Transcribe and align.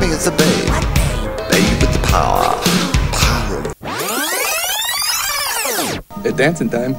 me, 0.00 0.06
it's 0.08 0.26
a 0.26 0.30
babe. 0.30 0.66
Babe 1.50 1.80
with 1.80 1.92
the 1.92 2.00
power. 2.08 2.56
Power. 3.12 3.72
It's 6.24 6.36
dancing 6.36 6.70
time. 6.70 6.94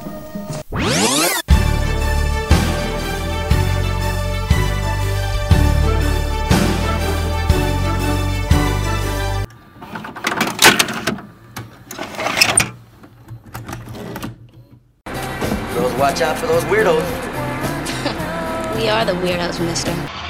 Girls, 15.74 15.94
watch 15.94 16.20
out 16.20 16.38
for 16.38 16.46
those 16.46 16.64
weirdos. 16.64 17.02
We 18.76 18.88
are 18.88 19.04
the 19.04 19.12
weirdos, 19.12 19.60
mister. 19.60 20.21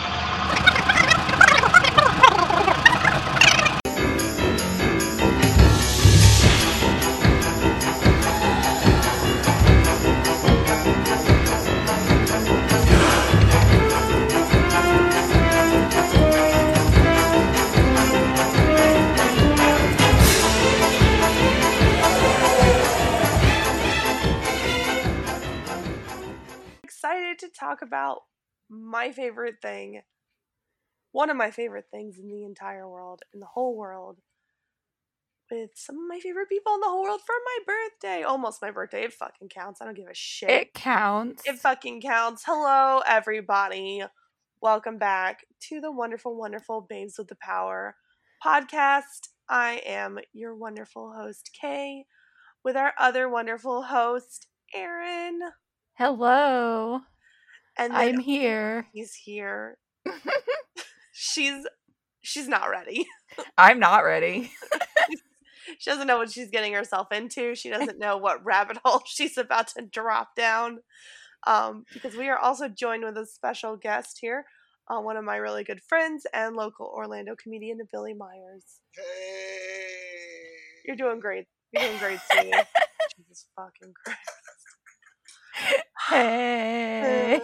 One 31.23 31.31
of 31.31 31.37
my 31.37 31.53
favorite 31.53 31.84
things 31.89 32.19
in 32.19 32.27
the 32.27 32.42
entire 32.42 32.89
world, 32.89 33.23
in 33.33 33.39
the 33.39 33.47
whole 33.47 33.77
world, 33.77 34.19
with 35.53 35.70
some 35.77 35.95
of 35.95 36.09
my 36.09 36.19
favorite 36.19 36.48
people 36.48 36.75
in 36.75 36.81
the 36.81 36.89
whole 36.89 37.05
world 37.05 37.20
for 37.25 37.37
my 37.45 37.59
birthday. 37.64 38.25
Almost 38.25 38.61
my 38.61 38.73
birthday. 38.73 39.05
It 39.05 39.12
fucking 39.12 39.48
counts. 39.48 39.81
I 39.81 39.84
don't 39.84 39.97
give 39.97 40.09
a 40.09 40.14
shit. 40.14 40.51
It 40.51 40.75
counts. 40.75 41.45
It 41.47 41.61
fucking 41.61 42.01
counts. 42.01 42.42
Hello, 42.45 43.03
everybody. 43.06 44.03
Welcome 44.61 44.98
back 44.98 45.47
to 45.69 45.81
the 45.81 45.92
wonderful, 45.92 46.37
wonderful 46.37 46.84
Babes 46.91 47.14
with 47.17 47.29
the 47.29 47.36
Power 47.36 47.95
podcast. 48.45 49.29
I 49.48 49.81
am 49.86 50.19
your 50.33 50.57
wonderful 50.57 51.12
host, 51.17 51.51
Kay, 51.61 52.07
with 52.64 52.77
our 52.77 52.95
other 52.98 53.29
wonderful 53.29 53.83
host, 53.83 54.48
Aaron. 54.75 55.39
Hello. 55.95 56.98
And 57.79 57.92
I'm 57.92 58.19
here. 58.19 58.89
he's 58.92 59.14
here. 59.14 59.79
she's 61.12 61.66
she's 62.22 62.48
not 62.48 62.70
ready. 62.70 63.06
I'm 63.58 63.78
not 63.78 64.05
ready. 64.05 64.50
She 65.78 65.91
doesn't 65.91 66.06
know 66.06 66.18
what 66.18 66.30
she's 66.30 66.50
getting 66.50 66.72
herself 66.72 67.12
into. 67.12 67.55
She 67.55 67.70
doesn't 67.70 67.98
know 67.98 68.16
what 68.16 68.44
rabbit 68.44 68.78
hole 68.84 69.02
she's 69.06 69.38
about 69.38 69.68
to 69.68 69.83
drop 69.83 70.34
down. 70.36 70.80
Um, 71.46 71.84
because 71.92 72.16
we 72.16 72.28
are 72.28 72.38
also 72.38 72.68
joined 72.68 73.05
with 73.05 73.16
a 73.16 73.27
special 73.27 73.77
guest 73.77 74.18
here, 74.20 74.44
uh, 74.88 75.00
one 75.00 75.16
of 75.16 75.24
my 75.24 75.36
really 75.36 75.64
good 75.64 75.83
friends 75.83 76.24
and 76.33 76.55
local 76.55 76.86
Orlando 76.86 77.34
comedian, 77.34 77.78
Billy 77.90 78.14
Myers. 78.14 78.80
Hey. 78.94 79.02
You're 80.86 80.96
doing 80.96 81.20
great. 81.20 81.46
You're 81.72 81.84
doing 81.84 81.98
great, 81.98 82.20
sweetie. 82.30 82.52
Jesus 83.16 83.46
fucking 83.56 83.94
Christ. 84.05 84.18
Hey. 86.08 87.40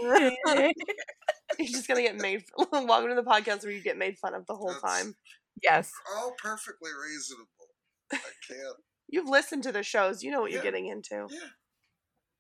You're 1.69 1.69
just 1.69 1.89
gonna 1.89 2.03
get 2.03 2.17
made. 2.17 2.45
Welcome 2.73 3.09
to 3.09 3.15
the 3.15 3.23
podcast 3.23 3.65
where 3.65 3.73
you 3.73 3.83
get 3.83 3.99
made 3.99 4.19
fun 4.19 4.35
of 4.35 4.47
the 4.47 4.55
whole 4.55 4.69
That's- 4.73 4.83
time. 5.03 5.15
yes. 5.63 5.91
all 6.15 6.35
perfectly 6.43 6.91
reasonable. 6.93 7.75
I 8.13 8.19
can't. 8.47 8.77
You've 9.09 9.29
listened 9.29 9.63
to 9.65 9.73
the 9.73 9.83
shows. 9.83 10.23
You 10.23 10.31
know 10.31 10.41
what 10.43 10.53
you're 10.53 10.63
getting 10.63 10.87
into. 10.87 11.27
Yeah. 11.31 11.51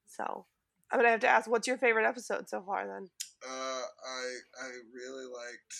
So 0.06 0.46
I'm 0.92 0.98
gonna 0.98 1.10
have 1.10 1.20
to 1.20 1.28
ask, 1.28 1.48
what's 1.50 1.66
your 1.66 1.78
favorite 1.78 2.06
episode 2.06 2.48
so 2.48 2.62
far? 2.62 2.86
Then 2.86 3.08
Uh, 3.42 3.82
I 3.88 4.22
I 4.62 4.68
really 4.92 5.24
liked 5.26 5.74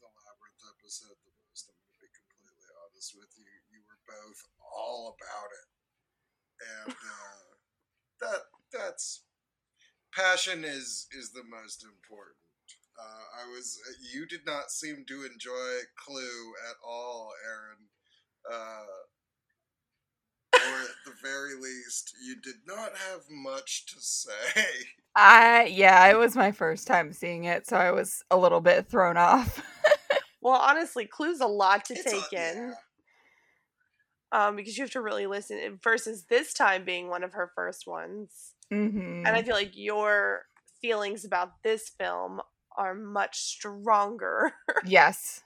the 0.00 0.08
labyrinth 0.08 0.64
episode 0.72 1.16
the 1.22 1.32
most. 1.46 1.68
I'm 1.68 1.76
going 1.76 1.92
to 1.92 2.00
be 2.00 2.08
completely 2.16 2.68
honest 2.80 3.12
with 3.14 3.32
you. 3.36 3.44
You 3.70 3.80
were 3.84 4.00
both 4.08 4.40
all 4.64 5.14
about 5.20 5.50
it, 5.52 5.68
and 6.64 6.92
uh, 6.96 7.46
that 8.24 8.40
that's 8.72 9.22
passion 10.16 10.64
is 10.64 11.06
is 11.12 11.32
the 11.32 11.44
most 11.44 11.84
important. 11.84 12.40
Uh, 12.98 13.44
I 13.44 13.50
was 13.52 13.78
you 14.14 14.26
did 14.26 14.46
not 14.46 14.70
seem 14.70 15.04
to 15.08 15.24
enjoy 15.26 15.80
Clue 16.04 16.52
at 16.70 16.76
all, 16.86 17.30
Aaron. 17.46 17.88
Uh, 18.50 18.86
or 20.54 20.82
at 20.82 20.96
the 21.06 21.12
very 21.22 21.54
least, 21.54 22.14
you 22.24 22.36
did 22.40 22.56
not 22.66 22.90
have 22.96 23.22
much 23.30 23.86
to 23.86 23.96
say. 24.00 24.64
I 25.16 25.64
yeah, 25.66 26.06
it 26.08 26.18
was 26.18 26.36
my 26.36 26.52
first 26.52 26.86
time 26.86 27.12
seeing 27.12 27.44
it, 27.44 27.66
so 27.68 27.76
I 27.76 27.90
was 27.92 28.22
a 28.30 28.36
little 28.36 28.60
bit 28.60 28.88
thrown 28.88 29.16
off. 29.16 29.62
Well, 30.42 30.60
honestly, 30.60 31.06
Clue's 31.06 31.40
a 31.40 31.46
lot 31.46 31.84
to 31.86 31.96
It's 31.96 32.06
a- 32.06 32.10
take 32.10 32.32
in 32.32 32.56
yeah. 32.56 32.74
um, 34.32 34.56
because 34.56 34.78
you 34.78 34.84
have 34.84 34.92
to 34.92 35.00
really 35.02 35.26
listen. 35.26 35.80
Versus 35.82 36.24
this 36.30 36.54
time 36.54 36.84
being 36.84 37.08
one 37.08 37.24
of 37.24 37.32
her 37.34 37.50
first 37.54 37.86
ones, 37.86 38.52
hmm 38.70 39.24
and 39.26 39.36
I 39.36 39.42
feel 39.42 39.54
like 39.56 39.72
your 39.74 40.46
feelings 40.82 41.24
about 41.24 41.62
this 41.64 41.90
film 41.90 42.40
are 42.76 42.94
much 42.94 43.38
stronger. 43.40 44.52
yes. 44.86 45.42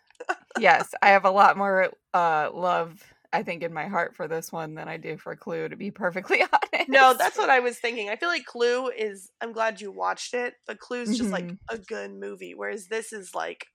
Yes, 0.59 0.95
I 1.03 1.11
have 1.11 1.25
a 1.25 1.31
lot 1.31 1.57
more 1.57 1.91
uh 2.15 2.51
love 2.53 3.03
I 3.33 3.43
think 3.45 3.63
in 3.63 3.73
my 3.73 3.87
heart 3.87 4.17
for 4.17 4.27
this 4.29 4.51
one 4.53 4.75
than 4.75 4.89
I 4.89 4.97
do 4.97 5.17
for 5.17 5.35
Clue 5.37 5.69
to 5.69 5.77
be 5.77 5.91
perfectly 5.91 6.43
honest. 6.43 6.89
no, 6.89 7.15
that's 7.15 7.39
what 7.39 7.49
I 7.51 7.61
was 7.61 7.79
thinking. 7.79 8.11
I 8.11 8.17
feel 8.17 8.29
like 8.29 8.45
Clue 8.45 8.89
is. 8.91 9.31
I'm 9.41 9.53
glad 9.53 9.81
you 9.81 9.93
watched 9.93 10.35
it, 10.35 10.55
but 10.67 10.81
Clue's 10.81 11.17
just 11.17 11.33
like 11.33 11.45
Mhm. 11.45 11.59
a 11.71 11.79
good 11.79 12.13
movie, 12.13 12.55
whereas 12.55 12.89
this 12.89 13.13
is 13.13 13.35
like 13.35 13.67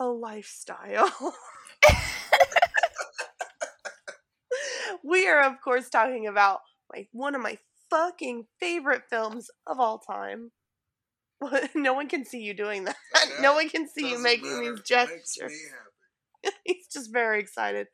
a 0.00 0.06
lifestyle. 0.06 1.12
we 5.04 5.28
are, 5.28 5.42
of 5.42 5.60
course, 5.62 5.88
talking 5.90 6.26
about 6.26 6.60
my 6.92 7.06
one 7.12 7.34
of 7.34 7.42
my 7.42 7.58
fucking 7.90 8.46
favorite 8.60 9.02
films 9.10 9.50
of 9.66 9.78
all 9.80 9.98
time. 9.98 10.52
no 11.74 11.92
one 11.92 12.08
can 12.08 12.24
see 12.24 12.40
you 12.40 12.54
doing 12.54 12.84
that. 12.84 12.96
No 13.40 13.54
one 13.54 13.68
can 13.68 13.88
see 13.88 14.10
you 14.10 14.22
making 14.22 14.50
matter. 14.50 14.72
these 14.76 14.82
gestures. 14.82 15.38
Makes 15.40 15.52
me 15.52 15.68
happy. 16.44 16.56
He's 16.64 16.86
just 16.86 17.12
very 17.12 17.40
excited. 17.40 17.88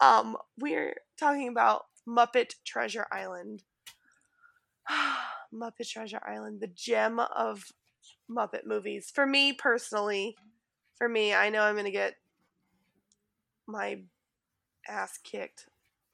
Um, 0.00 0.36
we're 0.58 0.94
talking 1.18 1.48
about 1.48 1.86
Muppet 2.08 2.54
Treasure 2.64 3.06
Island. 3.12 3.64
Muppet 5.54 5.88
Treasure 5.90 6.20
Island, 6.26 6.60
the 6.60 6.68
gem 6.68 7.18
of 7.18 7.64
Muppet 8.30 8.66
movies. 8.66 9.10
For 9.14 9.26
me 9.26 9.52
personally, 9.52 10.36
for 10.96 11.08
me, 11.08 11.34
I 11.34 11.50
know 11.50 11.62
I'm 11.62 11.76
gonna 11.76 11.90
get 11.90 12.14
my 13.66 14.00
ass 14.88 15.18
kicked 15.22 15.66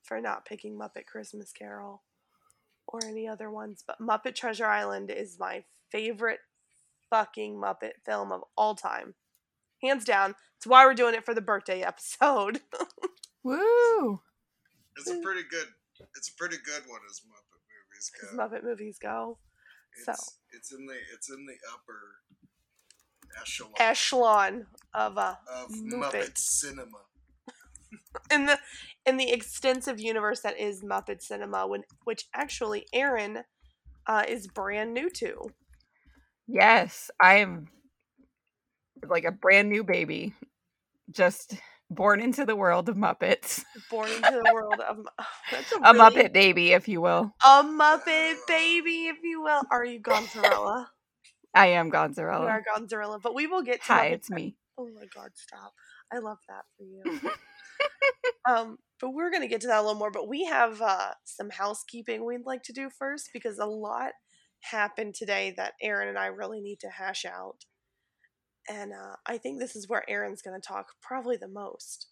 for 0.03 0.21
not 0.21 0.45
picking 0.45 0.79
Muppet 0.79 1.06
Christmas 1.06 1.53
Carol 1.53 2.03
or 2.87 3.01
any 3.05 3.29
other 3.29 3.51
ones, 3.51 3.85
but 3.87 4.01
Muppet 4.01 4.35
Treasure 4.35 4.67
Island 4.67 5.11
is 5.11 5.39
my 5.39 5.65
favorite 5.91 6.41
fucking 7.14 7.54
Muppet 7.54 8.02
film 8.04 8.32
of 8.32 8.42
all 8.56 8.75
time. 8.75 9.14
Hands 9.80 10.04
down. 10.04 10.34
It's 10.56 10.66
why 10.66 10.84
we're 10.84 10.94
doing 10.94 11.14
it 11.14 11.25
for 11.25 11.32
the 11.32 11.41
birthday 11.41 11.82
episode. 11.82 12.60
Woo! 13.44 14.20
It's 14.97 15.08
a 15.08 15.20
pretty 15.20 15.42
good. 15.48 15.69
It's 16.16 16.28
a 16.28 16.34
pretty 16.36 16.56
good 16.64 16.82
one 16.88 17.00
as 17.08 17.20
Muppet 17.20 17.61
movies 17.70 18.11
As 18.20 18.31
go. 18.31 18.37
Muppet 18.37 18.64
movies 18.64 18.99
go. 18.99 19.38
It's, 19.96 20.06
so. 20.06 20.32
it's 20.52 20.72
in 20.72 20.87
the 20.87 20.96
it's 21.12 21.31
in 21.31 21.46
the 21.46 21.55
upper 21.72 22.00
echelon 23.40 23.72
Echelon 23.78 24.67
of 24.93 25.17
uh 25.17 25.34
of 25.49 25.70
Muppet. 25.70 26.12
Muppet 26.12 26.38
cinema. 26.38 26.99
in 28.32 28.46
the 28.46 28.58
in 29.06 29.19
the 29.19 29.31
extensive 29.31 30.00
universe 30.00 30.40
that 30.40 30.58
is 30.58 30.82
Muppet 30.82 31.22
Cinema, 31.22 31.69
when 31.69 31.84
which 32.02 32.26
actually 32.34 32.87
Aaron 32.93 33.44
uh, 34.08 34.25
is 34.26 34.49
brand 34.49 34.93
new 34.93 35.08
to. 35.10 35.52
Yes, 36.46 37.11
I 37.23 37.37
am 37.37 37.69
like 39.06 39.25
a 39.25 39.32
brand 39.32 39.69
new 39.69 39.85
baby, 39.85 40.35
just 41.11 41.55
born 41.91 42.20
into 42.20 42.44
the 42.44 42.56
world 42.56 42.88
of 42.88 42.96
Muppets. 42.96 43.62
Born 43.91 44.11
into 44.11 44.43
the 44.44 44.50
world 44.52 44.81
of 44.81 45.06
that's 45.50 45.73
a, 45.73 45.76
A 45.76 45.93
really- 45.93 45.99
Muppet 45.99 46.32
baby, 46.32 46.73
if 46.73 46.88
you 46.88 47.00
will. 47.00 47.32
a 47.44 47.62
Muppet 47.62 48.37
baby, 48.46 49.06
if 49.06 49.17
you 49.23 49.43
will. 49.43 49.62
Are 49.70 49.85
you 49.85 50.00
Gonzarella? 50.00 50.87
I 51.55 51.69
am 51.69 51.87
you 51.87 51.93
Gonzarella. 51.93 52.46
are 52.49 52.62
Gonzarella, 52.76 53.20
but 53.23 53.35
we 53.35 53.46
will 53.46 53.62
get 53.62 53.81
to 53.82 53.93
Hi, 53.93 54.06
it's 54.06 54.29
me. 54.31 54.56
Oh 54.76 54.88
my 54.94 55.06
god, 55.14 55.31
stop. 55.35 55.73
I 56.12 56.19
love 56.19 56.38
that 56.49 56.64
for 56.76 56.85
you. 56.85 57.31
um, 58.49 58.79
but 59.00 59.11
we're 59.11 59.31
gonna 59.31 59.46
get 59.49 59.61
to 59.62 59.69
that 59.69 59.79
a 59.79 59.82
little 59.82 59.94
more, 59.99 60.11
but 60.11 60.29
we 60.29 60.44
have 60.44 60.81
uh 60.82 61.12
some 61.25 61.50
housekeeping 61.50 62.25
we'd 62.26 62.44
like 62.46 62.62
to 62.64 62.73
do 62.73 62.91
first 62.91 63.31
because 63.32 63.58
a 63.58 63.67
lot 63.67 64.12
happened 64.70 65.14
today 65.14 65.52
that 65.56 65.75
Aaron 65.82 66.08
and 66.08 66.19
I 66.19 66.26
really 66.26 66.61
need 66.61 66.81
to 66.81 66.88
hash 66.88 67.25
out. 67.25 67.64
and 68.69 68.93
uh, 68.93 69.16
I 69.26 69.37
think 69.38 69.58
this 69.58 69.76
is 69.76 69.88
where 69.88 70.08
Aaron's 70.08 70.40
going 70.43 70.58
to 70.61 70.66
talk 70.66 70.87
probably 71.02 71.37
the 71.37 71.49
most. 71.49 72.06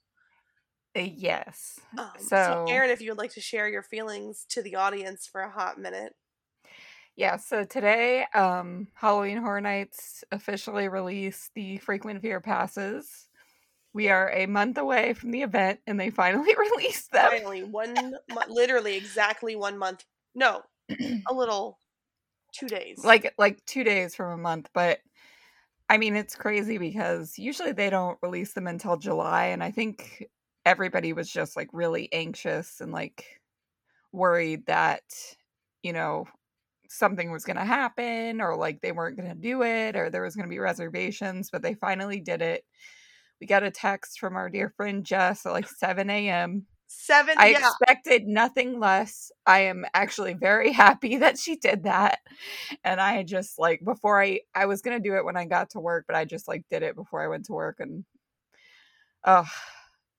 Uh, 0.96 1.00
yes. 1.14 1.80
Um, 1.96 2.10
so, 2.18 2.26
So- 2.26 2.66
Aaron, 2.68 2.90
if 2.90 3.00
you 3.00 3.10
would 3.10 3.18
like 3.18 3.32
to 3.32 3.40
share 3.40 3.68
your 3.68 3.82
feelings 3.82 4.44
to 4.50 4.62
the 4.62 4.74
audience 4.76 5.26
for 5.26 5.40
a 5.40 5.50
hot 5.50 5.78
minute. 5.78 6.14
Yeah, 7.16 7.36
so 7.36 7.64
today, 7.64 8.24
um, 8.34 8.88
Halloween 8.94 9.36
Horror 9.38 9.60
Nights 9.60 10.24
officially 10.32 10.88
released 10.88 11.50
the 11.54 11.76
frequent 11.78 12.22
fear 12.22 12.40
passes. 12.40 13.28
We 13.94 14.08
are 14.08 14.30
a 14.30 14.46
month 14.46 14.78
away 14.78 15.12
from 15.12 15.30
the 15.30 15.42
event, 15.42 15.80
and 15.86 16.00
they 16.00 16.08
finally 16.10 16.54
released 16.58 17.12
them. 17.12 17.30
Finally, 17.30 17.64
one, 17.64 17.94
mo- 18.30 18.42
literally 18.48 18.96
exactly 18.96 19.56
one 19.56 19.76
month. 19.78 20.04
No, 20.34 20.62
a 20.90 21.34
little, 21.34 21.78
two 22.52 22.68
days. 22.68 23.04
like 23.04 23.32
like 23.38 23.64
two 23.66 23.84
days 23.84 24.14
from 24.14 24.32
a 24.32 24.42
month 24.42 24.68
but 24.74 24.98
i 25.88 25.98
mean 25.98 26.16
it's 26.16 26.34
crazy 26.34 26.78
because 26.78 27.38
usually 27.38 27.72
they 27.72 27.90
don't 27.90 28.18
release 28.22 28.52
them 28.52 28.66
until 28.66 28.96
july 28.96 29.46
and 29.46 29.62
i 29.62 29.70
think 29.70 30.26
everybody 30.64 31.12
was 31.12 31.30
just 31.30 31.56
like 31.56 31.68
really 31.72 32.08
anxious 32.12 32.80
and 32.80 32.92
like 32.92 33.24
worried 34.12 34.66
that 34.66 35.02
you 35.82 35.92
know 35.92 36.26
something 36.88 37.30
was 37.32 37.44
going 37.44 37.56
to 37.56 37.64
happen 37.64 38.40
or 38.40 38.54
like 38.54 38.80
they 38.80 38.92
weren't 38.92 39.16
going 39.16 39.28
to 39.28 39.34
do 39.34 39.62
it 39.62 39.96
or 39.96 40.10
there 40.10 40.22
was 40.22 40.36
going 40.36 40.46
to 40.46 40.50
be 40.50 40.58
reservations 40.58 41.48
but 41.50 41.62
they 41.62 41.74
finally 41.74 42.20
did 42.20 42.42
it 42.42 42.64
we 43.40 43.46
got 43.46 43.62
a 43.62 43.70
text 43.70 44.20
from 44.20 44.36
our 44.36 44.50
dear 44.50 44.72
friend 44.76 45.04
jess 45.04 45.46
at 45.46 45.52
like 45.52 45.68
7 45.68 46.08
a.m 46.10 46.66
seven. 46.98 47.36
I 47.38 47.48
yeah, 47.48 47.58
expected 47.58 48.26
nothing 48.26 48.78
less. 48.80 49.32
I 49.46 49.60
am 49.60 49.84
actually 49.94 50.34
very 50.34 50.72
happy 50.72 51.16
that 51.18 51.38
she 51.38 51.56
did 51.56 51.84
that. 51.84 52.20
And 52.84 53.00
I 53.00 53.22
just 53.24 53.58
like 53.58 53.84
before 53.84 54.22
I 54.22 54.40
I 54.54 54.66
was 54.66 54.82
going 54.82 55.00
to 55.00 55.08
do 55.08 55.16
it 55.16 55.24
when 55.24 55.36
I 55.36 55.46
got 55.46 55.70
to 55.70 55.80
work, 55.80 56.04
but 56.06 56.16
I 56.16 56.24
just 56.24 56.48
like 56.48 56.64
did 56.70 56.82
it 56.82 56.96
before 56.96 57.22
I 57.22 57.28
went 57.28 57.46
to 57.46 57.52
work 57.52 57.76
and 57.80 58.04
oh 59.24 59.44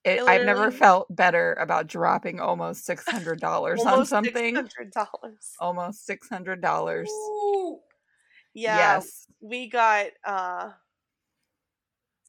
it, 0.03 0.23
I've 0.27 0.43
never 0.43 0.71
felt 0.71 1.07
better 1.15 1.53
about 1.53 1.87
dropping 1.87 2.39
almost 2.39 2.85
$600 2.85 3.85
on 3.85 4.05
something. 4.05 4.55
$600. 4.55 5.57
Almost 5.59 6.05
$600. 6.07 7.05
Yeah, 8.53 9.01
Yes. 9.03 9.27
we 9.41 9.69
got 9.69 10.07
uh 10.25 10.71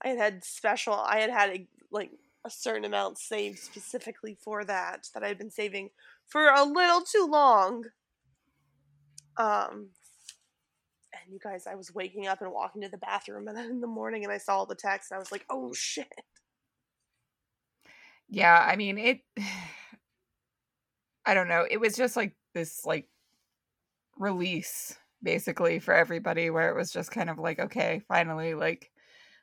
I 0.02 0.08
had 0.08 0.18
had 0.18 0.44
special 0.44 0.94
I 0.94 1.20
had 1.20 1.30
had 1.30 1.50
a, 1.50 1.68
like 1.90 2.10
a 2.44 2.50
certain 2.50 2.84
amount 2.84 3.18
saved 3.18 3.58
specifically 3.58 4.36
for 4.38 4.64
that 4.64 5.08
that 5.14 5.22
I 5.22 5.28
had 5.28 5.38
been 5.38 5.50
saving 5.50 5.90
for 6.26 6.48
a 6.48 6.64
little 6.64 7.00
too 7.00 7.26
long. 7.30 7.84
Um 9.36 9.88
and 11.12 11.32
you 11.32 11.38
guys 11.42 11.66
I 11.66 11.74
was 11.74 11.94
waking 11.94 12.26
up 12.26 12.42
and 12.42 12.52
walking 12.52 12.82
to 12.82 12.88
the 12.88 12.98
bathroom 12.98 13.48
and 13.48 13.56
then 13.56 13.70
in 13.70 13.80
the 13.80 13.86
morning 13.86 14.24
and 14.24 14.32
I 14.32 14.38
saw 14.38 14.58
all 14.58 14.66
the 14.66 14.74
text 14.74 15.10
and 15.10 15.16
I 15.16 15.18
was 15.18 15.32
like, 15.32 15.44
"Oh 15.50 15.72
shit." 15.72 16.12
Yeah, 18.28 18.58
I 18.66 18.76
mean 18.76 18.98
it 18.98 19.20
I 21.26 21.32
don't 21.34 21.48
know. 21.48 21.66
It 21.68 21.78
was 21.80 21.96
just 21.96 22.16
like 22.16 22.34
this 22.52 22.84
like 22.84 23.08
release 24.18 24.96
basically 25.22 25.78
for 25.78 25.94
everybody 25.94 26.50
where 26.50 26.68
it 26.68 26.76
was 26.76 26.90
just 26.92 27.10
kind 27.10 27.30
of 27.30 27.38
like 27.38 27.58
okay, 27.58 28.02
finally 28.08 28.54
like 28.54 28.90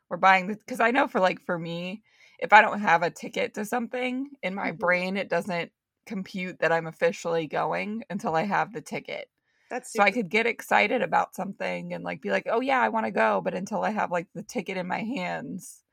we're 0.09 0.17
buying 0.17 0.47
the 0.47 0.57
cuz 0.67 0.79
I 0.79 0.91
know 0.91 1.07
for 1.07 1.19
like 1.19 1.41
for 1.41 1.57
me, 1.57 2.03
if 2.41 2.53
I 2.53 2.61
don't 2.61 2.81
have 2.81 3.03
a 3.03 3.11
ticket 3.11 3.53
to 3.55 3.65
something 3.65 4.31
in 4.43 4.55
my 4.55 4.71
Mhm. 4.71 4.73
brain 4.73 5.17
it 5.17 5.29
doesn't 5.29 5.71
compute 6.05 6.59
that 6.59 6.71
I'm 6.71 6.87
officially 6.87 7.47
going 7.47 8.03
until 8.09 8.35
I 8.35 8.43
have 8.43 8.73
the 8.73 8.81
ticket. 8.81 9.29
That's 9.69 9.95
So 9.95 10.03
I 10.03 10.11
could 10.11 10.29
get 10.29 10.47
excited 10.47 11.01
about 11.03 11.35
something 11.35 11.93
and 11.93 12.03
like 12.03 12.21
be 12.21 12.31
like, 12.31 12.47
"Oh 12.49 12.61
yeah, 12.61 12.81
I 12.81 12.89
want 12.89 13.05
to 13.07 13.11
go," 13.11 13.41
but 13.41 13.55
until 13.55 13.83
I 13.83 13.91
have 13.91 14.11
like 14.11 14.27
the 14.35 14.43
ticket 14.43 14.77
in 14.77 14.87
my 14.87 14.99
hands, 15.03 15.83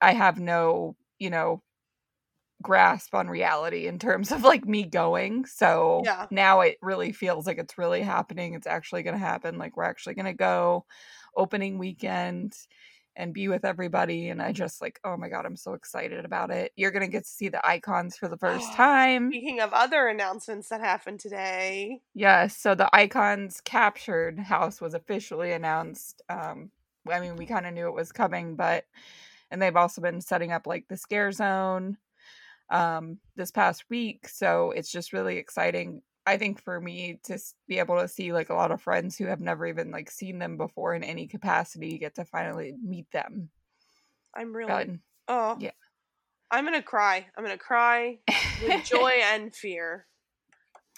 I 0.00 0.12
have 0.14 0.38
no, 0.40 0.96
you 1.18 1.30
know, 1.30 1.62
grasp 2.62 3.14
on 3.14 3.28
reality 3.28 3.86
in 3.86 3.98
terms 3.98 4.30
of 4.32 4.42
like 4.44 4.64
me 4.64 4.84
going. 4.84 5.46
So 5.46 6.08
Yeah. 6.08 6.28
now 6.30 6.60
it 6.60 6.78
really 6.82 7.12
feels 7.12 7.46
like 7.46 7.58
it's 7.58 7.78
really 7.78 8.02
happening. 8.02 8.54
It's 8.54 8.66
actually 8.66 9.02
going 9.02 9.14
to 9.14 9.18
happen. 9.26 9.58
Like 9.58 9.76
we're 9.76 9.84
actually 9.84 10.14
going 10.14 10.26
to 10.26 10.32
go 10.34 10.86
opening 11.36 11.78
weekend 11.78 12.54
and 13.16 13.34
be 13.34 13.48
with 13.48 13.64
everybody 13.64 14.28
and 14.30 14.42
I 14.42 14.52
just 14.52 14.80
like, 14.82 15.00
"Oh 15.04 15.16
my 15.16 15.28
god, 15.28 15.46
I'm 15.46 15.56
so 15.56 15.74
excited 15.74 16.24
about 16.24 16.50
it." 16.50 16.72
You're 16.76 16.90
going 16.92 17.02
to 17.02 17.08
get 17.12 17.24
to 17.24 17.30
see 17.30 17.48
the 17.48 17.64
icons 17.66 18.16
for 18.16 18.28
the 18.28 18.38
first 18.38 18.72
time. 18.74 19.32
Speaking 19.32 19.60
of 19.60 19.72
other 19.72 20.06
announcements 20.08 20.68
that 20.68 20.80
happened 20.80 21.18
today, 21.20 22.02
Yes, 22.14 22.56
so 22.56 22.74
the 22.74 22.94
Icons 22.94 23.60
Captured 23.62 24.38
house 24.38 24.80
was 24.80 24.94
officially 24.94 25.52
announced. 25.52 26.22
Um, 26.28 26.70
I 27.10 27.20
mean, 27.20 27.36
we 27.36 27.46
kind 27.46 27.66
of 27.66 27.72
knew 27.72 27.86
it 27.88 27.94
was 27.94 28.12
coming, 28.12 28.54
but 28.56 28.84
and 29.50 29.60
they've 29.62 29.76
also 29.76 30.00
been 30.02 30.20
setting 30.20 30.52
up 30.52 30.66
like 30.66 30.88
the 30.88 30.96
scare 30.96 31.32
zone 31.32 31.98
um 32.70 33.18
this 33.36 33.50
past 33.52 33.84
week, 33.90 34.28
so 34.28 34.72
it's 34.72 34.90
just 34.92 35.12
really 35.12 35.38
exciting. 35.38 36.02
I 36.24 36.36
think 36.36 36.62
for 36.62 36.80
me 36.80 37.18
to 37.24 37.38
be 37.66 37.78
able 37.78 37.98
to 37.98 38.08
see 38.08 38.32
like 38.32 38.50
a 38.50 38.54
lot 38.54 38.70
of 38.70 38.80
friends 38.80 39.16
who 39.16 39.26
have 39.26 39.40
never 39.40 39.66
even 39.66 39.90
like 39.90 40.10
seen 40.10 40.38
them 40.38 40.56
before 40.56 40.94
in 40.94 41.02
any 41.02 41.26
capacity 41.26 41.98
get 41.98 42.14
to 42.16 42.24
finally 42.24 42.74
meet 42.82 43.10
them. 43.12 43.50
I'm 44.34 44.54
really 44.54 45.00
oh 45.28 45.56
yeah. 45.60 45.72
I'm 46.50 46.64
gonna 46.64 46.82
cry. 46.82 47.26
I'm 47.36 47.44
gonna 47.44 47.58
cry 47.58 48.18
with 48.64 48.84
joy 48.84 49.20
and 49.22 49.54
fear. 49.54 50.06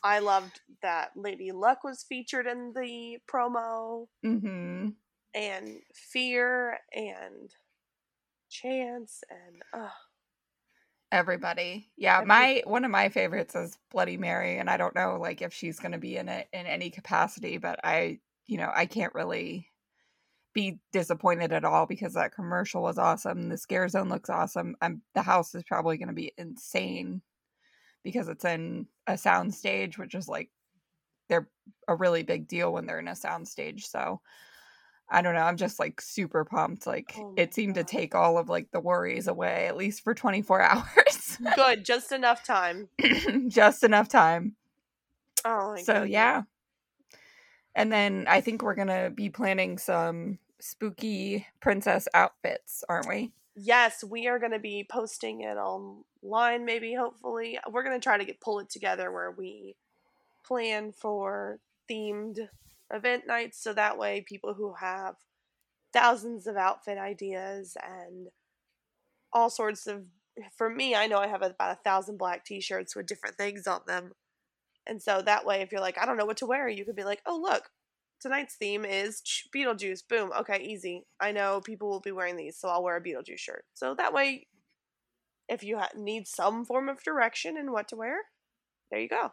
I 0.02 0.18
loved 0.18 0.60
that 0.82 1.12
Lady 1.16 1.52
Luck 1.52 1.84
was 1.84 2.04
featured 2.06 2.46
in 2.46 2.72
the 2.74 3.18
promo, 3.30 4.06
hmm 4.22 4.90
and 5.34 5.80
Fear 5.94 6.78
and 6.92 7.50
Chance 8.50 9.24
and 9.30 9.62
uh, 9.72 9.88
Everybody. 11.14 11.86
Yeah, 11.96 12.22
my 12.26 12.64
one 12.66 12.84
of 12.84 12.90
my 12.90 13.08
favorites 13.08 13.54
is 13.54 13.78
Bloody 13.92 14.16
Mary 14.16 14.58
and 14.58 14.68
I 14.68 14.76
don't 14.76 14.96
know 14.96 15.16
like 15.20 15.42
if 15.42 15.54
she's 15.54 15.78
going 15.78 15.92
to 15.92 15.98
be 15.98 16.16
in 16.16 16.28
it 16.28 16.48
in 16.52 16.66
any 16.66 16.90
capacity, 16.90 17.56
but 17.56 17.78
I, 17.84 18.18
you 18.48 18.58
know, 18.58 18.72
I 18.74 18.86
can't 18.86 19.14
really 19.14 19.70
be 20.54 20.80
disappointed 20.92 21.52
at 21.52 21.64
all 21.64 21.86
because 21.86 22.14
that 22.14 22.34
commercial 22.34 22.82
was 22.82 22.98
awesome. 22.98 23.48
The 23.48 23.56
scare 23.56 23.86
zone 23.86 24.08
looks 24.08 24.28
awesome. 24.28 24.74
I'm 24.82 25.02
the 25.14 25.22
house 25.22 25.54
is 25.54 25.62
probably 25.62 25.98
going 25.98 26.08
to 26.08 26.14
be 26.14 26.32
insane 26.36 27.22
because 28.02 28.26
it's 28.28 28.44
in 28.44 28.88
a 29.06 29.16
sound 29.16 29.54
stage, 29.54 29.96
which 29.96 30.16
is 30.16 30.26
like 30.26 30.50
they're 31.28 31.48
a 31.86 31.94
really 31.94 32.24
big 32.24 32.48
deal 32.48 32.72
when 32.72 32.86
they're 32.86 32.98
in 32.98 33.06
a 33.06 33.14
sound 33.14 33.46
stage. 33.46 33.86
So 33.86 34.20
I 35.08 35.22
don't 35.22 35.34
know. 35.34 35.42
I'm 35.42 35.56
just 35.56 35.78
like 35.78 36.00
super 36.00 36.44
pumped. 36.44 36.86
Like 36.86 37.14
Oh 37.18 37.34
it 37.36 37.54
seemed 37.54 37.74
to 37.76 37.84
take 37.84 38.14
all 38.14 38.38
of 38.38 38.48
like 38.48 38.70
the 38.70 38.80
worries 38.80 39.28
away, 39.28 39.66
at 39.66 39.76
least 39.76 40.02
for 40.02 40.14
24 40.14 40.62
hours. 40.62 41.38
good, 41.56 41.84
just 41.84 42.12
enough 42.12 42.44
time. 42.44 42.88
just 43.48 43.84
enough 43.84 44.08
time. 44.08 44.56
Oh 45.44 45.76
so 45.76 46.02
yeah. 46.02 46.42
And 47.74 47.92
then 47.92 48.26
I 48.28 48.40
think 48.40 48.62
we're 48.62 48.74
gonna 48.74 49.10
be 49.10 49.30
planning 49.30 49.78
some 49.78 50.38
spooky 50.60 51.46
princess 51.60 52.08
outfits, 52.14 52.84
aren't 52.88 53.08
we? 53.08 53.32
Yes, 53.56 54.02
we 54.02 54.26
are 54.26 54.38
gonna 54.38 54.58
be 54.58 54.86
posting 54.88 55.42
it 55.42 55.56
online. 55.56 56.64
Maybe, 56.64 56.94
hopefully, 56.94 57.58
we're 57.70 57.84
gonna 57.84 58.00
try 58.00 58.16
to 58.16 58.24
get 58.24 58.40
pull 58.40 58.60
it 58.60 58.70
together 58.70 59.12
where 59.12 59.30
we 59.30 59.76
plan 60.44 60.92
for 60.92 61.58
themed 61.90 62.38
event 62.94 63.26
nights, 63.26 63.62
so 63.62 63.72
that 63.72 63.98
way 63.98 64.24
people 64.26 64.54
who 64.54 64.74
have 64.80 65.16
thousands 65.92 66.46
of 66.46 66.56
outfit 66.56 66.98
ideas 66.98 67.76
and 67.82 68.28
all 69.32 69.50
sorts 69.50 69.86
of. 69.86 70.06
For 70.56 70.68
me, 70.68 70.96
I 70.96 71.06
know 71.06 71.18
I 71.18 71.28
have 71.28 71.42
about 71.42 71.78
a 71.78 71.82
thousand 71.84 72.18
black 72.18 72.44
T-shirts 72.44 72.96
with 72.96 73.06
different 73.06 73.36
things 73.36 73.68
on 73.68 73.82
them, 73.86 74.12
and 74.86 75.00
so 75.00 75.22
that 75.22 75.46
way, 75.46 75.60
if 75.60 75.72
you're 75.72 75.80
like, 75.80 75.98
I 75.98 76.06
don't 76.06 76.16
know 76.16 76.26
what 76.26 76.38
to 76.38 76.46
wear, 76.46 76.68
you 76.68 76.84
could 76.84 76.96
be 76.96 77.04
like, 77.04 77.22
Oh, 77.26 77.36
look, 77.40 77.70
tonight's 78.20 78.56
theme 78.56 78.84
is 78.84 79.22
Beetlejuice. 79.54 80.00
Boom. 80.08 80.32
Okay, 80.40 80.62
easy. 80.62 81.06
I 81.20 81.32
know 81.32 81.60
people 81.60 81.88
will 81.88 82.00
be 82.00 82.12
wearing 82.12 82.36
these, 82.36 82.58
so 82.58 82.68
I'll 82.68 82.82
wear 82.82 82.96
a 82.96 83.02
Beetlejuice 83.02 83.38
shirt. 83.38 83.64
So 83.74 83.94
that 83.94 84.12
way, 84.12 84.46
if 85.48 85.62
you 85.62 85.78
ha- 85.78 85.90
need 85.96 86.26
some 86.26 86.64
form 86.64 86.88
of 86.88 87.02
direction 87.02 87.56
in 87.56 87.72
what 87.72 87.88
to 87.88 87.96
wear, 87.96 88.16
there 88.90 89.00
you 89.00 89.08
go. 89.08 89.32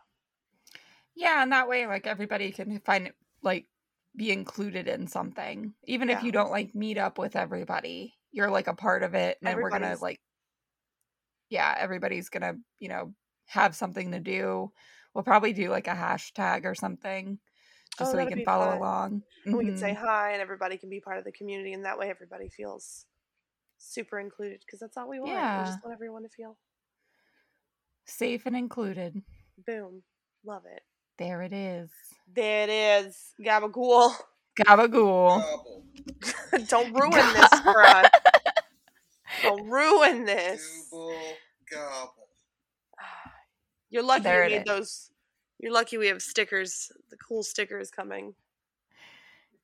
Yeah, 1.15 1.43
and 1.43 1.51
that 1.51 1.67
way 1.67 1.87
like 1.87 2.07
everybody 2.07 2.51
can 2.51 2.79
find 2.85 3.11
like 3.43 3.65
be 4.15 4.31
included 4.31 4.87
in 4.87 5.07
something. 5.07 5.73
Even 5.85 6.09
if 6.09 6.23
you 6.23 6.31
don't 6.31 6.51
like 6.51 6.75
meet 6.75 6.97
up 6.97 7.17
with 7.17 7.35
everybody, 7.35 8.13
you're 8.31 8.51
like 8.51 8.67
a 8.67 8.75
part 8.75 9.03
of 9.03 9.13
it. 9.13 9.37
And 9.41 9.47
then 9.47 9.61
we're 9.61 9.69
gonna 9.69 9.97
like 10.01 10.19
yeah, 11.49 11.75
everybody's 11.77 12.29
gonna, 12.29 12.53
you 12.79 12.87
know, 12.87 13.13
have 13.47 13.75
something 13.75 14.11
to 14.11 14.19
do. 14.19 14.71
We'll 15.13 15.25
probably 15.25 15.51
do 15.51 15.69
like 15.69 15.87
a 15.87 15.91
hashtag 15.91 16.63
or 16.63 16.75
something 16.75 17.39
just 17.97 18.09
Oh, 18.09 18.17
so 18.17 18.23
we 18.23 18.31
can 18.31 18.43
follow 18.45 18.67
fun. 18.67 18.77
along. 18.77 19.23
And 19.45 19.57
we 19.57 19.65
can 19.65 19.77
say 19.77 19.91
mm-hmm. 19.91 20.05
hi, 20.05 20.31
and 20.31 20.41
everybody 20.41 20.77
can 20.77 20.89
be 20.89 20.99
part 20.99 21.17
of 21.17 21.23
the 21.23 21.31
community, 21.31 21.73
and 21.73 21.85
that 21.85 21.97
way 21.97 22.09
everybody 22.09 22.49
feels 22.49 23.05
super 23.77 24.19
included 24.19 24.61
because 24.65 24.79
that's 24.79 24.97
all 24.97 25.09
we 25.09 25.19
want. 25.19 25.31
We 25.31 25.65
just 25.71 25.83
want 25.83 25.93
everyone 25.93 26.23
to 26.23 26.29
feel 26.29 26.57
safe 28.05 28.45
and 28.45 28.55
included. 28.55 29.21
boom. 29.65 30.03
Love 30.45 30.63
it. 30.73 30.83
There 31.17 31.41
it 31.41 31.53
is. 31.53 31.89
There 32.33 32.63
it 32.63 32.69
is. 33.05 33.33
Gabagool. 33.43 34.13
Gabagool. 34.59 35.41
Gobble. 35.41 35.83
Don't 36.67 36.93
ruin 36.93 37.11
this 37.33 37.59
for 37.61 37.83
us. 37.83 38.09
Don't 39.43 39.69
ruin 39.69 40.25
this. 40.25 40.87
Double 40.91 41.15
gobble. 41.71 42.27
You're 43.89 44.03
lucky 44.03 44.23
There 44.23 44.45
we 44.45 44.53
it 44.53 44.57
made 44.59 44.67
those. 44.67 45.09
You're 45.59 45.73
lucky 45.73 45.97
we 45.97 46.07
have 46.07 46.21
stickers, 46.21 46.91
the 47.09 47.17
cool 47.17 47.43
stickers 47.43 47.91
coming. 47.91 48.33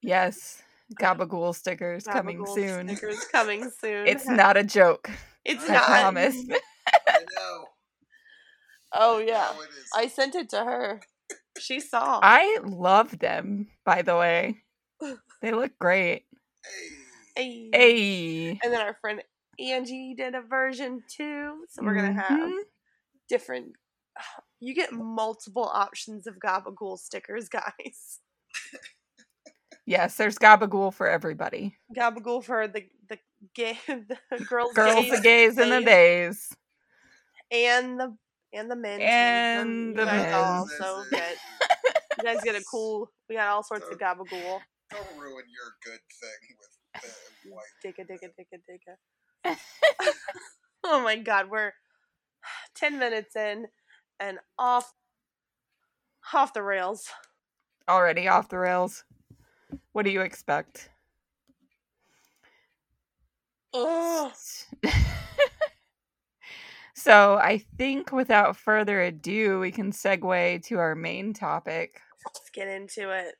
Yes. 0.02 0.62
Uh, 0.92 1.04
Gabagool 1.04 1.56
stickers 1.56 2.06
coming 2.06 2.46
soon. 2.46 2.88
Stickers 2.90 3.26
coming 3.26 3.72
soon. 3.82 4.08
It's 4.08 4.28
not 4.28 4.58
a 4.58 4.64
joke. 4.64 5.10
It's 5.44 5.70
I 5.70 5.74
not. 5.74 5.86
promise. 5.86 6.36
I 7.08 7.20
know. 7.36 7.66
Oh 8.94 9.18
yeah, 9.20 9.52
Now. 9.54 9.60
I 9.96 10.08
sent 10.08 10.36
it 10.36 10.50
to 10.50 10.64
her. 10.64 11.02
She 11.60 11.80
saw. 11.80 12.20
I 12.24 12.60
love 12.64 13.20
them, 13.20 13.68
by 13.86 14.02
the 14.02 14.16
way. 14.16 14.58
They 15.42 15.52
look 15.52 15.72
great. 15.80 16.26
Hey. 17.36 17.70
Hey. 17.72 18.50
And 18.64 18.74
then 18.74 18.82
our 18.82 18.96
friend 19.02 19.22
Angie 19.60 20.16
did 20.18 20.34
a 20.36 20.42
version 20.42 21.04
too. 21.08 21.66
So 21.70 21.84
we're 21.84 21.94
gonna 21.96 22.14
have 22.14 22.40
Mhm. 22.40 22.64
different. 23.30 23.74
You 24.60 24.74
get 24.74 24.92
multiple 24.92 25.70
options 25.72 26.26
of 26.26 26.36
Gabagool 26.40 26.98
stickers, 26.98 27.48
guys. 27.60 28.20
Yes, 29.86 30.18
there's 30.18 30.38
Gabagool 30.38 30.94
for 30.94 31.08
everybody. 31.08 31.76
Gabagool 31.96 32.44
for 32.44 32.68
the 32.68 32.84
the 33.08 33.20
gay, 33.54 33.80
the 33.88 34.40
girls, 34.46 34.74
Girls, 34.74 34.96
gays, 34.96 35.12
the 35.12 35.22
gays, 35.22 35.58
and 35.58 35.72
the 35.72 35.82
days. 35.82 36.56
and 37.52 38.00
the 38.00 38.18
and 38.54 38.70
the 38.72 38.76
men. 38.76 39.02
And 39.02 39.90
You 39.90 39.94
the 39.96 40.06
men. 40.06 40.34
also 40.34 41.04
get. 41.12 41.38
You 42.18 42.24
guys 42.24 42.44
get 42.44 42.56
a 42.56 42.64
cool. 42.64 43.12
We 43.30 43.36
got 43.36 43.48
all 43.50 43.62
sorts 43.62 43.86
of 43.92 44.00
Gabagool. 44.00 44.60
Don't 44.90 45.18
ruin 45.20 45.44
your 45.48 45.76
good 45.84 46.00
thing 46.20 46.58
with 46.58 46.72
the 47.44 47.52
white. 47.52 47.64
Digga 47.86 48.08
digga 48.10 48.32
digga 48.34 49.56
digga. 49.56 49.58
oh 50.84 51.02
my 51.04 51.16
god, 51.18 51.52
we're 51.52 51.74
ten 52.76 52.98
minutes 52.98 53.36
in 53.36 53.68
and 54.20 54.40
off 54.58 54.92
off 56.34 56.54
the 56.54 56.64
rails. 56.64 57.08
Already 57.88 58.28
off 58.28 58.50
the 58.50 58.58
rails. 58.58 59.04
What 59.92 60.04
do 60.04 60.10
you 60.12 60.22
expect? 60.22 60.90
Ugh. 63.76 64.32
so 66.98 67.36
I 67.38 67.60
think 67.78 68.12
without 68.12 68.58
further 68.58 69.02
ado, 69.02 69.60
we 69.60 69.72
can 69.72 69.92
segue 69.92 70.64
to 70.66 70.76
our 70.80 70.96
main 70.96 71.34
topic, 71.34 72.02
Let's 72.26 72.50
get 72.50 72.68
into 72.68 73.12
it. 73.12 73.36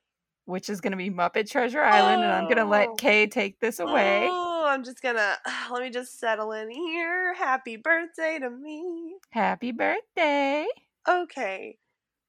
which 0.46 0.70
is 0.70 0.80
going 0.80 0.92
to 0.92 0.96
be 0.96 1.10
Muppet 1.10 1.50
Treasure 1.50 1.82
Island, 1.82 2.22
and 2.22 2.32
I'm 2.32 2.44
going 2.44 2.56
to 2.56 2.64
let 2.64 2.88
Oh. 2.88 2.94
Kay 2.94 3.26
take 3.26 3.60
this 3.60 3.80
away. 3.80 4.28
Oh, 4.30 4.64
I'm 4.66 4.82
just 4.84 5.02
gonna 5.02 5.36
let 5.70 5.82
me 5.82 5.90
just 5.90 6.18
settle 6.18 6.52
in 6.52 6.70
here. 6.70 7.34
Happy 7.34 7.76
birthday 7.76 8.38
to 8.38 8.48
me. 8.50 9.16
Happy 9.30 9.72
birthday! 9.72 10.66
Okay. 11.08 11.78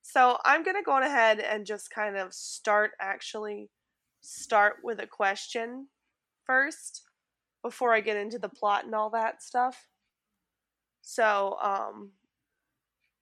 So 0.01 0.37
I'm 0.45 0.63
gonna 0.63 0.83
go 0.83 0.93
on 0.93 1.03
ahead 1.03 1.39
and 1.39 1.65
just 1.65 1.91
kind 1.91 2.15
of 2.17 2.33
start 2.33 2.91
actually 2.99 3.69
start 4.21 4.77
with 4.83 4.99
a 4.99 5.07
question 5.07 5.87
first 6.45 7.03
before 7.61 7.93
I 7.93 7.99
get 8.01 8.17
into 8.17 8.39
the 8.39 8.49
plot 8.49 8.85
and 8.85 8.95
all 8.95 9.09
that 9.11 9.43
stuff. 9.43 9.87
So, 11.01 11.57
um 11.61 12.11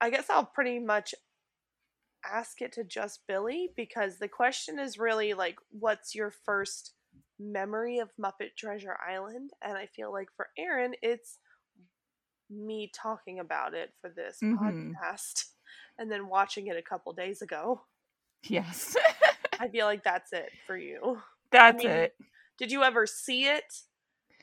I 0.00 0.10
guess 0.10 0.30
I'll 0.30 0.44
pretty 0.46 0.78
much 0.78 1.14
ask 2.24 2.60
it 2.60 2.72
to 2.72 2.84
just 2.84 3.20
Billy 3.26 3.70
because 3.76 4.18
the 4.18 4.28
question 4.28 4.78
is 4.78 4.98
really 4.98 5.34
like 5.34 5.56
what's 5.70 6.14
your 6.14 6.30
first 6.30 6.94
memory 7.38 7.98
of 7.98 8.10
Muppet 8.20 8.56
Treasure 8.56 8.96
Island? 9.06 9.50
And 9.62 9.76
I 9.78 9.86
feel 9.86 10.12
like 10.12 10.28
for 10.36 10.48
Aaron 10.58 10.94
it's 11.02 11.38
me 12.50 12.90
talking 12.94 13.38
about 13.40 13.74
it 13.74 13.92
for 14.00 14.10
this 14.10 14.42
Mhm. 14.42 14.92
podcast 14.92 15.44
and 15.98 16.10
then 16.10 16.28
watching 16.28 16.66
it 16.68 16.76
a 16.76 16.82
couple 16.82 17.12
days 17.12 17.42
ago. 17.42 17.82
Yes, 18.44 18.96
I 19.58 19.68
feel 19.68 19.86
like 19.86 20.04
that's 20.04 20.32
it 20.32 20.50
for 20.66 20.76
you. 20.76 21.20
that's 21.50 21.84
mean, 21.84 21.90
it. 21.90 22.16
Did 22.58 22.72
you 22.72 22.82
ever 22.82 23.06
see 23.06 23.46
it 23.46 23.82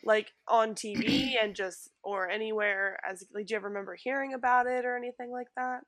like 0.05 0.33
on 0.47 0.75
TV 0.75 1.37
and 1.41 1.55
just 1.55 1.89
or 2.03 2.29
anywhere 2.29 2.99
as 3.09 3.25
like, 3.33 3.47
do 3.47 3.53
you 3.53 3.57
ever 3.57 3.67
remember 3.67 3.95
hearing 3.95 4.33
about 4.33 4.67
it 4.67 4.85
or 4.85 4.97
anything 4.97 5.31
like 5.31 5.49
that? 5.57 5.81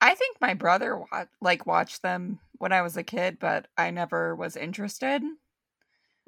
I 0.00 0.14
think 0.14 0.40
my 0.40 0.54
brother 0.54 0.96
wa- 0.96 1.26
like 1.40 1.66
watched 1.66 2.00
them 2.02 2.40
when 2.52 2.72
I 2.72 2.80
was 2.82 2.96
a 2.96 3.02
kid, 3.02 3.38
but 3.38 3.68
I 3.76 3.90
never 3.90 4.34
was 4.34 4.56
interested 4.56 5.22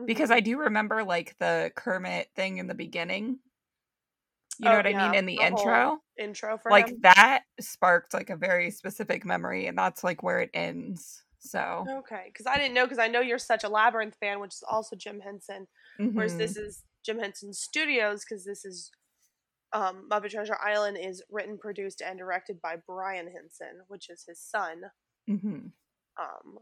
because 0.06 0.30
Mhm. 0.30 0.32
I 0.32 0.40
do 0.40 0.58
remember 0.58 1.04
like 1.04 1.36
the 1.38 1.72
Kermit 1.76 2.30
thing 2.34 2.58
in 2.58 2.66
the 2.66 2.74
beginning. 2.74 3.40
You 4.58 4.70
know 4.70 4.76
Oh, 4.76 4.76
what 4.76 4.86
I 4.86 4.94
mean 4.94 5.14
in 5.14 5.26
the, 5.26 5.34
the 5.36 5.40
intro? 5.40 6.02
intro 6.18 6.58
for 6.58 6.70
Like 6.70 6.94
him. 6.94 7.02
that 7.02 7.44
sparked 7.60 8.14
like 8.14 8.30
a 8.30 8.36
very 8.36 8.70
specific 8.70 9.24
memory 9.24 9.66
and 9.66 9.78
that's 9.78 10.04
like 10.04 10.22
where 10.22 10.40
it 10.40 10.50
ends. 10.54 11.24
So, 11.40 11.84
Okay, 11.88 12.24
because 12.32 12.46
I 12.46 12.56
didn't 12.56 12.74
know 12.74 12.84
because 12.84 12.98
I 12.98 13.08
know 13.08 13.20
you're 13.20 13.38
such 13.38 13.64
a 13.64 13.68
Labyrinth 13.68 14.16
fan, 14.20 14.40
which 14.40 14.54
is 14.54 14.64
also 14.68 14.96
Jim 14.96 15.20
Henson. 15.20 15.66
Whereas 15.98 16.34
mhm. 16.34 16.38
this 16.38 16.56
is 16.56 16.84
Jim 17.04 17.18
Henson 17.18 17.52
Studios 17.52 18.24
because 18.24 18.44
this 18.44 18.64
is 18.64 18.90
um, 19.72 20.08
Muppet 20.10 20.30
Treasure 20.30 20.56
Island 20.60 20.98
is 21.00 21.22
written, 21.30 21.58
produced, 21.58 22.02
and 22.04 22.18
directed 22.18 22.60
by 22.60 22.76
Brian 22.86 23.26
Henson, 23.26 23.82
which 23.88 24.08
is 24.08 24.24
his 24.26 24.40
son. 24.40 24.82
Mhm. 25.28 25.72
Um, 26.18 26.58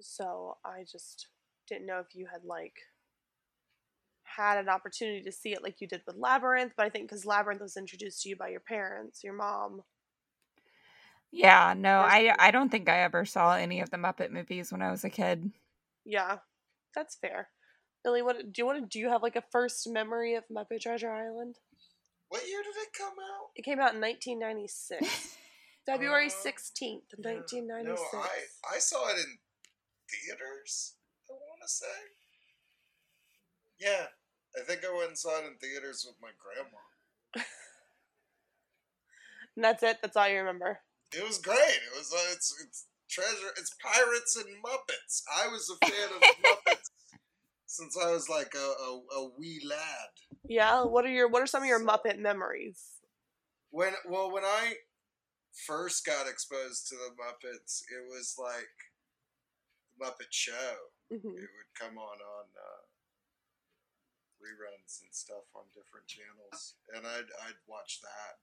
so 0.00 0.56
I 0.64 0.84
just 0.90 1.28
didn't 1.68 1.86
know 1.86 1.98
if 1.98 2.14
you 2.14 2.26
had 2.26 2.44
like 2.44 2.74
had 4.22 4.58
an 4.58 4.68
opportunity 4.68 5.22
to 5.22 5.32
see 5.32 5.52
it 5.52 5.62
like 5.62 5.80
you 5.80 5.88
did 5.88 6.02
with 6.06 6.16
Labyrinth, 6.16 6.72
but 6.76 6.86
I 6.86 6.90
think 6.90 7.08
because 7.08 7.24
Labyrinth 7.24 7.62
was 7.62 7.76
introduced 7.76 8.22
to 8.22 8.28
you 8.28 8.36
by 8.36 8.48
your 8.48 8.60
parents, 8.60 9.24
your 9.24 9.34
mom. 9.34 9.82
Yeah, 11.36 11.74
no, 11.76 11.98
I 12.00 12.34
I 12.38 12.50
don't 12.50 12.70
think 12.70 12.88
I 12.88 13.00
ever 13.02 13.24
saw 13.24 13.54
any 13.54 13.80
of 13.80 13.90
the 13.90 13.96
Muppet 13.98 14.30
movies 14.30 14.72
when 14.72 14.82
I 14.82 14.90
was 14.90 15.04
a 15.04 15.10
kid. 15.10 15.52
Yeah, 16.04 16.38
that's 16.94 17.16
fair. 17.16 17.48
Billy, 18.02 18.22
what 18.22 18.38
do 18.38 18.52
you 18.56 18.66
want 18.66 18.80
to 18.80 18.86
do? 18.86 18.98
You 18.98 19.10
have 19.10 19.22
like 19.22 19.36
a 19.36 19.42
first 19.50 19.88
memory 19.88 20.34
of 20.34 20.44
Muppet 20.50 20.80
Treasure 20.80 21.10
Island? 21.10 21.56
What 22.28 22.46
year 22.48 22.62
did 22.62 22.76
it 22.76 22.88
come 22.96 23.12
out? 23.18 23.50
It 23.54 23.64
came 23.64 23.78
out 23.80 23.94
in 23.94 24.00
1996, 24.00 25.36
February 25.86 26.26
Uh, 26.26 26.30
16th, 26.30 27.02
Yeah. 27.18 27.34
1996. 27.34 28.12
No, 28.12 28.18
I 28.20 28.76
I 28.76 28.78
saw 28.78 29.08
it 29.10 29.18
in 29.18 29.38
theaters. 30.08 30.94
I 31.28 31.32
want 31.34 31.62
to 31.62 31.68
say. 31.68 31.98
Yeah, 33.78 34.06
I 34.58 34.64
think 34.64 34.84
I 34.84 34.92
went 34.96 35.08
and 35.08 35.18
saw 35.18 35.38
it 35.40 35.46
in 35.46 35.56
theaters 35.58 36.04
with 36.06 36.16
my 36.22 36.30
grandma. 36.40 36.78
And 39.56 39.64
that's 39.64 39.82
it. 39.82 39.98
That's 40.02 40.16
all 40.16 40.28
you 40.28 40.36
remember. 40.38 40.80
It 41.12 41.24
was 41.26 41.38
great. 41.38 41.56
It 41.58 41.96
was 41.96 42.12
uh, 42.12 42.32
it's 42.32 42.54
it's 42.64 42.86
treasure. 43.08 43.52
It's 43.58 43.74
pirates 43.82 44.36
and 44.36 44.46
Muppets. 44.62 45.22
I 45.34 45.48
was 45.48 45.70
a 45.70 45.86
fan 45.86 46.08
of 46.14 46.22
Muppets 46.44 46.90
since 47.66 47.96
I 47.96 48.10
was 48.12 48.28
like 48.28 48.54
a, 48.54 48.58
a, 48.58 49.00
a 49.20 49.30
wee 49.38 49.62
lad. 49.68 50.10
Yeah. 50.48 50.82
What 50.84 51.04
are 51.04 51.10
your 51.10 51.28
What 51.28 51.42
are 51.42 51.46
some 51.46 51.62
of 51.62 51.68
your 51.68 51.78
So- 51.80 51.86
Muppet 51.86 52.18
memories? 52.18 52.80
When 53.70 53.92
well, 54.08 54.30
when 54.32 54.44
I 54.44 54.74
first 55.66 56.04
got 56.06 56.26
exposed 56.28 56.88
to 56.88 56.94
the 56.96 57.14
Muppets, 57.16 57.82
it 57.90 58.04
was 58.08 58.34
like 58.38 58.74
the 59.98 60.04
Muppet 60.06 60.30
Show. 60.30 60.76
hmm 61.10 61.16
It 61.16 61.50
would 61.54 61.72
come 61.78 61.98
on 61.98 62.18
on 62.20 62.44
uh, 62.56 62.82
reruns 64.40 65.02
and 65.02 65.12
stuff 65.12 65.44
on 65.54 65.64
different 65.74 66.06
channels, 66.06 66.74
and 66.94 67.06
I'd 67.06 67.28
I'd 67.46 67.60
watch 67.66 68.00
that 68.02 68.36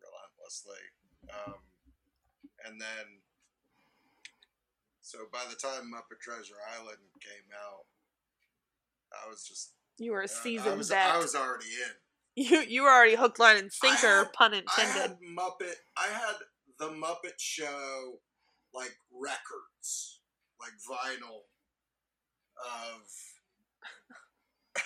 relentlessly. 0.00 0.80
Um, 1.30 1.54
and 2.64 2.80
then, 2.80 3.20
so 5.00 5.18
by 5.32 5.40
the 5.48 5.56
time 5.56 5.90
Muppet 5.92 6.20
Treasure 6.20 6.54
Island 6.76 6.98
came 7.20 7.50
out, 7.54 7.84
I 9.12 9.28
was 9.28 9.44
just 9.46 9.72
You 9.98 10.12
were 10.12 10.22
a 10.22 10.28
seasoned 10.28 10.74
I 10.74 10.76
was 10.76 10.88
vet. 10.90 11.10
I 11.10 11.18
was 11.18 11.34
already 11.34 11.66
in. 11.66 11.92
You 12.36 12.60
you 12.60 12.82
were 12.82 12.90
already 12.90 13.16
hook, 13.16 13.38
line, 13.40 13.56
and 13.56 13.72
sinker. 13.72 14.24
had- 14.24 14.32
pun 14.32 14.54
I 14.54 14.58
intended. 14.58 15.00
had 15.00 15.18
Muppet. 15.20 15.74
I 15.96 16.06
had 16.06 16.36
the 16.78 16.90
Muppet 16.90 17.38
Show 17.38 18.20
like 18.72 18.96
records, 19.12 20.20
like 20.60 20.72
vinyl 20.88 21.42
of 22.64 23.02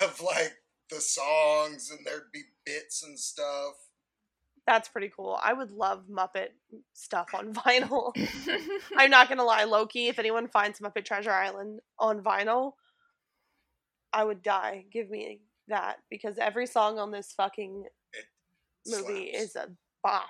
of 0.01 0.19
like 0.21 0.53
the 0.89 0.99
songs, 1.01 1.91
and 1.91 1.99
there'd 2.05 2.31
be 2.33 2.43
bits 2.65 3.03
and 3.03 3.19
stuff. 3.19 3.75
That's 4.65 4.87
pretty 4.87 5.11
cool. 5.13 5.37
I 5.43 5.53
would 5.53 5.71
love 5.71 6.05
Muppet 6.09 6.49
stuff 6.93 7.33
on 7.33 7.53
vinyl. 7.53 8.13
I'm 8.97 9.09
not 9.09 9.29
gonna 9.29 9.43
lie, 9.43 9.65
Loki. 9.65 10.07
If 10.07 10.19
anyone 10.19 10.47
finds 10.47 10.79
Muppet 10.79 11.05
Treasure 11.05 11.31
Island 11.31 11.79
on 11.99 12.21
vinyl, 12.21 12.73
I 14.11 14.23
would 14.23 14.41
die. 14.41 14.85
Give 14.91 15.09
me 15.09 15.41
that 15.67 15.97
because 16.09 16.37
every 16.37 16.65
song 16.65 16.99
on 16.99 17.11
this 17.11 17.33
fucking 17.35 17.85
movie 18.87 19.31
Slaps. 19.31 19.43
is 19.43 19.55
a 19.55 19.67
bop, 20.01 20.29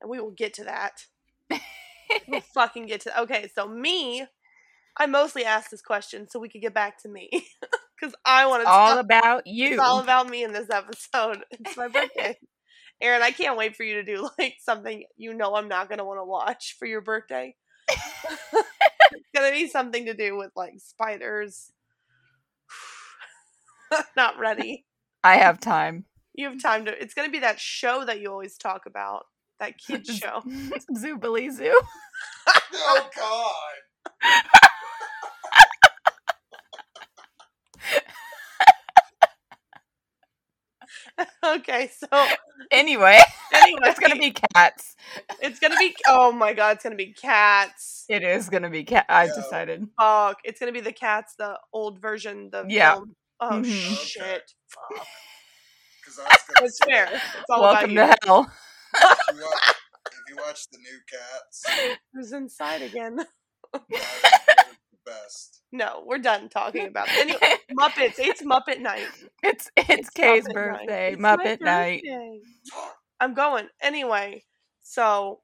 and 0.00 0.10
we 0.10 0.20
will 0.20 0.30
get 0.30 0.54
to 0.54 0.64
that. 0.64 1.06
we'll 2.28 2.40
fucking 2.40 2.86
get 2.86 3.00
to 3.00 3.20
okay 3.20 3.48
so 3.54 3.66
me 3.66 4.24
i 4.96 5.06
mostly 5.06 5.44
asked 5.44 5.70
this 5.70 5.82
question 5.82 6.28
so 6.28 6.38
we 6.38 6.48
could 6.48 6.60
get 6.60 6.74
back 6.74 7.00
to 7.00 7.08
me 7.08 7.28
because 7.98 8.14
i 8.24 8.46
want 8.46 8.62
to 8.62 8.68
all 8.68 8.90
talk 8.90 9.00
about 9.00 9.46
you. 9.46 9.70
it's 9.70 9.80
all 9.80 10.00
about 10.00 10.28
me 10.28 10.44
in 10.44 10.52
this 10.52 10.70
episode 10.70 11.38
it's 11.50 11.76
my 11.76 11.88
birthday 11.88 12.36
aaron 13.00 13.22
i 13.22 13.30
can't 13.30 13.56
wait 13.56 13.76
for 13.76 13.82
you 13.82 13.94
to 13.94 14.04
do 14.04 14.28
like 14.38 14.56
something 14.60 15.04
you 15.16 15.34
know 15.34 15.54
i'm 15.54 15.68
not 15.68 15.88
going 15.88 15.98
to 15.98 16.04
want 16.04 16.18
to 16.18 16.24
watch 16.24 16.76
for 16.78 16.86
your 16.86 17.00
birthday 17.00 17.54
it's 17.88 19.30
going 19.34 19.50
to 19.50 19.56
be 19.56 19.68
something 19.68 20.06
to 20.06 20.14
do 20.14 20.36
with 20.36 20.50
like 20.56 20.74
spiders 20.78 21.70
not 24.16 24.38
ready 24.38 24.84
I 25.22 25.36
have 25.36 25.58
time. 25.60 26.04
you 26.34 26.48
have 26.48 26.60
time 26.60 26.84
to 26.86 27.02
it's 27.02 27.14
going 27.14 27.28
to 27.28 27.32
be 27.32 27.40
that 27.40 27.60
show 27.60 28.04
that 28.04 28.20
you 28.20 28.30
always 28.30 28.56
talk 28.56 28.86
about 28.86 29.24
that 29.60 29.78
kid 29.78 30.06
show 30.06 30.42
Zoobilee 30.96 31.50
Zoo. 31.50 31.80
Oh 32.74 33.08
God! 33.16 34.70
okay 41.44 41.90
so 41.96 42.26
Anyway, 42.70 43.20
anyway 43.52 43.80
it's 43.84 43.98
gonna 44.00 44.16
be 44.16 44.32
cats. 44.54 44.96
It's 45.40 45.58
gonna 45.60 45.76
be. 45.78 45.94
Oh 46.08 46.32
my 46.32 46.54
god! 46.54 46.76
It's 46.76 46.84
gonna 46.84 46.96
be 46.96 47.12
cats. 47.12 48.04
It 48.08 48.22
is 48.22 48.48
gonna 48.48 48.70
be 48.70 48.84
cat. 48.84 49.06
I've 49.08 49.28
Yeah. 49.28 49.34
decided. 49.42 49.88
Fuck! 50.00 50.38
It's 50.44 50.58
gonna 50.60 50.72
be 50.72 50.80
the 50.80 50.92
cats, 50.92 51.34
the 51.36 51.58
old 51.72 52.00
version, 52.00 52.48
the 52.50 52.64
Yeah. 52.68 52.94
film. 52.94 53.14
Oh 53.40 53.60
Mhm. 53.60 54.06
shit! 54.06 54.50
Fuck! 54.68 55.06
Because 56.00 56.18
I 56.20 56.22
was 56.24 56.42
gonna 56.48 56.66
It's 56.66 56.78
say, 56.78 56.90
fair. 56.90 57.06
It's 57.12 57.50
all 57.50 57.60
Welcome 57.62 57.90
about 57.98 58.16
to 58.20 58.26
hell. 58.26 58.52
if 58.94 59.36
you, 59.36 59.42
watch, 59.42 59.74
if 60.12 60.20
you 60.30 60.36
watch 60.36 60.68
the 60.70 60.78
new 60.78 61.00
Cats. 61.10 61.64
Who's 62.14 62.32
inside 62.32 62.82
again? 62.82 63.18
I 65.06 65.10
think 65.10 65.24
it's 65.26 65.50
the 65.50 65.58
best. 65.58 65.62
No, 65.72 66.04
we're 66.06 66.18
done 66.18 66.48
talking 66.48 66.86
about 66.86 67.08
it. 67.10 67.18
Anyway, 67.18 67.56
Muppets. 67.78 68.18
It's 68.18 68.42
Muppet 68.42 68.80
night. 68.80 69.08
it's 69.42 69.70
it's 69.76 70.08
It's 70.08 70.10
Kay's 70.10 70.48
Muppet 70.48 70.54
night. 70.70 70.88
birthday. 70.88 71.12
It's 71.12 71.22
my 71.28 71.36
Muppet 71.36 71.60
night. 71.60 72.02
birthday. 72.04 72.40
I'm 73.20 73.34
going 73.34 73.68
anyway. 73.82 74.44
So, 74.82 75.40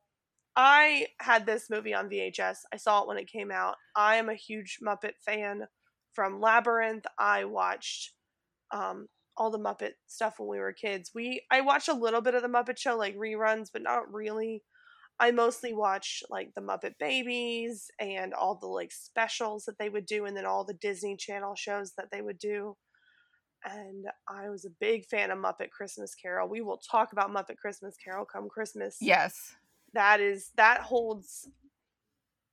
I 0.57 1.07
had 1.21 1.47
this 1.47 1.71
movie 1.71 1.95
on 1.95 2.11
VHS. 2.11 2.59
I 2.73 2.77
saw 2.77 3.03
it 3.03 3.09
when 3.09 3.17
it 3.19 3.31
came 3.31 3.51
out. 3.51 3.77
I 3.97 4.17
am 4.17 4.29
a 4.29 4.35
huge 4.35 4.79
Muppet 4.87 5.15
fan. 5.25 5.67
From 6.15 6.41
Labyrinth, 6.41 7.05
I 7.19 7.45
watched 7.45 8.13
um, 8.73 9.07
all 9.37 9.51
the 9.51 9.59
Muppet 9.59 9.93
stuff 10.07 10.35
when 10.39 10.49
we 10.49 10.59
were 10.59 10.73
kids. 10.73 11.13
We 11.15 11.43
I 11.51 11.61
watched 11.63 11.89
a 11.89 11.95
little 11.95 12.21
bit 12.21 12.35
of 12.35 12.43
the 12.43 12.49
Muppet 12.49 12.79
Show, 12.79 12.97
like 12.97 13.17
reruns, 13.17 13.69
but 13.73 13.83
not 13.83 14.13
really. 14.13 14.63
I 15.21 15.31
mostly 15.33 15.75
watch 15.75 16.23
like 16.31 16.55
the 16.55 16.63
Muppet 16.63 16.95
Babies 16.99 17.91
and 18.01 18.33
all 18.33 18.55
the 18.55 18.67
like 18.67 18.91
specials 18.91 19.65
that 19.67 19.79
they 19.79 19.91
would 19.91 20.07
do, 20.07 20.25
and 20.25 20.37
then 20.37 20.47
all 20.47 20.65
the 20.65 20.75
Disney 20.75 21.17
Channel 21.17 21.55
shows 21.57 21.93
that 21.99 22.07
they 22.11 22.23
would 22.23 22.39
do. 22.39 22.77
And 23.63 24.07
I 24.27 24.49
was 24.49 24.65
a 24.65 24.71
big 24.81 25.05
fan 25.05 25.31
of 25.31 25.39
Muppet 25.39 25.71
Christmas 25.71 26.15
Carol. 26.15 26.49
We 26.49 26.63
will 26.63 26.81
talk 26.91 27.13
about 27.13 27.31
Muppet 27.31 27.59
Christmas 27.61 27.95
Carol 28.03 28.25
come 28.25 28.49
Christmas. 28.49 28.97
Yes. 29.01 29.55
That 29.93 30.21
is 30.21 30.51
that 30.57 30.81
holds 30.81 31.49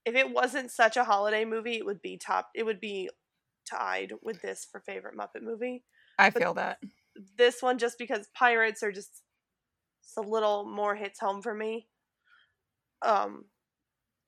if 0.05 0.15
it 0.15 0.31
wasn't 0.31 0.69
such 0.71 0.97
a 0.97 1.03
holiday 1.05 1.45
movie, 1.45 1.77
it 1.77 1.85
would 1.85 2.01
be 2.01 2.17
top 2.17 2.49
it 2.53 2.63
would 2.63 2.81
be 2.81 3.09
tied 3.69 4.11
with 4.21 4.41
this 4.41 4.67
for 4.69 4.81
favorite 4.81 5.15
Muppet 5.17 5.41
movie. 5.41 5.85
I 6.19 6.29
But- 6.29 6.41
feel 6.41 6.53
that. 6.55 6.79
This 7.37 7.61
one 7.63 7.77
just 7.79 7.97
because 7.97 8.27
pirates 8.35 8.83
are 8.83 8.91
just 8.91 9.23
it's 10.03 10.17
a 10.17 10.21
little 10.21 10.65
more 10.65 10.95
hits 10.95 11.19
home 11.19 11.41
for 11.41 11.53
me. 11.53 11.87
Um 13.01 13.45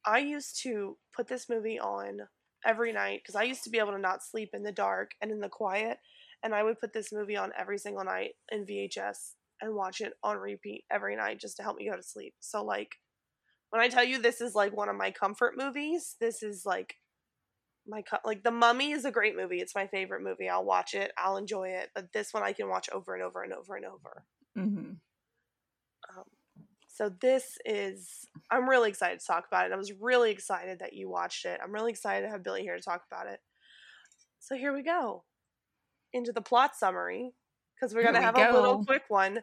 I 0.06 0.20
used 0.20 0.62
to 0.64 0.98
put 1.16 1.28
this 1.28 1.50
movie 1.50 1.80
on 1.80 2.22
every 2.66 2.92
night 2.94 3.22
because 3.24 3.36
I 3.36 3.44
used 3.44 3.64
to 3.64 3.70
be 3.70 3.80
able 3.80 3.92
to 3.92 4.00
not 4.00 4.24
sleep 4.24 4.52
in 4.54 4.64
the 4.64 4.72
dark 4.72 5.12
and 5.22 5.32
in 5.32 5.40
the 5.40 5.50
quiet 5.50 5.98
and 6.44 6.54
I 6.56 6.64
would 6.64 6.80
put 6.80 6.94
this 6.94 7.12
movie 7.12 7.38
on 7.38 7.52
every 7.58 7.78
single 7.78 8.04
night 8.04 8.32
in 8.52 8.66
VHS 8.66 9.36
and 9.62 9.76
watch 9.76 10.02
it 10.02 10.14
on 10.24 10.38
repeat 10.38 10.86
every 10.92 11.16
night 11.16 11.40
just 11.40 11.58
to 11.58 11.64
help 11.64 11.78
me 11.78 11.90
go 11.90 11.96
to 11.96 12.04
sleep. 12.04 12.34
So 12.40 12.64
like 12.64 12.96
when 13.70 13.82
I 13.82 13.90
tell 13.90 14.04
you 14.04 14.22
this 14.22 14.42
is 14.42 14.56
like 14.56 14.76
one 14.76 14.90
of 14.90 14.96
my 14.96 15.12
comfort 15.12 15.56
movies, 15.58 16.16
this 16.20 16.42
is 16.44 16.66
like 16.66 16.96
my 17.88 18.02
co- 18.02 18.18
like 18.26 18.44
The 18.44 18.52
Mummy 18.52 18.92
is 18.92 19.06
a 19.06 19.12
great 19.12 19.36
movie. 19.36 19.60
It's 19.60 19.76
my 19.76 19.88
favorite 19.88 20.22
movie. 20.24 20.50
I'll 20.50 20.66
watch 20.66 20.94
it. 20.94 21.12
I'll 21.18 21.38
enjoy 21.38 21.70
it. 21.70 21.90
But 21.96 22.14
this 22.14 22.34
one 22.34 22.44
I 22.44 22.54
can 22.54 22.70
watch 22.70 22.90
over 22.92 23.14
and 23.14 23.24
over 23.24 23.44
and 23.44 23.54
over 23.54 23.76
and 23.76 23.86
over. 23.86 24.26
hmm 24.56 24.68
Um, 24.72 25.00
so 27.00 27.10
this 27.22 27.58
is 27.66 28.28
I'm 28.52 28.70
really 28.70 28.90
excited 28.90 29.22
to 29.22 29.26
talk 29.26 29.46
about 29.48 29.66
it. 29.66 29.72
I 29.72 29.78
was 29.78 29.94
really 29.94 30.32
excited 30.32 30.80
that 30.80 30.92
you 30.92 31.10
watched 31.10 31.46
it. 31.46 31.58
I'm 31.64 31.74
really 31.74 31.92
excited 31.92 32.26
to 32.26 32.30
have 32.30 32.44
Billy 32.44 32.62
here 32.62 32.76
to 32.76 32.82
talk 32.82 33.04
about 33.10 33.28
it. 33.28 33.40
So 34.42 34.58
here 34.58 34.74
we 34.74 34.84
go 34.84 35.24
into 36.12 36.34
the 36.34 36.42
plot 36.42 36.76
summary 36.76 37.32
because 37.74 37.96
we're 37.96 38.04
gonna 38.04 38.20
we 38.20 38.26
have 38.26 38.36
a 38.36 38.52
little 38.52 38.84
quick 38.84 39.04
one. 39.08 39.40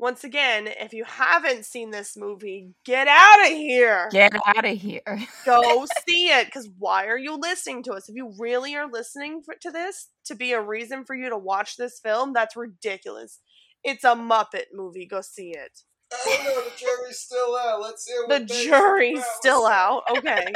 Once 0.00 0.24
again, 0.24 0.66
if 0.66 0.92
you 0.92 1.04
haven't 1.04 1.66
seen 1.66 1.92
this 1.92 2.16
movie, 2.16 2.74
get 2.84 3.06
out 3.06 3.46
of 3.46 3.52
here. 3.52 4.08
Get 4.10 4.32
out 4.46 4.64
of 4.64 4.76
here. 4.76 5.02
Go 5.44 5.86
see 6.08 6.28
it 6.28 6.46
because 6.46 6.68
why 6.78 7.06
are 7.06 7.18
you 7.18 7.36
listening 7.36 7.82
to 7.84 7.92
us? 7.92 8.08
If 8.08 8.14
you 8.14 8.32
really 8.38 8.76
are 8.76 8.88
listening 8.88 9.42
for, 9.44 9.54
to 9.60 9.70
this 9.72 10.08
to 10.26 10.36
be 10.36 10.52
a 10.52 10.60
reason 10.60 11.04
for 11.04 11.16
you 11.16 11.28
to 11.30 11.38
watch 11.38 11.76
this 11.76 11.98
film, 12.00 12.32
that's 12.32 12.56
ridiculous. 12.56 13.40
It's 13.82 14.04
a 14.04 14.14
Muppet 14.14 14.66
movie. 14.72 15.06
Go 15.06 15.20
see 15.20 15.50
it. 15.50 15.82
Oh, 16.12 16.40
know. 16.44 16.64
The 16.64 16.76
jury's 16.76 17.18
still 17.18 17.56
out. 17.56 17.80
Let's 17.80 18.04
see 18.04 18.12
The 18.12 18.24
what 18.26 18.48
they 18.48 18.64
jury's 18.64 19.24
still 19.36 19.66
out. 19.66 20.02
Okay. 20.16 20.52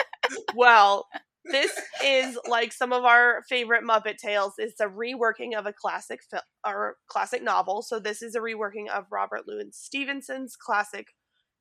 well, 0.55 1.07
this 1.45 1.73
is 2.05 2.39
like 2.49 2.73
some 2.73 2.93
of 2.93 3.05
our 3.05 3.43
favorite 3.49 3.85
Muppet 3.85 4.17
tales. 4.17 4.55
It's 4.59 4.81
a 4.81 4.87
reworking 4.87 5.57
of 5.57 5.67
a 5.67 5.73
classic 5.73 6.21
film 6.31 6.43
or 6.67 6.97
classic 7.09 7.43
novel. 7.43 7.83
So 7.83 7.99
this 7.99 8.23
is 8.23 8.35
a 8.35 8.41
reworking 8.41 8.89
of 8.89 9.07
Robert 9.11 9.43
Louis 9.47 9.69
Stevenson's 9.73 10.57
classic 10.57 11.09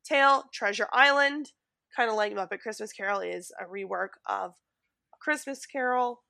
tale, 0.04 0.44
Treasure 0.52 0.88
Island. 0.92 1.52
Kind 1.96 2.10
of 2.10 2.16
like 2.16 2.32
Muppet 2.32 2.60
Christmas 2.60 2.92
Carol 2.92 3.20
is 3.20 3.52
a 3.60 3.64
rework 3.64 4.10
of 4.28 4.52
Christmas 5.20 5.66
Carol. 5.66 6.22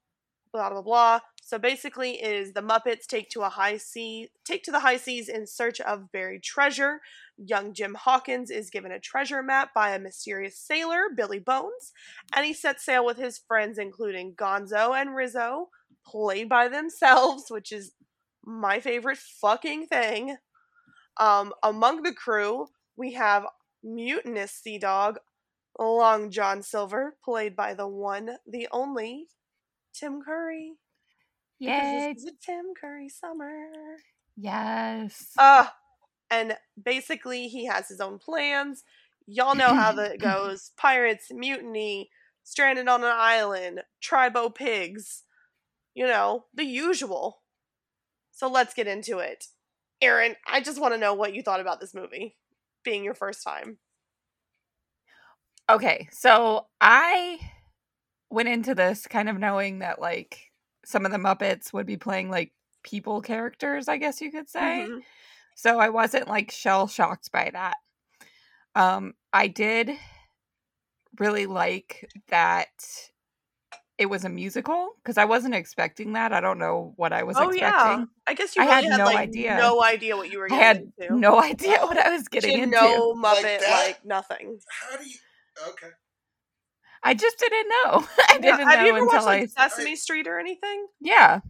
Blah 0.53 0.71
blah 0.71 0.83
blah. 0.83 1.21
So 1.43 1.59
basically, 1.59 2.23
is 2.23 2.53
the 2.53 2.61
Muppets 2.61 3.07
take 3.07 3.29
to 3.31 3.41
a 3.43 3.49
high 3.49 3.77
sea, 3.77 4.31
take 4.45 4.63
to 4.65 4.71
the 4.71 4.81
high 4.81 4.97
seas 4.97 5.29
in 5.29 5.47
search 5.47 5.81
of 5.81 6.13
buried 6.13 6.43
treasure. 6.43 7.01
Young 7.37 7.75
Jim 7.75 7.95
Hawkins 7.95 8.51
is 8.51 8.71
given 8.71 8.93
a 8.93 9.01
treasure 9.01 9.43
map 9.43 9.75
by 9.75 9.91
a 9.91 9.99
mysterious 9.99 10.59
sailor, 10.59 11.05
Billy 11.15 11.39
Bones, 11.41 11.93
and 12.35 12.47
he 12.47 12.53
sets 12.53 12.85
sail 12.85 13.05
with 13.05 13.17
his 13.17 13.39
friends, 13.39 13.79
including 13.79 14.35
Gonzo 14.35 14.95
and 14.99 15.15
Rizzo, 15.15 15.71
played 16.07 16.49
by 16.49 16.69
themselves, 16.69 17.45
which 17.49 17.73
is 17.73 17.93
my 18.45 18.81
favorite 18.81 19.19
fucking 19.19 19.87
thing. 19.87 20.37
Um, 21.19 21.53
among 21.63 22.03
the 22.03 22.15
crew, 22.15 22.69
we 22.97 23.15
have 23.15 23.47
mutinous 23.83 24.53
sea 24.53 24.79
dog, 24.79 25.19
Long 25.79 26.31
John 26.31 26.63
Silver, 26.63 27.17
played 27.25 27.57
by 27.57 27.75
the 27.75 27.89
one, 27.89 28.37
the 28.47 28.69
only, 28.71 29.27
Tim 29.95 30.23
Curry. 30.23 30.75
Yay. 31.59 32.15
is 32.17 32.25
a 32.25 32.33
Tim 32.45 32.73
Curry 32.79 33.09
summer. 33.09 33.67
Yes. 34.37 35.29
Uh, 35.39 35.67
and 36.31 36.57
basically, 36.83 37.49
he 37.49 37.67
has 37.67 37.89
his 37.89 38.01
own 38.01 38.19
plans. 38.19 38.83
Y'all 39.27 39.55
know 39.55 39.75
how 39.75 39.93
that 39.93 40.19
goes 40.21 40.73
pirates, 40.77 41.27
mutiny, 41.31 42.11
stranded 42.43 42.89
on 42.89 43.05
an 43.05 43.13
island, 43.15 43.83
tribo 44.03 44.53
pigs. 44.53 45.23
You 45.95 46.07
know, 46.07 46.47
the 46.55 46.65
usual. 46.65 47.43
So 48.33 48.49
let's 48.49 48.75
get 48.75 48.89
into 48.89 49.19
it. 49.19 49.45
Aaron, 50.01 50.35
I 50.47 50.61
just 50.61 50.81
want 50.81 50.95
to 50.95 50.99
know 50.99 51.15
what 51.15 51.35
you 51.35 51.43
thought 51.43 51.61
about 51.61 51.81
this 51.81 51.95
movie 51.95 52.37
being 52.83 53.05
your 53.05 53.15
first 53.15 53.45
time. 53.45 53.79
Okay, 55.71 56.09
so 56.11 56.67
I 56.81 57.39
went 58.33 58.49
into 58.49 58.75
this 58.75 59.07
kind 59.07 59.29
of 59.29 59.39
knowing 59.39 59.81
that 59.81 60.01
like 60.01 60.51
some 60.85 61.05
of 61.07 61.13
the 61.13 61.19
Muppets 61.19 61.73
would 61.73 61.87
be 61.87 61.97
playing 61.97 62.31
like 62.31 62.53
people 62.83 63.21
characters, 63.21 63.89
I 63.89 63.97
guess 63.99 64.21
you 64.21 64.33
could 64.33 64.49
say. 64.49 64.87
Mhm. 64.89 65.03
So 65.55 65.79
I 65.79 65.91
wasn't 65.91 66.29
like 66.29 66.51
shell 66.51 66.89
shocked 66.89 67.31
by 67.31 67.51
that. 67.53 67.77
Um 68.75 69.15
I 69.33 69.49
did 69.49 69.91
really 71.19 71.47
like 71.47 72.09
that 72.29 72.69
it 73.99 74.07
was 74.07 74.25
a 74.25 74.29
musical 74.29 74.95
because 74.97 75.19
I 75.19 75.27
wasn't 75.27 75.55
expecting 75.55 76.15
that. 76.15 76.33
I 76.33 76.41
don't 76.41 76.59
know 76.59 76.95
what 76.97 77.13
I 77.13 77.23
was 77.23 77.37
Oh, 77.37 77.51
expecting. 77.51 77.61
yeah. 78.01 78.05
I 78.27 78.35
guess 78.35 78.57
you 78.57 78.63
I 78.63 78.65
had 78.67 78.85
had, 78.85 78.99
no 78.99 79.05
like, 79.05 79.19
idea. 79.19 79.57
no 79.59 79.83
idea 79.85 80.17
what 80.17 80.33
you 80.33 80.39
were 80.39 80.49
getting 80.49 80.59
I 80.63 80.67
had 80.67 80.77
into. 80.99 81.17
no 81.21 81.41
idea 81.51 81.79
what 81.83 81.99
I 81.99 82.11
was 82.11 82.27
getting 82.27 82.59
had 82.59 82.63
into. 82.65 82.81
no 82.81 83.15
Muppet, 83.15 83.61
that? 83.61 83.85
like 83.87 84.05
nothing. 84.05 84.59
How 84.91 84.97
do 84.97 85.05
you? 85.09 85.15
Okay. 85.69 85.89
I 87.03 87.15
just 87.15 87.39
didn't 87.39 87.69
know. 87.69 88.07
I 88.29 88.39
didn't 88.39 88.61
Have 88.61 88.81
know 88.81 88.87
you 88.87 88.93
ever 88.93 88.99
until 89.01 89.15
watched 89.15 89.27
like 89.27 89.51
I 89.57 89.69
Sesame 89.69 89.97
Street 89.97 90.27
or 90.27 90.39
anything? 90.39 90.87
Yeah. 91.01 91.41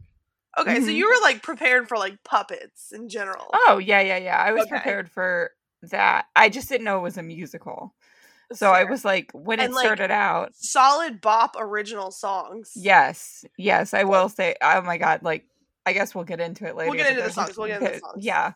Okay, 0.58 0.80
so 0.80 0.86
Mhm. 0.88 0.94
you 0.94 1.08
were 1.08 1.22
like 1.22 1.42
prepared 1.42 1.88
for 1.88 1.96
like 1.96 2.22
puppets 2.24 2.92
in 2.92 3.08
general. 3.08 3.50
Oh, 3.52 3.78
yeah, 3.78 4.00
yeah, 4.00 4.18
yeah. 4.18 4.36
I 4.36 4.52
was 4.52 4.62
Okay. 4.62 4.70
prepared 4.70 5.10
for 5.10 5.52
that. 5.82 6.26
I 6.36 6.48
just 6.48 6.68
didn't 6.68 6.84
know 6.84 6.98
it 6.98 7.02
was 7.02 7.16
a 7.18 7.22
musical. 7.22 7.94
So 8.52 8.70
I 8.70 8.84
was 8.84 9.02
like, 9.04 9.30
when 9.32 9.60
it 9.60 9.70
like, 9.72 9.78
started 9.86 10.10
out, 10.10 10.50
solid 10.54 11.22
bop 11.22 11.56
original 11.58 12.10
songs. 12.10 12.72
yes, 12.76 13.46
yes, 13.56 13.94
I 13.94 14.04
will 14.04 14.28
say, 14.28 14.56
oh 14.60 14.82
my 14.82 14.98
god, 14.98 15.22
like 15.22 15.46
I 15.86 15.94
guess 15.94 16.14
we'll 16.14 16.24
get 16.24 16.38
into 16.40 16.66
it 16.66 16.76
later. 16.76 16.94
get 16.94 17.06
if 17.06 17.06
it 17.06 17.10
into 17.12 17.22
the 17.22 17.30
songs, 17.32 17.56
we'll 17.56 17.68
get 17.68 17.80
into 17.80 17.92
the 17.94 17.98
songs. 18.00 18.22
Yeah, 18.24 18.52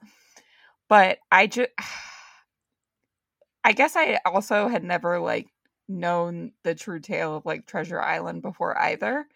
but 0.91 1.19
I 1.33 1.47
just, 1.47 1.71
I 3.65 3.73
guess 3.73 3.97
I 3.97 4.21
also 4.27 4.69
had 4.69 4.85
never 4.85 5.19
like 5.19 5.49
known 5.89 6.53
the 6.63 6.75
true 6.75 7.01
tale 7.01 7.37
of 7.37 7.47
like 7.47 7.67
Treasure 7.67 8.01
Island 8.01 8.43
before 8.43 8.79
either, 8.79 9.27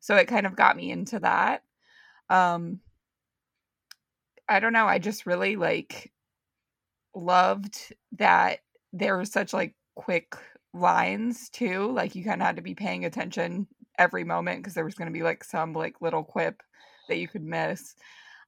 so 0.00 0.16
it 0.16 0.28
kind 0.28 0.46
of 0.46 0.56
got 0.56 0.76
me 0.76 0.90
into 0.90 1.18
that. 1.20 1.62
Um, 2.28 2.80
I 4.48 4.60
don't 4.60 4.72
know. 4.72 4.86
I 4.86 4.98
just 4.98 5.26
really 5.26 5.56
like 5.56 6.12
loved 7.14 7.94
that 8.18 8.60
there 8.92 9.16
were 9.16 9.24
such 9.24 9.52
like 9.52 9.74
quick 9.94 10.36
lines 10.72 11.48
too. 11.48 11.90
Like 11.92 12.14
you 12.14 12.24
kind 12.24 12.40
of 12.40 12.46
had 12.46 12.56
to 12.56 12.62
be 12.62 12.74
paying 12.74 13.04
attention 13.04 13.66
every 13.98 14.24
moment 14.24 14.60
because 14.60 14.74
there 14.74 14.84
was 14.84 14.94
going 14.94 15.08
to 15.08 15.18
be 15.18 15.22
like 15.22 15.42
some 15.42 15.72
like 15.72 16.00
little 16.00 16.22
quip 16.22 16.62
that 17.08 17.18
you 17.18 17.28
could 17.28 17.44
miss. 17.44 17.94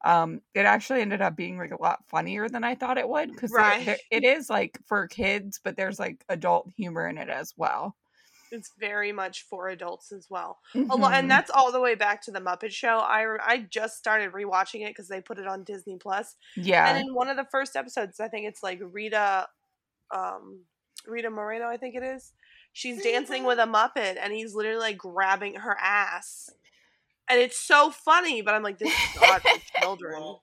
Um, 0.05 0.43
it 0.55 0.67
actually 0.67 1.01
ended 1.03 1.21
up 1.23 1.37
being 1.37 1.59
like 1.59 1.73
a 1.73 1.83
lot 1.83 2.07
funnier 2.09 2.49
than 2.49 2.65
I 2.65 2.75
thought 2.77 2.99
it 2.99 3.09
would 3.09 3.31
because 3.31 3.57
Right. 3.57 4.01
it 4.11 4.25
is 4.25 4.49
like 4.51 4.79
for 4.87 5.09
kids, 5.09 5.61
but 5.63 5.77
there's 5.77 5.99
like 5.99 6.25
adult 6.29 6.71
humor 6.77 7.09
in 7.09 7.19
it 7.19 7.29
as 7.29 7.55
well. 7.57 7.97
It's 8.51 8.73
very 8.79 9.13
much 9.13 9.43
for 9.43 9.69
adults 9.69 10.11
as 10.11 10.29
well. 10.31 10.61
Mhm. 10.75 11.13
and 11.13 11.31
that's 11.31 11.51
all 11.51 11.71
the 11.71 11.81
way 11.81 11.95
back 11.95 12.23
to 12.23 12.31
the 12.31 12.41
Muppet 12.41 12.71
Show. 12.73 12.99
I 12.99 13.27
I 13.47 13.59
just 13.59 13.99
started 13.99 14.33
rewatching 14.33 14.81
it 14.87 14.91
because 14.91 15.09
they 15.09 15.21
put 15.21 15.39
it 15.39 15.47
on 15.47 15.65
Disney 15.65 15.99
Plus. 15.99 16.35
yeah, 16.57 16.87
And 16.87 17.09
in 17.09 17.15
one 17.15 17.29
of 17.29 17.37
the 17.37 17.45
first 17.45 17.77
episodes, 17.77 18.21
I 18.21 18.29
think 18.29 18.47
it's 18.49 18.63
like 18.63 18.79
Rita, 18.83 19.49
um, 20.13 20.67
Rita 21.07 21.31
Moreno, 21.31 21.69
I 21.69 21.79
think 21.79 21.95
it 21.97 22.05
is. 22.05 22.35
She's 22.73 23.03
dancing 23.03 23.45
with 23.45 23.59
a 23.61 23.65
Muppet, 23.67 24.17
and 24.19 24.33
he's 24.33 24.55
literally 24.55 24.81
like 24.81 24.99
grabbing 24.99 25.57
her 25.57 25.77
ass, 25.81 26.51
and 27.29 27.41
it's 27.41 27.59
so 27.59 27.91
funny. 27.91 28.43
But 28.43 28.55
I'm 28.55 28.63
like, 28.63 28.79
this 28.79 28.93
is 28.93 29.21
not 29.21 29.43
for 29.43 29.61
children. 29.81 30.21
Well, 30.21 30.43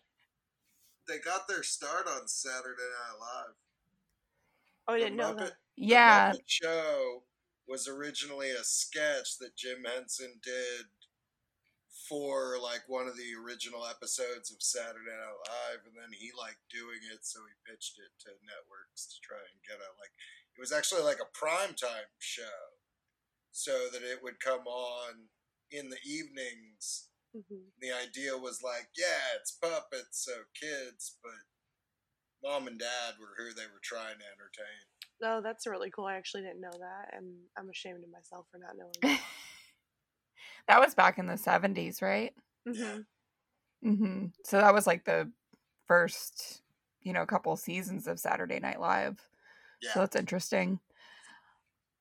they 1.08 1.20
got 1.20 1.48
their 1.48 1.64
start 1.64 2.08
on 2.08 2.28
Saturday 2.28 2.82
Night 2.82 3.20
Live. 3.20 3.56
oh, 4.88 4.94
I 4.94 4.98
The 4.98 5.04
didn't 5.06 5.18
know 5.18 5.34
Muppet- 5.34 5.38
that. 5.38 5.54
the 5.78 5.84
yeah, 5.86 6.32
Muppet 6.32 6.42
Show 6.48 7.24
was 7.68 7.88
originally 7.88 8.52
a 8.52 8.64
sketch 8.64 9.38
that 9.40 9.56
Jim 9.58 9.84
Henson 9.86 10.40
did 10.44 10.86
for 12.10 12.62
like 12.62 12.84
one 12.88 13.08
of 13.08 13.18
the 13.18 13.34
original 13.34 13.82
episodes 13.90 14.52
of 14.54 14.62
Saturday 14.62 15.10
Night 15.10 15.42
Live, 15.50 15.82
and 15.90 15.96
then 15.98 16.14
he 16.14 16.30
liked 16.38 16.62
doing 16.70 17.02
it, 17.14 17.26
so 17.26 17.40
he 17.50 17.54
pitched 17.72 17.98
it 17.98 18.14
to 18.22 18.30
networks 18.46 19.10
to 19.10 19.18
try 19.26 19.42
and 19.42 19.58
get 19.68 19.82
a 19.82 19.90
like. 19.98 20.14
It 20.56 20.62
was 20.62 20.72
actually 20.72 21.02
like 21.02 21.18
a 21.20 21.34
primetime 21.34 22.08
show, 22.20 22.78
so 23.52 23.90
that 23.92 24.04
it 24.04 24.22
would 24.22 24.40
come 24.40 24.68
on 24.68 25.28
in 25.72 25.90
the 25.90 25.98
evenings. 26.06 27.10
Mhm. 27.36 27.72
The 27.80 27.92
idea 27.92 28.38
was 28.38 28.62
like, 28.64 28.90
yeah, 28.98 29.36
it's 29.40 29.52
puppets, 29.52 30.24
so 30.24 30.44
kids, 30.60 31.18
but 31.22 31.34
mom 32.44 32.68
and 32.68 32.80
dad 32.80 33.16
were 33.20 33.36
who 33.38 33.54
they 33.54 33.68
were 33.68 33.82
trying 33.84 34.18
to 34.20 34.26
entertain. 34.26 34.86
Oh, 35.24 35.42
that's 35.42 35.68
really 35.68 35.90
cool. 35.92 36.06
I 36.06 36.16
actually 36.16 36.44
didn't 36.44 36.62
know 36.62 36.72
that, 36.72 37.14
and 37.14 37.36
I'm 37.58 37.70
ashamed 37.70 38.04
of 38.04 38.10
myself 38.12 38.48
for 38.52 38.58
not 38.58 38.78
knowing. 38.78 38.92
that. 39.02 39.22
that 40.68 40.80
was 40.80 40.96
back 40.96 41.18
in 41.18 41.26
the 41.28 41.38
seventies, 41.38 42.02
right? 42.02 42.34
hmm 42.66 43.02
hmm 43.84 44.26
So 44.44 44.58
that 44.58 44.74
was 44.74 44.88
like 44.88 45.06
the 45.06 45.32
first, 45.88 46.62
you 47.02 47.14
know, 47.14 47.26
couple 47.26 47.56
seasons 47.56 48.08
of 48.08 48.20
Saturday 48.20 48.60
Night 48.60 48.80
Live. 48.80 49.28
Yeah. 49.82 49.94
So 49.94 50.00
that's 50.02 50.16
interesting. 50.16 50.80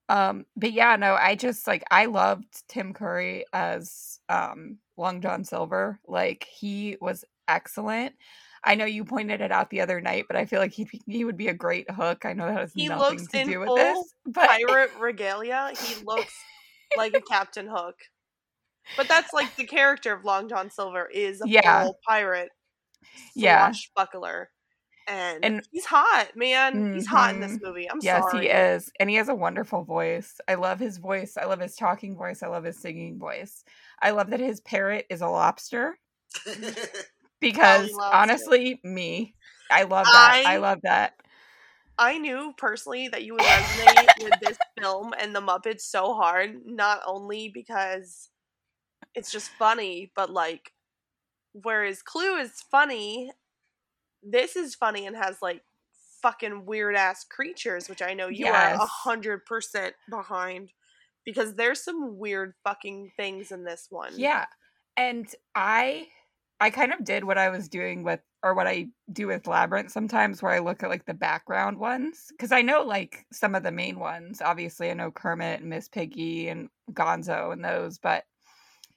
Um, 0.08 0.46
but 0.56 0.72
yeah, 0.72 0.96
no, 0.96 1.14
I 1.14 1.34
just 1.34 1.66
like 1.66 1.84
I 1.90 2.06
loved 2.06 2.64
Tim 2.68 2.92
Curry 2.94 3.44
as 3.52 4.20
um 4.28 4.78
Long 4.96 5.20
John 5.20 5.44
Silver. 5.44 5.98
Like 6.06 6.44
he 6.44 6.96
was 7.00 7.24
excellent. 7.48 8.14
I 8.64 8.74
know 8.76 8.84
you 8.86 9.04
pointed 9.04 9.40
it 9.40 9.52
out 9.52 9.70
the 9.70 9.80
other 9.82 10.00
night, 10.00 10.26
but 10.28 10.36
I 10.36 10.46
feel 10.46 10.60
like 10.60 10.72
he 10.72 10.88
he 11.06 11.24
would 11.24 11.36
be 11.36 11.48
a 11.48 11.54
great 11.54 11.90
hook. 11.90 12.24
I 12.24 12.32
know 12.34 12.46
that 12.46 12.58
has 12.58 12.76
He 12.76 12.88
nothing 12.88 12.88
looks 12.90 13.28
to 13.28 13.40
do 13.40 13.60
with 13.60 13.74
this, 13.74 14.14
but 14.26 14.50
Pirate 14.60 14.92
regalia. 14.94 15.72
He 15.78 15.94
looks 15.94 16.46
like 16.94 17.14
a 17.14 17.20
Captain 17.22 17.66
Hook, 17.68 17.96
but 18.96 19.08
that's 19.08 19.32
like 19.32 19.56
the 19.56 19.66
character 19.66 20.12
of 20.14 20.24
Long 20.24 20.48
John 20.48 20.70
Silver 20.70 21.06
is 21.08 21.40
a 21.40 21.48
Yeah. 21.48 21.60
full 21.62 21.98
pirate, 22.08 22.50
Yeah. 23.34 23.76
swashbuckler, 23.76 24.50
and, 25.06 25.44
And- 25.44 25.68
he's 25.70 25.84
hot, 25.84 26.30
man. 26.36 26.94
He's 26.94 27.06
hot 27.06 27.34
in 27.34 27.40
this 27.40 27.52
Mhm. 27.52 27.62
movie. 27.62 27.90
I'm 27.90 28.00
yes, 28.02 28.22
sorry. 28.30 28.46
Yes, 28.46 28.82
he 28.82 28.86
is, 28.86 28.92
and 29.00 29.10
he 29.10 29.16
has 29.16 29.28
a 29.28 29.34
wonderful 29.34 29.84
voice. 29.84 30.40
I 30.48 30.54
love 30.54 30.78
his 30.78 30.98
voice. 30.98 31.36
I 31.36 31.44
love 31.44 31.60
his 31.60 31.76
talking 31.76 32.16
voice. 32.16 32.42
I 32.42 32.48
love 32.48 32.64
his 32.64 32.80
singing 32.80 33.18
voice. 33.18 33.64
I 34.00 34.10
love 34.10 34.30
that 34.30 34.40
his 34.40 34.60
parrot 34.60 35.06
is 35.10 35.20
a 35.20 35.28
lobster. 35.28 35.98
because 37.40 37.92
loves 37.92 37.92
it. 37.92 38.14
honestly, 38.14 38.80
me, 38.82 39.34
I 39.70 39.82
love 39.84 40.06
that. 40.06 40.42
I, 40.46 40.54
I- 40.54 40.56
love 40.58 40.80
that. 40.82 41.14
I 41.96 42.18
knew 42.18 42.52
personally 42.56 43.06
that 43.08 43.22
you 43.22 43.34
would 43.34 43.42
resonate 43.42 44.24
with 44.24 44.40
this 44.40 44.58
film 44.80 45.14
and 45.16 45.34
the 45.34 45.40
Muppets 45.40 45.82
so 45.82 46.14
hard, 46.14 46.66
not 46.66 47.02
only 47.06 47.50
because 47.54 48.30
it's 49.14 49.30
just 49.30 49.48
funny, 49.50 50.10
but 50.16 50.28
like, 50.28 50.72
whereas 51.52 52.02
Clue 52.02 52.38
is 52.38 52.50
funny, 52.68 53.30
this 54.24 54.56
is 54.56 54.74
funny 54.74 55.06
and 55.06 55.16
has 55.16 55.38
like 55.42 55.62
fucking 56.22 56.64
weird 56.64 56.96
ass 56.96 57.24
creatures, 57.24 57.88
which 57.88 58.00
I 58.00 58.14
know 58.14 58.28
you 58.28 58.46
are 58.46 58.74
a 58.74 58.86
hundred 58.86 59.44
percent 59.44 59.94
behind 60.08 60.70
because 61.24 61.54
there's 61.54 61.82
some 61.82 62.18
weird 62.18 62.54
fucking 62.64 63.12
things 63.16 63.52
in 63.52 63.64
this 63.64 63.88
one. 63.90 64.12
Yeah. 64.16 64.46
And 64.96 65.26
I 65.54 66.08
I 66.60 66.70
kind 66.70 66.92
of 66.92 67.04
did 67.04 67.24
what 67.24 67.36
I 67.36 67.50
was 67.50 67.68
doing 67.68 68.04
with 68.04 68.20
or 68.42 68.54
what 68.54 68.66
I 68.66 68.88
do 69.12 69.26
with 69.26 69.46
Labyrinth 69.46 69.90
sometimes 69.90 70.42
where 70.42 70.52
I 70.52 70.60
look 70.60 70.82
at 70.82 70.88
like 70.88 71.04
the 71.04 71.14
background 71.14 71.78
ones 71.78 72.32
cuz 72.38 72.52
I 72.52 72.62
know 72.62 72.82
like 72.82 73.26
some 73.32 73.54
of 73.54 73.62
the 73.62 73.72
main 73.72 73.98
ones. 73.98 74.40
Obviously, 74.40 74.90
I 74.90 74.94
know 74.94 75.10
Kermit 75.10 75.60
and 75.60 75.68
Miss 75.68 75.88
Piggy 75.88 76.48
and 76.48 76.70
Gonzo 76.92 77.52
and 77.52 77.62
those, 77.62 77.98
but 77.98 78.24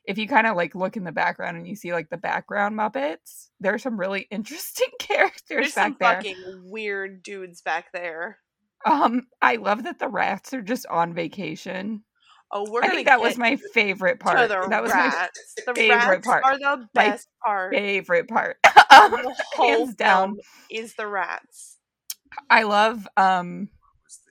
if 0.07 0.17
you 0.17 0.27
kind 0.27 0.47
of 0.47 0.55
like 0.55 0.73
look 0.73 0.97
in 0.97 1.03
the 1.03 1.11
background 1.11 1.57
and 1.57 1.67
you 1.67 1.75
see 1.75 1.93
like 1.93 2.09
the 2.09 2.17
background 2.17 2.77
Muppets, 2.77 3.49
there 3.59 3.73
are 3.73 3.77
some 3.79 3.99
really 3.99 4.21
interesting 4.31 4.87
characters 4.99 5.43
There's 5.49 5.75
back 5.75 5.85
some 5.85 5.97
there. 5.99 6.15
fucking 6.15 6.61
weird 6.63 7.21
dudes 7.23 7.61
back 7.61 7.91
there. 7.93 8.39
Um, 8.85 9.27
I 9.41 9.57
love 9.57 9.83
that 9.83 9.99
the 9.99 10.07
rats 10.07 10.53
are 10.53 10.61
just 10.61 10.85
on 10.87 11.13
vacation. 11.13 12.03
Oh, 12.49 12.65
we're 12.71 12.81
I 12.81 12.87
think 12.89 13.07
that 13.07 13.19
was 13.19 13.37
my 13.37 13.57
favorite 13.73 14.21
part. 14.21 14.47
That 14.69 14.81
was 14.81 14.93
rats. 14.93 15.37
the 15.65 15.73
favorite 15.73 15.97
rats 15.97 16.25
part. 16.27 16.43
are 16.45 16.57
the 16.57 16.87
My 16.95 17.09
best 17.09 17.27
part. 17.45 17.73
favorite 17.73 18.27
part. 18.27 18.57
Um, 18.89 19.11
the 19.11 19.35
whole 19.53 19.79
hands 19.79 19.95
down. 19.95 20.37
is 20.71 20.95
the 20.95 21.05
rats. 21.07 21.77
I 22.49 22.63
love 22.63 23.05
um 23.17 23.67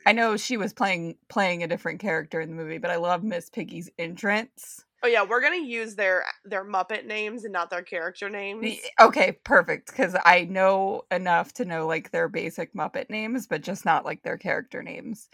I 0.06 0.12
know 0.12 0.38
she 0.38 0.56
was 0.56 0.72
playing 0.72 1.16
playing 1.28 1.62
a 1.62 1.68
different 1.68 2.00
character 2.00 2.40
in 2.40 2.48
the 2.48 2.56
movie, 2.56 2.78
but 2.78 2.90
I 2.90 2.96
love 2.96 3.22
Miss 3.22 3.50
Piggy's 3.50 3.90
entrance. 3.98 4.85
Oh 5.02 5.08
yeah, 5.08 5.24
we're 5.24 5.40
gonna 5.42 5.56
use 5.56 5.94
their 5.94 6.24
their 6.44 6.64
Muppet 6.64 7.06
names 7.06 7.44
and 7.44 7.52
not 7.52 7.70
their 7.70 7.82
character 7.82 8.28
names. 8.30 8.78
Okay, 9.00 9.38
perfect. 9.44 9.88
Because 9.88 10.16
I 10.24 10.44
know 10.44 11.02
enough 11.10 11.52
to 11.54 11.64
know 11.64 11.86
like 11.86 12.10
their 12.10 12.28
basic 12.28 12.74
Muppet 12.74 13.10
names, 13.10 13.46
but 13.46 13.62
just 13.62 13.84
not 13.84 14.04
like 14.04 14.22
their 14.22 14.38
character 14.38 14.82
names. 14.82 15.28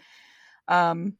Um 0.67 1.13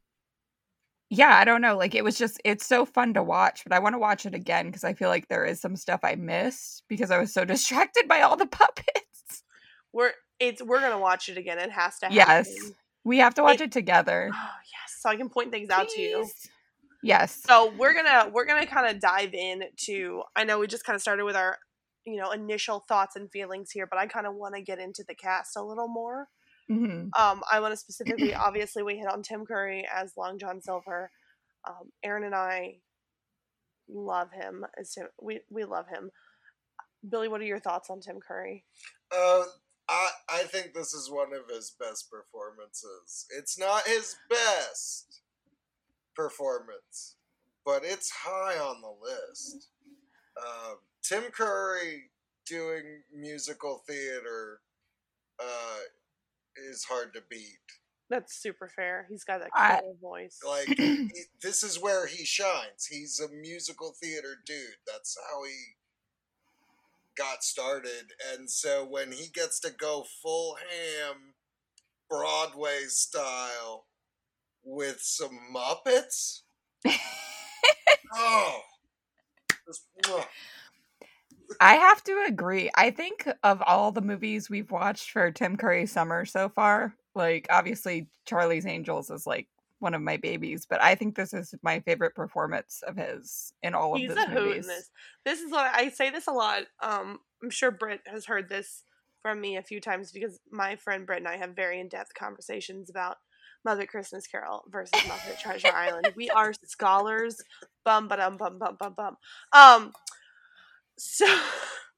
yeah, 1.09 1.37
I 1.37 1.45
don't 1.45 1.61
know. 1.61 1.77
Like 1.77 1.95
it 1.95 2.03
was 2.03 2.17
just 2.17 2.41
it's 2.43 2.65
so 2.65 2.85
fun 2.85 3.13
to 3.13 3.23
watch, 3.23 3.63
but 3.63 3.73
I 3.73 3.79
want 3.79 3.93
to 3.93 3.99
watch 3.99 4.25
it 4.25 4.33
again 4.33 4.67
because 4.67 4.83
I 4.83 4.93
feel 4.93 5.09
like 5.09 5.27
there 5.27 5.45
is 5.45 5.61
some 5.61 5.75
stuff 5.75 5.99
I 6.03 6.15
missed 6.15 6.83
because 6.87 7.11
I 7.11 7.19
was 7.19 7.33
so 7.33 7.45
distracted 7.45 8.07
by 8.07 8.21
all 8.21 8.35
the 8.35 8.47
puppets. 8.47 9.43
We're 9.93 10.11
it's 10.39 10.61
we're 10.61 10.79
gonna 10.79 10.99
watch 10.99 11.29
it 11.29 11.37
again. 11.37 11.59
It 11.59 11.71
has 11.71 11.99
to 11.99 12.07
happen. 12.07 12.17
Yes. 12.17 12.71
We 13.05 13.19
have 13.19 13.35
to 13.35 13.43
watch 13.43 13.61
It- 13.61 13.65
it, 13.65 13.71
together. 13.71 14.31
Oh 14.33 14.49
yes, 14.65 14.97
so 14.99 15.09
I 15.09 15.15
can 15.15 15.29
point 15.29 15.51
things 15.51 15.69
out 15.69 15.89
to 15.89 16.01
you. 16.01 16.27
Please. 17.03 17.37
Yes. 17.41 17.43
So 17.47 17.73
we're 17.77 17.93
gonna 17.93 18.29
we're 18.33 18.45
gonna 18.45 18.65
kind 18.65 18.87
of 18.93 19.01
dive 19.01 19.33
in 19.33 19.63
to. 19.85 20.23
I 20.35 20.43
know 20.43 20.59
we 20.59 20.67
just 20.67 20.85
kind 20.85 20.95
of 20.95 21.01
started 21.01 21.25
with 21.25 21.35
our 21.35 21.57
you 22.05 22.17
know 22.17 22.31
initial 22.31 22.81
thoughts 22.87 23.15
and 23.15 23.31
feelings 23.31 23.71
here, 23.71 23.87
but 23.87 23.99
I 23.99 24.07
kind 24.07 24.27
of 24.27 24.35
want 24.35 24.55
to 24.55 24.61
get 24.61 24.79
into 24.79 25.03
the 25.07 25.15
cast 25.15 25.55
a 25.57 25.63
little 25.63 25.87
more. 25.87 26.27
hmm 26.67 27.07
Um, 27.19 27.41
I 27.51 27.59
want 27.59 27.73
to 27.73 27.77
specifically, 27.77 28.33
obviously, 28.35 28.83
we 28.83 28.97
hit 28.97 29.07
on 29.11 29.21
Tim 29.23 29.45
Curry 29.45 29.87
as 29.93 30.13
Long 30.17 30.39
John 30.39 30.61
Silver. 30.61 31.11
Um, 31.67 31.91
Aaron 32.03 32.23
and 32.23 32.35
I 32.35 32.77
love 33.89 34.31
him 34.31 34.65
as 34.79 34.93
Tim. 34.93 35.07
We 35.21 35.41
we 35.49 35.65
love 35.65 35.87
him. 35.87 36.11
Billy, 37.07 37.27
what 37.27 37.41
are 37.41 37.45
your 37.45 37.59
thoughts 37.59 37.89
on 37.89 37.99
Tim 37.99 38.19
Curry? 38.25 38.63
Uh, 39.11 39.43
I 39.89 40.09
I 40.29 40.43
think 40.43 40.73
this 40.73 40.93
is 40.93 41.11
one 41.11 41.33
of 41.33 41.53
his 41.53 41.75
best 41.79 42.09
performances. 42.09 43.25
It's 43.37 43.59
not 43.59 43.87
his 43.87 44.15
best 44.29 45.22
performance, 46.15 47.15
but 47.65 47.83
it's 47.83 48.09
high 48.09 48.57
on 48.57 48.81
the 48.81 48.93
list. 49.01 49.69
Um, 50.37 50.77
Tim 51.03 51.23
Curry 51.31 52.09
doing 52.45 53.03
musical 53.13 53.83
theater 53.87 54.59
uh, 55.39 55.79
is 56.69 56.83
hard 56.83 57.13
to 57.13 57.21
beat. 57.29 57.59
That's 58.09 58.35
super 58.35 58.67
fair. 58.67 59.07
He's 59.09 59.23
got 59.23 59.39
that 59.39 59.49
I- 59.53 59.79
killer 59.79 59.93
voice. 60.01 60.39
Like 60.47 60.67
he, 60.77 61.09
this 61.41 61.63
is 61.63 61.79
where 61.81 62.05
he 62.05 62.25
shines. 62.25 62.85
He's 62.89 63.19
a 63.19 63.29
musical 63.33 63.93
theater 64.01 64.35
dude. 64.45 64.77
That's 64.85 65.17
how 65.29 65.43
he 65.43 65.53
got 67.17 67.43
started. 67.43 68.11
And 68.33 68.49
so 68.49 68.85
when 68.85 69.11
he 69.11 69.27
gets 69.27 69.59
to 69.61 69.71
go 69.71 70.05
full 70.21 70.57
ham 70.57 71.33
Broadway 72.09 72.83
style 72.87 73.85
with 74.63 74.99
some 75.01 75.37
Muppets, 75.53 76.41
oh, 78.13 78.59
just, 79.65 79.87
mwah. 80.05 80.25
I 81.59 81.75
have 81.75 82.03
to 82.05 82.25
agree. 82.27 82.69
I 82.75 82.89
think 82.91 83.27
of 83.43 83.61
all 83.65 83.91
the 83.91 84.01
movies 84.01 84.49
we've 84.49 84.71
watched 84.71 85.11
for 85.11 85.31
Tim 85.31 85.55
Curry 85.55 85.85
summer 85.85 86.25
so 86.25 86.49
far, 86.49 86.95
like 87.15 87.47
obviously 87.49 88.07
Charlie's 88.25 88.65
Angels 88.65 89.09
is 89.11 89.27
like 89.27 89.47
one 89.79 89.93
of 89.93 90.01
my 90.01 90.17
babies, 90.17 90.65
but 90.67 90.81
I 90.81 90.95
think 90.95 91.15
this 91.15 91.33
is 91.33 91.53
my 91.61 91.81
favorite 91.81 92.15
performance 92.15 92.81
of 92.87 92.95
his 92.95 93.53
in 93.61 93.75
all 93.75 93.95
He's 93.95 94.11
of 94.11 94.17
a 94.17 94.21
his 94.21 94.29
hoot 94.29 94.37
in 94.37 94.43
movies. 94.45 94.67
this. 94.67 94.89
This 95.25 95.41
is 95.41 95.51
what 95.51 95.69
I 95.75 95.89
say 95.89 96.09
this 96.09 96.27
a 96.27 96.31
lot. 96.31 96.63
Um, 96.81 97.19
I'm 97.43 97.49
sure 97.49 97.69
Britt 97.69 98.01
has 98.07 98.25
heard 98.25 98.49
this 98.49 98.83
from 99.21 99.39
me 99.39 99.57
a 99.57 99.63
few 99.63 99.79
times 99.79 100.11
because 100.11 100.39
my 100.51 100.75
friend 100.77 101.05
Britt 101.05 101.19
and 101.19 101.27
I 101.27 101.37
have 101.37 101.55
very 101.55 101.79
in-depth 101.79 102.13
conversations 102.13 102.89
about 102.89 103.17
Muppet 103.67 103.87
Christmas 103.87 104.27
Carol 104.27 104.63
versus 104.69 104.99
Muppet 105.01 105.39
Treasure 105.39 105.73
Island. 105.73 106.11
We 106.15 106.29
are 106.29 106.53
scholars. 106.65 107.41
Bum 107.85 108.07
ba 108.07 108.17
dum 108.17 108.37
bum 108.37 108.59
bum 108.59 108.77
bum 108.79 108.93
bum. 108.93 109.17
Um, 109.51 109.93
so 110.97 111.25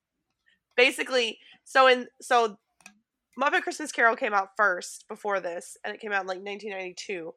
basically, 0.78 1.40
so 1.64 1.88
in 1.88 2.08
so 2.22 2.58
Muppet 3.40 3.64
Christmas 3.64 3.92
Carol 3.92 4.16
came 4.16 4.34
out 4.34 4.50
first 4.56 5.06
before 5.08 5.40
this, 5.40 5.78
and 5.84 5.94
it 5.94 6.00
came 6.00 6.12
out 6.12 6.22
in 6.22 6.28
like 6.28 6.38
1992. 6.38 7.34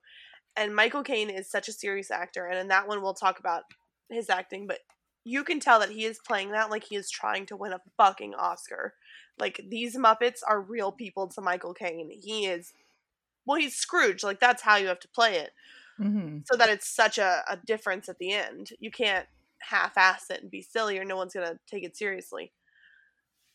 And 0.57 0.75
Michael 0.75 1.03
Caine 1.03 1.31
is 1.31 1.51
such 1.51 1.69
a 1.69 1.73
serious 1.73 2.11
actor, 2.11 2.47
and 2.47 2.59
in 2.59 2.69
that 2.69 2.89
one 2.89 3.03
we'll 3.03 3.15
talk 3.15 3.39
about 3.39 3.65
his 4.11 4.31
acting, 4.31 4.67
but 4.67 4.81
you 5.25 5.45
can 5.45 5.61
tell 5.61 5.81
that 5.81 5.91
he 5.91 6.05
is 6.05 6.19
playing 6.27 6.53
that 6.53 6.71
like 6.71 6.85
he 6.85 6.97
is 6.97 7.11
trying 7.11 7.45
to 7.47 7.57
win 7.57 7.73
a 7.73 7.81
fucking 7.97 8.35
Oscar. 8.35 8.95
Like 9.39 9.61
these 9.69 9.97
Muppets 9.97 10.41
are 10.47 10.61
real 10.61 10.91
people 10.91 11.29
to 11.29 11.41
Michael 11.41 11.75
Caine. 11.75 12.11
He 12.11 12.47
is 12.47 12.73
well, 13.49 13.61
he's 13.61 13.77
Scrooge. 13.77 14.25
Like 14.25 14.41
that's 14.41 14.63
how 14.63 14.77
you 14.77 14.89
have 14.89 15.01
to 15.01 15.09
play 15.09 15.37
it. 15.39 15.53
hmm 15.99 16.45
So 16.51 16.57
that 16.57 16.71
it's 16.71 16.89
such 16.89 17.19
a, 17.19 17.45
a 17.49 17.57
difference 17.59 18.09
at 18.09 18.19
the 18.19 18.33
end. 18.33 18.71
You 18.81 18.91
can't 18.91 19.27
half 19.61 19.97
ass 19.99 20.31
it 20.31 20.43
and 20.43 20.51
be 20.51 20.63
silly 20.63 20.99
or 20.99 21.05
no 21.05 21.17
one's 21.17 21.35
gonna 21.35 21.61
take 21.67 21.85
it 21.85 21.97
seriously. 21.97 22.53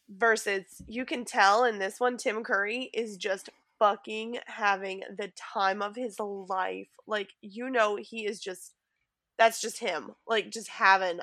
Versus 0.09 0.81
you 0.87 1.05
can 1.05 1.23
tell 1.25 1.63
in 1.63 1.79
this 1.79 1.99
one, 1.99 2.17
Tim 2.17 2.43
Curry 2.43 2.89
is 2.93 3.17
just 3.17 3.49
fucking 3.79 4.39
having 4.47 5.03
the 5.17 5.29
time 5.29 5.81
of 5.81 5.95
his 5.95 6.19
life. 6.19 6.89
Like, 7.07 7.29
you 7.41 7.69
know, 7.69 7.95
he 7.95 8.25
is 8.25 8.39
just 8.41 8.75
that's 9.37 9.61
just 9.61 9.79
him. 9.79 10.15
Like 10.27 10.51
just 10.51 10.69
having 10.69 11.21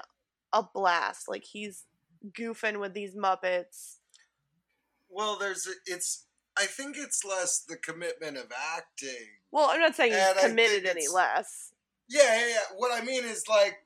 a 0.52 0.62
blast. 0.64 1.28
Like 1.28 1.44
he's 1.44 1.86
goofing 2.32 2.80
with 2.80 2.94
these 2.94 3.16
Muppets. 3.16 3.98
well, 5.08 5.36
there's 5.38 5.68
it's. 5.86 6.26
I 6.60 6.66
think 6.66 6.96
it's 6.98 7.24
less 7.24 7.64
the 7.66 7.76
commitment 7.76 8.36
of 8.36 8.46
acting. 8.76 9.28
Well, 9.50 9.68
I'm 9.70 9.80
not 9.80 9.96
saying 9.96 10.12
And 10.12 10.20
I 10.20 10.26
he's 10.26 10.34
think 10.36 10.48
committed 10.48 10.86
any 10.86 11.08
less. 11.08 11.72
Yeah, 12.08 12.22
yeah, 12.38 12.48
yeah. 12.48 12.56
What 12.76 12.92
I 12.92 13.04
mean 13.04 13.24
is 13.24 13.44
like 13.48 13.76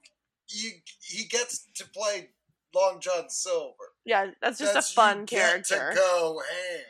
you, 0.49 0.71
he 1.01 1.25
gets 1.27 1.67
to 1.77 1.85
play 1.89 2.31
Long 2.75 2.99
John 3.01 3.29
Silver. 3.31 3.93
Yeah, 4.05 4.31
that's 4.43 4.59
just 4.59 4.73
That's- 4.75 4.91
a 4.91 4.95
fun 4.95 5.21
you 5.21 5.27
get 5.27 5.41
character. 5.69 5.91
To 5.91 5.97
go 5.97 6.41
ham. 6.51 6.81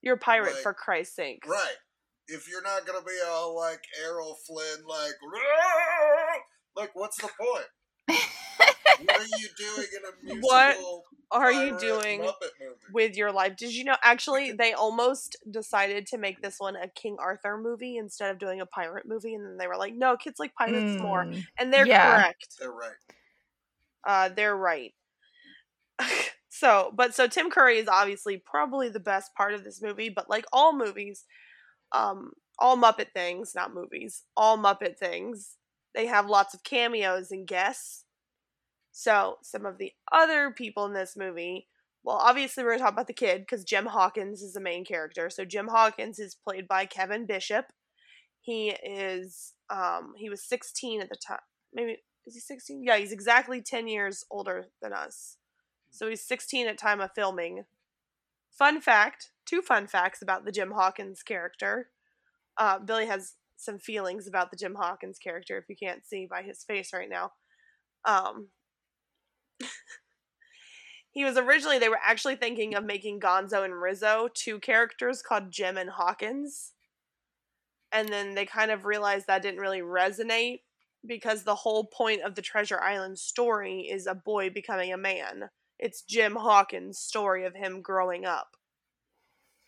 You're 0.00 0.14
a 0.14 0.18
pirate 0.18 0.54
Like, 0.54 0.62
for 0.62 0.74
Christ's 0.74 1.14
sake. 1.16 1.44
Right. 1.46 1.76
If 2.28 2.48
you're 2.48 2.62
not 2.62 2.86
gonna 2.86 3.04
be 3.04 3.18
all 3.28 3.54
like 3.56 3.82
Errol 4.02 4.38
Flynn, 4.46 4.84
like, 4.86 5.12
"Roar!" 5.22 6.26
like, 6.76 6.90
what's 6.94 7.18
the 7.18 7.28
point? 7.38 8.18
what 9.04 9.20
are 9.20 9.24
you 9.38 9.48
doing 9.56 9.86
in 9.96 10.02
a 10.04 10.12
musical? 10.34 11.04
What 11.30 11.40
Are 11.42 11.52
you 11.52 11.78
doing 11.78 12.20
movie? 12.20 12.32
with 12.92 13.16
your 13.16 13.32
life? 13.32 13.56
Did 13.56 13.74
you 13.74 13.84
know? 13.84 13.96
Actually, 14.02 14.52
they 14.58 14.72
almost 14.74 15.36
decided 15.50 16.06
to 16.08 16.18
make 16.18 16.42
this 16.42 16.56
one 16.58 16.76
a 16.76 16.88
King 16.88 17.16
Arthur 17.18 17.56
movie 17.56 17.96
instead 17.96 18.30
of 18.30 18.38
doing 18.38 18.60
a 18.60 18.66
pirate 18.66 19.06
movie, 19.06 19.34
and 19.34 19.44
then 19.44 19.56
they 19.58 19.66
were 19.66 19.76
like, 19.76 19.94
"No, 19.94 20.16
kids 20.16 20.38
like 20.38 20.54
pirates 20.54 20.96
more," 20.98 21.24
Mm. 21.24 21.44
and 21.58 21.72
they're 21.72 21.86
Yeah. 21.86 22.16
correct. 22.16 22.56
They're 22.58 22.70
right. 22.70 22.92
Uh, 24.06 24.28
they're 24.30 24.56
right. 24.56 24.92
so, 26.48 26.92
but 26.94 27.14
so 27.14 27.26
Tim 27.26 27.50
Curry 27.50 27.78
is 27.78 27.88
obviously 27.88 28.36
probably 28.44 28.88
the 28.88 29.00
best 29.00 29.34
part 29.34 29.54
of 29.54 29.64
this 29.64 29.80
movie, 29.82 30.08
but 30.08 30.28
like 30.28 30.44
all 30.52 30.76
movies, 30.76 31.24
um, 31.92 32.32
all 32.58 32.76
Muppet 32.76 33.12
things, 33.14 33.52
not 33.54 33.74
movies, 33.74 34.22
all 34.36 34.58
Muppet 34.58 34.98
things, 34.98 35.56
they 35.94 36.06
have 36.06 36.26
lots 36.28 36.54
of 36.54 36.62
cameos 36.64 37.30
and 37.30 37.46
guests. 37.46 38.01
So, 38.92 39.38
some 39.42 39.64
of 39.64 39.78
the 39.78 39.92
other 40.12 40.50
people 40.50 40.84
in 40.84 40.92
this 40.92 41.16
movie, 41.16 41.66
well, 42.04 42.16
obviously, 42.16 42.62
we're 42.62 42.70
going 42.70 42.80
to 42.80 42.84
talk 42.84 42.92
about 42.92 43.06
the 43.06 43.14
kid 43.14 43.40
because 43.40 43.64
Jim 43.64 43.86
Hawkins 43.86 44.42
is 44.42 44.52
the 44.52 44.60
main 44.60 44.84
character. 44.84 45.30
So, 45.30 45.46
Jim 45.46 45.68
Hawkins 45.68 46.18
is 46.18 46.34
played 46.34 46.68
by 46.68 46.84
Kevin 46.84 47.24
Bishop. 47.24 47.66
He 48.42 48.68
is, 48.70 49.54
um, 49.70 50.12
he 50.16 50.28
was 50.28 50.44
16 50.44 51.00
at 51.00 51.08
the 51.08 51.16
time. 51.16 51.38
Maybe, 51.72 51.98
is 52.26 52.34
he 52.34 52.40
16? 52.40 52.84
Yeah, 52.84 52.98
he's 52.98 53.12
exactly 53.12 53.62
10 53.62 53.88
years 53.88 54.24
older 54.30 54.66
than 54.82 54.92
us. 54.92 55.38
So, 55.90 56.06
he's 56.08 56.22
16 56.22 56.66
at 56.66 56.76
time 56.76 57.00
of 57.00 57.12
filming. 57.14 57.64
Fun 58.50 58.82
fact, 58.82 59.30
two 59.46 59.62
fun 59.62 59.86
facts 59.86 60.20
about 60.20 60.44
the 60.44 60.52
Jim 60.52 60.72
Hawkins 60.72 61.22
character. 61.22 61.88
Uh, 62.58 62.78
Billy 62.78 63.06
has 63.06 63.36
some 63.56 63.78
feelings 63.78 64.26
about 64.26 64.50
the 64.50 64.56
Jim 64.58 64.74
Hawkins 64.74 65.18
character, 65.18 65.56
if 65.56 65.64
you 65.70 65.76
can't 65.76 66.04
see 66.04 66.26
by 66.28 66.42
his 66.42 66.62
face 66.62 66.92
right 66.92 67.08
now. 67.08 67.32
Um, 68.04 68.48
he 71.12 71.24
was 71.24 71.36
originally, 71.36 71.78
they 71.78 71.88
were 71.88 71.98
actually 72.02 72.36
thinking 72.36 72.74
of 72.74 72.84
making 72.84 73.20
Gonzo 73.20 73.64
and 73.64 73.80
Rizzo 73.80 74.28
two 74.34 74.58
characters 74.60 75.22
called 75.22 75.50
Jim 75.50 75.76
and 75.76 75.90
Hawkins. 75.90 76.72
And 77.92 78.08
then 78.08 78.34
they 78.34 78.46
kind 78.46 78.70
of 78.70 78.86
realized 78.86 79.26
that 79.26 79.42
didn't 79.42 79.60
really 79.60 79.80
resonate 79.82 80.60
because 81.06 81.42
the 81.44 81.54
whole 81.54 81.84
point 81.84 82.22
of 82.22 82.34
the 82.34 82.42
Treasure 82.42 82.80
Island 82.80 83.18
story 83.18 83.80
is 83.82 84.06
a 84.06 84.14
boy 84.14 84.48
becoming 84.50 84.92
a 84.92 84.96
man. 84.96 85.50
It's 85.78 86.02
Jim 86.02 86.36
Hawkins' 86.36 86.98
story 86.98 87.44
of 87.44 87.54
him 87.54 87.82
growing 87.82 88.24
up. 88.24 88.56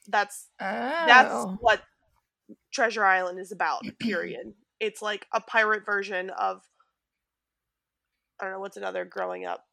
That's 0.08 0.48
that's 0.58 1.32
Oh. 1.34 1.56
what 1.60 1.82
Treasure 2.72 3.04
Island 3.04 3.38
is 3.40 3.52
about, 3.52 3.82
period. 4.00 4.54
it's 4.80 5.02
like 5.02 5.26
a 5.32 5.40
pirate 5.40 5.84
version 5.84 6.30
of 6.30 6.62
I 8.40 8.44
don't 8.44 8.52
know 8.54 8.60
what's 8.60 8.76
another 8.76 9.04
growing 9.04 9.44
up. 9.44 9.64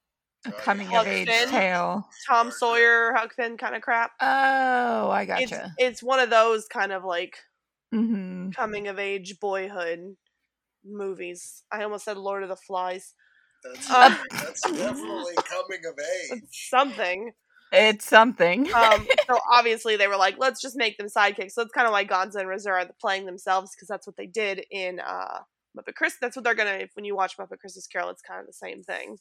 A 0.46 0.52
Oh, 0.52 0.54
coming 0.54 0.94
Huck 0.94 1.12
of 1.14 1.24
age 1.24 1.46
Finn? 1.46 1.50
tale. 1.50 2.08
Tom 2.28 2.52
Sure, 2.52 2.60
sure. 2.66 2.86
Sawyer, 2.86 3.14
Huck 3.16 3.34
Finn 3.36 3.58
kind 3.58 3.76
of 3.76 3.82
crap. 3.82 4.12
Oh, 4.22 5.10
I 5.12 5.26
It's 5.36 5.60
gotcha. 5.60 5.78
it's 5.78 6.02
one 6.04 6.20
of 6.20 6.30
those 6.30 6.68
kind 6.68 6.92
of 6.94 7.04
like 7.04 7.38
hmm 7.92 8.52
coming 8.56 8.88
of 8.88 9.00
age 9.00 9.40
boyhood 9.40 10.16
movies. 10.86 11.64
I 11.72 11.84
almost 11.84 12.06
said 12.06 12.18
Lord 12.18 12.44
of 12.44 12.50
the 12.50 12.56
Flies. 12.58 13.16
That's, 13.64 13.90
Uh, 13.90 14.16
that's 14.46 14.72
definitely 14.78 15.42
coming 15.50 15.86
of 15.86 16.00
age. 16.00 16.74
Something. 16.74 17.34
It's 17.72 18.06
something. 18.06 18.68
Um, 18.74 19.10
so 19.30 19.40
obviously 19.52 19.98
they 19.98 20.08
were 20.08 20.18
like, 20.18 20.36
let's 20.38 20.62
just 20.62 20.78
make 20.78 20.98
them 20.98 21.08
sidekicks. 21.08 21.52
So 21.52 21.62
it's 21.62 21.74
kind 21.74 21.88
of 21.88 21.92
why 21.92 22.06
Gonzo 22.06 22.36
and 22.40 22.48
Rizzo 22.48 22.72
are 22.72 22.90
playing 23.00 23.26
themselves 23.26 23.72
because 23.76 23.88
that's 23.88 24.08
what 24.08 24.16
they 24.18 24.28
did 24.28 24.64
in 24.72 25.00
uh, 25.00 25.40
Muppet 25.78 25.96
Christmas. 25.96 26.20
That's 26.22 26.36
what 26.36 26.44
they're 26.46 26.56
gonna. 26.56 26.72
If 26.72 26.92
when 26.96 27.06
you 27.06 27.16
watch 27.16 27.38
Muppet 27.38 27.60
Christmas 27.60 27.88
Carol, 27.88 28.10
it's 28.10 28.22
kind 28.22 28.40
of 28.40 28.48
the 28.48 28.54
same 28.54 28.82
thing. 28.84 29.18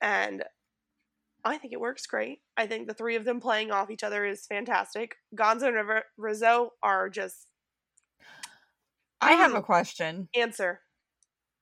And 0.00 0.44
I 1.44 1.58
think 1.58 1.72
it 1.72 1.80
works 1.80 2.06
great. 2.06 2.40
I 2.56 2.66
think 2.66 2.86
the 2.86 2.94
three 2.94 3.16
of 3.16 3.24
them 3.24 3.40
playing 3.40 3.70
off 3.70 3.90
each 3.90 4.02
other 4.02 4.24
is 4.24 4.46
fantastic. 4.46 5.16
Gonzo 5.34 5.68
and 5.68 5.76
River- 5.76 6.04
Rizzo 6.16 6.72
are 6.82 7.08
just 7.08 7.46
I 9.20 9.32
have 9.32 9.54
a 9.54 9.62
question. 9.62 10.28
answer. 10.34 10.80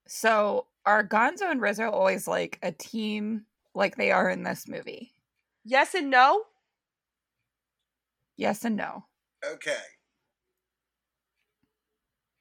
So, 0.07 0.67
are 0.85 1.03
Gonzo 1.03 1.51
and 1.51 1.61
Rizzo 1.61 1.89
always 1.89 2.27
like 2.27 2.57
a 2.63 2.71
team 2.71 3.45
like 3.75 3.95
they 3.95 4.11
are 4.11 4.29
in 4.29 4.43
this 4.43 4.67
movie? 4.67 5.11
Yes 5.65 5.93
and 5.93 6.09
no. 6.09 6.43
Yes 8.37 8.63
and 8.63 8.75
no. 8.75 9.05
Okay. 9.45 9.75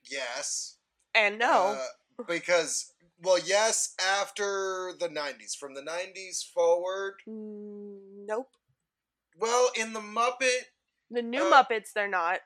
Yes. 0.05 0.77
And 1.15 1.39
no. 1.39 1.79
Uh, 1.79 2.23
because, 2.27 2.93
well, 3.23 3.39
yes, 3.39 3.95
after 4.01 4.93
the 4.99 5.09
90s. 5.09 5.57
From 5.59 5.75
the 5.75 5.83
90s 5.83 6.43
forward. 6.53 7.15
Mm, 7.29 8.27
nope. 8.27 8.49
Well, 9.37 9.71
in 9.77 9.93
the 9.93 10.01
Muppet. 10.01 10.65
The 11.11 11.23
new 11.23 11.45
Uh, 11.45 11.63
Muppets, 11.65 11.93
they're 11.95 12.09
not. 12.09 12.41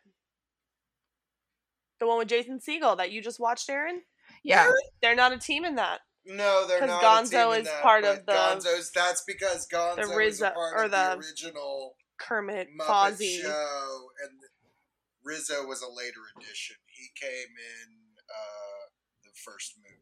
The 1.98 2.06
one 2.06 2.18
with 2.18 2.28
Jason 2.28 2.58
Segel 2.58 2.96
that 2.96 3.10
you 3.12 3.22
just 3.22 3.38
watched, 3.40 3.68
Aaron. 3.70 4.02
Yeah. 4.42 4.70
They're 5.00 5.14
not 5.14 5.32
a 5.32 5.38
team 5.38 5.64
in 5.64 5.76
that. 5.76 6.00
No, 6.24 6.66
they're 6.66 6.78
'Cause 6.80 6.88
not. 6.88 7.02
Gonzo 7.02 7.26
a 7.26 7.30
team 7.30 7.52
in 7.54 7.60
is 7.62 7.66
that, 7.68 7.82
part 7.82 8.04
of 8.04 8.26
the- 8.26 8.32
Gonzo's. 8.32 8.90
That's 8.92 9.22
because 9.24 9.66
Gonzo 9.68 9.98
is 10.00 10.08
Rizzo- 10.14 10.46
a 10.48 10.50
part 10.52 10.74
or 10.80 10.84
of 10.84 10.90
the 10.90 10.96
the 10.96 11.16
original 11.18 11.96
Kermit, 12.18 12.68
Muppet 12.78 12.86
Fozzie. 12.86 13.42
show, 13.42 14.10
and 14.22 14.40
Rizzo 15.22 15.66
was 15.66 15.82
a 15.82 15.88
later 15.88 16.20
addition. 16.36 16.76
He 16.86 17.10
came 17.16 17.56
in 17.58 18.16
uh, 18.28 18.88
the 19.24 19.32
first 19.44 19.76
movie. 19.78 20.01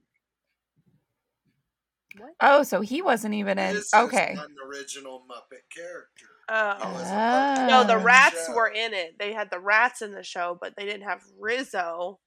Oh, 2.40 2.62
so 2.62 2.80
he 2.80 3.02
wasn't 3.02 3.34
even 3.34 3.58
in. 3.58 3.74
Rizzo's 3.76 3.94
Okay. 3.94 4.32
not 4.34 4.48
an 4.48 4.56
original 4.66 5.24
Muppet 5.30 5.62
character. 5.74 6.26
Oh. 6.48 6.74
He 6.76 6.92
was 6.94 7.08
a 7.08 7.14
Muppet 7.14 7.68
No, 7.68 7.84
the 7.84 7.94
Oh. 7.94 8.02
rats 8.02 8.46
show. 8.46 8.54
were 8.54 8.68
in 8.68 8.92
it. 8.94 9.18
They 9.18 9.32
had 9.32 9.50
the 9.50 9.60
rats 9.60 10.02
in 10.02 10.12
the 10.12 10.22
show, 10.24 10.58
but 10.60 10.74
they 10.76 10.84
didn't 10.84 11.04
have 11.08 11.22
Rizzo 11.38 12.18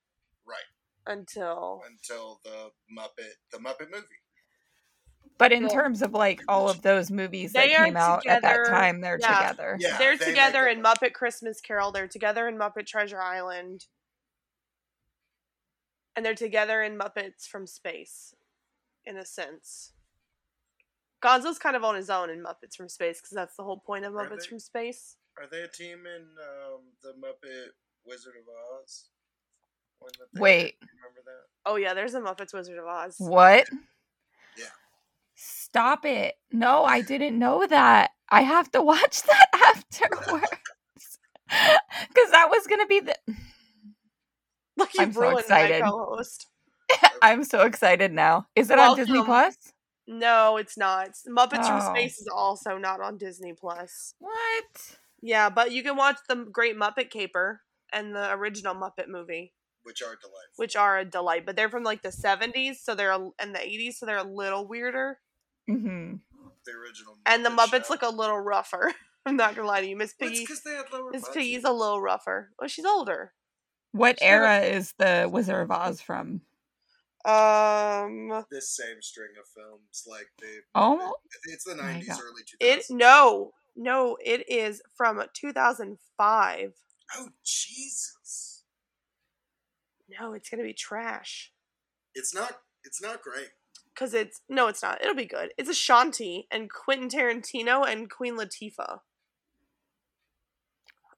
right 0.45 0.63
until 1.05 1.81
until 1.85 2.39
the 2.45 2.71
Muppet 2.97 3.33
the 3.51 3.57
Muppet 3.57 3.91
movie. 3.91 4.05
But 5.37 5.51
in 5.51 5.63
Well, 5.63 5.73
terms 5.73 6.01
of 6.01 6.13
like 6.13 6.41
all 6.47 6.69
of 6.69 6.81
those 6.83 7.09
movies 7.11 7.51
that 7.53 7.65
They 7.65 7.75
are 7.75 7.85
came 7.85 7.97
out 7.97 8.25
at 8.27 8.43
that 8.43 8.67
time, 8.67 9.01
they're 9.01 9.17
yeah. 9.19 9.39
together. 9.49 9.77
Yeah, 9.79 9.97
they're 9.97 10.17
they 10.17 10.25
together 10.25 10.67
in 10.67 10.79
a- 10.79 10.83
Muppet 10.83 11.13
Christmas 11.13 11.59
Carol. 11.59 11.91
They're 11.91 12.07
together 12.07 12.47
in 12.47 12.55
Muppet 12.57 12.85
Treasure 12.85 13.19
Island. 13.21 13.87
And 16.15 16.23
they're 16.25 16.35
together 16.35 16.81
in 16.83 16.97
Muppets 16.97 17.47
from 17.47 17.65
Space, 17.65 18.35
in 19.05 19.17
a 19.17 19.25
sense. 19.25 19.91
Gonzo's 21.23 21.57
kind 21.57 21.75
of 21.75 21.83
on 21.83 21.95
his 21.95 22.09
own 22.09 22.29
in 22.29 22.43
Muppets 22.43 22.75
from 22.75 22.89
Space 22.89 23.21
because 23.21 23.33
that's 23.33 23.55
the 23.55 23.63
whole 23.63 23.79
point 23.79 24.05
of 24.05 24.13
Muppets 24.13 24.41
they? 24.41 24.47
from 24.47 24.59
Space. 24.59 25.15
Are 25.37 25.47
they 25.49 25.61
a 25.61 25.67
team 25.67 25.99
in 26.05 26.21
um, 26.21 26.81
the 27.01 27.13
Muppet 27.13 27.69
Wizard 28.05 28.33
of 28.35 28.43
Oz? 28.81 29.05
One 29.99 30.11
that 30.19 30.27
they 30.33 30.41
Wait. 30.41 30.75
Remember 30.81 31.21
that? 31.25 31.69
Oh 31.69 31.77
yeah, 31.77 31.93
there's 31.93 32.13
a 32.13 32.21
Muppets 32.21 32.53
Wizard 32.53 32.77
of 32.77 32.85
Oz. 32.85 33.15
What? 33.19 33.67
Yeah. 34.57 34.65
Stop 35.35 36.05
it. 36.05 36.35
No, 36.51 36.83
I 36.83 37.01
didn't 37.01 37.39
know 37.39 37.65
that. 37.67 38.11
I 38.29 38.41
have 38.41 38.69
to 38.71 38.81
watch 38.81 39.23
that 39.23 39.47
afterwards. 39.53 40.47
Because 42.09 42.31
that 42.31 42.49
was 42.49 42.65
going 42.65 42.81
to 42.81 42.87
be 42.87 42.99
the. 43.01 43.15
Look, 44.77 44.93
you 44.95 45.03
I'm 45.03 45.13
so 45.13 45.21
ruined 45.21 45.39
excited. 45.41 45.81
my 45.81 45.89
co-host. 45.89 46.47
I'm 47.21 47.43
so 47.43 47.61
excited 47.61 48.11
now. 48.11 48.47
Is 48.55 48.69
it 48.69 48.79
on 48.79 48.95
Disney 48.97 49.23
Plus? 49.23 49.55
No, 50.07 50.57
it's 50.57 50.77
not. 50.77 51.09
Muppets 51.29 51.65
from 51.67 51.81
Oh. 51.81 51.93
Space 51.93 52.19
is 52.19 52.27
also 52.33 52.77
not 52.77 52.99
on 52.99 53.17
Disney 53.17 53.53
Plus. 53.53 54.15
What? 54.19 54.97
Yeah, 55.21 55.49
but 55.49 55.71
you 55.71 55.81
can 55.83 55.95
watch 55.95 56.17
the 56.27 56.35
Great 56.35 56.77
Muppet 56.77 57.09
Caper 57.09 57.61
and 57.93 58.13
the 58.13 58.31
original 58.33 58.75
Muppet 58.75 59.07
movie, 59.07 59.53
Which 59.83 60.01
are 60.01 60.15
delightful. 60.19 60.33
which 60.57 60.75
are 60.75 60.97
a 60.99 61.05
delight. 61.05 61.45
But 61.45 61.55
they're 61.55 61.69
from 61.69 61.83
like 61.83 62.01
the 62.01 62.11
seventies, 62.11 62.81
so 62.83 62.95
they're 62.95 63.11
a, 63.11 63.29
and 63.39 63.55
the 63.55 63.61
eighties, 63.65 63.97
so 63.99 64.05
they're 64.05 64.17
a 64.17 64.23
little 64.23 64.67
weirder. 64.67 65.19
hmm 65.67 66.15
the 66.65 66.71
original. 66.71 67.17
And 67.25 67.45
the 67.45 67.49
Muppets 67.49 67.87
show. 67.87 67.93
look 67.93 68.01
a 68.03 68.09
little 68.09 68.39
rougher. 68.39 68.93
I'm 69.25 69.35
not 69.37 69.55
gonna 69.55 69.67
lie 69.67 69.79
to 69.81 69.87
you, 69.87 69.95
Miss 69.95 70.13
Well, 70.19 70.29
it's 70.29 70.39
Piggy. 70.39 70.45
'cause 70.47 70.61
they 70.63 70.71
had 70.71 70.85
lower 70.91 71.11
Miss. 71.11 71.27
Piggy's 71.29 71.63
a 71.63 71.71
little 71.71 72.01
rougher. 72.01 72.51
Well, 72.59 72.67
she's 72.67 72.85
older. 72.85 73.33
What 73.93 74.19
Sure. 74.19 74.27
era 74.27 74.59
is 74.61 74.93
the 74.97 75.29
Wizard 75.31 75.61
of 75.61 75.71
Oz 75.71 76.01
from? 76.01 76.41
Um, 77.25 78.43
this 78.51 78.75
same 78.75 79.01
string 79.01 79.29
of 79.39 79.47
films, 79.47 80.03
like 80.05 80.27
they. 80.41 80.57
Oh, 80.75 81.13
it's 81.45 81.63
the 81.63 81.75
nineties, 81.75 82.09
early 82.09 82.41
two 82.45 82.57
it 82.59 82.83
no, 82.89 83.51
no, 83.77 84.17
it 84.23 84.49
is 84.49 84.81
from 84.93 85.21
2005. 85.33 86.73
Oh 87.15 87.27
Jesus! 87.45 88.63
No, 90.19 90.33
it's 90.33 90.49
gonna 90.49 90.63
be 90.63 90.73
trash. 90.73 91.53
It's 92.13 92.35
not. 92.35 92.57
It's 92.83 93.01
not 93.01 93.21
great. 93.21 93.49
Cause 93.95 94.13
it's 94.13 94.41
no, 94.49 94.67
it's 94.67 94.83
not. 94.83 95.01
It'll 95.01 95.15
be 95.15 95.25
good. 95.25 95.51
It's 95.57 95.69
Ashanti 95.69 96.47
and 96.51 96.69
Quentin 96.69 97.07
Tarantino 97.07 97.87
and 97.87 98.09
Queen 98.09 98.37
Latifah. 98.37 98.99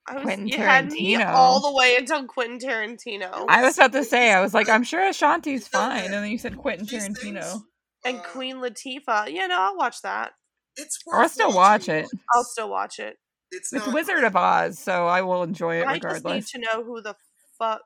I 0.08 0.14
was, 0.16 0.24
Quentin 0.24 0.48
you 0.48 0.58
had 0.58 0.92
me 0.92 1.16
Tarantino. 1.16 1.28
all 1.34 1.60
the 1.62 1.76
way 1.76 1.96
until 1.98 2.26
Quentin 2.28 2.60
Tarantino 2.60 3.46
I 3.50 3.64
was 3.64 3.78
about 3.78 3.92
to 3.94 4.04
say, 4.04 4.32
I 4.32 4.40
was 4.42 4.54
like, 4.54 4.70
I'm 4.70 4.84
sure 4.84 5.02
Ashanti's 5.10 5.68
fine. 5.68 6.06
And 6.06 6.14
then 6.14 6.30
you 6.30 6.38
said 6.38 6.58
Quentin 6.58 6.86
These 6.86 7.10
Tarantino. 7.10 7.42
things, 7.42 7.64
and 8.06 8.18
uh, 8.20 8.22
Queen 8.24 8.58
Latifah. 8.58 9.32
Yeah, 9.34 9.48
no, 9.48 9.60
I'll 9.60 9.78
watch 9.78 10.02
that. 10.04 10.34
It's. 10.78 11.00
Or 11.08 11.22
I'll 11.22 11.30
still 11.30 11.48
watch 11.54 11.88
watching. 11.88 11.96
it. 12.04 12.10
I'll 12.34 12.44
still 12.44 12.70
watch 12.70 13.00
it. 13.00 13.18
It's, 13.52 13.72
It's 13.74 13.88
Wizard 13.88 14.24
of 14.26 14.36
Oz, 14.36 14.78
so 14.78 15.08
I 15.08 15.22
will 15.22 15.42
enjoy 15.44 15.78
it 15.82 15.88
I 15.88 15.98
just 16.00 16.26
need 16.26 16.46
to 16.48 16.60
know 16.60 16.84
who 16.84 17.02
the 17.02 17.16
fuck. 17.58 17.82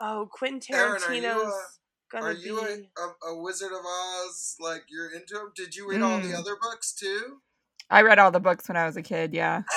Oh, 0.00 0.28
Quentin 0.30 0.74
Aaron, 0.74 1.00
Tarantino's 1.00 1.06
are 1.12 1.12
you, 1.12 1.52
gonna 2.12 2.26
Are 2.26 2.32
you 2.32 2.60
be. 2.60 2.88
a, 2.98 3.28
a, 3.28 3.32
a 3.34 3.42
Wizard 3.42 3.72
of 3.72 3.84
Oz? 3.86 4.56
Like 4.60 4.84
you're 4.88 5.10
into 5.14 5.36
him? 5.36 5.52
Did 5.56 5.74
you 5.76 5.88
read 5.88 6.02
all 6.02 6.18
the 6.18 6.28
Mm. 6.28 6.38
other 6.38 6.56
books 6.60 6.92
too? 6.92 7.38
I 7.90 8.02
read 8.02 8.18
all 8.18 8.30
the 8.32 8.40
books 8.40 8.66
when 8.68 8.76
I 8.76 8.86
was 8.86 8.96
a 8.96 9.02
kid, 9.02 9.32
yeah. 9.32 9.62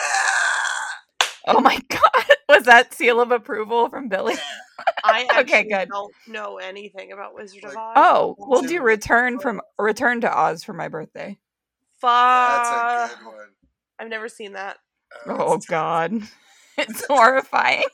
Oh 1.48 1.60
my 1.60 1.80
god. 1.90 2.26
Was 2.50 2.64
that 2.66 2.94
seal 2.94 3.20
of 3.20 3.32
approval 3.32 3.90
from 3.90 4.08
Billy? 4.10 4.36
I 5.04 5.24
Okay, 5.40 5.60
actually 5.60 5.64
good. 5.70 5.90
don't 5.90 6.14
know 6.28 6.58
anything 6.58 7.12
about 7.12 7.34
Wizard 7.34 7.64
of 7.66 7.76
Oz. 7.76 7.94
Oh, 7.96 8.36
we'll 8.40 8.62
do 8.62 8.82
return 8.82 9.40
from 9.40 9.62
return 9.80 10.22
to 10.22 10.32
Oz 10.38 10.64
for 10.64 10.74
my 10.74 10.88
birthday. 10.88 11.38
That's 12.02 13.14
a 13.14 13.16
good 13.18 13.26
one. 13.26 13.48
I've 14.00 14.10
never 14.10 14.30
seen 14.30 14.54
that. 14.54 14.78
Uh, 15.28 15.36
Oh 15.40 15.60
god. 15.68 16.14
It's 16.78 17.06
horrifying. 17.08 17.86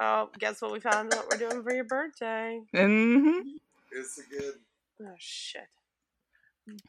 Oh, 0.00 0.28
guess 0.38 0.60
what 0.60 0.72
we 0.72 0.80
found 0.80 1.12
what 1.14 1.26
we're 1.30 1.48
doing 1.48 1.62
for 1.62 1.72
your 1.72 1.84
birthday. 1.84 2.60
Mm-hmm. 2.74 3.48
It's 3.92 4.18
a 4.18 4.22
good. 4.38 4.54
Oh 5.02 5.14
shit. 5.18 5.68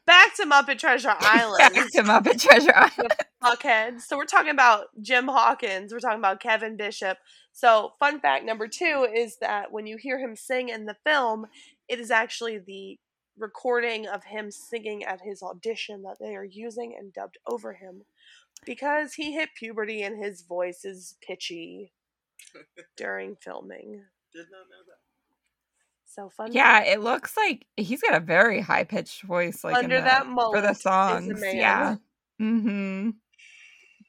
Back 0.06 0.34
to 0.36 0.44
Muppet 0.44 0.78
Treasure 0.78 1.14
Island. 1.18 1.58
Back 1.74 1.90
to 1.92 2.02
Muppet 2.02 2.40
Treasure 2.40 2.72
Island. 2.74 3.12
Fuckheads. 3.42 4.02
So 4.02 4.16
we're 4.16 4.24
talking 4.24 4.50
about 4.50 4.86
Jim 5.02 5.28
Hawkins. 5.28 5.92
We're 5.92 6.00
talking 6.00 6.18
about 6.18 6.40
Kevin 6.40 6.76
Bishop. 6.76 7.18
So 7.52 7.92
fun 7.98 8.20
fact 8.20 8.44
number 8.44 8.68
two 8.68 9.06
is 9.14 9.36
that 9.40 9.72
when 9.72 9.86
you 9.86 9.96
hear 9.98 10.18
him 10.18 10.36
sing 10.36 10.68
in 10.68 10.86
the 10.86 10.96
film, 11.04 11.46
it 11.88 12.00
is 12.00 12.10
actually 12.10 12.58
the 12.58 12.98
recording 13.38 14.06
of 14.06 14.24
him 14.24 14.50
singing 14.50 15.04
at 15.04 15.20
his 15.20 15.42
audition 15.42 16.02
that 16.02 16.16
they 16.20 16.34
are 16.34 16.44
using 16.44 16.96
and 16.98 17.12
dubbed 17.12 17.36
over 17.46 17.74
him 17.74 18.02
because 18.64 19.14
he 19.14 19.32
hit 19.32 19.50
puberty 19.58 20.02
and 20.02 20.22
his 20.22 20.42
voice 20.42 20.84
is 20.84 21.16
pitchy 21.26 21.92
during 22.96 23.36
filming. 23.36 24.04
Did 24.32 24.46
not 24.50 24.66
know 24.70 24.82
that. 24.86 25.05
So 26.18 26.30
fun. 26.30 26.52
Yeah, 26.52 26.82
it 26.82 27.00
looks 27.02 27.36
like 27.36 27.66
he's 27.76 28.00
got 28.00 28.14
a 28.14 28.20
very 28.20 28.60
high 28.60 28.84
pitched 28.84 29.22
voice, 29.22 29.62
like 29.62 29.76
Under 29.76 29.96
the- 29.98 30.04
that 30.04 30.24
for 30.24 30.60
the 30.62 30.70
is 30.70 30.80
songs. 30.80 31.40
man. 31.40 31.56
Yeah. 31.56 31.96
Mm-hmm. 32.40 33.10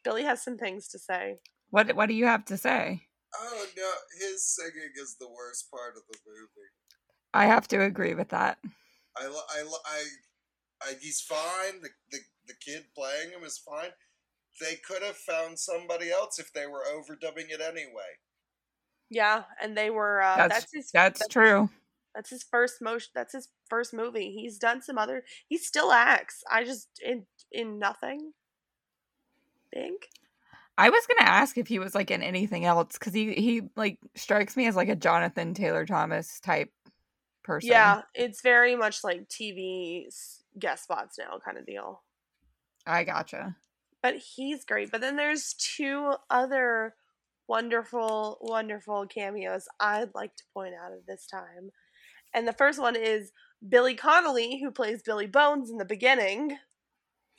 Billy 0.04 0.24
has 0.24 0.42
some 0.42 0.58
things 0.58 0.88
to 0.90 1.00
say. 1.00 1.40
What 1.70 1.94
What 1.96 2.08
do 2.08 2.14
you 2.14 2.26
have 2.26 2.46
to 2.46 2.58
say? 2.58 3.04
Oh 3.36 3.66
no, 3.76 3.92
his 4.22 4.44
singing 4.46 4.92
is 4.96 5.18
the 5.20 5.28
worst 5.30 5.70
part 5.70 5.96
of 5.98 6.04
the 6.10 6.18
movie. 6.26 6.70
I 7.34 7.46
have 7.48 7.68
to 7.70 7.82
agree 7.84 8.16
with 8.16 8.30
that. 8.30 8.58
I, 9.18 9.28
lo- 9.28 9.50
I, 9.50 9.64
lo- 9.64 9.86
I, 9.86 10.04
I, 10.84 10.94
he's 11.02 11.20
fine. 11.22 11.82
The, 11.82 11.90
the 12.12 12.20
the 12.48 12.54
kid 12.66 12.86
playing 12.96 13.32
him 13.32 13.44
is 13.44 13.58
fine. 13.58 13.90
They 14.62 14.76
could 14.88 15.04
have 15.04 15.18
found 15.18 15.60
somebody 15.60 16.10
else 16.10 16.40
if 16.40 16.54
they 16.54 16.68
were 16.68 16.84
overdubbing 16.90 17.50
it 17.50 17.62
anyway. 17.62 18.16
Yeah, 19.10 19.44
and 19.62 19.76
they 19.78 19.90
were. 19.90 20.22
Uh, 20.22 20.38
That's 20.38 20.54
that's, 20.62 20.74
his. 20.74 20.92
That's 20.92 21.28
true. 21.28 21.70
That's 22.18 22.32
his 22.32 22.42
first 22.42 22.82
motion. 22.82 23.12
That's 23.14 23.34
his 23.34 23.50
first 23.70 23.94
movie. 23.94 24.32
He's 24.32 24.58
done 24.58 24.82
some 24.82 24.98
other. 24.98 25.24
He 25.48 25.60
still 25.60 25.92
acts. 25.92 26.44
I 26.52 26.64
just 26.64 26.90
in 27.06 27.28
in 27.52 27.78
nothing. 27.78 28.34
Think. 29.72 30.08
I 30.80 30.90
was 30.90 31.06
gonna 31.06 31.30
ask 31.30 31.60
if 31.60 31.68
he 31.68 31.78
was 31.78 31.94
like 31.94 32.10
in 32.10 32.24
anything 32.24 32.66
else 32.66 32.94
because 32.94 33.14
he 33.14 33.34
he 33.36 33.70
like 33.76 34.00
strikes 34.16 34.58
me 34.58 34.66
as 34.66 34.76
like 34.76 34.90
a 34.90 34.96
Jonathan 34.96 35.54
Taylor 35.54 35.86
Thomas 35.86 36.40
type 36.40 36.72
person. 37.44 37.70
Yeah, 37.70 38.02
it's 38.16 38.42
very 38.42 38.76
much 38.76 39.04
like 39.04 39.30
TV 39.30 40.08
guest 40.58 40.86
spots 40.86 41.20
now, 41.20 41.38
kind 41.46 41.60
of 41.60 41.68
deal. 41.68 42.02
I 42.88 43.04
gotcha. 43.04 43.56
But 44.02 44.16
he's 44.16 44.66
great. 44.66 44.90
But 44.90 45.02
then 45.02 45.18
there's 45.18 45.54
two 45.54 46.16
other 46.32 46.96
wonderful, 47.48 48.40
wonderful 48.42 49.06
cameos 49.06 49.68
I'd 49.80 50.16
like 50.16 50.36
to 50.36 50.44
point 50.56 50.74
out 50.74 50.94
at 50.94 51.06
this 51.06 51.28
time. 51.28 51.70
And 52.38 52.48
the 52.48 52.54
first 52.54 52.80
one 52.80 52.96
is 52.96 53.32
Billy 53.68 53.96
Connolly, 53.96 54.60
who 54.62 54.70
plays 54.70 55.02
Billy 55.02 55.26
Bones 55.26 55.72
in 55.72 55.78
the 55.80 55.86
beginning. 55.86 56.56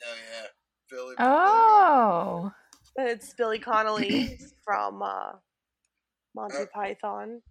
Oh 0.03 0.15
yeah, 0.33 0.47
Billy. 0.91 1.15
Oh, 1.19 2.51
It's 2.97 3.33
Billy 3.33 3.59
Connolly 3.59 4.37
from 4.65 5.01
uh, 5.01 5.31
Monty 6.35 6.57
Uh, 6.57 6.65
Python. 6.73 7.41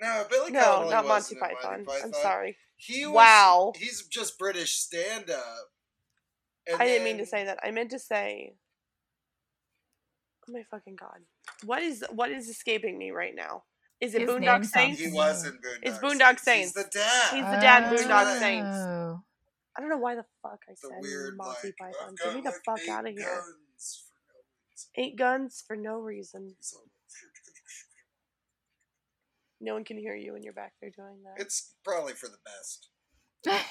No, 0.00 0.24
Billy 0.28 0.50
No, 0.50 0.64
Connolly 0.64 0.90
not 0.90 1.04
Monty 1.06 1.08
wasn't 1.36 1.40
Python. 1.42 1.84
Monty 1.86 2.02
I'm 2.02 2.12
sorry. 2.12 2.56
He 2.76 3.06
was, 3.06 3.14
Wow. 3.14 3.72
He's 3.76 4.08
just 4.08 4.36
British 4.36 4.72
stand 4.72 5.30
up. 5.30 5.66
I 6.76 6.86
didn't 6.86 7.04
mean 7.04 7.18
to 7.18 7.26
say 7.26 7.44
that. 7.44 7.60
I 7.62 7.70
meant 7.70 7.92
to 7.92 8.00
say. 8.00 8.56
Oh 10.48 10.52
my 10.52 10.64
fucking 10.72 10.96
god! 10.96 11.20
What 11.64 11.84
is 11.84 12.04
what 12.10 12.32
is 12.32 12.48
escaping 12.48 12.98
me 12.98 13.12
right 13.12 13.34
now? 13.34 13.62
Is 14.04 14.14
it 14.14 14.20
His 14.22 14.30
Boondock 14.30 14.40
name 14.60 14.64
Saints? 14.64 15.00
He 15.00 15.10
was 15.12 15.44
in 15.46 15.52
Boondock 15.52 15.78
It's 15.82 15.98
Boondock 15.98 16.30
He's 16.32 16.42
Saints. 16.42 16.72
the 16.72 16.84
dad. 16.92 17.30
He's 17.34 17.44
the 17.44 17.60
dad 17.60 17.92
in 17.92 17.98
Boondock 17.98 18.36
Oh. 18.36 18.38
Saints. 18.38 18.76
Oh. 18.76 19.22
I 19.76 19.80
don't 19.80 19.88
know 19.90 19.98
why 19.98 20.14
the 20.14 20.24
fuck 20.42 20.60
I 20.68 20.72
the 20.72 20.76
said 20.76 20.90
weird 21.00 21.36
Monty 21.36 21.68
like. 21.80 21.92
Python. 21.94 22.14
Get 22.22 22.34
me 22.34 22.40
the 22.42 22.50
like, 22.50 22.64
fuck 22.64 22.80
eight 22.84 22.90
out 22.90 23.08
of 23.08 23.14
here. 23.14 23.24
guns 23.26 24.04
for 24.06 24.14
no 24.16 24.34
guns. 24.34 24.88
Eight 24.96 25.16
guns 25.18 25.64
for 25.66 25.76
no 25.76 25.98
reason. 26.00 26.54
No 29.60 29.74
one 29.74 29.84
can 29.84 29.96
hear 29.96 30.14
you 30.14 30.32
when 30.34 30.42
you're 30.42 30.52
back 30.52 30.72
there 30.80 30.90
doing 30.90 31.22
that. 31.24 31.40
It's 31.42 31.74
probably 31.84 32.12
for 32.12 32.28
the 32.28 32.38
best. 32.44 32.88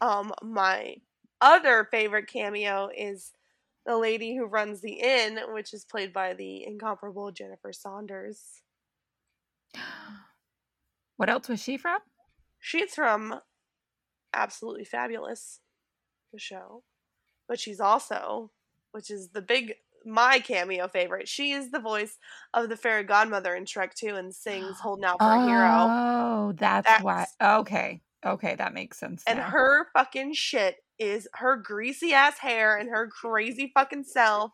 Um, 0.00 0.32
my 0.42 0.96
other 1.40 1.86
favorite 1.88 2.26
cameo 2.26 2.88
is 2.96 3.30
the 3.86 3.98
lady 3.98 4.36
who 4.36 4.46
runs 4.46 4.80
the 4.80 5.00
inn, 5.00 5.38
which 5.52 5.72
is 5.74 5.84
played 5.84 6.12
by 6.12 6.34
the 6.34 6.64
incomparable 6.64 7.32
Jennifer 7.32 7.72
Saunders. 7.72 8.62
what 11.16 11.30
else 11.30 11.48
was 11.48 11.62
she 11.62 11.76
from? 11.76 12.00
She's 12.60 12.94
from 12.94 13.40
Absolutely 14.34 14.84
Fabulous, 14.84 15.60
the 16.32 16.38
show, 16.40 16.84
but 17.48 17.60
she's 17.60 17.80
also, 17.80 18.52
which 18.92 19.10
is 19.10 19.30
the 19.30 19.42
big 19.42 19.74
my 20.06 20.40
cameo 20.40 20.88
favorite. 20.88 21.28
She 21.28 21.52
is 21.52 21.70
the 21.72 21.80
voice 21.80 22.18
of 22.54 22.68
the 22.70 22.76
fairy 22.76 23.04
godmother 23.04 23.54
in 23.54 23.64
Shrek 23.66 23.94
2 23.94 24.16
and 24.16 24.34
sings 24.34 24.80
"Holding 24.82 25.04
Out 25.06 25.22
for 25.22 25.34
a 25.34 25.40
Hero." 25.40 25.94
Oh, 26.04 26.52
that's, 26.56 26.98
why. 26.98 27.26
Okay. 27.40 28.02
Okay, 28.24 28.54
that 28.54 28.74
makes 28.74 28.98
sense. 28.98 29.22
And 29.26 29.38
now. 29.38 29.50
her 29.50 29.88
fucking 29.94 30.34
shit 30.34 30.76
is 30.98 31.26
her 31.34 31.56
greasy 31.56 32.12
ass 32.12 32.38
hair 32.38 32.76
and 32.76 32.88
her 32.90 33.08
crazy 33.08 33.72
fucking 33.74 34.04
self 34.04 34.52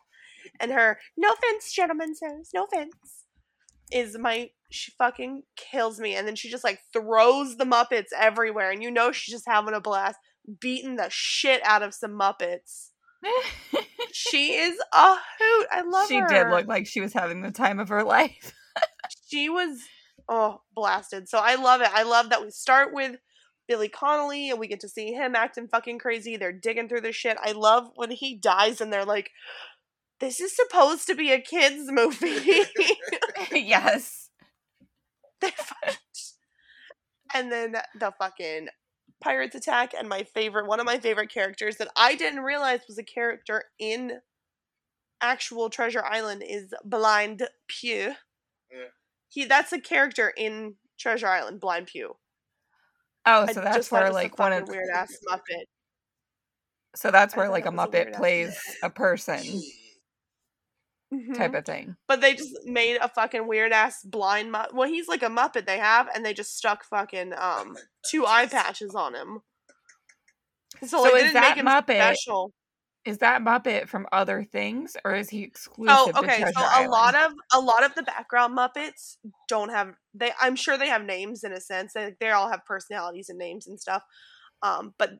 and 0.59 0.71
her 0.71 0.99
no 1.17 1.31
offense, 1.31 1.71
gentlemen 1.71 2.15
says, 2.15 2.49
no 2.53 2.65
offense. 2.65 3.25
Is 3.91 4.17
my 4.17 4.51
she 4.71 4.91
fucking 4.97 5.43
kills 5.55 5.99
me. 5.99 6.15
And 6.15 6.27
then 6.27 6.35
she 6.35 6.49
just 6.49 6.63
like 6.63 6.79
throws 6.93 7.57
the 7.57 7.65
Muppets 7.65 8.09
everywhere. 8.17 8.71
And 8.71 8.83
you 8.83 8.91
know 8.91 9.11
she's 9.11 9.33
just 9.33 9.47
having 9.47 9.73
a 9.73 9.81
blast, 9.81 10.17
beating 10.59 10.95
the 10.95 11.07
shit 11.09 11.61
out 11.63 11.81
of 11.83 11.93
some 11.93 12.11
Muppets. 12.11 12.89
She 14.11 14.53
is 14.53 14.79
a 14.91 15.15
hoot. 15.15 15.67
I 15.71 15.81
love 15.81 16.07
she 16.07 16.17
her. 16.17 16.27
did 16.27 16.49
look 16.49 16.67
like 16.67 16.87
she 16.87 16.99
was 16.99 17.13
having 17.13 17.41
the 17.41 17.51
time 17.51 17.79
of 17.79 17.89
her 17.89 18.03
life. 18.03 18.53
she 19.27 19.49
was 19.49 19.79
oh 20.27 20.61
blasted. 20.75 21.29
So 21.29 21.37
I 21.37 21.55
love 21.55 21.81
it. 21.81 21.89
I 21.93 22.03
love 22.03 22.29
that 22.29 22.41
we 22.41 22.49
start 22.49 22.93
with 22.93 23.17
Billy 23.69 23.87
Connolly 23.87 24.49
and 24.49 24.59
we 24.59 24.67
get 24.67 24.79
to 24.79 24.89
see 24.89 25.13
him 25.13 25.35
acting 25.35 25.67
fucking 25.67 25.99
crazy. 25.99 26.35
They're 26.35 26.51
digging 26.51 26.89
through 26.89 27.01
the 27.01 27.11
shit. 27.11 27.37
I 27.39 27.51
love 27.51 27.91
when 27.95 28.09
he 28.09 28.33
dies 28.33 28.81
and 28.81 28.91
they're 28.91 29.05
like, 29.05 29.29
"This 30.19 30.41
is 30.41 30.55
supposed 30.55 31.05
to 31.07 31.15
be 31.15 31.31
a 31.31 31.39
kids 31.39 31.89
movie." 31.89 32.63
yes. 33.53 34.29
And 37.31 37.51
then 37.51 37.75
the 37.99 38.11
fucking 38.17 38.69
pirates 39.21 39.53
attack 39.53 39.93
and 39.95 40.09
my 40.09 40.23
favorite 40.23 40.65
one 40.65 40.79
of 40.79 40.87
my 40.87 40.97
favorite 40.97 41.31
characters 41.31 41.77
that 41.77 41.91
I 41.95 42.15
didn't 42.15 42.39
realize 42.39 42.79
was 42.87 42.97
a 42.97 43.03
character 43.03 43.65
in 43.77 44.13
actual 45.21 45.69
Treasure 45.69 46.03
Island 46.03 46.41
is 46.43 46.73
Blind 46.83 47.47
Pew. 47.67 48.15
Yeah. 48.71 48.87
He 49.27 49.45
that's 49.45 49.71
a 49.71 49.79
character 49.79 50.33
in 50.35 50.77
Treasure 50.97 51.27
Island, 51.27 51.59
Blind 51.59 51.85
Pew. 51.85 52.15
Oh, 53.25 53.45
so 53.47 53.61
that's 53.61 53.75
just 53.77 53.91
where 53.91 54.11
like 54.11 54.39
one 54.39 54.53
of 54.53 54.67
weird 54.67 54.89
ass 54.93 55.13
Muppet. 55.29 55.65
so 56.95 57.11
that's 57.11 57.35
where 57.35 57.49
like 57.49 57.65
a 57.65 57.71
Muppet 57.71 58.13
plays 58.15 58.59
a 58.83 58.89
person 58.89 59.37
type 61.35 61.51
Mhm. 61.51 61.57
of 61.57 61.65
thing. 61.65 61.95
But 62.07 62.21
they 62.21 62.35
just 62.35 62.55
made 62.65 62.97
a 62.97 63.07
fucking 63.09 63.47
weird 63.47 63.71
ass 63.71 64.03
blind 64.03 64.53
Muppet. 64.53 64.73
Well, 64.73 64.87
he's 64.87 65.07
like 65.07 65.23
a 65.23 65.27
Muppet 65.27 65.65
they 65.65 65.79
have, 65.79 66.07
and 66.13 66.25
they 66.25 66.33
just 66.33 66.55
stuck 66.57 66.83
fucking 66.85 67.33
um 67.37 67.77
two 68.09 68.25
eye 68.25 68.45
patches 68.47 68.95
on 68.95 69.15
him. 69.15 69.41
So, 70.81 71.03
So 71.03 71.11
like, 71.11 71.23
is 71.25 71.33
that 71.33 71.57
Muppet 71.57 71.97
special. 71.97 72.53
Is 73.05 73.19
that 73.19 73.41
Muppet 73.41 73.87
from 73.87 74.07
other 74.11 74.43
things, 74.43 74.95
or 75.03 75.15
is 75.15 75.29
he 75.29 75.41
exclusive 75.41 75.95
Oh, 75.97 76.11
okay. 76.17 76.43
So 76.53 76.61
a 76.61 76.87
lot 76.87 77.15
of 77.15 77.33
a 77.53 77.59
lot 77.59 77.83
of 77.83 77.95
the 77.95 78.03
background 78.03 78.55
Muppets 78.57 79.17
don't 79.47 79.69
have 79.69 79.95
they. 80.19 80.31
I'm 80.41 80.55
sure 80.55 80.77
they 80.77 80.87
have 80.87 81.03
names 81.03 81.43
in 81.43 81.53
a 81.53 81.61
sense. 81.61 81.93
They 81.93 82.15
they 82.19 82.29
all 82.31 82.49
have 82.49 82.65
personalities 82.65 83.29
and 83.29 83.39
names 83.39 83.67
and 83.67 83.79
stuff. 83.79 84.03
Um, 84.61 84.93
but 84.97 85.11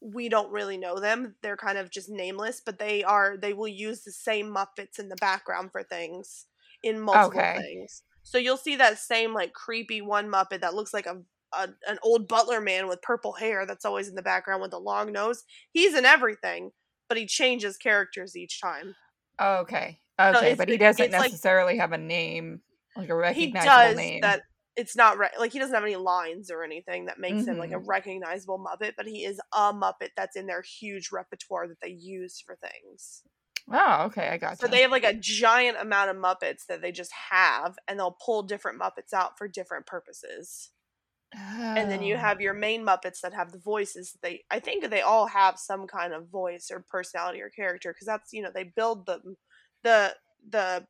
we 0.00 0.28
don't 0.28 0.52
really 0.52 0.76
know 0.76 1.00
them. 1.00 1.34
They're 1.42 1.56
kind 1.56 1.78
of 1.78 1.90
just 1.90 2.08
nameless. 2.08 2.60
But 2.64 2.78
they 2.78 3.02
are 3.04 3.36
they 3.36 3.52
will 3.52 3.68
use 3.68 4.02
the 4.02 4.12
same 4.12 4.46
Muppets 4.54 4.98
in 4.98 5.08
the 5.08 5.16
background 5.16 5.70
for 5.72 5.82
things 5.82 6.46
in 6.82 7.00
multiple 7.00 7.40
Okay. 7.40 7.56
things. 7.58 8.02
So 8.22 8.38
you'll 8.38 8.56
see 8.58 8.76
that 8.76 8.98
same 8.98 9.32
like 9.34 9.52
creepy 9.54 10.00
one 10.02 10.28
Muppet 10.30 10.60
that 10.60 10.74
looks 10.74 10.92
like 10.92 11.06
a, 11.06 11.16
a 11.52 11.68
an 11.88 11.98
old 12.02 12.28
butler 12.28 12.60
man 12.60 12.86
with 12.86 13.02
purple 13.02 13.32
hair 13.32 13.66
that's 13.66 13.84
always 13.84 14.08
in 14.08 14.14
the 14.14 14.22
background 14.22 14.62
with 14.62 14.72
a 14.72 14.78
long 14.78 15.12
nose. 15.12 15.44
He's 15.72 15.94
in 15.96 16.04
everything, 16.04 16.70
but 17.08 17.16
he 17.18 17.26
changes 17.26 17.76
characters 17.76 18.36
each 18.36 18.60
time. 18.60 18.94
Okay, 19.40 19.98
okay, 20.20 20.38
it's- 20.52 20.58
but 20.58 20.68
he 20.68 20.76
doesn't 20.76 21.06
it's 21.06 21.12
like- 21.12 21.30
necessarily 21.32 21.78
have 21.78 21.92
a 21.92 21.98
name, 21.98 22.60
like 22.98 23.08
a 23.10 23.14
he 23.26 23.58
does 23.60 23.96
name. 23.96 24.22
that 24.22 24.42
it's 24.76 24.96
not 24.96 25.18
re- 25.18 25.30
like 25.38 25.52
he 25.52 25.58
doesn't 25.58 25.74
have 25.74 25.84
any 25.84 25.96
lines 25.96 26.50
or 26.50 26.62
anything 26.64 27.06
that 27.06 27.18
makes 27.18 27.46
him 27.46 27.58
like 27.58 27.72
a 27.72 27.78
Mhm. 27.78 27.86
recognizable 27.86 28.58
muppet 28.58 28.94
but 28.96 29.06
he 29.06 29.24
is 29.24 29.40
a 29.54 29.72
muppet 29.72 30.10
that's 30.16 30.36
in 30.36 30.46
their 30.46 30.62
huge 30.62 31.10
repertoire 31.12 31.68
that 31.68 31.80
they 31.82 31.88
use 31.90 32.40
for 32.40 32.56
things 32.56 33.24
Oh, 33.70 34.04
okay, 34.06 34.28
I 34.28 34.36
got 34.38 34.64
you. 34.64 34.68
so 34.68 34.68
they 34.68 34.80
have 34.82 34.90
like 34.90 35.04
a 35.04 35.14
giant 35.18 35.76
amount 35.78 36.10
of 36.10 36.16
muppets 36.16 36.66
that 36.66 36.80
they 36.82 36.92
just 36.92 37.12
have 37.30 37.78
and 37.86 37.98
they'll 37.98 38.16
pull 38.24 38.42
different 38.42 38.80
muppets 38.80 39.12
out 39.12 39.38
for 39.38 39.48
different 39.48 39.86
purposes 39.86 40.70
and 41.76 41.90
then 41.90 42.02
you 42.02 42.16
Oh. 42.16 42.16
have 42.16 42.40
your 42.40 42.54
main 42.54 42.84
muppets 42.84 43.20
that 43.20 43.34
have 43.34 43.52
the 43.52 43.58
voices 43.58 44.16
they 44.22 44.44
i 44.50 44.58
think 44.58 44.88
they 44.88 45.00
all 45.00 45.26
have 45.26 45.58
some 45.58 45.86
kind 45.86 46.12
of 46.12 46.28
voice 46.28 46.70
or 46.70 46.84
personality 46.88 47.40
or 47.40 47.50
character 47.50 47.92
because 47.92 48.06
that's 48.06 48.32
you 48.32 48.42
know 48.42 48.50
they 48.52 48.64
build 48.64 49.06
them 49.06 49.36
the 49.82 50.14
the 50.48 50.86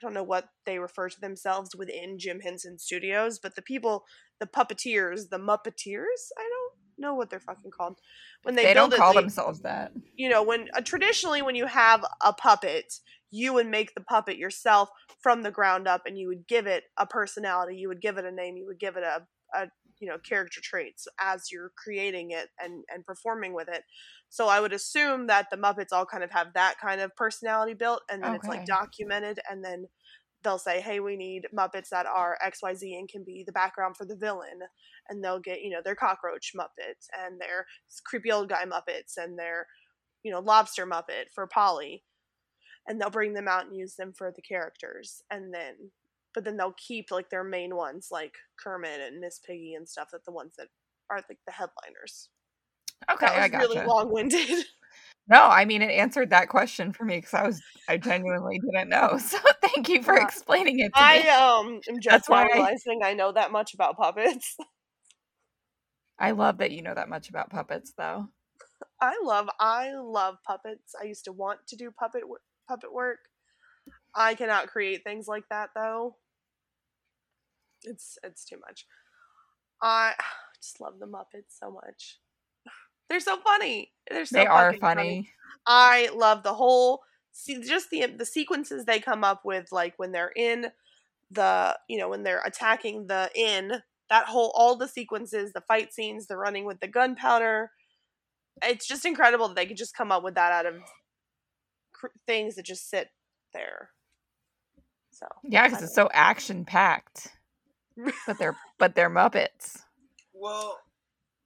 i 0.00 0.06
don't 0.06 0.14
know 0.14 0.22
what 0.22 0.48
they 0.66 0.78
refer 0.78 1.08
to 1.08 1.20
themselves 1.20 1.74
within 1.76 2.18
jim 2.18 2.40
henson 2.40 2.78
studios 2.78 3.38
but 3.38 3.54
the 3.56 3.62
people 3.62 4.04
the 4.40 4.46
puppeteers 4.46 5.28
the 5.30 5.38
muppeteers 5.38 6.30
i 6.38 6.42
don't 6.42 6.72
know 6.98 7.14
what 7.14 7.30
they're 7.30 7.40
fucking 7.40 7.70
called 7.70 7.98
when 8.42 8.54
they, 8.54 8.64
They, 8.64 8.74
don't 8.74 8.92
it, 8.92 8.96
call 8.96 9.14
they- 9.14 9.20
themselves 9.20 9.60
that. 9.60 9.92
you 10.16 10.28
know 10.28 10.42
when 10.42 10.68
uh, 10.74 10.80
traditionally 10.82 11.40
when 11.42 11.54
you 11.54 11.66
have 11.66 12.04
a 12.24 12.32
puppet 12.32 12.92
you 13.30 13.52
would 13.54 13.66
make 13.68 13.94
the 13.94 14.00
puppet 14.02 14.36
yourself 14.36 14.90
from 15.22 15.42
the 15.42 15.50
ground 15.50 15.86
up 15.86 16.02
and 16.04 16.18
you 16.18 16.26
would 16.28 16.46
give 16.46 16.66
it 16.66 16.84
a 16.98 17.06
personality 17.06 17.76
you 17.76 17.88
would 17.88 18.00
give 18.02 18.18
it 18.18 18.24
a 18.24 18.30
name 18.32 18.56
you 18.56 18.66
would 18.66 18.78
give 18.80 18.96
it 18.96 19.02
a, 19.04 19.22
a 19.58 19.68
you 20.00 20.08
know 20.08 20.18
character 20.18 20.60
traits 20.62 21.06
as 21.20 21.50
you're 21.52 21.72
creating 21.76 22.30
it 22.32 22.48
and 22.58 22.84
and 22.92 23.04
performing 23.04 23.54
with 23.54 23.68
it. 23.68 23.82
So 24.28 24.48
i 24.48 24.60
would 24.60 24.72
assume 24.72 25.26
that 25.26 25.46
the 25.50 25.56
muppets 25.56 25.92
all 25.92 26.06
kind 26.06 26.24
of 26.24 26.30
have 26.30 26.54
that 26.54 26.76
kind 26.80 27.00
of 27.00 27.14
personality 27.16 27.74
built 27.74 28.02
and 28.10 28.22
then 28.22 28.34
it's 28.34 28.48
like 28.48 28.64
documented 28.64 29.40
and 29.50 29.64
then 29.64 29.86
they'll 30.42 30.58
say 30.58 30.80
hey 30.80 31.00
we 31.00 31.16
need 31.16 31.46
muppets 31.56 31.88
that 31.90 32.06
are 32.06 32.38
xyz 32.46 32.98
and 32.98 33.08
can 33.08 33.24
be 33.24 33.44
the 33.46 33.52
background 33.52 33.96
for 33.96 34.04
the 34.04 34.16
villain. 34.16 34.60
And 35.08 35.22
they'll 35.22 35.40
get 35.40 35.60
you 35.62 35.70
know 35.70 35.80
their 35.84 35.94
cockroach 35.96 36.52
muppets 36.56 37.06
and 37.24 37.40
their 37.40 37.66
creepy 38.04 38.30
old 38.32 38.48
guy 38.48 38.64
muppets 38.64 39.16
and 39.16 39.38
their 39.38 39.66
you 40.22 40.32
know 40.32 40.40
lobster 40.40 40.86
muppet 40.86 41.30
for 41.34 41.46
polly. 41.46 42.04
And 42.86 43.00
they'll 43.00 43.10
bring 43.10 43.34
them 43.34 43.48
out 43.48 43.66
and 43.66 43.76
use 43.76 43.94
them 43.96 44.12
for 44.16 44.32
the 44.34 44.42
characters. 44.42 45.22
And 45.30 45.52
then 45.52 45.90
but 46.34 46.44
then 46.44 46.56
they'll 46.56 46.74
keep 46.76 47.10
like 47.10 47.30
their 47.30 47.44
main 47.44 47.74
ones 47.76 48.08
like 48.10 48.34
kermit 48.62 49.00
and 49.00 49.20
miss 49.20 49.38
piggy 49.38 49.74
and 49.74 49.88
stuff 49.88 50.08
that 50.12 50.24
the 50.24 50.32
ones 50.32 50.54
that 50.58 50.68
are 51.10 51.22
like 51.28 51.38
the 51.46 51.52
headliners 51.52 52.28
Okay, 53.10 53.26
that 53.26 53.36
was 53.36 53.44
I 53.44 53.48
got 53.48 53.60
really 53.62 53.80
long-winded 53.86 54.64
No, 55.28 55.44
I 55.44 55.64
mean 55.64 55.80
it 55.82 55.90
answered 55.90 56.30
that 56.30 56.48
question 56.48 56.92
for 56.92 57.04
me 57.04 57.16
because 57.18 57.34
I 57.34 57.46
was 57.46 57.60
I 57.88 57.96
genuinely 57.98 58.58
didn't 58.60 58.88
know. 58.88 59.18
So 59.20 59.38
thank 59.62 59.88
you 59.88 60.02
for 60.02 60.14
Yeah. 60.14 60.24
explaining 60.24 60.80
it 60.80 60.92
to 60.96 61.04
i 61.04 61.18
me. 61.18 61.28
um 61.28 61.80
am 61.88 62.00
just 62.00 62.12
That's 62.12 62.28
why 62.28 62.42
I- 62.44 62.48
realizing 62.54 63.00
i 63.04 63.14
know 63.14 63.32
that 63.32 63.52
much 63.52 63.74
about 63.74 63.96
puppets 63.96 64.56
I 66.18 66.32
love 66.32 66.58
that 66.58 66.70
you 66.72 66.82
know 66.82 66.94
that 66.94 67.08
much 67.08 67.28
about 67.30 67.50
puppets, 67.50 67.92
though. 67.96 68.28
i 69.00 69.18
love 69.22 69.48
i 69.58 69.92
love 69.94 70.36
puppets 70.46 70.94
i 71.00 71.04
used 71.04 71.24
to 71.24 71.32
want 71.32 71.60
to 71.68 71.76
do 71.76 71.90
puppet 71.90 72.22
puppet 72.68 72.92
work 72.92 73.18
i 74.14 74.34
cannot 74.34 74.68
create 74.68 75.04
things 75.04 75.28
like 75.28 75.44
that 75.50 75.70
though. 75.74 76.16
It's 77.84 78.18
it's 78.22 78.44
too 78.44 78.58
much. 78.66 78.86
I 79.82 80.14
just 80.60 80.80
love 80.80 80.98
the 80.98 81.06
muppets 81.06 81.58
so 81.58 81.70
much. 81.70 82.18
They're 83.08 83.20
so 83.20 83.38
funny. 83.38 83.92
They're 84.10 84.26
so 84.26 84.38
they 84.38 84.46
are 84.46 84.72
fucking 84.72 84.80
funny. 84.80 85.30
I 85.66 86.10
love 86.14 86.42
the 86.42 86.54
whole 86.54 87.00
see 87.32 87.62
just 87.62 87.90
the 87.90 88.06
the 88.06 88.26
sequences 88.26 88.84
they 88.84 88.98
come 88.98 89.24
up 89.24 89.44
with 89.44 89.68
like 89.70 89.94
when 89.96 90.12
they're 90.12 90.32
in 90.34 90.66
the 91.30 91.78
you 91.88 91.96
know 91.98 92.08
when 92.08 92.24
they're 92.24 92.42
attacking 92.44 93.06
the 93.06 93.30
inn 93.36 93.72
that 94.08 94.26
whole 94.26 94.52
all 94.56 94.74
the 94.74 94.88
sequences 94.88 95.52
the 95.52 95.60
fight 95.60 95.92
scenes 95.92 96.26
the 96.26 96.36
running 96.36 96.64
with 96.64 96.80
the 96.80 96.88
gunpowder. 96.88 97.70
It's 98.62 98.86
just 98.86 99.06
incredible 99.06 99.48
that 99.48 99.56
they 99.56 99.66
could 99.66 99.76
just 99.76 99.96
come 99.96 100.12
up 100.12 100.22
with 100.22 100.34
that 100.34 100.52
out 100.52 100.66
of 100.66 100.74
cr- 101.92 102.08
things 102.26 102.56
that 102.56 102.66
just 102.66 102.90
sit 102.90 103.08
there 103.54 103.90
so 105.20 105.28
Yeah, 105.44 105.68
because 105.68 105.82
it's 105.84 105.94
so 105.94 106.10
action 106.12 106.64
packed. 106.64 107.28
but 108.26 108.38
they're 108.38 108.56
but 108.78 108.94
they're 108.94 109.10
Muppets. 109.10 109.78
Well, 110.34 110.78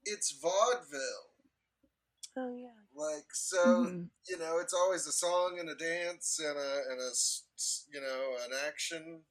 it's 0.05 0.33
vaudeville. 0.33 1.31
oh 2.37 2.55
yeah 2.57 2.69
Like 2.95 3.27
so, 3.33 3.87
Mhm. 3.87 4.09
you 4.29 4.39
know, 4.39 4.59
it's 4.61 4.75
always 4.75 5.07
a 5.07 5.13
song 5.13 5.59
and 5.61 5.69
a 5.71 5.75
dance 5.77 6.39
and 6.41 6.57
a 6.59 6.83
and 6.91 7.01
a 7.01 7.11
s- 7.11 7.45
s- 7.57 7.87
you 7.93 8.01
know 8.01 8.37
an 8.45 8.53
action 8.67 9.23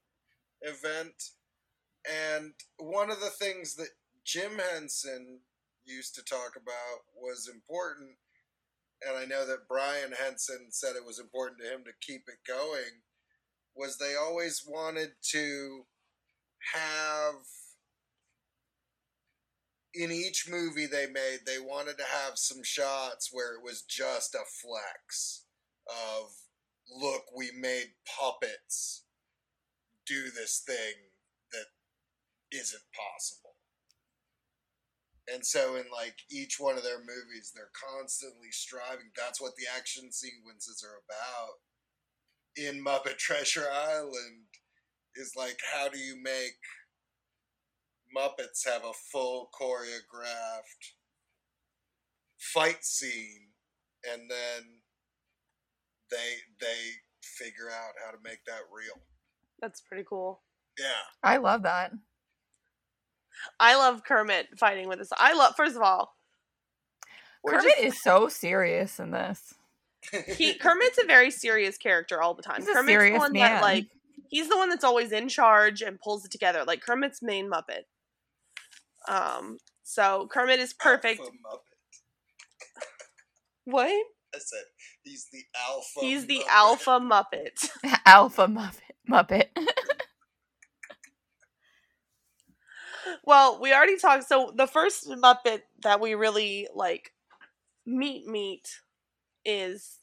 event. 0.62 1.32
And 2.10 2.54
one 2.78 3.12
of 3.12 3.20
the 3.22 3.30
things 3.32 3.76
that 3.76 3.89
Jim 4.26 4.60
Henson 4.60 5.41
used 5.86 6.16
to 6.16 6.24
talk 6.24 6.56
about 6.58 7.06
was 7.16 7.48
important, 7.48 8.18
and 9.08 9.18
I 9.18 9.26
know 9.26 9.46
that 9.46 9.68
Brian 9.68 10.14
Henson 10.14 10.72
said 10.72 10.96
it 10.96 11.06
was 11.06 11.20
important 11.20 11.62
to 11.62 11.74
him 11.74 11.84
to 11.86 11.94
keep 12.02 12.24
it 12.30 12.44
going. 12.48 13.02
Was 13.76 13.97
they 13.97 14.15
always 14.15 14.63
wanted 14.67 15.11
to 15.32 15.86
have 16.74 17.36
in 19.93 20.11
each 20.11 20.47
movie 20.49 20.88
they 20.88 21.05
made, 21.07 21.39
they 21.45 21.59
wanted 21.59 21.97
to 21.97 22.03
have 22.03 22.38
some 22.38 22.63
shots 22.63 23.30
where 23.32 23.53
it 23.53 23.63
was 23.63 23.84
just 23.84 24.34
a 24.34 24.39
flex 24.61 25.45
of 25.88 26.32
look, 26.89 27.24
we 27.36 27.51
made 27.59 27.93
puppets 28.19 29.03
do 30.05 30.26
this 30.36 30.63
thing 30.65 30.95
that 31.51 31.67
isn't 32.51 32.84
possible. 32.93 33.55
And 35.34 35.45
so 35.45 35.76
in 35.76 35.86
like 35.93 36.15
each 36.30 36.59
one 36.59 36.76
of 36.76 36.84
their 36.84 36.99
movies, 36.99 37.53
they're 37.55 37.71
constantly 37.71 38.51
striving. 38.51 39.11
That's 39.15 39.39
what 39.39 39.55
the 39.55 39.65
action 39.78 40.11
sequences 40.11 40.84
are 40.84 40.99
about. 41.07 41.59
In 42.56 42.84
Muppet 42.84 43.18
Treasure 43.18 43.66
Island 43.72 44.45
is 45.16 45.34
like 45.36 45.60
how 45.74 45.89
do 45.89 45.97
you 45.97 46.16
make 46.22 46.58
Muppets 48.16 48.66
have 48.66 48.84
a 48.84 48.93
full 49.12 49.49
choreographed 49.60 50.93
fight 52.38 52.84
scene 52.84 53.47
and 54.12 54.30
then 54.30 54.64
they 56.12 56.36
they 56.60 56.76
figure 57.24 57.70
out 57.70 57.93
how 58.06 58.12
to 58.12 58.18
make 58.24 58.43
that 58.45 58.62
real. 58.72 59.01
That's 59.62 59.82
pretty 59.82 60.04
cool. 60.08 60.41
Yeah. 60.78 60.86
I 61.24 61.38
love 61.38 61.64
that. 61.64 61.91
I 63.60 63.76
love 63.76 64.04
Kermit 64.04 64.60
fighting 64.60 64.88
with 64.88 64.99
us. 64.99 65.10
I 65.18 65.34
love 65.34 65.56
first 65.56 65.76
of 65.76 65.82
all, 65.82 66.16
Kermit 67.47 67.64
just- 67.64 67.80
is 67.80 68.01
so 68.01 68.28
serious 68.28 68.99
in 68.99 69.12
this. 69.12 69.56
He 70.12 70.54
Kermit's 70.60 70.99
a 71.01 71.06
very 71.06 71.32
serious 71.32 71.78
character 71.78 72.22
all 72.22 72.34
the 72.34 72.43
time. 72.43 72.58
He's 72.60 72.70
a 72.70 72.74
Kermit's 72.74 72.88
serious 72.88 73.16
the 73.16 73.20
one 73.20 73.34
man. 73.34 73.41
that 73.41 73.62
like 73.62 73.88
he's 74.30 74.49
the 74.49 74.58
one 74.58 74.70
that's 74.70 74.84
always 74.84 75.12
in 75.12 75.30
charge 75.30 75.82
and 75.82 75.99
pulls 75.99 76.26
it 76.26 76.32
together. 76.32 76.64
Like 76.66 76.82
Kermit's 76.82 77.22
main 77.22 77.49
Muppet. 77.49 77.84
Um 79.08 79.58
so 79.84 80.28
Kermit 80.32 80.60
is 80.60 80.74
perfect. 80.74 81.20
Alpha 81.20 81.32
Muppet. 81.32 81.60
What? 83.66 84.06
I 84.36 84.39
said 84.39 84.64
he's 85.04 85.28
the 85.32 85.43
alpha. 85.70 85.99
He's 86.01 86.26
the 86.26 86.39
Muppet. 86.39 86.49
alpha 86.49 86.99
Muppet. 86.99 87.70
Alpha 88.06 88.47
Muppet. 88.47 88.80
Muppet. 89.10 89.45
well, 93.26 93.60
we 93.62 93.74
already 93.74 93.97
talked 93.97 94.28
so 94.28 94.51
the 94.56 94.68
first 94.68 95.08
Muppet 95.08 95.62
that 95.84 95.99
we 96.01 96.16
really 96.16 96.68
like 96.74 97.14
meet 97.86 98.26
meet 98.26 98.68
is 99.46 100.00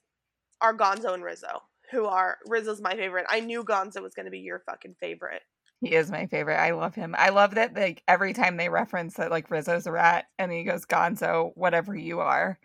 are 0.61 0.75
Gonzo 0.77 1.15
and 1.15 1.25
Rizzo, 1.25 1.63
who 1.91 2.07
are 2.07 2.39
Rizzo's 2.47 2.81
my 2.81 2.95
favorite. 2.95 3.27
I 3.29 3.41
knew 3.41 3.65
Gonzo 3.65 4.03
was 4.03 4.15
gonna 4.15 4.31
be 4.31 4.41
your 4.41 4.61
fucking 4.61 4.97
favorite. 5.01 5.43
he 5.81 5.95
is 5.95 6.11
my 6.11 6.27
favorite. 6.27 6.59
I 6.59 6.73
love 6.73 6.95
him. 6.95 7.15
I 7.19 7.31
love 7.31 7.55
that 7.55 7.75
like 7.75 8.03
every 8.07 8.33
time 8.35 8.57
they 8.57 8.69
reference 8.69 9.15
that 9.15 9.31
like 9.31 9.49
Rizzo's 9.49 9.87
a 9.87 9.93
rat 9.93 10.27
and 10.39 10.53
he 10.53 10.65
goes 10.65 10.85
Gonzo, 10.85 11.53
whatever 11.55 11.95
you 11.97 12.21
are. 12.21 12.59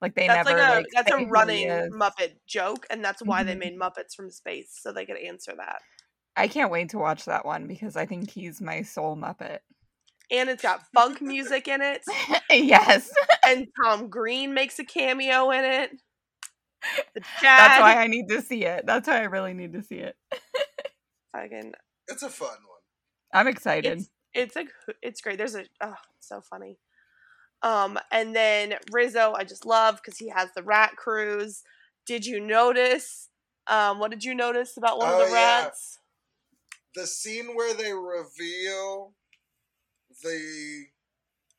Like 0.00 0.14
they 0.14 0.26
that's 0.26 0.48
never 0.48 0.58
like 0.58 0.68
a 0.68 0.74
like 0.76 0.86
that's 0.94 1.12
a 1.12 1.26
running. 1.26 1.68
Muppet 1.92 2.32
joke, 2.46 2.86
and 2.90 3.04
that's 3.04 3.22
why 3.22 3.42
they 3.44 3.54
Mhm. 3.54 3.58
made 3.58 3.78
Muppets 3.78 4.14
from 4.16 4.30
space 4.30 4.76
so 4.80 4.92
they 4.92 5.06
could 5.06 5.16
answer 5.16 5.52
that. 5.56 5.80
I 6.36 6.48
can't 6.48 6.70
wait 6.72 6.88
to 6.90 6.98
watch 6.98 7.24
that 7.26 7.44
one 7.44 7.66
because 7.68 7.94
I 7.96 8.06
think 8.06 8.30
he's 8.30 8.60
my 8.60 8.82
soul 8.82 9.16
Muppet. 9.16 9.58
And 10.30 10.48
it's 10.48 10.62
got 10.62 10.82
funk 10.94 11.20
music 11.20 11.68
in 11.68 11.82
it, 11.82 12.02
yes. 12.50 13.12
and 13.46 13.66
Tom 13.84 14.08
Green 14.08 14.54
makes 14.54 14.78
a 14.78 14.84
cameo 14.84 15.50
in 15.50 15.64
it. 15.64 15.90
The 17.14 17.20
That's 17.42 17.80
why 17.80 17.96
I 17.96 18.06
need 18.06 18.28
to 18.28 18.42
see 18.42 18.64
it. 18.64 18.84
That's 18.86 19.08
why 19.08 19.18
I 19.20 19.24
really 19.24 19.54
need 19.54 19.72
to 19.74 19.82
see 19.82 19.96
it. 19.96 20.16
fucking, 21.32 21.72
It's 22.08 22.22
a 22.22 22.30
fun 22.30 22.48
one. 22.48 22.58
I'm 23.34 23.48
excited. 23.48 23.98
it's 23.98 24.10
it's 24.34 24.56
a 24.56 24.64
it's 25.02 25.20
great. 25.20 25.38
There's 25.38 25.54
a 25.54 25.64
oh, 25.82 25.94
it's 26.18 26.28
so 26.28 26.40
funny. 26.40 26.78
Um, 27.62 27.98
and 28.10 28.34
then 28.34 28.74
Rizzo, 28.90 29.34
I 29.36 29.44
just 29.44 29.64
love 29.64 29.96
because 30.02 30.18
he 30.18 30.28
has 30.30 30.50
the 30.54 30.62
rat 30.62 30.96
cruise. 30.96 31.62
Did 32.06 32.26
you 32.26 32.40
notice? 32.40 33.28
Um, 33.68 34.00
what 34.00 34.10
did 34.10 34.24
you 34.24 34.34
notice 34.34 34.76
about 34.76 34.98
one 34.98 35.08
Oh, 35.12 35.22
of 35.22 35.28
the 35.28 35.34
yeah. 35.34 35.62
rats? 35.64 35.98
The 36.94 37.06
scene 37.06 37.54
where 37.54 37.72
they 37.74 37.92
reveal 37.92 39.12
the 40.22 40.86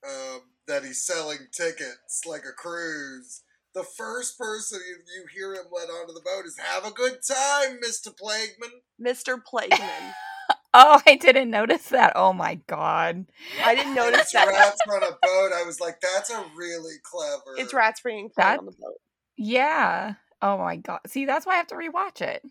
um, 0.07 0.41
that 0.67 0.83
he's 0.83 1.05
selling 1.05 1.47
tickets 1.51 2.21
like 2.25 2.43
a 2.45 2.51
cruise. 2.51 3.43
The 3.73 3.83
first 3.83 4.37
person 4.37 4.79
you, 4.87 4.97
you 5.15 5.25
hear 5.33 5.53
him 5.53 5.65
let 5.71 5.89
onto 5.89 6.13
the 6.13 6.21
boat 6.21 6.45
is 6.45 6.57
"Have 6.57 6.85
a 6.85 6.91
good 6.91 7.19
time, 7.27 7.79
Mister 7.81 8.11
Plagueman." 8.11 8.71
Mr. 9.01 9.37
Plagueman. 9.43 10.13
Oh, 10.75 10.99
I 11.05 11.15
didn't 11.17 11.51
notice 11.51 11.89
that. 11.89 12.13
Oh 12.15 12.33
my 12.33 12.55
god. 12.65 13.27
I 13.63 13.75
didn't 13.75 13.93
notice 14.03 14.21
It's 14.21 14.31
that. 14.33 14.47
rats 14.47 14.79
on 14.91 15.03
a 15.03 15.11
boat. 15.21 15.51
I 15.55 15.63
was 15.67 15.79
like, 15.79 16.01
"That's 16.01 16.31
a 16.31 16.43
really 16.57 16.95
clever." 17.03 17.55
It's 17.57 17.75
rats 17.75 18.01
being 18.01 18.29
fed 18.29 18.43
That- 18.43 18.59
on 18.59 18.65
the 18.65 18.71
boat. 18.71 18.95
Yeah. 19.37 20.15
Oh 20.41 20.57
my 20.57 20.77
god. 20.77 21.01
See, 21.05 21.25
that's 21.25 21.45
why 21.45 21.53
I 21.53 21.57
have 21.57 21.67
to 21.67 21.75
rewatch 21.75 22.21
it. 22.21 22.41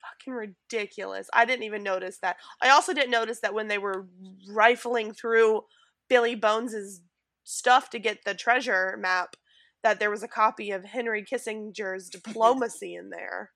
fucking 0.00 0.32
ridiculous. 0.34 1.28
I 1.32 1.44
didn't 1.44 1.64
even 1.64 1.82
notice 1.82 2.18
that. 2.18 2.36
I 2.62 2.68
also 2.70 2.94
didn't 2.94 3.10
notice 3.10 3.40
that 3.40 3.54
when 3.54 3.66
they 3.66 3.78
were 3.78 4.06
rifling 4.48 5.12
through 5.12 5.62
Billy 6.08 6.36
Bones's 6.36 7.00
stuff 7.42 7.90
to 7.90 7.98
get 7.98 8.24
the 8.24 8.34
treasure 8.34 8.96
map, 9.00 9.34
that 9.82 9.98
there 9.98 10.10
was 10.10 10.22
a 10.22 10.28
copy 10.28 10.70
of 10.70 10.84
Henry 10.84 11.24
Kissinger's 11.24 12.08
Diplomacy 12.10 12.94
in 12.94 13.10
there. 13.10 13.50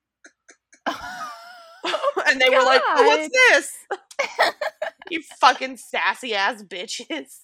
and 2.27 2.41
they 2.41 2.49
were 2.51 2.65
like, 2.65 2.83
oh, 2.85 3.07
"What's 3.07 3.29
this? 3.33 3.73
you 5.11 5.23
fucking 5.41 5.77
sassy 5.77 6.35
ass 6.35 6.63
bitches." 6.63 7.41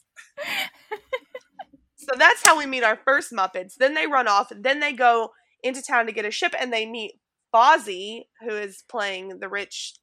so 1.97 2.13
that's 2.19 2.45
how 2.45 2.59
we 2.59 2.67
meet 2.67 2.83
our 2.83 2.99
first 3.05 3.33
Muppets. 3.33 3.75
Then 3.79 3.95
they 3.95 4.07
run 4.07 4.29
off. 4.29 4.53
Then 4.55 4.81
they 4.81 4.93
go 4.93 5.31
into 5.63 5.83
town 5.83 6.07
to 6.07 6.13
get 6.13 6.25
a 6.25 6.31
ship, 6.31 6.55
and 6.59 6.73
they 6.73 6.87
meet 6.87 7.13
Fozzie, 7.55 8.23
who 8.41 8.51
is 8.51 8.83
playing 8.89 9.39
the 9.41 9.49
rich 9.49 9.95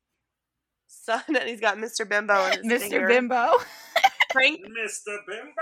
son, 0.88 1.24
and 1.28 1.50
he's 1.50 1.62
got 1.62 1.78
Mr. 1.78 2.08
Bimbo 2.08 2.34
and 2.34 2.70
Mr. 2.70 2.80
finger. 2.80 3.08
Bimbo. 3.08 3.54
Frank 4.32 4.60
Mr. 4.60 5.18
Bimbo. 5.28 5.62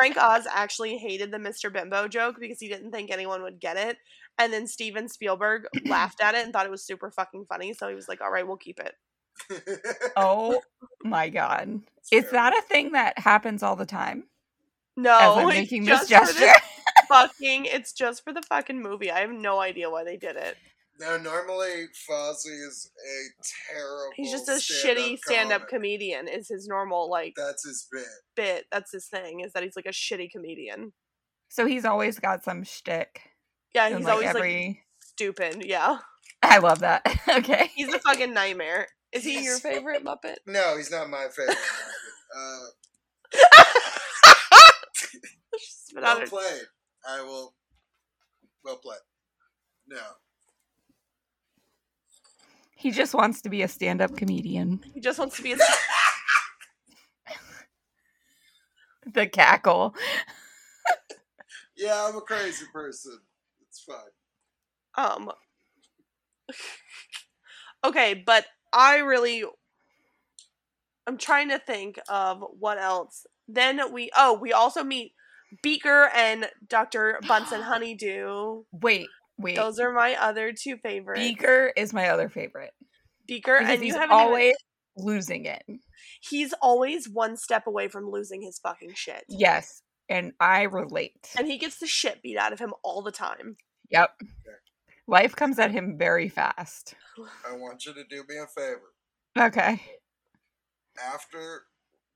Frank 0.00 0.16
Oz 0.16 0.46
actually 0.50 0.96
hated 0.96 1.30
the 1.30 1.36
Mr. 1.36 1.70
Bimbo 1.70 2.08
joke 2.08 2.36
because 2.40 2.58
he 2.58 2.68
didn't 2.68 2.90
think 2.90 3.10
anyone 3.10 3.42
would 3.42 3.60
get 3.60 3.76
it. 3.76 3.98
And 4.38 4.50
then 4.50 4.66
Steven 4.66 5.08
Spielberg 5.08 5.66
laughed 5.86 6.22
at 6.22 6.34
it 6.34 6.42
and 6.42 6.54
thought 6.54 6.64
it 6.64 6.70
was 6.70 6.82
super 6.82 7.10
fucking 7.10 7.44
funny. 7.50 7.74
So 7.74 7.86
he 7.86 7.94
was 7.94 8.08
like, 8.08 8.22
all 8.22 8.30
right, 8.30 8.46
we'll 8.46 8.56
keep 8.56 8.80
it. 8.80 8.94
Oh 10.16 10.62
my 11.04 11.28
god. 11.28 11.80
Is 12.10 12.30
that 12.30 12.56
a 12.56 12.62
thing 12.62 12.92
that 12.92 13.18
happens 13.18 13.62
all 13.62 13.76
the 13.76 13.84
time? 13.84 14.24
No, 14.96 15.18
As 15.18 15.36
I'm 15.36 15.48
making 15.48 15.84
this 15.84 16.08
just 16.08 16.32
for 16.32 16.40
gesture. 16.40 16.60
fucking, 17.08 17.66
it's 17.66 17.92
just 17.92 18.24
for 18.24 18.32
the 18.32 18.42
fucking 18.42 18.80
movie. 18.80 19.10
I 19.10 19.20
have 19.20 19.30
no 19.30 19.60
idea 19.60 19.90
why 19.90 20.04
they 20.04 20.16
did 20.16 20.36
it. 20.36 20.56
No, 21.00 21.16
normally 21.16 21.86
Fozzie 22.08 22.66
is 22.68 22.90
a 22.94 23.72
terrible. 23.72 24.10
He's 24.16 24.30
just 24.30 24.50
a 24.50 24.60
stand-up 24.60 24.98
shitty 24.98 25.18
stand-up 25.18 25.68
comedian. 25.68 26.28
Is 26.28 26.48
his 26.48 26.68
normal 26.68 27.08
like 27.08 27.32
That's 27.38 27.66
his 27.66 27.88
bit. 27.90 28.04
bit. 28.36 28.66
That's 28.70 28.92
his 28.92 29.06
thing. 29.06 29.40
Is 29.40 29.54
that 29.54 29.62
he's 29.62 29.76
like 29.76 29.86
a 29.86 29.90
shitty 29.90 30.30
comedian. 30.30 30.92
So 31.48 31.64
he's 31.64 31.86
always 31.86 32.18
got 32.18 32.44
some 32.44 32.64
shtick. 32.64 33.22
Yeah, 33.74 33.88
he's 33.88 34.04
like, 34.04 34.12
always 34.12 34.26
like 34.26 34.36
every 34.36 34.82
stupid. 35.00 35.64
Yeah, 35.64 36.00
I 36.42 36.58
love 36.58 36.80
that. 36.80 37.02
okay. 37.28 37.70
he's 37.74 37.92
a 37.94 37.98
fucking 37.98 38.34
nightmare. 38.34 38.88
Is 39.10 39.24
he 39.24 39.42
your 39.42 39.58
favorite 39.58 40.04
Muppet? 40.04 40.36
No, 40.46 40.76
he's 40.76 40.90
not 40.90 41.08
my 41.08 41.28
favorite. 41.34 41.56
Muppet. 41.56 42.66
uh, 43.34 43.40
Spit 45.56 46.02
well 46.02 46.20
played. 46.26 46.62
I 47.08 47.22
will. 47.22 47.54
Well 48.62 48.76
played. 48.76 48.98
No. 49.88 49.96
He 52.80 52.90
just 52.90 53.12
wants 53.12 53.42
to 53.42 53.50
be 53.50 53.60
a 53.60 53.68
stand-up 53.68 54.16
comedian. 54.16 54.80
He 54.94 55.00
just 55.00 55.18
wants 55.18 55.36
to 55.36 55.42
be 55.42 55.52
a 55.52 55.58
The 59.12 59.26
cackle. 59.26 59.94
Yeah, 61.76 62.06
I'm 62.08 62.16
a 62.16 62.22
crazy 62.22 62.64
person. 62.72 63.18
It's 63.68 63.84
fine. 63.84 63.98
Um. 64.96 65.30
okay, 67.84 68.14
but 68.14 68.46
I 68.72 68.98
really. 68.98 69.44
I'm 71.06 71.18
trying 71.18 71.50
to 71.50 71.58
think 71.58 71.98
of 72.08 72.42
what 72.58 72.78
else. 72.78 73.26
Then 73.46 73.92
we. 73.92 74.10
Oh, 74.16 74.38
we 74.40 74.54
also 74.54 74.82
meet 74.82 75.12
Beaker 75.62 76.08
and 76.14 76.48
Dr. 76.66 77.20
Bunsen 77.28 77.60
Honeydew. 77.64 78.62
Wait, 78.72 79.08
wait. 79.42 79.56
Those 79.56 79.78
are 79.78 79.92
my 79.92 80.14
other 80.14 80.52
two 80.52 80.76
favorites. 80.78 81.20
Beaker 81.20 81.72
is 81.76 81.92
my 81.92 82.08
other 82.08 82.28
favorite. 82.28 82.72
Beaker, 83.26 83.58
Because 83.58 83.74
and 83.74 83.82
he's 83.84 83.94
haven't 83.94 84.08
even- 84.16 84.26
always 84.26 84.54
losing 84.96 85.44
it. 85.46 85.62
he's 86.20 86.52
always 86.60 87.08
one 87.08 87.36
step 87.36 87.66
away 87.66 87.88
from 87.88 88.10
losing 88.10 88.42
his 88.42 88.58
fucking 88.58 88.92
shit. 88.94 89.24
Yes, 89.28 89.82
and 90.08 90.32
I 90.40 90.62
relate. 90.62 91.30
And 91.38 91.46
he 91.46 91.58
gets 91.58 91.78
the 91.78 91.86
shit 91.86 92.22
beat 92.22 92.36
out 92.36 92.52
of 92.52 92.58
him 92.58 92.74
all 92.82 93.02
the 93.02 93.12
time. 93.12 93.56
Yep. 93.90 94.10
Life 95.06 95.34
comes 95.36 95.58
at 95.58 95.70
him 95.72 95.96
very 95.98 96.28
fast. 96.28 96.94
I 97.48 97.52
want 97.56 97.84
you 97.86 97.94
to 97.94 98.04
do 98.04 98.24
me 98.28 98.36
a 98.36 98.46
favor. 98.46 98.92
Okay. 99.38 99.80
After 101.02 101.62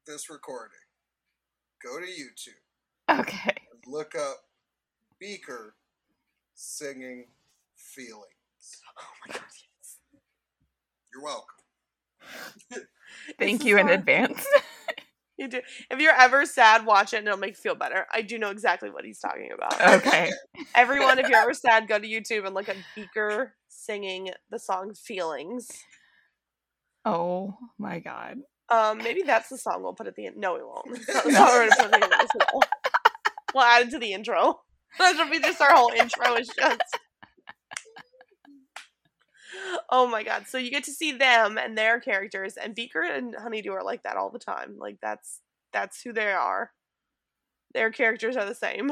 this 0.06 0.28
recording, 0.30 0.76
go 1.82 1.98
to 2.00 2.06
YouTube 2.06 3.18
Okay. 3.20 3.54
and 3.72 3.82
look 3.86 4.14
up 4.14 4.36
Beaker 5.18 5.76
singing 6.54 7.26
Feelings. 7.76 8.24
Oh 8.98 9.02
my 9.26 9.32
god, 9.34 9.42
yes. 9.42 9.98
You're 11.12 11.22
welcome. 11.22 11.64
Thank 13.38 13.64
you 13.64 13.78
in 13.78 13.88
so- 13.88 13.94
advance. 13.94 14.46
You 15.36 15.48
do. 15.48 15.60
If 15.90 15.98
you're 15.98 16.14
ever 16.14 16.46
sad, 16.46 16.86
watch 16.86 17.12
it 17.12 17.18
and 17.18 17.26
it'll 17.26 17.40
make 17.40 17.50
you 17.56 17.60
feel 17.60 17.74
better. 17.74 18.06
I 18.14 18.22
do 18.22 18.38
know 18.38 18.50
exactly 18.50 18.88
what 18.88 19.04
he's 19.04 19.18
talking 19.18 19.50
about. 19.52 19.80
okay. 19.94 20.30
Everyone, 20.76 21.18
if 21.18 21.28
you're 21.28 21.40
ever 21.40 21.54
sad, 21.54 21.88
go 21.88 21.98
to 21.98 22.06
YouTube 22.06 22.46
and 22.46 22.54
look 22.54 22.68
at 22.68 22.76
Beaker 22.94 23.54
singing 23.68 24.30
the 24.50 24.60
song 24.60 24.94
Feelings. 24.94 25.68
Oh 27.04 27.56
my 27.78 27.98
god. 27.98 28.38
Um, 28.68 28.98
maybe 28.98 29.22
that's 29.22 29.48
the 29.48 29.58
song 29.58 29.82
we'll 29.82 29.92
put 29.92 30.06
at 30.06 30.14
the 30.14 30.26
end. 30.26 30.36
No, 30.36 30.54
we 30.54 30.62
won't. 30.62 30.86
It's 30.98 31.08
not 31.12 31.24
the 31.24 31.32
song 31.32 31.46
we're 31.48 31.68
gonna 31.68 31.76
put 31.76 31.84
at 31.84 31.90
the 31.90 31.94
end 31.94 32.04
of 32.04 32.10
this. 32.10 32.30
We'll 33.52 33.64
add 33.64 33.88
it 33.88 33.90
to 33.90 33.98
the 33.98 34.12
intro. 34.12 34.60
That'll 34.98 35.30
be 35.30 35.40
just 35.40 35.60
our 35.60 35.72
whole 35.74 35.90
intro 35.92 36.34
is 36.36 36.48
just. 36.58 36.98
Oh 39.88 40.06
my 40.08 40.22
god! 40.24 40.46
So 40.48 40.58
you 40.58 40.70
get 40.70 40.84
to 40.84 40.92
see 40.92 41.12
them 41.12 41.58
and 41.58 41.78
their 41.78 42.00
characters, 42.00 42.56
and 42.56 42.74
Beaker 42.74 43.02
and 43.02 43.34
Honeydew 43.34 43.70
are 43.72 43.84
like 43.84 44.02
that 44.02 44.16
all 44.16 44.30
the 44.30 44.38
time. 44.38 44.76
Like 44.78 44.98
that's 45.00 45.40
that's 45.72 46.02
who 46.02 46.12
they 46.12 46.32
are. 46.32 46.72
Their 47.72 47.90
characters 47.90 48.36
are 48.36 48.44
the 48.46 48.54
same, 48.54 48.90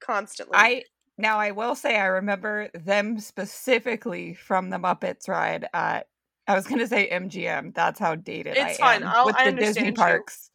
constantly. 0.00 0.56
I 0.56 0.84
now 1.18 1.38
I 1.38 1.50
will 1.50 1.74
say 1.74 1.96
I 1.98 2.06
remember 2.06 2.68
them 2.74 3.18
specifically 3.20 4.34
from 4.34 4.70
the 4.70 4.78
Muppets 4.78 5.28
ride 5.28 5.66
at 5.74 6.06
I 6.46 6.54
was 6.54 6.66
gonna 6.66 6.86
say 6.86 7.08
MGM. 7.10 7.74
That's 7.74 7.98
how 8.00 8.14
dated 8.14 8.56
I 8.56 8.74
fine, 8.74 9.02
am 9.02 9.08
I'll- 9.08 9.26
with 9.26 9.36
I 9.36 9.50
the 9.50 9.56
Disney 9.56 9.92
parks. 9.92 10.50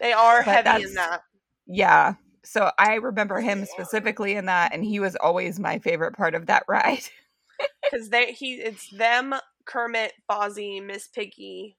they 0.00 0.12
are 0.12 0.42
but 0.44 0.64
heavy 0.66 0.84
in 0.84 0.94
that. 0.94 1.22
Yeah. 1.66 2.14
So 2.46 2.70
I 2.78 2.94
remember 2.94 3.40
him 3.40 3.64
specifically 3.64 4.34
in 4.34 4.46
that, 4.46 4.72
and 4.72 4.84
he 4.84 5.00
was 5.00 5.16
always 5.16 5.58
my 5.58 5.78
favorite 5.78 6.16
part 6.16 6.34
of 6.34 6.46
that 6.46 6.62
ride. 6.68 7.02
because 7.82 8.10
they 8.10 8.32
he 8.32 8.54
it's 8.54 8.88
them 8.90 9.34
Kermit, 9.64 10.12
Fozzie, 10.30 10.84
Miss 10.84 11.08
Piggy, 11.08 11.76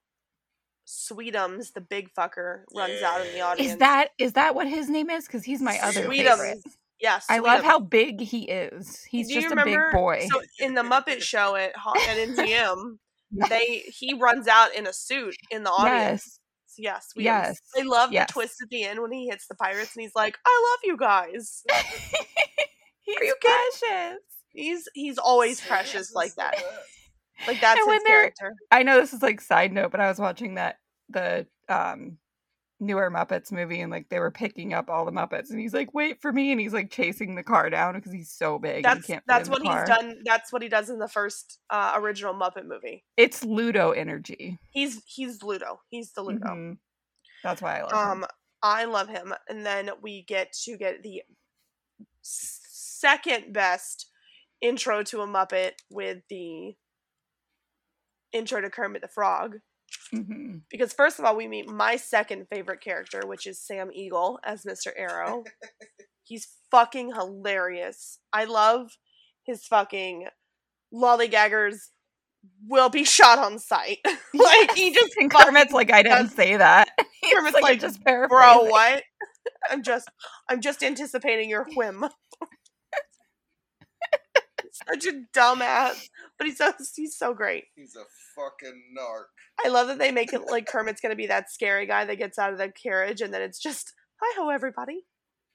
Sweetums, 0.85 1.73
the 1.73 1.81
big 1.81 2.13
fucker 2.13 2.63
runs 2.75 3.01
out 3.01 3.25
in 3.25 3.33
the 3.33 3.41
audience. 3.41 3.73
Is 3.73 3.77
that 3.77 4.09
is 4.17 4.33
that 4.33 4.55
what 4.55 4.67
his 4.67 4.89
name 4.89 5.09
is? 5.09 5.25
Because 5.25 5.43
he's 5.43 5.61
my 5.61 5.79
other 5.79 6.09
favorite. 6.09 6.59
Yes, 6.99 7.25
I 7.29 7.39
love 7.39 7.63
how 7.63 7.79
big 7.79 8.21
he 8.21 8.43
is. 8.43 9.03
He's 9.03 9.27
Do 9.27 9.35
just 9.35 9.53
a 9.53 9.63
big 9.63 9.79
boy. 9.93 10.27
So 10.31 10.41
in 10.59 10.73
the 10.73 10.81
Muppet 10.81 11.21
Show 11.21 11.55
at 11.55 11.69
at 11.69 11.75
MGM, 12.29 12.97
they 13.49 13.83
he 13.87 14.15
runs 14.15 14.47
out 14.47 14.73
in 14.75 14.87
a 14.87 14.93
suit 14.93 15.35
in 15.51 15.63
the 15.63 15.69
audience. 15.69 16.23
yes. 16.23 16.39
Yes, 16.77 17.07
we 17.15 17.23
Yes, 17.23 17.59
I 17.75 17.83
love 17.83 18.11
yes. 18.11 18.27
the 18.27 18.33
twist 18.33 18.61
at 18.61 18.69
the 18.69 18.83
end 18.83 19.01
when 19.01 19.11
he 19.11 19.27
hits 19.27 19.47
the 19.47 19.55
pirates 19.55 19.95
and 19.95 20.01
he's 20.03 20.15
like, 20.15 20.37
"I 20.45 20.69
love 20.71 20.79
you 20.83 20.97
guys." 20.97 21.63
he's 23.01 23.15
you 23.21 23.35
kidding? 23.41 23.57
precious. 23.81 24.19
He's 24.49 24.87
he's 24.93 25.17
always 25.17 25.61
precious 25.61 26.13
like 26.13 26.35
that. 26.35 26.55
Like 27.45 27.61
that's 27.61 27.79
And 27.79 27.87
when 27.87 27.95
his 27.97 28.03
character. 28.03 28.53
I 28.71 28.83
know 28.83 28.99
this 28.99 29.13
is 29.13 29.21
like 29.21 29.41
side 29.41 29.71
note, 29.71 29.91
but 29.91 29.99
I 29.99 30.07
was 30.09 30.19
watching 30.19 30.55
that 30.55 30.77
the 31.09 31.47
um 31.69 32.17
newer 32.79 33.09
Muppets 33.09 33.51
movie 33.51 33.81
and 33.81 33.91
like 33.91 34.09
they 34.09 34.19
were 34.19 34.31
picking 34.31 34.73
up 34.73 34.89
all 34.89 35.05
the 35.05 35.11
Muppets 35.11 35.49
and 35.49 35.59
he's 35.59 35.73
like, 35.73 35.93
wait 35.93 36.21
for 36.21 36.31
me 36.31 36.51
and 36.51 36.61
he's 36.61 36.73
like 36.73 36.91
chasing 36.91 37.35
the 37.35 37.43
car 37.43 37.69
down 37.69 37.95
because 37.95 38.11
he's 38.11 38.31
so 38.31 38.59
big. 38.59 38.77
and 38.77 38.85
That's 38.85 39.07
he 39.07 39.13
can't 39.13 39.23
that's 39.27 39.49
what 39.49 39.61
he's 39.61 39.87
done. 39.87 40.21
That's 40.25 40.53
what 40.53 40.61
he 40.61 40.69
does 40.69 40.89
in 40.89 40.99
the 40.99 41.07
first 41.07 41.59
uh, 41.69 41.93
original 41.95 42.33
Muppet 42.33 42.65
movie. 42.65 43.03
It's 43.17 43.43
Ludo 43.43 43.91
energy. 43.91 44.59
He's 44.71 45.01
he's 45.05 45.41
Ludo. 45.41 45.79
He's 45.89 46.11
the 46.11 46.21
Ludo. 46.21 46.47
Mhm. 46.47 46.77
That's 47.43 47.61
why 47.61 47.79
I 47.79 47.81
love 47.83 47.91
him. 47.91 48.23
Um, 48.23 48.25
I 48.61 48.85
love 48.85 49.09
him. 49.09 49.33
And 49.47 49.65
then 49.65 49.89
we 50.01 50.23
get 50.23 50.53
to 50.65 50.77
get 50.77 51.03
the 51.03 51.23
second 52.21 53.53
best 53.53 54.07
intro 54.61 55.03
to 55.03 55.21
a 55.21 55.27
Muppet 55.27 55.73
with 55.89 56.19
the 56.29 56.75
intro 58.33 58.61
to 58.61 58.69
Kermit 58.69 59.01
the 59.01 59.07
Frog. 59.07 59.57
Mhm. 60.13 60.61
Because 60.69 60.93
first 60.93 61.19
of 61.19 61.25
all, 61.25 61.35
we 61.35 61.47
meet 61.47 61.67
my 61.69 61.95
second 61.97 62.47
favorite 62.51 62.81
character, 62.81 63.21
which 63.25 63.45
is 63.47 63.61
Sam 63.65 63.89
Eagle 63.93 64.39
as 64.43 64.63
Mr. 64.63 64.91
Arrow. 64.95 65.43
He's 66.23 66.47
fucking 66.71 67.13
hilarious. 67.13 68.19
I 68.33 68.45
love 68.45 68.91
his 69.45 69.65
fucking 69.65 70.27
lollygaggers 70.93 71.77
will 72.67 72.89
be 72.89 73.03
shot 73.03 73.39
on 73.39 73.59
sight. 73.59 73.97
like 74.33 74.73
he 74.75 74.91
just 74.93 75.15
And 75.17 75.29
Kermit's 75.31 75.73
like, 75.73 75.91
I 75.91 76.03
didn't 76.03 76.27
does- 76.27 76.35
say 76.35 76.55
that. 76.57 76.89
He's 77.21 77.33
Kermit's 77.33 77.53
like, 77.55 77.63
like, 77.63 77.73
I'm 77.73 77.79
just 77.79 78.03
bro 78.03 78.27
paraphrasing. 78.29 78.69
what 78.71 79.03
i'm 79.71 79.81
just 79.81 80.09
i'm 80.49 80.61
just 80.61 80.83
anticipating 80.83 81.49
your 81.49 81.65
whim 81.75 82.03
such 84.71 85.05
a 85.07 85.21
dumbass 85.35 86.09
but 86.37 86.47
he's 86.47 86.57
so 86.57 86.71
he's 86.95 87.17
so 87.17 87.33
great 87.33 87.65
He's 87.75 87.95
a 87.95 88.03
fucking 88.37 88.81
narc. 88.97 89.23
i 89.65 89.69
love 89.69 89.87
that 89.87 89.97
they 89.99 90.11
make 90.11 90.31
it 90.31 90.41
like 90.49 90.67
kermit's 90.67 91.01
gonna 91.01 91.15
be 91.15 91.27
that 91.27 91.51
scary 91.51 91.85
guy 91.85 92.05
that 92.05 92.17
gets 92.17 92.37
out 92.37 92.51
of 92.51 92.57
the 92.59 92.69
carriage 92.69 93.21
and 93.21 93.33
then 93.33 93.41
it's 93.41 93.59
just 93.59 93.93
hi 94.21 94.39
ho 94.39 94.49
everybody 94.49 95.05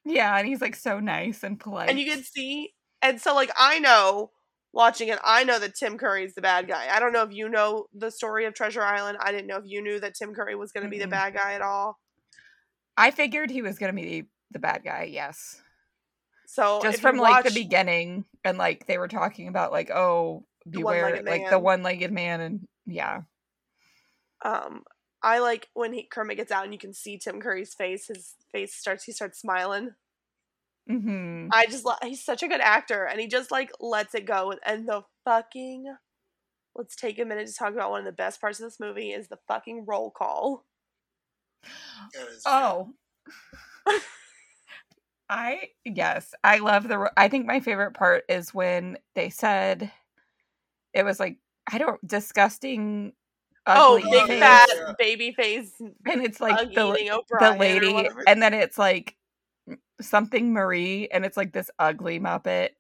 Yeah, 0.05 0.37
and 0.37 0.47
he's 0.47 0.61
like 0.61 0.75
so 0.77 0.99
nice 1.01 1.43
and 1.45 1.59
polite. 1.59 1.89
and 1.89 1.99
you 1.99 2.11
can 2.11 2.23
see 2.23 2.71
and 3.01 3.21
so 3.21 3.35
like 3.35 3.51
i 3.57 3.79
know 3.79 4.31
watching 4.73 5.09
it 5.09 5.19
i 5.25 5.45
know 5.45 5.59
that 5.59 5.75
tim 5.75 5.97
curry 5.99 6.25
is 6.25 6.35
the 6.35 6.43
bad 6.43 6.67
guy 6.67 6.89
i 6.91 6.99
don't 6.99 7.13
know 7.13 7.23
if 7.23 7.33
you 7.33 7.49
know 7.49 7.87
the 7.95 8.11
story 8.11 8.47
of 8.47 8.55
treasure 8.55 8.83
island 8.83 9.19
i 9.21 9.31
didn't 9.31 9.47
know 9.47 9.59
if 9.59 9.65
you 9.67 9.83
knew 9.83 10.01
that 10.01 10.15
tim 10.15 10.35
curry 10.35 10.55
was 10.55 10.73
gonna 10.73 10.89
be 10.89 10.99
the 10.99 11.07
bad 11.07 11.35
guy 11.35 11.53
at 11.53 11.63
all 11.63 11.99
I 12.97 13.11
figured 13.11 13.51
he 13.51 13.63
was 13.63 13.79
gonna 13.79 13.93
be 13.95 14.25
the 14.51 14.59
bad 14.59 14.83
guy, 14.85 15.09
yes. 15.11 15.61
so 16.47 16.81
Just 16.83 17.01
from 17.01 17.17
like 17.17 17.45
the 17.45 17.51
beginning 17.51 18.25
and 18.45 18.59
like 18.59 18.87
they 18.87 18.99
were 18.99 19.09
talking 19.09 19.49
about 19.49 19.73
like, 19.73 19.91
oh, 19.91 20.45
beware 20.69 21.05
one-legged 21.05 21.27
like 21.27 21.51
the 21.51 21.59
one 21.59 21.83
legged 21.83 22.13
man 22.13 22.41
and 22.41 22.69
yeah. 22.87 23.23
um 24.45 24.83
I 25.23 25.39
like 25.39 25.69
when 25.75 25.93
he 25.93 26.03
Kermit 26.05 26.37
gets 26.37 26.51
out 26.51 26.65
and 26.65 26.73
you 26.73 26.79
can 26.79 26.93
see 26.93 27.17
Tim 27.17 27.41
Curry's 27.41 27.75
face. 27.75 28.09
His 28.09 28.35
face 28.51 28.75
starts 28.75 29.05
he 29.05 29.13
starts 29.13 29.41
smiling. 29.41 29.91
hmm 30.89 31.49
I 31.53 31.67
just 31.67 31.85
lo- 31.85 31.95
he's 32.03 32.25
such 32.25 32.43
a 32.43 32.49
good 32.49 32.61
actor 32.61 33.05
and 33.05 33.21
he 33.21 33.29
just 33.29 33.51
like 33.51 33.71
lets 33.81 34.15
it 34.15 34.27
go 34.27 34.55
and 34.67 34.89
the 34.89 35.03
fucking 35.25 35.95
let's 36.75 36.97
take 36.97 37.19
a 37.19 37.25
minute 37.25 37.47
to 37.47 37.55
talk 37.55 37.73
about 37.73 37.91
one 37.91 38.01
of 38.01 38.07
the 38.07 38.13
best 38.13 38.41
parts 38.41 38.59
of 38.59 38.65
this 38.65 38.81
movie 38.81 39.11
is 39.13 39.29
the 39.29 39.39
fucking 39.47 39.85
roll 39.87 40.11
call. 40.11 40.65
Oh. 42.47 42.91
I 45.29 45.69
yes, 45.85 46.35
I 46.45 46.59
love 46.59 46.89
the. 46.89 47.11
I 47.17 47.29
think 47.29 47.47
my 47.47 47.61
favorite 47.61 47.93
part 47.95 48.25
is 48.29 48.53
when 48.53 48.99
they 49.15 49.31
said 49.31 49.91
it 50.93 51.05
was 51.05 51.19
like 51.19 51.39
I 51.73 51.79
don't 51.79 52.07
disgusting. 52.07 53.13
Oh, 53.67 53.97
big 53.99 54.27
face, 54.27 54.41
fat 54.41 54.69
baby 54.99 55.33
face 55.33 55.73
and 55.81 56.25
it's 56.25 56.41
like 56.41 56.57
like 56.57 56.75
the 56.75 57.23
the 57.39 57.57
lady, 57.59 58.09
and 58.27 58.43
then 58.43 58.55
it's 58.55 58.77
like 58.77 59.17
something 60.01 60.53
Marie, 60.53 61.09
and 61.13 61.25
it's 61.25 61.37
like 61.37 61.53
this 61.53 61.71
ugly 61.79 62.19
Muppet, 62.19 62.71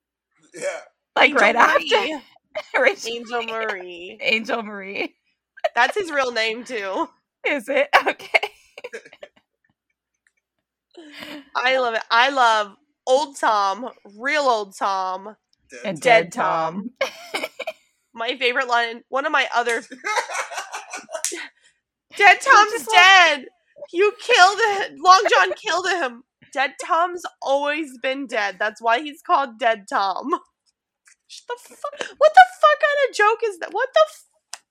Yeah. 0.54 0.66
like 1.14 1.30
Angel 1.30 1.40
right 1.40 1.54
Marie. 1.54 2.20
after 2.58 2.82
Rachel- 2.82 3.12
Angel 3.14 3.42
Marie. 3.44 4.18
Angel 4.20 4.62
Marie. 4.64 5.14
That's 5.76 5.96
his 5.96 6.10
real 6.10 6.32
name 6.32 6.64
too. 6.64 7.08
Is 7.46 7.68
it 7.68 7.88
okay? 8.06 8.50
I 11.54 11.78
love 11.78 11.94
it. 11.94 12.02
I 12.10 12.30
love 12.30 12.74
old 13.06 13.36
Tom, 13.38 13.88
real 14.18 14.42
old 14.42 14.76
Tom. 14.76 15.36
Dead 15.70 15.80
And 15.84 16.00
Dead 16.00 16.24
Dead 16.24 16.32
Tom. 16.32 16.90
My 18.14 18.36
favorite 18.36 18.68
line, 18.68 19.02
one 19.08 19.26
of 19.26 19.32
my 19.32 19.48
other 19.54 19.82
Dead 22.16 22.38
Tom's 22.40 22.86
dead. 22.92 23.46
You 23.92 24.12
killed 24.20 24.58
him. 24.60 24.98
Long 25.04 25.22
John 25.30 25.52
killed 25.54 25.86
him. 25.88 26.24
Dead 26.52 26.74
Tom's 26.84 27.22
always 27.40 27.98
been 28.02 28.26
dead. 28.26 28.56
That's 28.58 28.82
why 28.82 29.00
he's 29.00 29.22
called 29.22 29.58
Dead 29.58 29.84
Tom. 29.88 30.30
Shut 31.28 31.56
the 31.68 31.74
fuck. 31.74 32.08
What 32.18 32.32
the 32.34 32.44
fuck 32.60 32.80
kind 32.80 33.08
of 33.10 33.16
joke 33.16 33.38
is 33.46 33.58
that? 33.58 33.72
What 33.72 33.88
the 33.94 34.06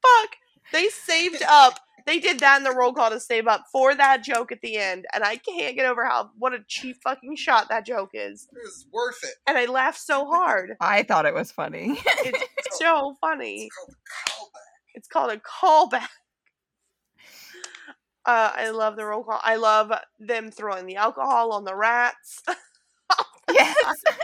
fuck? 0.03 0.29
They 0.71 0.87
saved 0.89 1.41
up 1.47 1.79
They 2.05 2.19
did 2.19 2.39
that 2.39 2.57
in 2.57 2.63
the 2.63 2.75
roll 2.75 2.93
call 2.93 3.09
to 3.09 3.19
save 3.19 3.47
up 3.47 3.65
for 3.71 3.93
that 3.95 4.23
joke 4.23 4.51
at 4.51 4.61
the 4.61 4.77
end, 4.77 5.05
and 5.13 5.23
I 5.23 5.37
can't 5.37 5.75
get 5.75 5.85
over 5.85 6.05
how 6.05 6.31
what 6.37 6.53
a 6.53 6.59
cheap 6.67 6.97
fucking 7.03 7.35
shot 7.35 7.69
that 7.69 7.85
joke 7.85 8.11
is. 8.13 8.47
It 8.51 8.57
was 8.63 8.85
worth 8.91 9.19
it. 9.23 9.35
And 9.47 9.57
I 9.57 9.65
laughed 9.65 9.99
so 9.99 10.25
hard. 10.25 10.71
I 10.79 11.03
thought 11.03 11.25
it 11.25 11.33
was 11.33 11.51
funny. 11.51 11.99
It's 12.23 12.43
so 12.82 13.17
funny. 13.21 13.69
It's 14.95 15.07
called 15.07 15.32
a 15.32 15.36
callback. 15.38 15.41
It's 15.65 15.88
called 15.88 16.01
a 16.01 16.01
callback. 16.01 16.07
Uh, 18.23 18.51
I 18.53 18.69
love 18.69 18.97
the 18.97 19.05
roll 19.05 19.23
call. 19.23 19.39
I 19.41 19.55
love 19.55 19.91
them 20.19 20.51
throwing 20.51 20.86
the 20.86 20.97
alcohol 20.97 21.53
on 21.53 21.63
the 21.63 21.75
rats. 21.75 22.43
yes. 23.51 23.75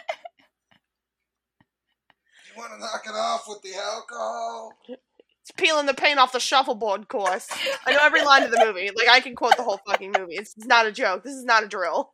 You 2.55 2.61
want 2.61 2.73
to 2.73 2.79
knock 2.79 3.03
it 3.05 3.15
off 3.15 3.43
with 3.47 3.61
the 3.61 3.75
alcohol? 3.75 4.73
It's 4.87 5.51
peeling 5.57 5.85
the 5.85 5.93
paint 5.93 6.17
off 6.17 6.31
the 6.31 6.39
shuffleboard 6.39 7.07
course. 7.07 7.47
I 7.85 7.93
know 7.93 7.99
every 8.01 8.23
line 8.23 8.43
of 8.43 8.51
the 8.51 8.63
movie. 8.65 8.89
Like 8.95 9.09
I 9.09 9.19
can 9.19 9.35
quote 9.35 9.57
the 9.57 9.63
whole 9.63 9.79
fucking 9.87 10.13
movie. 10.17 10.35
It's 10.35 10.57
not 10.57 10.87
a 10.87 10.91
joke. 10.91 11.23
This 11.23 11.35
is 11.35 11.45
not 11.45 11.63
a 11.63 11.67
drill. 11.67 12.13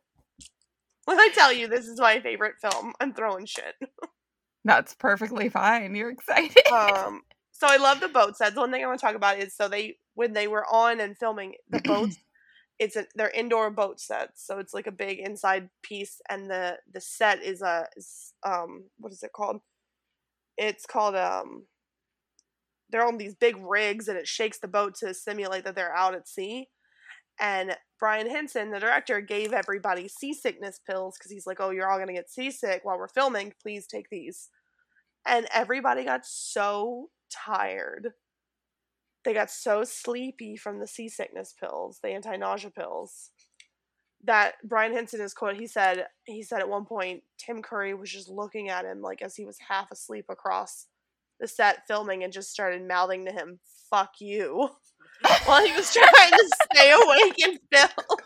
When 1.06 1.18
I 1.18 1.30
tell 1.34 1.52
you 1.52 1.66
this 1.66 1.86
is 1.86 1.98
my 1.98 2.20
favorite 2.20 2.54
film, 2.60 2.92
I'm 3.00 3.14
throwing 3.14 3.46
shit. 3.46 3.74
That's 4.64 4.94
perfectly 4.94 5.48
fine. 5.48 5.94
You're 5.94 6.10
excited. 6.10 6.62
Um, 6.72 7.22
so 7.52 7.66
I 7.68 7.76
love 7.76 8.00
the 8.00 8.08
boat 8.08 8.36
sets. 8.36 8.56
One 8.56 8.70
thing 8.70 8.82
I 8.82 8.86
want 8.86 8.98
to 9.00 9.06
talk 9.06 9.14
about 9.16 9.38
is 9.38 9.54
so 9.54 9.68
they 9.68 9.96
when 10.14 10.32
they 10.32 10.48
were 10.48 10.64
on 10.66 11.00
and 11.00 11.16
filming 11.16 11.54
the 11.68 11.80
boats, 11.80 12.18
it's 12.78 12.96
a 12.96 13.06
they're 13.14 13.30
indoor 13.30 13.70
boat 13.70 14.00
sets. 14.00 14.44
So 14.46 14.58
it's 14.58 14.74
like 14.74 14.86
a 14.86 14.92
big 14.92 15.18
inside 15.18 15.68
piece, 15.82 16.20
and 16.28 16.50
the 16.50 16.78
the 16.92 17.00
set 17.00 17.42
is 17.42 17.62
a 17.62 17.86
is, 17.96 18.32
um 18.44 18.84
what 18.98 19.12
is 19.12 19.22
it 19.22 19.32
called? 19.32 19.60
It's 20.56 20.86
called 20.86 21.14
um. 21.16 21.66
They're 22.90 23.06
on 23.06 23.18
these 23.18 23.34
big 23.34 23.56
rigs, 23.56 24.08
and 24.08 24.16
it 24.18 24.28
shakes 24.28 24.58
the 24.60 24.68
boat 24.68 24.94
to 24.96 25.14
simulate 25.14 25.64
that 25.64 25.74
they're 25.74 25.94
out 25.94 26.14
at 26.14 26.28
sea. 26.28 26.68
And 27.40 27.76
Brian 27.98 28.28
Henson, 28.28 28.70
the 28.70 28.80
director, 28.80 29.20
gave 29.20 29.52
everybody 29.52 30.08
seasickness 30.08 30.78
pills 30.78 31.16
because 31.18 31.30
he's 31.32 31.46
like, 31.46 31.60
"Oh, 31.60 31.70
you're 31.70 31.90
all 31.90 31.98
gonna 31.98 32.12
get 32.12 32.30
seasick 32.30 32.84
while 32.84 32.98
we're 32.98 33.08
filming. 33.08 33.54
Please 33.60 33.86
take 33.86 34.08
these." 34.10 34.50
And 35.26 35.46
everybody 35.52 36.04
got 36.04 36.26
so 36.26 37.10
tired. 37.30 38.14
They 39.24 39.32
got 39.32 39.50
so 39.50 39.84
sleepy 39.84 40.56
from 40.56 40.80
the 40.80 40.86
seasickness 40.86 41.54
pills, 41.54 41.98
the 42.02 42.10
anti-nausea 42.10 42.70
pills, 42.70 43.30
that 44.22 44.56
Brian 44.64 44.92
Henson 44.92 45.20
is 45.20 45.34
quote. 45.34 45.56
He 45.56 45.66
said 45.66 46.06
he 46.24 46.42
said 46.42 46.60
at 46.60 46.68
one 46.68 46.84
point 46.86 47.24
Tim 47.38 47.62
Curry 47.62 47.94
was 47.94 48.10
just 48.10 48.28
looking 48.28 48.68
at 48.68 48.84
him 48.84 49.00
like 49.00 49.22
as 49.22 49.36
he 49.36 49.44
was 49.44 49.58
half 49.68 49.90
asleep 49.90 50.26
across 50.28 50.88
the 51.40 51.48
set 51.48 51.86
filming 51.86 52.22
and 52.22 52.32
just 52.32 52.50
started 52.50 52.86
mouthing 52.86 53.24
to 53.26 53.32
him, 53.32 53.60
"Fuck 53.90 54.20
you." 54.20 54.70
While 55.44 55.64
he 55.64 55.72
was 55.72 55.92
trying 55.92 56.30
to 56.30 56.50
stay 56.72 56.90
awake 56.92 57.34
and 57.44 57.58
film. 57.72 58.18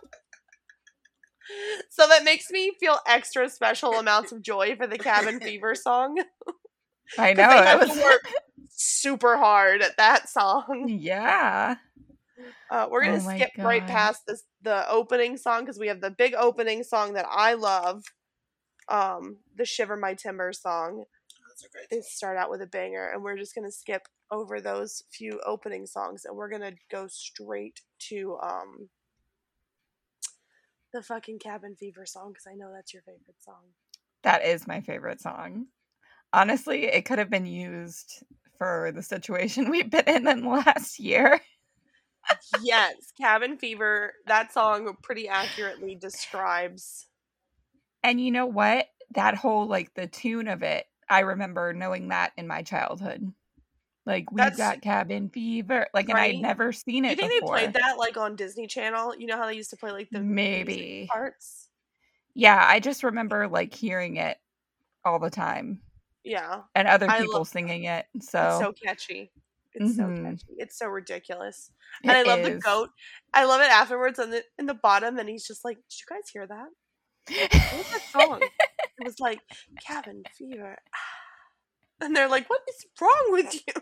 So 1.91 2.07
that 2.07 2.25
makes 2.25 2.51
me 2.51 2.73
feel 2.79 2.99
extra 3.07 3.49
special 3.49 3.95
amounts 3.95 4.33
of 4.33 4.43
joy 4.43 4.77
for 4.77 4.87
the 4.87 4.99
Cabin 4.99 5.41
Fever 5.43 5.75
song. 5.75 6.17
I 7.19 7.33
know. 7.33 7.49
had 7.49 7.81
was. 7.81 7.91
to 7.97 8.03
work 8.03 8.31
super 8.71 9.37
hard 9.37 9.83
at 9.83 9.97
that 9.97 10.29
song. 10.29 10.87
Yeah. 10.89 11.77
Uh, 12.71 12.87
we're 12.91 13.03
gonna 13.03 13.17
Oh 13.25 13.35
skip 13.35 13.51
right 13.59 13.85
past 13.87 14.23
this 14.27 14.45
the 14.63 14.89
opening 14.91 15.37
song 15.37 15.61
because 15.61 15.79
we 15.79 15.89
have 15.89 16.01
the 16.01 16.11
big 16.11 16.35
opening 16.35 16.83
song 16.85 17.15
that 17.15 17.27
I 17.29 17.55
love, 17.55 18.03
um, 18.89 19.39
the 19.57 19.65
"Shiver 19.65 19.97
My 19.97 20.15
Timbers" 20.15 20.61
song. 20.61 21.05
That's 21.61 21.75
a 21.75 21.77
great 21.77 21.91
They 21.91 22.07
start 22.07 22.37
out 22.37 22.51
with 22.51 22.63
a 22.63 22.67
banger, 22.67 23.11
and 23.13 23.23
we're 23.23 23.37
just 23.37 23.55
gonna 23.55 23.71
skip 23.71 24.03
over 24.31 24.61
those 24.61 25.03
few 25.11 25.41
opening 25.45 25.87
songs, 25.87 26.25
and 26.25 26.37
we're 26.37 26.51
gonna 26.51 26.73
go 26.91 27.07
straight 27.09 27.81
to 28.11 28.39
um 28.43 28.89
the 30.93 31.03
fucking 31.03 31.39
Cabin 31.39 31.75
Fever 31.77 32.07
song 32.07 32.33
because 32.33 32.47
I 32.47 32.55
know 32.55 32.73
that's 32.73 32.95
your 32.95 33.03
favorite 33.03 33.43
song. 33.43 33.75
That 34.23 34.45
is 34.45 34.67
my 34.67 34.81
favorite 34.81 35.21
song. 35.21 35.67
Honestly, 36.33 36.85
it 36.85 37.05
could 37.05 37.19
have 37.19 37.31
been 37.31 37.47
used 37.47 38.23
for 38.59 38.93
the 38.95 39.03
situation 39.03 39.71
we've 39.71 39.91
been 39.91 40.09
in 40.09 40.29
in 40.29 40.43
the 40.43 40.49
last 40.49 40.99
year. 40.99 41.41
yes, 42.63 42.95
Cabin 43.21 43.59
Fever. 43.59 44.13
That 44.27 44.53
song 44.53 44.97
pretty 45.03 45.29
accurately 45.29 45.97
describes. 45.97 47.07
And 48.05 48.21
you 48.21 48.31
know 48.31 48.47
what? 48.47 48.87
That 49.15 49.35
whole 49.35 49.67
like 49.67 49.95
the 49.95 50.07
tune 50.07 50.49
of 50.49 50.63
it, 50.63 50.87
I 51.11 51.21
remember 51.21 51.73
knowing 51.73 52.09
that 52.09 52.33
in 52.37 52.47
my 52.47 52.63
childhood. 52.63 53.33
Like 54.07 54.31
we've 54.31 54.39
That's- 54.39 54.57
got 54.57 54.81
cabin 54.81 55.29
fever. 55.29 55.87
Like 55.93 56.07
and 56.09 56.15
Right. 56.15 56.35
I'd 56.37 56.41
never 56.43 56.73
seen 56.73 57.05
it 57.05 57.11
you 57.11 57.17
think 57.29 57.43
before. 57.43 57.57
they 57.57 57.65
played 57.65 57.75
that 57.75 57.99
like 57.99 58.17
on 58.17 58.37
Disney 58.37 58.67
Channel? 58.67 59.15
You 59.17 59.27
know 59.27 59.37
how 59.37 59.47
they 59.47 59.55
used 59.55 59.71
to 59.71 59.77
play 59.77 59.91
like 59.93 60.09
the 60.11 60.21
Maybe. 60.21 61.07
parts. 61.11 61.69
Yeah, 62.35 62.65
I 62.67 62.81
just 62.81 63.03
remember 63.05 63.49
like 63.49 63.75
hearing 63.75 64.17
it 64.17 64.39
all 65.05 65.19
the 65.19 65.29
time 65.31 65.83
Yeah, 66.25 66.63
and 66.75 66.89
other 66.89 67.07
people 67.09 67.45
singing 67.45 67.85
it. 67.85 68.07
it's 68.15 68.31
So, 68.31 68.59
so 68.61 68.73
catchy. 68.73 69.31
It's 69.75 69.97
so 69.97 70.05
Mhm. 70.05 70.25
catchy. 70.25 70.55
It's 70.57 70.79
so 70.79 70.87
ridiculous. 70.89 71.71
it 72.03 72.09
and 72.11 72.13
I 72.17 72.23
love 72.23 72.43
the 72.45 72.59
goat. 72.59 72.91
I 73.35 73.45
love 73.45 73.61
it 73.61 73.71
afterwards 73.71 74.19
on 74.19 74.31
the 74.31 74.45
in 74.59 74.67
the 74.67 74.75
bottom, 74.75 75.19
and 75.19 75.29
he's 75.29 75.47
just 75.47 75.65
like, 75.65 75.77
"Did 75.77 76.01
you 76.01 76.07
guys 76.09 76.29
hear 76.31 76.47
that? 76.47 76.69
What 77.29 77.77
was 77.77 77.91
that 77.91 78.03
song? 78.11 78.41
it 78.43 79.05
was 79.05 79.21
like 79.21 79.41
cabin 79.85 80.23
fever." 80.37 80.77
And 82.01 82.15
they're 82.15 82.29
like, 82.29 82.49
"What 82.49 82.61
is 82.69 82.87
wrong 83.01 83.27
with 83.31 83.55
you?" 83.55 83.75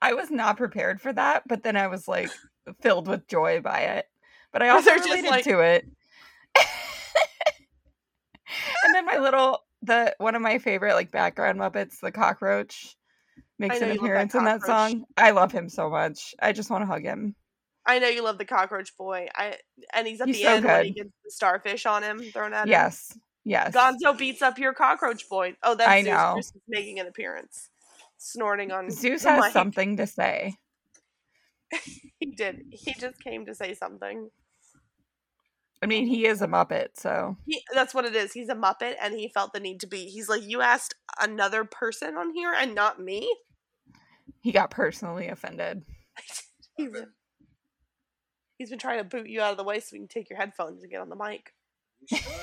I 0.00 0.14
was 0.14 0.30
not 0.30 0.56
prepared 0.56 0.98
for 1.00 1.12
that, 1.12 1.42
but 1.46 1.62
then 1.62 1.76
I 1.76 1.88
was 1.88 2.08
like 2.08 2.30
filled 2.80 3.06
with 3.06 3.28
joy 3.28 3.60
by 3.60 3.80
it. 3.80 4.06
But 4.50 4.62
I 4.62 4.70
also 4.70 4.92
related 4.94 5.30
like- 5.30 5.44
to 5.44 5.60
it. 5.60 5.86
and 8.84 8.94
then 8.94 9.04
my 9.04 9.18
little 9.18 9.62
the 9.82 10.14
one 10.18 10.34
of 10.34 10.42
my 10.42 10.58
favorite 10.58 10.94
like 10.94 11.10
background 11.10 11.58
Muppets, 11.58 12.00
the 12.00 12.12
cockroach, 12.12 12.96
makes 13.58 13.76
an 13.76 13.88
love 13.88 13.90
that 13.90 13.98
appearance 13.98 14.34
in 14.34 14.44
that 14.44 14.62
song. 14.62 15.04
I 15.16 15.32
love 15.32 15.52
him 15.52 15.68
so 15.68 15.90
much. 15.90 16.34
I 16.40 16.52
just 16.52 16.70
want 16.70 16.82
to 16.82 16.86
hug 16.86 17.02
him. 17.02 17.34
I 17.86 17.98
know 17.98 18.08
you 18.08 18.22
love 18.22 18.38
the 18.38 18.44
cockroach 18.44 18.96
boy. 18.96 19.28
I 19.34 19.56
and 19.92 20.06
he's 20.06 20.20
at 20.20 20.28
He's 20.28 20.38
the 20.38 20.42
so 20.44 20.54
end 20.54 20.64
when 20.64 20.84
he 20.84 20.90
gets 20.92 21.10
the 21.24 21.30
starfish 21.30 21.86
on 21.86 22.02
him 22.02 22.20
thrown 22.20 22.54
at 22.54 22.64
him. 22.64 22.70
Yes. 22.70 23.16
Yes. 23.44 23.74
Gonzo 23.74 24.16
beats 24.16 24.40
up 24.40 24.58
your 24.58 24.72
cockroach 24.72 25.28
boy. 25.28 25.54
Oh, 25.62 25.74
that's 25.74 25.88
I 25.90 26.02
Zeus 26.02 26.54
know. 26.54 26.60
Making 26.66 27.00
an 27.00 27.06
appearance, 27.06 27.68
snorting 28.16 28.72
on 28.72 28.90
Zeus 28.90 29.24
has 29.24 29.44
mic. 29.44 29.52
something 29.52 29.96
to 29.98 30.06
say. 30.06 30.56
He 32.20 32.30
did. 32.30 32.62
He 32.70 32.94
just 32.94 33.22
came 33.22 33.44
to 33.46 33.54
say 33.54 33.74
something. 33.74 34.30
I 35.82 35.86
mean, 35.86 36.06
he 36.06 36.24
is 36.24 36.40
a 36.40 36.46
Muppet, 36.46 36.90
so 36.94 37.36
He, 37.46 37.62
that's 37.74 37.92
what 37.92 38.06
it 38.06 38.16
is. 38.16 38.32
He's 38.32 38.48
a 38.48 38.54
Muppet, 38.54 38.94
and 39.02 39.12
he 39.12 39.28
felt 39.28 39.52
the 39.52 39.60
need 39.60 39.80
to 39.80 39.86
be. 39.86 40.06
He's 40.06 40.30
like, 40.30 40.42
you 40.42 40.62
asked 40.62 40.94
another 41.20 41.64
person 41.64 42.16
on 42.16 42.32
here, 42.32 42.54
and 42.56 42.74
not 42.74 42.98
me. 42.98 43.30
he 44.40 44.52
got 44.52 44.70
personally 44.70 45.28
offended. 45.28 45.82
he's, 46.76 46.88
been, 46.90 47.08
he's 48.58 48.70
been 48.70 48.78
trying 48.78 48.98
to 48.98 49.04
boot 49.04 49.28
you 49.28 49.40
out 49.40 49.52
of 49.52 49.56
the 49.56 49.64
way 49.64 49.80
so 49.80 49.90
we 49.92 49.98
can 49.98 50.08
take 50.08 50.30
your 50.30 50.38
headphones 50.38 50.82
and 50.82 50.90
get 50.90 51.00
on 51.00 51.08
the 51.08 51.16
mic. 51.16 51.52
You 52.10 52.18
should. 52.18 52.26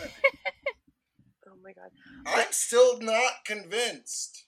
Oh 1.47 1.57
my 1.63 1.73
god. 1.73 1.91
I'm 2.25 2.51
still 2.51 2.99
not 3.01 3.43
convinced 3.45 4.45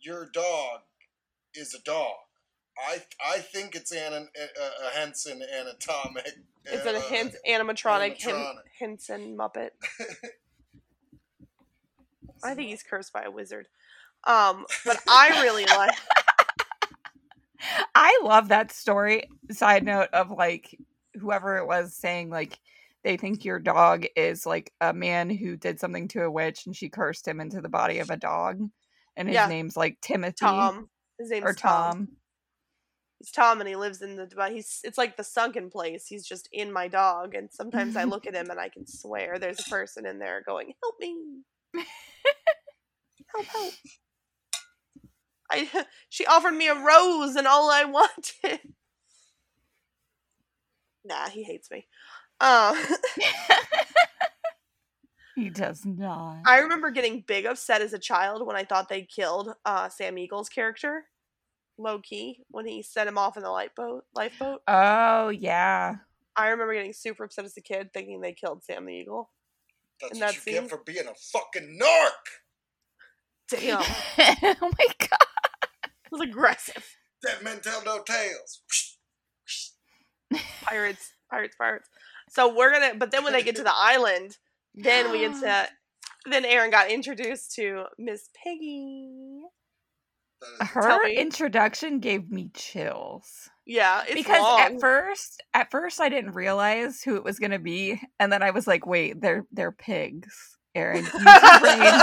your 0.00 0.26
dog 0.32 0.80
is 1.52 1.74
a 1.74 1.82
dog. 1.82 2.14
I 2.78 3.02
I 3.20 3.40
think 3.40 3.74
it's 3.74 3.92
an, 3.92 4.12
a, 4.14 4.16
a 4.16 4.98
Henson 4.98 5.42
anatomic. 5.42 6.38
It's 6.64 6.86
uh, 6.86 6.94
a 6.96 7.00
hint 7.00 7.34
animatronic, 7.46 8.20
animatronic. 8.20 8.54
Henson 8.78 9.36
Muppet. 9.36 9.70
I 12.44 12.54
think 12.54 12.70
he's 12.70 12.82
cursed 12.82 13.12
by 13.12 13.22
a 13.24 13.30
wizard. 13.30 13.68
Um, 14.24 14.64
but 14.84 14.98
I 15.08 15.40
really 15.42 15.64
like. 15.66 15.94
I 17.94 18.20
love 18.24 18.48
that 18.48 18.72
story. 18.72 19.28
Side 19.50 19.84
note 19.84 20.08
of 20.12 20.30
like 20.30 20.76
whoever 21.14 21.58
it 21.58 21.66
was 21.66 21.94
saying 21.94 22.30
like 22.30 22.58
they 23.04 23.16
think 23.16 23.44
your 23.44 23.58
dog 23.58 24.06
is 24.16 24.46
like 24.46 24.72
a 24.80 24.92
man 24.92 25.28
who 25.28 25.56
did 25.56 25.80
something 25.80 26.08
to 26.08 26.22
a 26.22 26.30
witch 26.30 26.66
and 26.66 26.74
she 26.76 26.88
cursed 26.88 27.26
him 27.26 27.40
into 27.40 27.60
the 27.60 27.68
body 27.68 27.98
of 27.98 28.10
a 28.10 28.16
dog, 28.16 28.60
and 29.16 29.28
his 29.28 29.34
Yeah. 29.34 29.46
name's 29.46 29.76
like 29.76 30.00
Timothy 30.00 30.44
Tom. 30.46 30.88
His 31.18 31.30
name's 31.30 31.44
or 31.46 31.54
Tom. 31.54 31.92
Tom. 31.92 32.08
He's 33.18 33.30
Tom, 33.30 33.60
and 33.60 33.68
he 33.68 33.76
lives 33.76 34.02
in 34.02 34.16
the. 34.16 34.28
But 34.34 34.50
he's. 34.52 34.80
It's 34.82 34.98
like 34.98 35.16
the 35.16 35.22
sunken 35.22 35.70
place. 35.70 36.06
He's 36.08 36.26
just 36.26 36.48
in 36.52 36.72
my 36.72 36.88
dog, 36.88 37.34
and 37.36 37.48
sometimes 37.52 37.96
I 37.96 38.02
look 38.04 38.26
at 38.26 38.34
him 38.34 38.50
and 38.50 38.58
I 38.58 38.68
can 38.68 38.84
swear 38.86 39.38
there's 39.38 39.60
a 39.60 39.70
person 39.70 40.06
in 40.06 40.18
there 40.18 40.42
going, 40.44 40.72
"Help 40.82 40.96
me, 40.98 41.16
help, 43.32 43.46
help." 43.46 43.72
I. 45.52 45.84
She 46.08 46.26
offered 46.26 46.52
me 46.52 46.68
a 46.68 46.74
rose, 46.74 47.36
and 47.36 47.46
all 47.46 47.70
I 47.70 47.84
wanted. 47.98 48.60
Nah, 51.04 51.28
he 51.28 51.42
hates 51.42 51.70
me. 51.70 51.86
Uh, 52.40 52.74
He 55.34 55.48
does 55.48 55.86
not. 55.86 56.42
I 56.44 56.58
remember 56.58 56.90
getting 56.90 57.24
big 57.26 57.46
upset 57.46 57.80
as 57.80 57.94
a 57.94 57.98
child 57.98 58.46
when 58.46 58.54
I 58.54 58.64
thought 58.64 58.90
they 58.90 59.02
killed 59.02 59.54
uh, 59.64 59.88
Sam 59.88 60.18
Eagle's 60.18 60.50
character. 60.50 61.04
low 61.78 62.00
key 62.00 62.44
when 62.50 62.66
he 62.66 62.82
sent 62.82 63.08
him 63.08 63.16
off 63.16 63.38
in 63.38 63.42
the 63.42 63.48
lifeboat. 63.50 64.04
Lifeboat. 64.14 64.60
Oh 64.68 65.30
yeah. 65.30 65.96
I 66.36 66.48
remember 66.48 66.74
getting 66.74 66.92
super 66.92 67.24
upset 67.24 67.46
as 67.46 67.56
a 67.56 67.62
kid, 67.62 67.92
thinking 67.94 68.20
they 68.20 68.34
killed 68.34 68.62
Sam 68.62 68.84
the 68.84 68.92
Eagle. 68.92 69.30
That's 70.02 70.12
In 70.12 70.18
what 70.20 70.26
that 70.28 70.34
you 70.34 70.40
scene? 70.42 70.54
get 70.62 70.68
for 70.70 70.78
being 70.84 71.06
a 71.08 71.14
fucking 71.14 71.78
narc. 71.80 72.10
Damn, 73.58 73.82
oh 74.62 74.70
my 74.78 74.86
god. 74.98 75.28
It 76.12 76.18
was 76.18 76.28
aggressive. 76.28 76.96
Dead 77.22 77.42
men 77.42 77.60
tell 77.60 77.82
no 77.84 78.02
tales. 78.02 78.62
Pirates, 80.62 81.12
pirates, 81.30 81.56
pirates. 81.56 81.88
So 82.30 82.54
we're 82.54 82.72
gonna, 82.72 82.94
but 82.96 83.10
then 83.10 83.24
when 83.24 83.32
they 83.32 83.42
get 83.42 83.56
to 83.56 83.62
the 83.62 83.74
island, 83.74 84.36
then 84.74 85.10
we 85.10 85.20
get 85.20 85.40
to. 85.40 85.68
Then 86.24 86.44
Aaron 86.44 86.70
got 86.70 86.90
introduced 86.90 87.54
to 87.56 87.84
Miss 87.98 88.28
Piggy. 88.44 89.40
Her 90.60 91.06
introduction 91.08 92.00
gave 92.00 92.30
me 92.30 92.50
chills. 92.54 93.48
Yeah, 93.66 94.02
it's 94.02 94.14
because 94.14 94.40
long. 94.40 94.60
at 94.60 94.80
first 94.80 95.42
at 95.54 95.70
first 95.70 96.00
I 96.00 96.08
didn't 96.08 96.32
realize 96.32 97.02
who 97.02 97.16
it 97.16 97.24
was 97.24 97.38
gonna 97.38 97.58
be, 97.58 98.00
and 98.18 98.32
then 98.32 98.42
I 98.42 98.50
was 98.50 98.66
like, 98.66 98.86
wait, 98.86 99.20
they're 99.20 99.46
they're 99.52 99.72
pigs. 99.72 100.58
Aaron, 100.74 101.04
use 101.04 101.12
your 101.12 101.60
brain. 101.60 102.00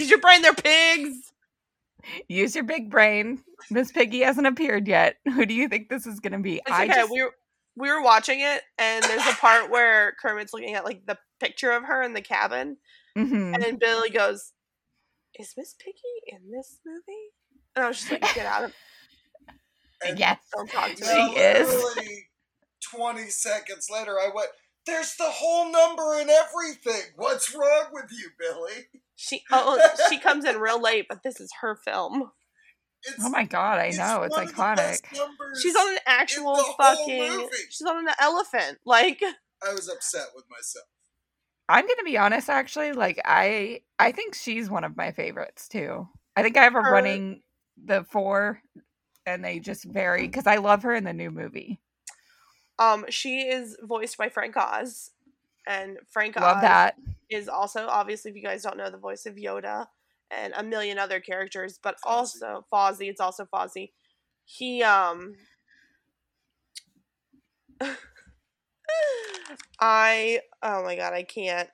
Use 0.00 0.10
your 0.10 0.20
brain, 0.20 0.42
they're 0.42 0.54
pigs. 0.54 1.32
use 2.28 2.54
your 2.54 2.64
big 2.64 2.90
brain. 2.90 3.42
Miss 3.70 3.92
Piggy 3.92 4.20
hasn't 4.20 4.46
appeared 4.46 4.88
yet. 4.88 5.16
Who 5.24 5.44
do 5.46 5.54
you 5.54 5.68
think 5.68 5.88
this 5.88 6.06
is 6.06 6.20
gonna 6.20 6.40
be? 6.40 6.56
It's 6.56 6.70
I 6.70 6.84
okay. 6.84 6.94
just 6.94 7.10
We 7.12 7.22
were 7.22 7.34
we 7.76 7.88
were 7.90 8.02
watching 8.02 8.40
it, 8.40 8.62
and 8.78 9.04
there's 9.04 9.26
a 9.26 9.32
part 9.36 9.70
where 9.70 10.14
Kermit's 10.20 10.52
looking 10.52 10.74
at 10.74 10.84
like 10.84 11.06
the 11.06 11.18
picture 11.38 11.70
of 11.70 11.84
her 11.84 12.02
in 12.02 12.12
the 12.14 12.20
cabin, 12.22 12.76
Mhm. 13.16 13.54
and 13.54 13.62
then 13.62 13.76
Billy 13.76 14.10
goes, 14.10 14.52
"Is 15.38 15.54
Miss 15.56 15.74
Piggy 15.78 15.96
in 16.26 16.50
this 16.50 16.80
movie?" 16.84 17.30
And 17.76 17.84
I 17.84 17.88
was 17.88 17.98
just 17.98 18.10
like, 18.10 18.34
"Get 18.34 18.46
out 18.46 18.64
of! 18.64 18.74
And 20.02 20.18
Yes. 20.18 20.38
Don't 20.54 20.70
talk 20.70 20.94
to 20.94 21.04
She 21.04 21.12
me." 21.14 21.36
is. 21.36 21.84
20 22.90 23.28
seconds 23.28 23.88
later, 23.90 24.18
I 24.18 24.30
went, 24.34 24.48
There's 24.86 25.14
the 25.16 25.30
whole 25.30 25.70
number 25.70 26.18
and 26.18 26.30
everything. 26.30 27.12
What's 27.16 27.54
wrong 27.54 27.88
with 27.92 28.10
you, 28.10 28.30
Billy? 28.38 28.86
She 29.22 29.42
oh 29.52 29.78
she 30.08 30.18
comes 30.18 30.46
in 30.46 30.56
real 30.56 30.80
late, 30.80 31.04
but 31.08 31.22
this 31.22 31.40
is 31.40 31.52
her 31.60 31.76
film. 31.76 32.30
It's, 33.02 33.22
Oh 33.22 33.28
my 33.28 33.44
god, 33.44 33.78
I 33.78 33.90
know, 33.90 34.22
it's 34.22 34.34
one 34.34 34.46
iconic. 34.46 35.00
She's 35.60 35.76
on 35.76 35.92
an 35.92 35.98
actual 36.06 36.56
fucking. 36.78 37.48
She's 37.68 37.86
on 37.86 37.98
an 38.08 38.14
elephant. 38.18 38.78
Like 38.86 39.22
I 39.22 39.74
was 39.74 39.88
upset 39.90 40.28
with 40.34 40.44
myself. 40.50 40.86
I'm 41.68 41.86
gonna 41.86 42.02
be 42.04 42.16
honest, 42.16 42.48
actually. 42.48 42.92
Like 42.92 43.20
I, 43.26 43.80
I 43.98 44.12
think 44.12 44.34
she's 44.34 44.70
one 44.70 44.84
of 44.84 44.96
my 44.96 45.12
favorites 45.12 45.68
too. 45.68 46.08
I 46.34 46.42
think 46.42 46.56
I 46.56 46.62
have 46.64 46.74
a 46.74 46.82
Her- 46.82 46.90
running 46.90 47.42
the 47.84 48.04
four, 48.04 48.62
and 49.26 49.44
they 49.44 49.58
just 49.60 49.84
vary 49.84 50.22
because 50.22 50.46
I 50.46 50.56
love 50.56 50.82
her 50.84 50.94
in 50.94 51.04
the 51.04 51.12
new 51.12 51.30
movie. 51.30 51.78
um, 52.78 53.04
she 53.10 53.42
is 53.42 53.76
voiced 53.82 54.16
by 54.16 54.30
Frank 54.30 54.56
Oz, 54.56 55.10
and 55.66 55.98
Frank 56.10 56.36
Love 56.36 56.58
Oz 56.58 56.62
that. 56.62 56.96
is 57.28 57.48
also 57.48 57.86
obviously 57.88 58.30
if 58.30 58.36
you 58.36 58.42
guys 58.42 58.62
don't 58.62 58.76
know 58.76 58.90
the 58.90 58.98
voice 58.98 59.26
of 59.26 59.34
Yoda 59.36 59.86
and 60.30 60.52
a 60.56 60.62
million 60.62 60.98
other 60.98 61.20
characters, 61.20 61.78
but 61.82 61.96
Fozzie. 61.96 62.10
also 62.10 62.66
Fozzie. 62.72 63.08
It's 63.08 63.20
also 63.20 63.44
Fozzie. 63.44 63.90
He 64.44 64.82
um. 64.82 65.34
I 69.80 70.40
oh 70.62 70.82
my 70.84 70.96
god 70.96 71.14
I 71.14 71.22
can't 71.22 71.70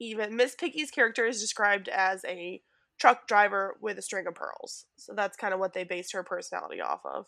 even 0.00 0.36
Miss 0.36 0.54
Piggy's 0.54 0.90
character 0.90 1.26
is 1.26 1.40
described 1.40 1.88
as 1.88 2.24
a 2.24 2.60
truck 2.98 3.26
driver 3.26 3.76
with 3.80 3.98
a 3.98 4.02
string 4.02 4.26
of 4.26 4.34
pearls. 4.34 4.86
So 4.96 5.14
that's 5.14 5.36
kind 5.36 5.54
of 5.54 5.60
what 5.60 5.72
they 5.72 5.84
based 5.84 6.12
her 6.12 6.22
personality 6.22 6.80
off 6.80 7.00
of. 7.04 7.26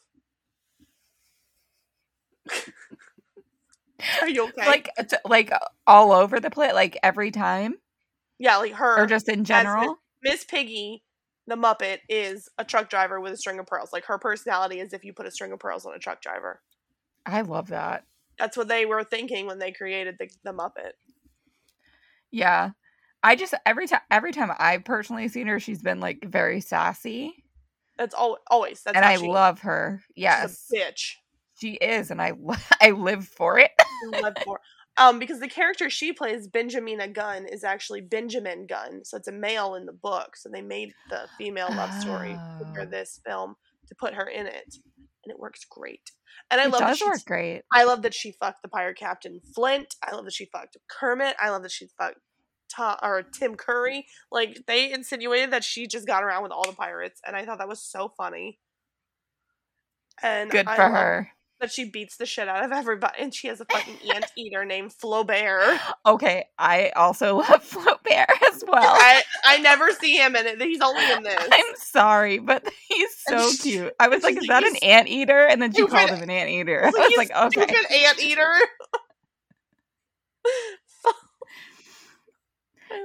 Are 4.20 4.28
you 4.28 4.44
okay? 4.48 4.66
Like, 4.66 4.90
like 5.24 5.52
all 5.86 6.12
over 6.12 6.40
the 6.40 6.50
place, 6.50 6.72
like 6.74 6.98
every 7.02 7.30
time, 7.30 7.74
yeah, 8.38 8.56
like 8.58 8.72
her 8.74 8.98
or 9.00 9.06
just 9.06 9.28
in 9.28 9.44
general. 9.44 9.98
Miss 10.22 10.44
Piggy, 10.44 11.02
the 11.46 11.56
Muppet, 11.56 11.98
is 12.08 12.48
a 12.58 12.64
truck 12.64 12.90
driver 12.90 13.20
with 13.20 13.32
a 13.32 13.36
string 13.36 13.58
of 13.58 13.66
pearls. 13.66 13.92
Like 13.92 14.04
her 14.04 14.18
personality 14.18 14.80
is 14.80 14.92
if 14.92 15.04
you 15.04 15.12
put 15.12 15.26
a 15.26 15.30
string 15.30 15.52
of 15.52 15.58
pearls 15.58 15.86
on 15.86 15.94
a 15.94 15.98
truck 15.98 16.20
driver. 16.22 16.60
I 17.26 17.42
love 17.42 17.68
that. 17.68 18.04
That's 18.38 18.56
what 18.56 18.68
they 18.68 18.86
were 18.86 19.04
thinking 19.04 19.46
when 19.46 19.58
they 19.58 19.72
created 19.72 20.16
the, 20.18 20.28
the 20.44 20.52
Muppet. 20.52 20.92
Yeah, 22.30 22.70
I 23.22 23.36
just 23.36 23.54
every 23.66 23.86
time, 23.86 24.00
every 24.10 24.32
time 24.32 24.50
I've 24.58 24.84
personally 24.84 25.28
seen 25.28 25.46
her, 25.48 25.60
she's 25.60 25.82
been 25.82 26.00
like 26.00 26.24
very 26.24 26.60
sassy, 26.60 27.44
That's 27.98 28.14
all 28.14 28.38
always. 28.50 28.82
That's 28.82 28.96
and 28.96 29.04
I 29.04 29.16
she, 29.16 29.26
love 29.28 29.60
her. 29.60 30.00
she's 30.06 30.22
Yes, 30.22 30.70
a 30.72 30.76
bitch. 30.76 31.12
she 31.60 31.72
is, 31.74 32.10
and 32.10 32.22
I 32.22 32.32
I 32.80 32.92
live 32.92 33.26
for 33.26 33.58
it. 33.58 33.72
Love 34.06 34.34
for. 34.44 34.60
Um, 34.96 35.18
because 35.18 35.40
the 35.40 35.48
character 35.48 35.88
she 35.88 36.12
plays, 36.12 36.48
Benjamina 36.48 37.12
Gunn, 37.12 37.46
is 37.46 37.64
actually 37.64 38.00
Benjamin 38.00 38.66
Gunn, 38.66 39.04
so 39.04 39.16
it's 39.16 39.28
a 39.28 39.32
male 39.32 39.74
in 39.76 39.86
the 39.86 39.92
book. 39.92 40.36
So 40.36 40.48
they 40.52 40.62
made 40.62 40.92
the 41.08 41.28
female 41.38 41.68
love 41.70 41.92
story 42.00 42.34
for 42.74 42.80
Oh. 42.82 42.84
this 42.86 43.20
film 43.24 43.54
to 43.86 43.94
put 43.94 44.14
her 44.14 44.26
in 44.28 44.46
it, 44.46 44.74
and 45.24 45.30
it 45.30 45.38
works 45.38 45.64
great. 45.64 46.10
And 46.50 46.60
I 46.60 46.64
it 46.64 46.70
love 46.70 46.80
that 46.80 46.98
does 46.98 47.02
work 47.02 47.24
great. 47.24 47.62
I 47.72 47.84
love 47.84 48.02
that 48.02 48.14
she 48.14 48.32
fucked 48.32 48.62
the 48.62 48.68
pirate 48.68 48.98
captain 48.98 49.40
Flint. 49.54 49.94
I 50.02 50.14
love 50.14 50.24
that 50.24 50.34
she 50.34 50.46
fucked 50.46 50.76
Kermit. 50.88 51.36
I 51.40 51.50
love 51.50 51.62
that 51.62 51.70
she 51.72 51.88
fucked 51.98 52.18
Tom 52.68 52.96
or 53.02 53.22
Tim 53.22 53.54
Curry. 53.56 54.06
Like 54.30 54.64
they 54.66 54.92
insinuated 54.92 55.52
that 55.52 55.64
she 55.64 55.86
just 55.86 56.06
got 56.06 56.24
around 56.24 56.42
with 56.42 56.52
all 56.52 56.64
the 56.66 56.72
pirates, 56.76 57.20
and 57.26 57.36
I 57.36 57.44
thought 57.44 57.58
that 57.58 57.68
was 57.68 57.80
so 57.82 58.12
funny. 58.16 58.58
And 60.22 60.50
Good 60.50 60.66
I 60.66 60.76
for 60.76 60.82
love 60.82 60.92
her. 60.92 61.28
That 61.60 61.70
she 61.70 61.84
beats 61.84 62.16
the 62.16 62.24
shit 62.24 62.48
out 62.48 62.64
of 62.64 62.72
everybody, 62.72 63.16
and 63.20 63.34
she 63.34 63.48
has 63.48 63.60
a 63.60 63.66
fucking 63.66 63.96
ant 64.14 64.24
eater 64.34 64.64
named 64.64 64.92
Flaubert. 64.92 65.78
Okay, 66.06 66.46
I 66.58 66.88
also 66.96 67.36
love 67.38 67.62
Flaubert 67.62 68.30
as 68.50 68.64
well. 68.66 68.82
I 68.96 69.22
I 69.44 69.58
never 69.58 69.90
see 69.92 70.16
him 70.16 70.34
in 70.36 70.46
it. 70.46 70.62
He's 70.62 70.80
only 70.80 71.10
in 71.12 71.22
this. 71.24 71.48
I'm 71.52 71.74
sorry, 71.76 72.38
but 72.38 72.66
he's 72.88 73.14
so 73.28 73.50
she- 73.50 73.72
cute. 73.72 73.92
I 74.00 74.08
was 74.08 74.22
like, 74.22 74.38
"Is 74.38 74.46
that 74.46 74.64
an 74.64 74.74
"You 74.80 74.88
anteater?" 74.88 75.46
And 75.46 75.60
then 75.60 75.72
she 75.74 75.86
called 75.86 76.08
him 76.10 76.22
an 76.22 76.30
anteater. 76.30 76.82
I 76.82 76.88
I 76.88 76.90
was 76.90 76.94
like, 76.94 77.04
was 77.04 77.10
"You 77.10 77.18
like, 77.18 77.30
"Okay." 77.58 77.62
stupid 77.74 77.92
ant 78.06 78.22
eater. 78.22 78.54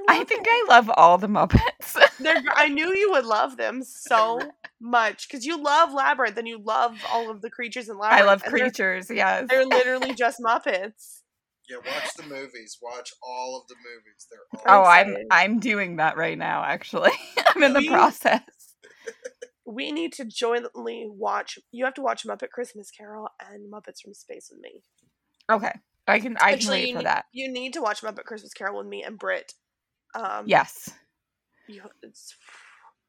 I 0.08 0.18
love 0.18 0.28
think 0.28 0.42
it. 0.46 0.48
I 0.50 0.66
love 0.68 0.90
all 0.96 1.18
the 1.18 1.28
Muppets. 1.28 1.96
They're, 2.18 2.42
I 2.54 2.68
knew 2.68 2.94
you 2.94 3.12
would 3.12 3.24
love 3.24 3.56
them 3.56 3.82
so 3.84 4.40
much 4.80 5.28
because 5.28 5.44
you 5.44 5.62
love 5.62 5.92
Labyrinth 5.92 6.36
and 6.36 6.46
you 6.48 6.58
love 6.62 6.96
all 7.10 7.30
of 7.30 7.40
the 7.42 7.50
creatures 7.50 7.88
in 7.88 7.98
Labyrinth. 7.98 8.22
I 8.22 8.26
love 8.26 8.42
and 8.44 8.52
they're- 8.52 8.60
creatures. 8.60 9.10
Yes. 9.10 9.46
They're, 9.48 9.64
literally 9.64 10.14
just 10.18 10.38
Muppets. 10.40 11.20
Yeah, 11.68 11.78
watch 11.78 12.14
the 12.16 12.22
movies. 12.22 12.78
Watch 12.80 13.12
all 13.22 13.60
of 13.60 13.66
the 13.68 13.74
movies. 13.74 14.26
They're 14.30 14.72
all 14.72 14.84
Oh, 14.84 14.88
I'm. 14.88 15.16
I'm 15.32 15.58
doing 15.58 15.96
that 15.96 16.16
right 16.16 16.38
now. 16.38 16.62
Actually, 16.62 17.10
I'm 17.56 17.62
in 17.62 17.72
the 17.72 17.86
process. 17.88 18.40
We 19.68 19.90
need 19.90 20.12
to 20.12 20.24
jointly 20.24 21.08
watch. 21.10 21.58
You 21.72 21.86
have 21.86 21.94
to 21.94 22.00
watch 22.02 22.24
Muppet 22.24 22.50
Christmas 22.50 22.88
Carol 22.92 23.26
and 23.50 23.68
Muppets 23.72 24.00
from 24.00 24.14
Space 24.14 24.48
with 24.52 24.60
me. 24.60 24.80
Okay, 25.50 25.72
I 26.06 26.20
can 26.20 26.36
I 26.36 26.50
can 26.50 26.54
Actually, 26.54 26.84
wait 26.84 26.96
for 26.98 27.02
that. 27.02 27.24
You 27.32 27.50
need 27.50 27.72
to 27.72 27.80
watch 27.82 28.00
Muppet 28.02 28.22
Christmas 28.26 28.52
Carol 28.52 28.78
with 28.78 28.86
me 28.86 29.02
and 29.02 29.18
Britt. 29.18 29.54
Um, 30.14 30.44
Yes, 30.46 30.88
you, 31.66 31.82
it's, 32.00 32.36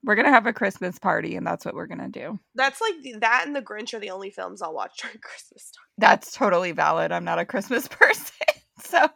we're 0.04 0.16
gonna 0.16 0.30
have 0.32 0.46
a 0.48 0.54
Christmas 0.54 1.00
party, 1.00 1.36
and 1.36 1.46
that's 1.46 1.66
what 1.66 1.76
we're 1.76 1.88
gonna 1.88 2.10
do. 2.10 2.40
that's 2.56 2.80
like 2.82 3.20
that 3.22 3.44
and 3.46 3.56
The 3.56 3.62
Grinch 3.62 3.94
are 3.94 4.00
the 4.00 4.12
only 4.12 4.30
films 4.32 4.62
I'll 4.62 4.74
watch 4.74 4.98
during 5.02 5.18
Christmas 5.20 5.72
time. 5.72 5.86
That's 5.98 6.32
totally 6.32 6.72
valid. 6.72 7.12
I'm 7.12 7.26
not 7.26 7.40
a 7.40 7.46
Christmas 7.46 7.88
person, 7.90 8.36
so 8.84 9.08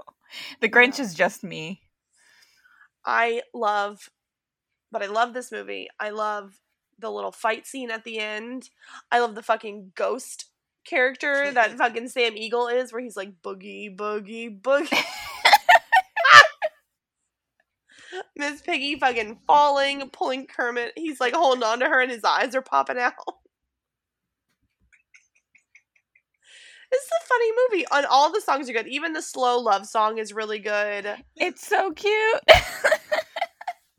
the 0.59 0.69
Grinch 0.69 0.97
Yeah. 0.97 1.05
is 1.05 1.13
just 1.13 1.43
me. 1.43 1.81
I 3.05 3.41
love, 3.53 4.09
but 4.91 5.01
I 5.01 5.07
love 5.07 5.33
this 5.33 5.51
movie. 5.51 5.87
I 5.99 6.09
love 6.11 6.59
the 6.99 7.09
little 7.11 7.31
fight 7.31 7.65
scene 7.65 7.89
at 7.89 8.03
the 8.03 8.19
end. 8.19 8.69
I 9.11 9.19
love 9.19 9.33
the 9.35 9.41
fucking 9.43 9.93
ghost 9.95 10.45
character 10.85 11.51
that 11.51 11.71
fucking 11.77 12.09
Sam 12.09 12.37
Eagle 12.37 12.67
is, 12.67 12.93
where 12.93 13.01
he's 13.01 13.17
like 13.17 13.41
boogie, 13.43 13.95
boogie, 13.95 14.61
boogie. 14.61 15.03
Miss 18.41 18.59
Piggy 18.59 18.95
fucking 18.95 19.37
falling, 19.45 20.09
pulling 20.09 20.47
Kermit. 20.47 20.93
He's 20.95 21.21
like 21.21 21.35
holding 21.35 21.61
on 21.61 21.79
to 21.79 21.85
her, 21.85 22.01
and 22.01 22.09
his 22.09 22.23
eyes 22.23 22.55
are 22.55 22.63
popping 22.63 22.97
out. 22.97 23.13
this 26.91 27.01
is 27.01 27.11
a 27.21 27.27
funny 27.27 27.51
movie. 27.69 27.85
On 27.91 28.03
all 28.05 28.31
the 28.33 28.41
songs 28.41 28.67
are 28.67 28.73
good. 28.73 28.87
Even 28.87 29.13
the 29.13 29.21
slow 29.21 29.59
love 29.59 29.85
song 29.85 30.17
is 30.17 30.33
really 30.33 30.57
good. 30.57 31.07
It's 31.35 31.67
so 31.67 31.91
cute. 31.91 32.41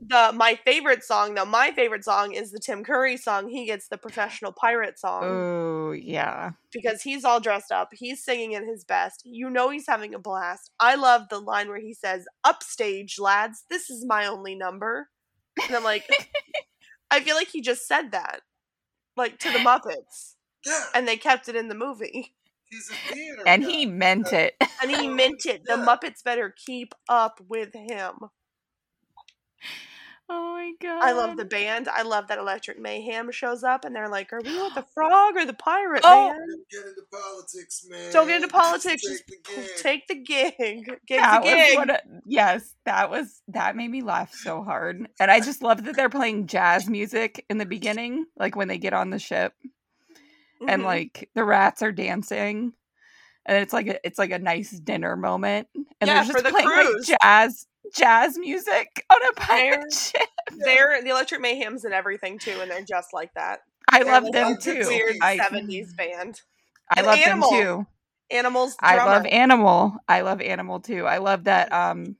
the 0.08 0.32
my 0.34 0.54
favorite 0.64 1.04
song 1.04 1.34
though 1.34 1.44
my 1.44 1.70
favorite 1.70 2.04
song 2.04 2.32
is 2.32 2.50
the 2.50 2.58
tim 2.58 2.82
curry 2.82 3.16
song 3.16 3.48
he 3.48 3.66
gets 3.66 3.88
the 3.88 3.96
professional 3.96 4.50
pirate 4.52 4.98
song 4.98 5.22
oh 5.24 5.92
yeah. 5.92 6.50
because 6.72 7.02
he's 7.02 7.24
all 7.24 7.38
dressed 7.40 7.70
up 7.70 7.88
he's 7.92 8.24
singing 8.24 8.54
at 8.54 8.64
his 8.64 8.84
best 8.84 9.22
you 9.24 9.48
know 9.48 9.70
he's 9.70 9.86
having 9.86 10.12
a 10.14 10.18
blast 10.18 10.70
i 10.80 10.94
love 10.96 11.22
the 11.30 11.38
line 11.38 11.68
where 11.68 11.80
he 11.80 11.94
says 11.94 12.24
upstage 12.44 13.18
lads 13.18 13.64
this 13.70 13.90
is 13.90 14.04
my 14.04 14.26
only 14.26 14.54
number 14.54 15.08
and 15.66 15.76
i'm 15.76 15.84
like 15.84 16.06
I 17.10 17.20
feel 17.20 17.36
like 17.36 17.48
he 17.48 17.60
just 17.60 17.86
said 17.86 18.12
that, 18.12 18.40
like 19.18 19.38
to 19.40 19.50
the 19.52 19.58
Muppets, 19.68 20.36
Yeah, 20.64 20.80
and 20.94 21.06
they 21.06 21.18
kept 21.18 21.46
it 21.46 21.54
in 21.54 21.68
the 21.68 21.74
movie. 21.74 22.34
he's 22.70 22.90
a 22.90 23.12
theater. 23.14 23.42
and 23.46 23.62
guy. 23.62 23.68
he 23.70 23.84
meant 23.84 24.32
it. 24.32 24.54
And 24.80 24.90
he 24.90 25.08
meant 25.20 25.44
it. 25.44 25.60
The 25.66 25.74
Yeah. 25.76 25.84
Muppets 25.84 26.24
better 26.24 26.54
keep 26.56 26.94
up 27.10 27.38
with 27.46 27.74
him. 27.74 28.14
Oh 30.28 30.52
my 30.54 30.72
god. 30.80 31.02
I 31.02 31.12
love 31.12 31.36
the 31.36 31.44
band. 31.44 31.88
I 31.88 32.02
love 32.02 32.28
that 32.28 32.38
Electric 32.38 32.78
Mayhem 32.78 33.30
shows 33.32 33.62
up, 33.64 33.84
and 33.84 33.94
they're 33.94 34.08
like, 34.08 34.32
"Are 34.32 34.40
we 34.42 34.56
with 34.62 34.74
the 34.74 34.86
frog 34.94 35.36
or 35.36 35.44
the 35.44 35.52
pirate 35.52 36.00
Oh. 36.04 36.28
man?" 36.30 36.38
Don't 36.48 36.70
get 36.70 36.88
into 36.88 37.02
politics, 37.10 37.86
man. 37.88 38.12
Don't 38.12 38.26
get 38.28 38.36
into 38.36 38.48
politics. 38.48 39.02
Take 39.02 39.10
Just 39.10 39.26
the 39.26 39.36
gig. 39.44 39.76
take 39.78 40.06
the 40.06 40.14
gig. 40.14 40.54
Gig's 41.06 41.20
that 41.20 41.42
a 41.42 41.44
was 41.44 41.54
gig. 41.54 41.76
one 41.76 42.22
yes, 42.24 42.74
that 42.86 43.10
was 43.10 43.42
that 43.48 43.76
made 43.76 43.90
me 43.90 44.02
laugh 44.02 44.32
so 44.34 44.62
hard. 44.62 45.06
And 45.20 45.30
I 45.30 45.40
just 45.40 45.62
love 45.62 45.84
that 45.84 45.96
they're 45.96 46.08
playing 46.08 46.46
jazz 46.46 46.88
music 46.88 47.44
in 47.50 47.58
the 47.58 47.66
beginning, 47.66 48.24
like 48.36 48.56
when 48.56 48.68
they 48.68 48.78
get 48.78 48.92
on 48.94 49.10
the 49.10 49.18
ship 49.18 49.52
and 50.66 50.82
Mhm. 50.82 50.86
like 50.86 51.28
the 51.34 51.44
rats 51.44 51.82
are 51.82 51.92
dancing. 51.92 52.72
And 53.46 53.58
it's 53.58 53.72
like 53.72 53.88
a 53.88 54.06
it's 54.06 54.18
like 54.18 54.30
a 54.30 54.38
nice 54.38 54.70
dinner 54.70 55.16
moment. 55.16 55.68
And 55.74 55.84
Yeah, 56.00 56.14
they're 56.14 56.24
just 56.24 56.32
for 56.36 56.42
the 56.42 56.50
playing 56.50 56.68
cruise. 56.68 57.08
like 57.08 57.18
jazz 57.22 57.66
jazz 57.94 58.38
music 58.38 59.04
on 59.10 59.18
a 59.30 59.32
pirate 59.40 59.80
They're- 59.80 59.90
ship. 59.90 60.28
they're 60.64 61.02
the 61.02 61.10
Electric 61.10 61.42
Mayhems 61.42 61.84
and 61.84 61.92
everything 61.94 62.38
too, 62.38 62.58
and 62.60 62.70
they're 62.70 62.84
just 62.84 63.12
like 63.12 63.32
that. 63.34 63.60
I 63.90 64.02
They're 64.04 64.12
love 64.12 64.22
like 64.24 64.32
them 64.32 64.52
a 64.52 64.56
too. 64.58 64.84
Weird 64.86 65.16
I, 65.20 65.36
seventies 65.38 65.92
band. 65.94 66.40
I 66.90 67.00
And 67.00 67.06
love 67.06 67.18
Animal. 67.18 67.50
them 67.50 67.60
too. 67.62 67.86
Animals. 68.36 68.76
I 68.80 68.96
love 68.96 69.26
Animal. 69.26 69.96
I 70.08 70.20
love 70.22 70.40
Animal 70.40 70.80
too. 70.80 71.06
I 71.06 71.18
love 71.18 71.44
that 71.44 71.72
um 71.72 72.16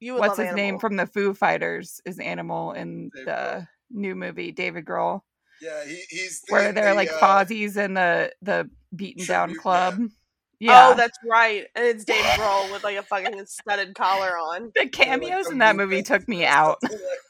You 0.00 0.14
would 0.14 0.20
what's 0.20 0.38
love 0.38 0.48
his 0.48 0.56
name 0.56 0.78
from 0.78 0.96
the 0.96 1.06
Foo 1.06 1.34
Fighters 1.34 2.00
is 2.06 2.18
Animal 2.18 2.72
in 2.72 3.10
Dave 3.14 3.24
the 3.26 3.32
Grohl. 3.32 3.68
new 3.90 4.14
movie 4.14 4.50
David 4.52 4.84
Grohl, 4.84 5.20
Yeah, 5.60 5.84
he, 5.84 6.02
he's 6.08 6.40
the, 6.42 6.52
where 6.52 6.72
they're 6.72 6.90
the, 6.90 6.94
like 6.96 7.10
uh, 7.12 7.20
Fozzie's 7.20 7.76
in 7.76 7.94
the 7.94 8.32
the 8.42 8.68
beaten 8.96 9.26
down 9.26 9.54
club. 9.54 9.96
band. 9.98 10.12
Oh, 10.60 10.64
yeah, 10.64 10.88
Oh, 10.90 10.94
that's 10.96 11.16
right. 11.24 11.66
And 11.76 11.84
it's 11.86 12.04
Dave 12.04 12.24
Grohl 12.24 12.72
with 12.72 12.82
like 12.82 12.96
a 12.96 13.02
fucking 13.02 13.46
studded 13.46 13.94
collar 13.94 14.36
on. 14.36 14.64
the 14.64 14.70
they're 14.74 14.84
like 14.86 14.92
cameos 14.92 15.48
in 15.50 15.58
that 15.58 15.76
movie 15.76 16.02
took 16.02 16.26
me 16.28 16.44
out. 16.44 16.78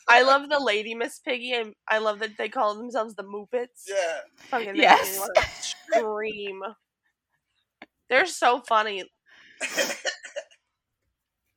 I 0.08 0.22
love 0.22 0.48
the 0.48 0.58
Lady 0.58 0.94
Miss 0.94 1.18
Piggy, 1.18 1.52
and 1.52 1.74
I 1.86 1.98
love 1.98 2.20
that 2.20 2.38
they 2.38 2.48
call 2.48 2.74
themselves 2.74 3.14
the 3.16 3.24
Moopets. 3.24 3.84
Yeah. 3.86 4.20
Fucking 4.50 4.72
makes 4.72 4.78
Yes. 4.80 5.28
me 5.36 5.42
scream. 6.00 6.60
They're 8.08 8.24
so 8.26 8.60
funny. 8.66 9.04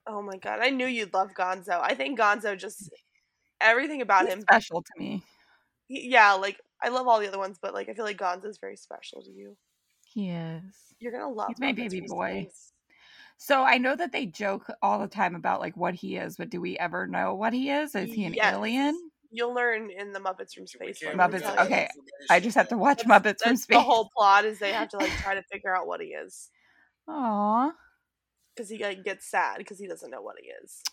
Oh 0.08 0.22
my 0.22 0.38
god, 0.38 0.60
I 0.62 0.70
knew 0.72 0.88
you'd 0.88 1.14
love 1.14 1.30
Gonzo. 1.38 1.80
I 1.82 1.94
think 1.96 2.20
Gonzo 2.20 2.58
just 2.58 2.90
everything 3.62 4.02
about 4.02 4.26
He's 4.26 4.34
him. 4.34 4.42
special 4.42 4.82
to 4.82 4.92
me. 5.00 5.24
he- 5.88 6.10
yeah, 6.10 6.34
like 6.34 6.60
I 6.84 6.90
love 6.90 7.08
all 7.08 7.20
the 7.20 7.28
other 7.28 7.38
ones, 7.38 7.58
but 7.62 7.74
like 7.74 7.88
I 7.88 7.94
feel 7.94 8.04
like 8.06 8.18
Gonzo's 8.18 8.58
very 8.60 8.76
special 8.76 9.22
to 9.24 9.32
you. 9.32 9.56
He 10.14 10.30
is. 10.30 10.62
You're 11.00 11.12
gonna 11.12 11.30
love. 11.30 11.48
He's 11.50 11.60
my 11.60 11.72
baby 11.72 12.02
boy. 12.02 12.44
Space. 12.50 12.74
So 13.38 13.64
I 13.64 13.78
know 13.78 13.96
that 13.96 14.12
they 14.12 14.26
joke 14.28 14.70
all 14.82 15.00
the 15.00 15.08
time 15.08 15.36
about 15.36 15.60
like 15.62 15.76
what 15.76 15.94
he 15.96 16.18
is, 16.18 16.38
but 16.38 16.50
do 16.50 16.62
we 16.62 16.78
ever 16.78 17.08
know 17.08 17.34
what 17.36 17.54
he 17.54 17.70
is? 17.70 17.96
Is 17.96 18.14
he 18.14 18.26
an 18.26 18.34
Yes. 18.34 18.54
alien? 18.54 19.10
You'll 19.32 19.54
learn 19.54 19.90
in 19.90 20.12
the 20.12 20.20
Muppets 20.20 20.54
from 20.54 20.68
Space. 20.68 21.00
can't 21.00 21.18
let 21.18 21.32
me 21.32 21.38
Muppets- 21.40 21.42
tell 21.44 21.52
reveal 21.56 21.70
you. 21.70 21.74
okay, 21.76 21.90
I 22.30 22.40
just 22.42 22.56
have 22.56 22.68
to 22.70 22.78
watch 22.78 23.04
That's- 23.04 23.22
Muppets 23.22 23.42
from 23.44 23.56
space. 23.56 23.78
the 23.78 23.82
whole 23.82 24.10
plot 24.16 24.44
is 24.46 24.60
they 24.60 24.74
have 24.74 24.90
to 24.90 24.98
like 24.98 25.10
try 25.24 25.34
to 25.36 25.44
figure 25.52 25.76
out 25.76 25.88
what 25.88 26.02
he 26.02 26.08
is 26.08 26.50
Aw. 27.08 27.72
because 28.56 28.70
he 28.70 28.84
like 28.84 29.04
gets 29.04 29.26
sad 29.32 29.58
because 29.58 29.80
he 29.80 29.88
doesn't 29.88 30.12
know 30.12 30.22
what 30.22 30.36
he 30.42 30.50
is. 30.64 30.84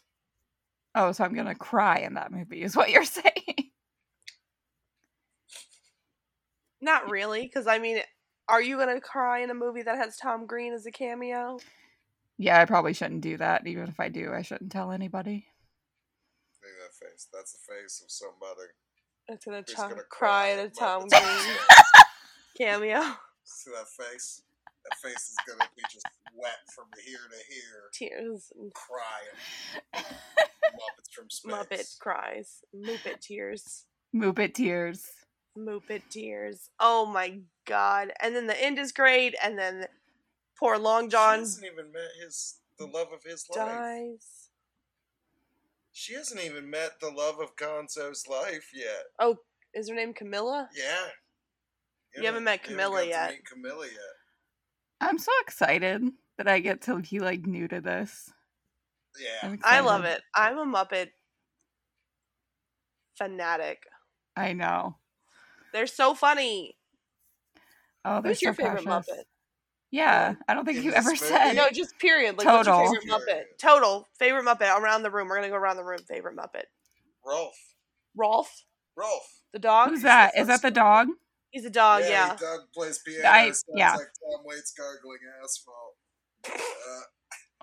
Oh, 0.94 1.12
so 1.12 1.24
I'm 1.24 1.34
gonna 1.34 1.54
cry 1.56 1.98
in 1.98 2.14
that 2.14 2.30
movie, 2.32 2.62
is 2.62 2.76
what 2.76 2.90
you're 2.90 3.04
saying? 3.04 3.72
Not 6.80 7.10
really, 7.10 7.42
because 7.42 7.66
I 7.66 7.78
mean, 7.78 8.00
are 8.48 8.62
you 8.62 8.78
gonna 8.78 9.00
cry 9.00 9.40
in 9.40 9.50
a 9.50 9.54
movie 9.54 9.82
that 9.82 9.96
has 9.98 10.16
Tom 10.16 10.46
Green 10.46 10.72
as 10.72 10.86
a 10.86 10.90
cameo? 10.90 11.58
yeah, 12.38 12.60
I 12.60 12.64
probably 12.64 12.92
shouldn't 12.94 13.20
do 13.20 13.36
that. 13.38 13.66
Even 13.66 13.88
if 13.88 13.98
I 14.00 14.08
do, 14.08 14.32
I 14.32 14.42
shouldn't 14.42 14.72
tell 14.72 14.90
anybody. 14.92 15.46
Look 16.62 16.70
at 16.70 16.92
that 16.92 17.06
face. 17.10 17.26
That's 17.32 17.52
the 17.52 17.72
face 17.72 18.00
of 18.04 18.10
somebody 18.10 18.68
It's 19.28 19.44
gonna, 19.44 19.64
who's 19.66 19.74
Tom, 19.74 19.90
gonna 19.90 20.02
cry 20.08 20.52
at 20.52 20.64
a 20.64 20.68
Tom 20.68 21.06
Green 21.08 21.56
cameo. 22.56 23.00
See 23.44 23.70
that 23.72 23.88
face? 23.88 24.42
That 24.84 24.96
face 24.98 25.30
is 25.30 25.36
gonna 25.46 25.68
be 25.76 25.82
just 25.90 26.06
wet 26.34 26.58
from 26.74 26.84
here 27.04 27.18
to 27.18 27.52
here, 27.52 27.90
Tears, 27.92 28.52
and 28.58 28.72
crying. 28.72 30.04
Muppets 30.74 31.12
from 31.12 31.30
space. 31.30 31.52
Muppet 31.52 31.98
cries, 31.98 32.62
Muppet 32.74 33.20
tears, 33.20 33.84
Muppet 34.14 34.54
tears. 34.54 35.06
Muppet 35.58 36.02
tears. 36.10 36.70
Oh 36.78 37.06
my 37.06 37.40
god! 37.66 38.12
And 38.20 38.34
then 38.34 38.46
the 38.46 38.62
end 38.62 38.78
is 38.78 38.92
great, 38.92 39.34
and 39.42 39.58
then 39.58 39.86
poor 40.58 40.78
Long 40.78 41.10
John. 41.10 41.38
She 41.38 41.40
hasn't 41.40 41.66
even 41.72 41.92
met 41.92 42.10
his 42.22 42.58
the 42.78 42.86
love 42.86 43.08
of 43.12 43.22
his 43.24 43.44
life. 43.50 43.58
dies. 43.58 44.48
She 45.92 46.14
hasn't 46.14 46.40
even 46.40 46.70
met 46.70 47.00
the 47.00 47.10
love 47.10 47.40
of 47.40 47.56
Gonzo's 47.56 48.26
life 48.28 48.70
yet. 48.72 49.04
Oh, 49.18 49.38
is 49.74 49.88
her 49.88 49.94
name 49.96 50.14
Camilla? 50.14 50.68
Yeah. 50.76 51.06
You 52.16 52.24
haven't 52.24 52.44
met 52.44 52.62
Camilla 52.62 52.98
got 52.98 53.02
to 53.02 53.08
yet. 53.08 53.30
meet 53.30 53.46
Camilla 53.46 53.86
yet. 53.86 55.00
I'm 55.00 55.18
so 55.18 55.32
excited 55.42 56.02
that 56.36 56.48
I 56.48 56.60
get 56.60 56.82
to 56.82 57.00
be 57.00 57.18
like 57.18 57.46
new 57.46 57.68
to 57.68 57.80
this. 57.80 58.30
Yeah. 59.18 59.56
I'm 59.64 59.84
love 59.84 60.04
it. 60.04 60.22
I'm 60.34 60.58
a 60.58 60.66
Muppet 60.66 61.08
fanatic. 63.16 63.82
I 64.36 64.52
know. 64.52 64.96
They're 65.72 65.86
so 65.86 66.14
funny. 66.14 66.76
Oh, 68.04 68.20
they're 68.22 68.30
Who's 68.32 68.42
your 68.42 68.54
favorite 68.54 68.84
precious. 68.84 69.10
Muppet? 69.10 69.22
Yeah, 69.90 70.34
I 70.46 70.54
don't 70.54 70.64
think 70.64 70.78
you 70.84 70.90
this 70.90 70.98
ever 70.98 71.08
movie? 71.10 71.16
said. 71.18 71.52
No, 71.54 71.68
just 71.72 71.98
period. 71.98 72.36
Like, 72.38 72.46
what's 72.46 72.66
Total. 72.68 72.92
your 72.92 73.00
favorite 73.00 73.20
Muppet? 73.28 73.42
Total 73.58 74.06
favorite 74.18 74.44
Muppet 74.44 74.78
around 74.78 75.02
the 75.02 75.10
room. 75.10 75.28
We're 75.28 75.36
gonna 75.36 75.48
go 75.48 75.56
around 75.56 75.76
the 75.76 75.84
room. 75.84 76.00
Favorite 76.08 76.36
Muppet. 76.36 76.64
Rolf. 77.26 77.56
Rolf, 78.14 78.64
Rolf. 78.96 79.42
the 79.52 79.58
dog. 79.58 79.90
Who's 79.90 80.02
that? 80.02 80.32
Is 80.36 80.46
that 80.48 80.60
the 80.62 80.70
dog? 80.70 81.08
He's 81.50 81.64
a 81.64 81.70
dog. 81.70 82.02
Oh, 82.04 82.08
Yeah. 82.08 82.36
Doug 82.36 82.60
plays 82.74 82.98
piano. 82.98 83.28
I- 83.28 83.44
sounds 83.46 83.64
yeah. 83.74 83.92
like 83.92 84.00
Tom 84.00 84.44
Waits 84.44 84.72
gargling 84.76 85.18
asphalt. 85.42 85.96
Uh, 86.46 87.00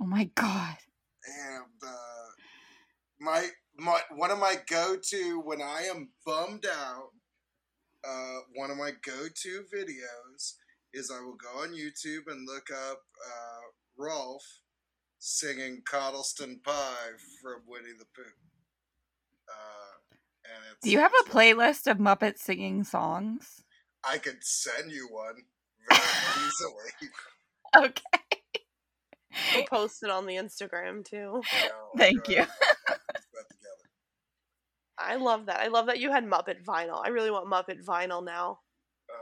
Oh 0.01 0.06
my 0.06 0.30
god. 0.36 0.76
and 1.28 1.64
uh, 1.88 2.28
my 3.20 3.47
my 3.78 3.99
one 4.16 4.32
of 4.32 4.39
my 4.39 4.56
go 4.70 4.95
to 5.01 5.39
when 5.41 5.62
I 5.62 5.84
am 5.93 6.10
bummed 6.26 6.66
out. 6.66 7.10
Uh, 8.08 8.39
one 8.53 8.72
of 8.72 8.78
my 8.78 8.91
go 9.03 9.28
to 9.34 9.64
videos 9.74 10.53
is 10.93 11.12
I 11.12 11.22
will 11.24 11.36
go 11.36 11.62
on 11.62 11.70
YouTube 11.74 12.32
and 12.32 12.47
look 12.47 12.68
up 12.72 13.01
uh, 13.26 13.62
Rolf 13.97 14.43
singing 15.20 15.82
"Cottleston 15.89 16.62
Pie" 16.64 17.18
from 17.41 17.62
Winnie 17.68 17.97
the 17.97 18.06
Pooh. 18.16 18.24
Uh, 19.49 20.16
and 20.45 20.64
it's, 20.72 20.84
Do 20.84 20.91
you 20.91 20.99
have 20.99 21.14
a 21.26 21.30
playlist 21.30 21.89
of 21.89 21.97
Muppets 21.97 22.39
singing 22.39 22.84
songs? 22.84 23.64
I 24.03 24.18
could 24.20 24.43
send 24.43 24.91
you 24.91 25.08
one 25.12 25.36
very 25.89 26.01
easily. 26.45 27.12
Okay. 27.76 28.41
We'll 29.53 29.66
post 29.66 30.03
it 30.03 30.10
on 30.10 30.26
the 30.26 30.36
Instagram 30.36 31.03
too. 31.03 31.41
Yeah, 31.62 31.70
Thank 31.97 32.30
uh, 32.30 32.32
you. 32.32 32.95
Put 34.97 35.07
that 35.07 35.13
together. 35.13 35.21
I 35.21 35.23
love 35.23 35.45
that. 35.47 35.59
I 35.59 35.67
love 35.67 35.85
that 35.87 35.99
you 35.99 36.11
had 36.11 36.25
Muppet 36.25 36.63
vinyl. 36.63 37.01
I 37.03 37.09
really 37.09 37.31
want 37.31 37.49
Muppet 37.49 37.83
vinyl 37.85 38.23
now. 38.23 38.59
Uh, 39.09 39.13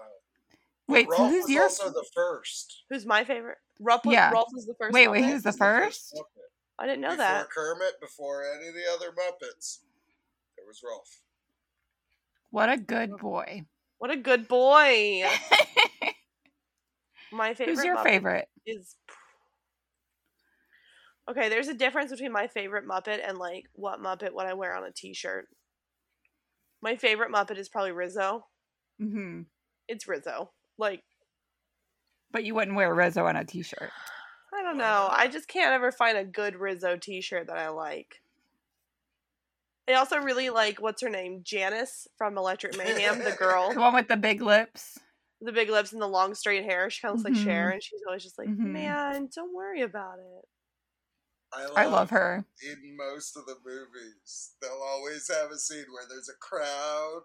Wait, 0.88 1.08
so 1.10 1.18
Rolf 1.18 1.32
who's 1.32 1.44
was 1.44 1.52
your 1.52 1.64
also 1.64 1.90
the 1.90 2.06
first. 2.14 2.84
Who's 2.90 3.06
my 3.06 3.24
favorite? 3.24 3.58
Ruff 3.80 4.06
was, 4.06 4.14
Yeah. 4.14 4.32
Rolf 4.32 4.50
was 4.54 4.66
the 4.66 4.76
first. 4.80 4.94
Wait, 4.94 5.08
wait, 5.08 5.26
who's 5.26 5.44
the 5.44 5.54
first? 5.54 6.20
I 6.80 6.86
didn't 6.86 7.02
know 7.02 7.10
before 7.10 7.18
that. 7.26 7.50
Kermit, 7.50 8.02
before 8.02 8.44
any 8.56 8.68
of 8.68 8.74
the 8.74 8.84
other 8.94 9.12
Muppets, 9.12 9.80
there 10.58 10.66
was 10.68 10.82
Rolf. 10.84 11.22
What 12.52 12.70
a 12.70 12.78
good 12.78 13.18
boy. 13.18 13.64
What 14.00 14.12
a 14.12 14.18
good 14.18 14.48
boy. 14.48 15.24
My 17.32 17.54
favorite. 17.54 17.76
Who's 17.76 17.86
your 17.86 17.98
Muppet 17.98 18.04
favorite? 18.04 18.48
Is 18.66 18.96
okay. 21.30 21.50
There's 21.50 21.68
a 21.68 21.74
difference 21.74 22.12
between 22.12 22.32
my 22.32 22.48
favorite 22.48 22.88
Muppet 22.88 23.20
and 23.28 23.38
like 23.38 23.66
what 23.74 24.00
Muppet 24.00 24.34
would 24.34 24.46
I 24.46 24.54
wear 24.54 24.76
on 24.76 24.84
a 24.84 24.92
T-shirt. 24.92 25.48
My 26.84 26.98
favorite 26.98 27.32
Muppet 27.32 27.58
is 27.58 27.70
probably 27.70 27.94
Rizzo. 27.94 28.46
Mm-hmm. 29.02 29.44
It's 29.88 30.08
Rizzo. 30.08 30.52
Like 30.78 31.02
But 32.32 32.44
you 32.44 32.54
wouldn't 32.54 32.76
wear 32.76 32.94
Rizzo 32.94 33.26
on 33.26 33.36
a 33.38 33.46
t-shirt. 33.46 33.90
I 34.54 34.62
don't 34.62 34.78
know. 34.78 35.08
I 35.10 35.28
just 35.30 35.48
can't 35.48 35.72
ever 35.74 35.92
find 35.92 36.18
a 36.18 36.24
good 36.26 36.56
Rizzo 36.56 36.96
T-shirt 36.98 37.48
that 37.48 37.58
I 37.58 37.70
like. 37.70 38.22
I 39.90 39.94
also 39.94 40.18
really 40.18 40.50
like 40.52 40.80
what's 40.82 41.02
her 41.02 41.10
name, 41.10 41.42
Janice 41.44 42.08
from 42.18 42.38
Electric 42.38 42.78
Mayhem, 42.78 43.20
the 43.24 43.32
girl, 43.32 43.70
The 43.74 43.80
one 43.82 43.96
with 43.96 44.08
the 44.10 44.16
big 44.18 44.42
lips. 44.42 45.00
the 45.42 45.52
big 45.52 45.70
lips 45.70 45.92
and 45.92 46.02
the 46.02 46.08
long 46.08 46.36
straight 46.36 46.64
hair. 46.66 46.90
She 46.90 47.02
kind 47.02 47.16
of 47.16 47.24
looks 47.24 47.32
Mhm. 47.32 47.36
like 47.38 47.46
Cher, 47.46 47.70
and 47.72 47.82
she's 47.84 48.02
always 48.08 48.24
just 48.24 48.38
like, 48.38 48.48
Mhm. 48.48 48.58
"Man, 48.60 49.30
don't 49.36 49.54
worry 49.54 49.82
about 49.82 50.20
it." 50.20 50.46
I 51.76 51.86
love 51.86 52.10
her. 52.10 52.46
In 52.64 52.98
most 52.98 53.38
of 53.38 53.46
the 53.46 53.56
movies, 53.66 54.52
they'll 54.62 54.82
always 54.86 55.30
have 55.30 55.52
a 55.52 55.58
scene 55.58 55.86
where 55.92 56.06
there's 56.10 56.30
a 56.30 56.38
crowd 56.40 57.22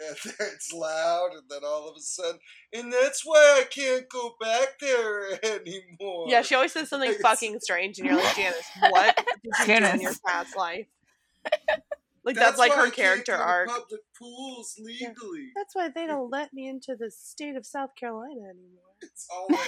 and 0.00 0.16
it's 0.40 0.72
loud, 0.72 1.30
and 1.32 1.42
then 1.48 1.60
all 1.64 1.88
of 1.88 1.96
a 1.96 2.00
sudden, 2.00 2.40
and 2.72 2.92
that's 2.92 3.22
why 3.24 3.60
I 3.60 3.64
can't 3.64 4.08
go 4.08 4.34
back 4.40 4.78
there 4.80 5.38
anymore. 5.44 6.26
Yeah, 6.28 6.42
she 6.42 6.54
always 6.54 6.72
says 6.72 6.88
something 6.88 7.10
It's- 7.10 7.22
fucking 7.22 7.60
strange, 7.60 7.98
and 7.98 8.08
you're 8.08 8.16
like, 8.16 8.34
Janice, 8.36 8.66
what 8.90 9.16
did 9.16 9.26
you 9.44 9.66
do 9.66 9.72
in 9.72 9.80
Janice. 9.82 10.02
your 10.02 10.12
past 10.26 10.56
life? 10.56 10.86
Like 12.24 12.36
that's, 12.36 12.56
like 12.56 12.70
why 12.70 12.76
I 12.76 12.78
her 12.78 12.84
can't 12.84 12.94
character 12.94 13.32
go 13.32 13.38
to 13.38 13.44
arc. 13.44 13.68
Public 13.68 14.00
pools 14.16 14.78
legally. 14.80 15.48
That's 15.56 15.74
why 15.74 15.88
they 15.88 16.06
don't 16.06 16.30
let 16.30 16.52
me 16.52 16.68
into 16.68 16.94
the 16.94 17.10
state 17.10 17.56
of 17.56 17.66
South 17.66 17.96
Carolina 17.98 18.42
anymore. 18.48 18.94
It's 19.00 19.26
always 19.28 19.58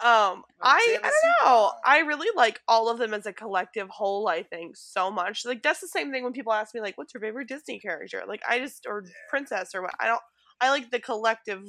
Um, 0.00 0.44
I 0.62 0.98
I 1.02 1.10
don't 1.10 1.46
know. 1.46 1.72
I 1.84 2.00
really 2.00 2.28
like 2.36 2.60
all 2.68 2.88
of 2.88 2.98
them 2.98 3.14
as 3.14 3.26
a 3.26 3.32
collective 3.32 3.88
whole. 3.88 4.28
I 4.28 4.42
think 4.42 4.76
so 4.76 5.10
much. 5.10 5.44
Like 5.44 5.62
that's 5.62 5.80
the 5.80 5.88
same 5.88 6.12
thing 6.12 6.24
when 6.24 6.32
people 6.32 6.52
ask 6.52 6.74
me 6.74 6.80
like, 6.80 6.98
"What's 6.98 7.14
your 7.14 7.20
favorite 7.20 7.48
Disney 7.48 7.78
character?" 7.78 8.22
Like 8.26 8.42
I 8.48 8.58
just 8.58 8.86
or 8.86 9.04
princess 9.28 9.74
or 9.74 9.82
what. 9.82 9.94
I 10.00 10.06
don't. 10.06 10.22
I 10.60 10.70
like 10.70 10.90
the 10.90 11.00
collective 11.00 11.64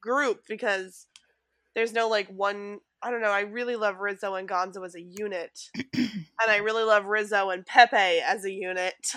group 0.00 0.42
because 0.48 1.06
there's 1.74 1.92
no 1.92 2.08
like 2.08 2.28
one. 2.28 2.80
I 3.02 3.10
don't 3.10 3.20
know. 3.20 3.30
I 3.30 3.40
really 3.40 3.76
love 3.76 3.98
Rizzo 4.00 4.34
and 4.34 4.48
Gonzo 4.48 4.84
as 4.84 4.94
a 4.94 5.02
unit, 5.02 5.70
and 5.94 6.10
I 6.48 6.56
really 6.56 6.84
love 6.84 7.04
Rizzo 7.04 7.50
and 7.50 7.64
Pepe 7.66 7.96
as 7.96 8.44
a 8.44 8.50
unit. 8.50 9.12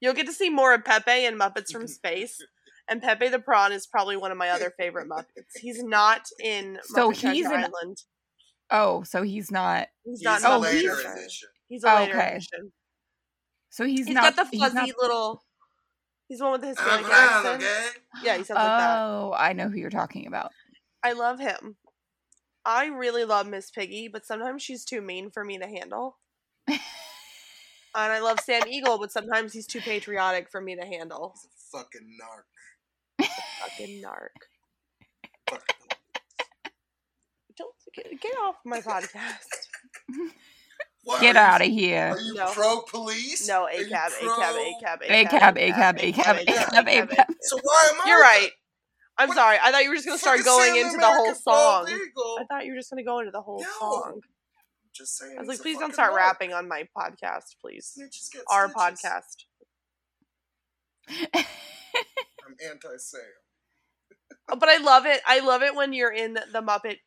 You'll 0.00 0.14
get 0.14 0.26
to 0.26 0.32
see 0.32 0.50
more 0.50 0.74
of 0.74 0.84
Pepe 0.84 1.24
in 1.24 1.38
Muppets 1.38 1.70
from 1.70 1.86
Space. 1.86 2.42
And 2.88 3.02
Pepe 3.02 3.28
the 3.28 3.38
Prawn 3.40 3.72
is 3.72 3.86
probably 3.86 4.16
one 4.16 4.30
of 4.30 4.38
my 4.38 4.50
other 4.50 4.72
favorite 4.78 5.08
Muppets. 5.08 5.50
He's 5.60 5.82
not 5.82 6.22
in 6.42 6.78
So 6.84 7.10
Muppet 7.10 7.14
he's 7.32 7.46
Treasure 7.46 7.54
in- 7.54 7.64
Island. 7.64 7.96
Oh, 8.70 9.02
so 9.04 9.22
he's 9.22 9.50
not. 9.50 9.88
He's, 10.04 10.18
He's 10.20 10.24
not 10.24 10.42
a 10.42 10.46
in 10.46 10.52
Oh, 10.52 10.58
Muppet 10.60 10.62
later 10.62 10.94
Treasure 10.94 11.12
edition. 11.18 11.48
He's 11.68 11.84
a 11.84 11.94
later 11.94 12.16
Okay. 12.18 12.30
edition. 12.32 12.72
So 13.70 13.84
he's, 13.84 14.06
He's 14.06 14.14
not. 14.14 14.24
He's 14.24 14.34
got 14.36 14.50
the 14.50 14.56
he's 14.56 14.60
fuzzy 14.60 14.74
not- 14.76 14.88
little. 15.00 15.42
He's 16.28 16.38
the 16.38 16.44
one 16.44 16.52
with 16.52 16.60
the 16.62 16.68
I'm 16.68 16.74
Hispanic 17.04 17.12
accent. 17.12 17.62
okay? 17.62 17.86
Yeah, 18.24 18.36
he 18.36 18.42
sounds 18.44 18.56
like 18.58 18.66
that. 18.80 18.98
Oh, 18.98 19.34
I 19.36 19.52
know 19.52 19.68
who 19.68 19.78
you're 19.78 19.90
talking 19.90 20.26
about. 20.26 20.50
I 21.04 21.12
love 21.12 21.38
him. 21.38 21.76
I 22.64 22.86
really 22.86 23.24
love 23.24 23.46
Miss 23.46 23.70
Piggy, 23.70 24.08
but 24.08 24.26
sometimes 24.26 24.60
she's 24.62 24.84
too 24.84 25.00
mean 25.00 25.30
for 25.30 25.44
me 25.44 25.56
to 25.58 25.66
handle. 25.66 26.18
and 26.68 26.80
I 27.94 28.18
love 28.18 28.40
Sam 28.40 28.62
Eagle, 28.68 28.98
but 28.98 29.12
sometimes 29.12 29.52
he's 29.52 29.68
too 29.68 29.80
patriotic 29.80 30.50
for 30.50 30.60
me 30.60 30.74
to 30.74 30.84
handle. 30.84 31.34
He's 31.36 31.44
a 31.44 31.78
fucking 31.78 32.00
narc. 32.20 32.42
Fucking 33.20 34.02
narc. 34.02 34.28
Don't 37.56 37.74
get, 37.94 38.20
get 38.20 38.32
off 38.44 38.56
my 38.64 38.80
podcast. 38.80 39.46
What, 41.04 41.20
Get 41.20 41.36
out 41.36 41.62
of 41.62 41.68
here. 41.68 42.08
Are 42.16 42.18
you 42.20 42.34
No. 42.34 42.46
pro 42.52 42.80
police? 42.82 43.46
No, 43.48 43.62
Are 43.64 43.72
you 43.72 43.86
ACAB, 43.86 44.10
pro- 44.20 44.28
ACAB, 44.28 44.74
ACAB, 44.82 45.02
ACAB, 45.08 45.72
ACAB, 45.72 45.98
ACAB, 46.12 46.44
ACAB, 46.46 46.88
ACAB. 47.08 47.24
So 47.42 47.58
why 47.62 47.88
am 47.92 48.00
I? 48.00 48.08
You're 48.08 48.20
right. 48.20 48.50
I'm 49.16 49.28
What- 49.28 49.36
sorry. 49.36 49.58
I 49.62 49.70
thought 49.70 49.84
you 49.84 49.88
were 49.90 49.94
just 49.94 50.06
gonna 50.06 50.18
start 50.18 50.44
going 50.44 50.74
Sailor 50.74 50.86
into 50.88 50.98
the 50.98 51.06
whole 51.06 51.34
song. 51.34 51.88
eagle. 51.88 52.38
I 52.40 52.44
thought 52.44 52.66
you 52.66 52.72
were 52.72 52.78
just 52.78 52.90
gonna 52.90 53.04
go 53.04 53.20
into 53.20 53.30
the 53.30 53.40
whole 53.40 53.60
No. 53.62 53.68
song. 53.78 54.20
Just 54.92 55.16
saying. 55.16 55.36
I 55.36 55.40
was 55.40 55.48
like, 55.48 55.60
please 55.60 55.78
don't 55.78 55.92
start 55.92 56.12
narc. 56.12 56.16
rapping 56.16 56.52
on 56.52 56.66
my 56.68 56.88
podcast, 56.96 57.54
please. 57.60 57.96
Our 58.50 58.68
stitches. 58.68 58.74
podcast. 58.76 59.44
I'm 61.08 62.56
anti-Sam. 62.70 63.20
Oh, 64.48 64.56
But 64.58 64.68
I 64.68 64.78
love 64.78 65.06
it. 65.06 65.20
I 65.26 65.40
love 65.40 65.62
it 65.62 65.74
when 65.74 65.92
you're 65.92 66.12
in 66.12 66.34
the 66.34 66.62
Muppet 66.62 66.98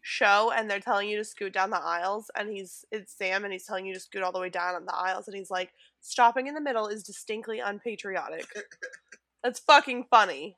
show 0.00 0.52
and 0.56 0.70
they're 0.70 0.80
telling 0.80 1.08
you 1.08 1.18
to 1.18 1.24
scoot 1.24 1.52
down 1.52 1.70
the 1.70 1.82
aisles 1.82 2.30
and 2.34 2.48
he's 2.50 2.84
it's 2.90 3.12
Sam 3.16 3.44
and 3.44 3.52
he's 3.52 3.66
telling 3.66 3.84
you 3.84 3.92
to 3.92 4.00
scoot 4.00 4.22
all 4.22 4.32
the 4.32 4.40
way 4.40 4.48
down 4.48 4.74
on 4.74 4.86
the 4.86 4.94
aisles 4.94 5.28
and 5.28 5.36
he's 5.36 5.50
like, 5.50 5.70
stopping 6.00 6.46
in 6.46 6.54
the 6.54 6.60
middle 6.60 6.86
is 6.88 7.02
distinctly 7.02 7.60
unpatriotic. 7.60 8.46
That's 9.42 9.60
fucking 9.60 10.06
funny. 10.10 10.56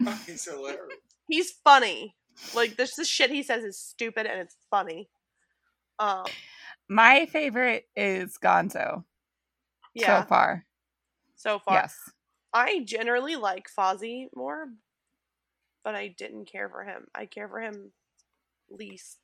He's 0.26 0.44
hilarious. 0.44 0.98
He's 1.28 1.52
funny. 1.62 2.16
Like 2.54 2.76
this 2.76 2.96
the 2.96 3.04
shit 3.04 3.30
he 3.30 3.42
says 3.42 3.62
is 3.62 3.78
stupid 3.78 4.26
and 4.26 4.40
it's 4.40 4.56
funny. 4.70 5.10
Um 5.98 6.24
My 6.88 7.26
favorite 7.26 7.84
is 7.94 8.38
Gonzo 8.42 9.04
yeah, 9.94 10.22
so 10.22 10.28
far. 10.28 10.64
So 11.40 11.58
far. 11.58 11.74
Yes. 11.74 11.96
I 12.52 12.82
generally 12.84 13.36
like 13.36 13.68
Fozzie 13.76 14.26
more, 14.34 14.66
but 15.84 15.94
I 15.94 16.08
didn't 16.08 16.50
care 16.50 16.68
for 16.68 16.84
him. 16.84 17.06
I 17.14 17.26
care 17.26 17.48
for 17.48 17.60
him 17.60 17.92
least 18.70 19.18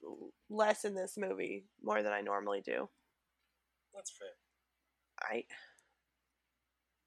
less 0.51 0.85
in 0.85 0.95
this 0.95 1.17
movie 1.17 1.65
more 1.83 2.03
than 2.03 2.13
I 2.13 2.21
normally 2.21 2.63
do. 2.65 2.89
That's 3.95 4.11
fair. 4.11 4.29
I 5.23 5.45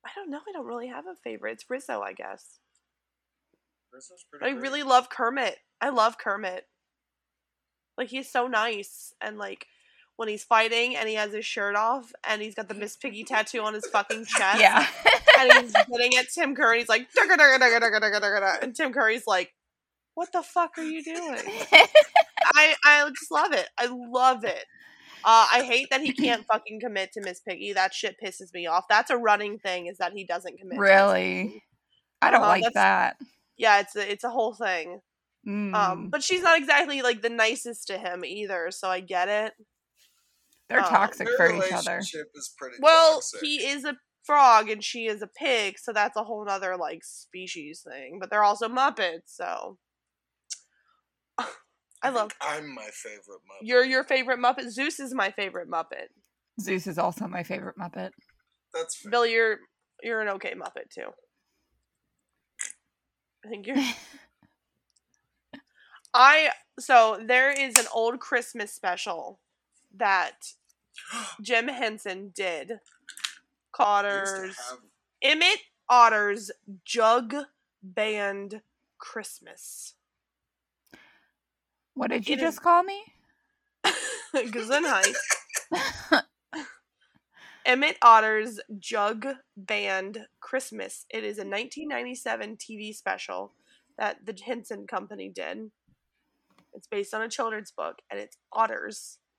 I 0.05 0.09
don't 0.15 0.29
know. 0.29 0.39
I 0.47 0.51
don't 0.53 0.65
really 0.65 0.87
have 0.87 1.05
a 1.05 1.15
favorite. 1.23 1.53
It's 1.53 1.69
Rizzo, 1.69 2.01
I 2.01 2.13
guess. 2.13 2.59
Rizzo's 3.91 4.25
pretty 4.29 4.45
I 4.45 4.51
great. 4.51 4.61
really 4.61 4.83
love 4.83 5.09
Kermit. 5.09 5.57
I 5.81 5.89
love 5.89 6.17
Kermit. 6.17 6.65
Like 7.97 8.09
he's 8.09 8.31
so 8.31 8.47
nice 8.47 9.13
and 9.21 9.37
like 9.37 9.67
when 10.19 10.27
he's 10.27 10.43
fighting 10.43 10.95
and 10.97 11.07
he 11.07 11.15
has 11.15 11.31
his 11.33 11.45
shirt 11.45 11.75
off 11.77 12.11
and 12.27 12.41
he's 12.41 12.53
got 12.53 12.67
the 12.67 12.73
Miss 12.73 12.97
Piggy 12.97 13.23
tattoo 13.23 13.61
on 13.61 13.73
his 13.73 13.85
fucking 13.87 14.25
chest. 14.25 14.59
Yeah. 14.59 14.85
and 15.39 15.51
he's 15.53 15.71
getting 15.89 16.17
at 16.17 16.27
Tim 16.33 16.53
Curry. 16.55 16.79
He's 16.79 16.89
like, 16.89 17.07
"Dugga, 17.17 17.37
dugga, 17.37 17.57
dugga, 17.57 17.79
dugga, 17.79 17.99
dugga, 18.01 18.19
dugga, 18.21 18.41
dugga," 18.41 18.61
and 18.63 18.75
Tim 18.75 18.91
Curry's 18.91 19.25
like, 19.25 19.53
"What 20.15 20.31
the 20.33 20.43
fuck 20.43 20.77
are 20.77 20.83
you 20.83 21.01
doing?" 21.03 21.39
I 22.55 22.75
I 22.83 23.09
just 23.17 23.31
love 23.31 23.53
it. 23.53 23.67
I 23.77 23.87
love 23.87 24.43
it. 24.43 24.65
Uh, 25.23 25.47
I 25.51 25.63
hate 25.63 25.87
that 25.91 26.01
he 26.01 26.13
can't 26.13 26.45
fucking 26.45 26.79
commit 26.79 27.11
to 27.13 27.21
Miss 27.21 27.39
Piggy. 27.41 27.73
That 27.73 27.93
shit 27.93 28.15
pisses 28.23 28.53
me 28.53 28.67
off. 28.67 28.85
That's 28.89 29.11
a 29.11 29.17
running 29.17 29.59
thing. 29.59 29.87
Is 29.87 29.97
that 29.97 30.13
he 30.13 30.23
doesn't 30.25 30.57
commit? 30.59 30.79
really? 30.79 31.63
I 32.21 32.31
don't 32.31 32.41
Uh-huh, 32.41 32.49
like 32.61 32.73
that. 32.73 33.17
Yeah, 33.57 33.79
it's 33.79 33.95
a 33.95 34.11
it's 34.11 34.23
a 34.23 34.29
whole 34.29 34.53
thing. 34.53 34.99
Um, 35.47 35.71
Mm. 35.73 36.09
but 36.11 36.21
she's 36.21 36.41
not 36.41 36.57
exactly 36.57 37.01
like 37.01 37.21
the 37.21 37.29
nicest 37.29 37.87
to 37.87 37.97
him 37.97 38.25
either. 38.25 38.71
So 38.71 38.89
I 38.89 38.99
get 38.99 39.29
it. 39.29 39.53
They're 40.69 40.81
uh, 40.81 40.89
toxic 40.89 41.27
Their 41.27 41.37
for 41.37 41.65
each 41.65 41.71
other. 41.73 41.99
is 41.99 42.53
pretty 42.57 42.77
Well, 42.79 43.15
toxic. 43.15 43.41
he 43.41 43.65
is 43.65 43.83
a 43.85 43.97
frog 44.23 44.69
and 44.69 44.83
she 44.83 45.07
is 45.07 45.21
a 45.23 45.27
pig, 45.27 45.79
so 45.79 45.91
that's 45.91 46.15
a 46.15 46.23
whole 46.23 46.47
other 46.47 46.77
like 46.77 47.03
species 47.03 47.81
thing. 47.81 48.17
But 48.19 48.29
they're 48.29 48.43
also 48.43 48.67
Muppets, 48.69 49.23
so 49.27 49.77
I 52.03 52.09
love 52.09 52.31
I'm 52.41 52.73
my 52.73 52.87
favorite 52.93 53.41
Muppet. 53.49 53.63
you're 53.63 53.83
your 53.83 54.03
favorite 54.03 54.39
Muppet. 54.39 54.69
Zeus 54.69 54.99
is 54.99 55.13
my 55.13 55.31
favorite 55.31 55.69
Muppet. 55.69 56.07
Zeus 56.61 56.85
is 56.87 56.97
also 56.99 57.27
my 57.27 57.43
favorite 57.43 57.77
Muppet. 57.77 58.11
That's 58.73 58.95
fair. 58.97 59.09
Bill, 59.11 59.25
you're 59.25 59.57
you're 60.03 60.21
an 60.21 60.29
okay 60.29 60.53
Muppet 60.53 60.89
too. 60.93 61.09
I 63.43 63.49
think 63.49 63.65
you're. 63.67 63.77
I 66.13 66.49
so 66.79 67.19
there 67.25 67.51
is 67.51 67.77
an 67.77 67.85
old 67.93 68.19
Christmas 68.19 68.73
special 68.73 69.39
that 69.95 70.35
Jim 71.41 71.67
Henson 71.67 72.31
did. 72.35 72.71
I 72.71 72.73
used 72.73 72.81
to 72.83 73.71
Cotter's 73.71 74.57
have- 74.69 74.79
Emmett 75.21 75.59
Otter's 75.89 76.51
Jug 76.85 77.35
Band 77.81 78.61
Christmas. 78.97 79.95
What 81.93 82.09
did 82.11 82.27
you 82.27 82.33
It 82.33 82.37
is- 82.39 82.41
just 82.43 82.61
call 82.61 82.83
me? 82.83 83.01
Gesundheit. 84.35 85.15
Emmett 87.65 87.97
Otter's 88.01 88.59
Jug 88.79 89.27
Band 89.55 90.27
Christmas. 90.39 91.05
It 91.09 91.23
is 91.23 91.37
a 91.37 91.41
1997 91.45 92.57
TV 92.57 92.93
special 92.95 93.53
that 93.97 94.25
the 94.25 94.35
Henson 94.45 94.87
Company 94.87 95.29
did. 95.29 95.71
It's 96.73 96.87
based 96.87 97.13
on 97.13 97.21
a 97.21 97.29
children's 97.29 97.71
book, 97.71 97.99
and 98.09 98.19
it's 98.19 98.37
otters. 98.51 99.17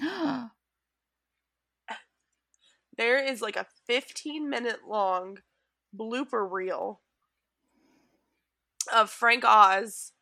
There 2.98 3.24
is 3.24 3.40
like 3.40 3.56
a 3.56 3.66
15 3.86 4.50
minute 4.50 4.80
long 4.86 5.38
blooper 5.96 6.46
reel 6.50 7.00
of 8.92 9.08
Frank 9.08 9.44
Oz. 9.46 10.12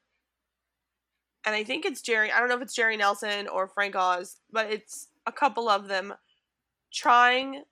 And 1.44 1.54
I 1.54 1.64
think 1.64 1.84
it's 1.84 2.02
Jerry. 2.02 2.30
I 2.30 2.38
don't 2.38 2.48
know 2.48 2.56
if 2.56 2.62
it's 2.62 2.74
Jerry 2.74 2.96
Nelson 2.96 3.48
or 3.48 3.66
Frank 3.66 3.96
Oz, 3.96 4.36
but 4.52 4.70
it's 4.70 5.08
a 5.26 5.32
couple 5.32 5.68
of 5.68 5.88
them 5.88 6.14
trying 6.92 7.62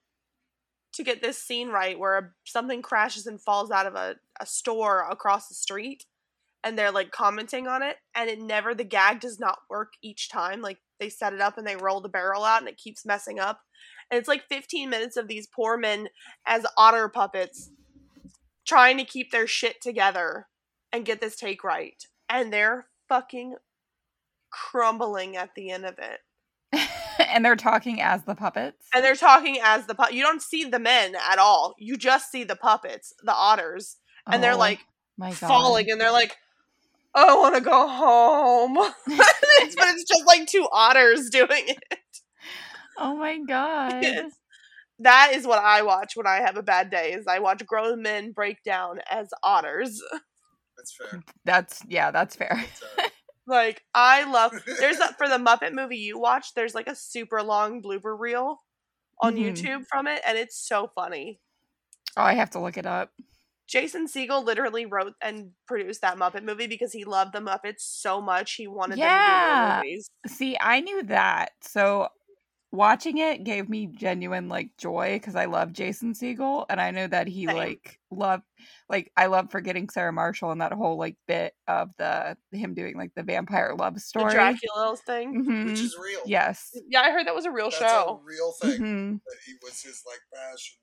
to 0.93 1.03
get 1.03 1.21
this 1.21 1.37
scene 1.37 1.69
right 1.69 1.99
where 1.99 2.35
something 2.45 2.81
crashes 2.81 3.27
and 3.27 3.41
falls 3.41 3.69
out 3.69 3.85
of 3.85 3.95
a, 3.95 4.15
a 4.39 4.45
store 4.45 5.05
across 5.09 5.47
the 5.47 5.55
street 5.55 6.05
and 6.63 6.77
they're 6.77 6.91
like 6.91 7.11
commenting 7.11 7.67
on 7.67 7.83
it 7.83 7.97
and 8.15 8.29
it 8.29 8.39
never 8.39 8.73
the 8.73 8.83
gag 8.83 9.19
does 9.19 9.39
not 9.39 9.59
work 9.69 9.93
each 10.01 10.29
time 10.29 10.61
like 10.61 10.77
they 10.99 11.09
set 11.09 11.33
it 11.33 11.41
up 11.41 11.57
and 11.57 11.67
they 11.67 11.75
roll 11.75 11.99
the 11.99 12.07
barrel 12.07 12.45
out 12.45 12.61
and 12.61 12.69
it 12.69 12.77
keeps 12.77 13.05
messing 13.05 13.39
up 13.39 13.59
and 14.11 14.19
it's 14.19 14.27
like 14.27 14.43
15 14.49 14.89
minutes 14.89 15.17
of 15.17 15.27
these 15.27 15.47
poor 15.47 15.77
men 15.77 16.07
as 16.45 16.65
otter 16.77 17.09
puppets 17.09 17.71
trying 18.65 18.97
to 18.97 19.03
keep 19.03 19.31
their 19.31 19.47
shit 19.47 19.81
together 19.81 20.47
and 20.91 21.05
get 21.05 21.21
this 21.21 21.35
take 21.35 21.63
right 21.63 22.03
and 22.29 22.51
they're 22.51 22.87
fucking 23.09 23.55
crumbling 24.51 25.35
at 25.35 25.49
the 25.55 25.69
end 25.69 25.85
of 25.85 25.95
it 25.99 26.19
and 27.29 27.43
they're 27.45 27.55
talking 27.55 28.01
as 28.01 28.23
the 28.23 28.35
puppets. 28.35 28.87
and 28.93 29.03
they're 29.03 29.15
talking 29.15 29.59
as 29.63 29.85
the 29.87 29.95
pu- 29.95 30.13
you 30.13 30.21
don't 30.23 30.41
see 30.41 30.63
the 30.65 30.79
men 30.79 31.15
at 31.29 31.37
all. 31.39 31.73
You 31.77 31.95
just 31.97 32.31
see 32.31 32.43
the 32.43 32.55
puppets, 32.55 33.13
the 33.23 33.33
otters, 33.33 33.97
and 34.27 34.43
they're 34.43 34.53
Oh 34.53 34.57
like 34.57 34.79
my 35.17 35.29
God. 35.29 35.47
falling, 35.47 35.89
and 35.89 36.01
they're 36.01 36.11
like, 36.11 36.35
"I 37.13 37.33
want 37.35 37.55
to 37.55 37.61
go 37.61 37.87
home," 37.87 38.73
but 39.07 39.29
it's 39.61 40.03
just 40.03 40.25
like 40.27 40.47
two 40.47 40.67
otters 40.71 41.29
doing 41.29 41.47
it. 41.67 41.99
Oh 42.97 43.15
my 43.15 43.37
god. 43.47 44.01
Yes. 44.01 44.33
That 44.99 45.31
is 45.33 45.47
what 45.47 45.59
I 45.59 45.81
watch 45.83 46.15
when 46.15 46.27
I 46.27 46.37
have 46.37 46.57
a 46.57 46.63
bad 46.63 46.89
day. 46.89 47.13
Is 47.13 47.27
I 47.27 47.39
watch 47.39 47.65
grown 47.65 48.01
men 48.01 48.31
break 48.31 48.63
down 48.63 48.99
as 49.09 49.29
otters. 49.43 50.01
That's 50.77 50.95
fair. 50.95 51.21
That's 51.45 51.83
yeah, 51.87 52.11
that's 52.11 52.35
fair. 52.35 52.61
That's, 52.61 52.81
uh, 52.81 53.09
Like 53.47 53.83
I 53.93 54.23
love. 54.31 54.53
There's 54.79 54.99
a, 54.99 55.13
for 55.13 55.27
the 55.29 55.37
Muppet 55.37 55.73
movie 55.73 55.97
you 55.97 56.17
watch. 56.19 56.53
There's 56.55 56.73
like 56.75 56.87
a 56.87 56.95
super 56.95 57.43
long 57.43 57.81
blooper 57.81 58.17
reel 58.19 58.63
on 59.21 59.35
Mhm. 59.35 59.37
YouTube 59.37 59.85
from 59.87 60.07
it, 60.07 60.21
and 60.25 60.37
it's 60.37 60.57
so 60.57 60.87
funny. 60.95 61.41
Oh, 62.17 62.23
I 62.23 62.33
have 62.33 62.49
to 62.51 62.59
look 62.59 62.77
it 62.77 62.85
up. 62.85 63.11
Jason 63.67 64.07
Segel 64.07 64.43
literally 64.43 64.85
wrote 64.85 65.13
and 65.21 65.51
produced 65.67 66.01
that 66.01 66.17
Muppet 66.17 66.43
movie 66.43 66.67
because 66.67 66.93
he 66.93 67.03
loved 67.03 67.33
the 67.33 67.39
Muppets 67.39 67.81
so 67.81 68.21
much 68.21 68.53
he 68.55 68.67
wanted 68.67 69.01
them 69.01 69.15
to 69.15 69.23
Yeah. 69.23 69.23
do 69.23 69.39
their 69.39 69.55
movies. 69.55 70.09
See, 70.27 70.57
I 70.59 70.79
knew 70.81 71.03
that. 71.03 71.51
So 71.61 72.09
watching 72.75 73.17
it 73.17 73.43
gave 73.43 73.69
me 73.69 73.87
genuine 73.87 74.49
like 74.49 74.69
joy 74.77 75.13
because 75.15 75.35
I 75.35 75.45
love 75.45 75.73
Jason 75.73 76.13
Segel 76.13 76.65
and 76.69 76.79
I 76.81 76.91
know 76.91 77.07
that 77.07 77.27
he 77.27 77.45
Same. 77.47 77.55
like 77.57 77.99
loved 78.11 78.43
like 78.89 79.11
I 79.17 79.25
love 79.27 79.49
forgetting 79.51 79.89
Sarah 79.89 80.13
Marshall 80.13 80.51
and 80.51 80.61
that 80.61 80.73
whole 80.73 80.97
like 80.97 81.15
bit 81.27 81.53
of 81.67 81.91
the 81.97 82.37
him 82.51 82.73
doing 82.73 82.95
like 82.97 83.13
the 83.15 83.23
vampire 83.23 83.73
love 83.77 83.95
The 83.95 83.99
story. 84.01 84.33
Dracula 84.33 84.95
thing. 85.05 85.43
Mhm. 85.45 85.65
which 85.65 85.79
is 85.79 85.97
real. 86.01 86.21
Yes. 86.25 86.77
Yeah, 86.89 87.01
I 87.01 87.11
heard 87.11 87.25
that 87.27 87.35
was 87.35 87.45
a 87.45 87.51
real 87.51 87.69
That's 87.71 87.77
show. 87.91 88.21
a 88.21 88.25
real 88.25 88.51
thing. 88.61 88.79
Mhm. 88.81 89.19
That 89.25 89.37
he 89.45 89.53
was 89.63 89.81
his 89.81 90.03
like 90.05 90.19
passion. 90.33 90.77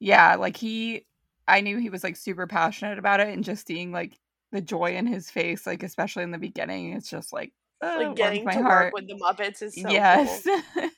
Yeah, 0.00 0.34
like 0.36 0.56
he 0.56 1.06
I 1.48 1.60
knew 1.60 1.78
he 1.78 1.90
was 1.90 2.04
like 2.04 2.16
super 2.16 2.46
passionate 2.46 2.98
about 2.98 3.20
it 3.20 3.28
and 3.28 3.44
just 3.44 3.66
seeing 3.66 3.92
like 3.92 4.18
the 4.52 4.60
joy 4.60 4.96
in 4.96 5.06
his 5.06 5.30
face, 5.30 5.66
like 5.66 5.82
especially 5.82 6.22
in 6.24 6.30
the 6.30 6.38
beginning, 6.38 6.92
it's 6.92 7.08
just 7.08 7.32
like, 7.32 7.52
oh, 7.82 7.98
Like 8.08 8.16
getting 8.16 8.44
my 8.44 8.54
to 8.54 8.62
heart. 8.62 8.92
work 8.92 8.94
with 8.94 9.08
the 9.08 9.14
Muppets 9.14 9.62
is 9.62 9.74
so 9.74 9.88
yes. 9.90 10.42
cool. 10.44 10.60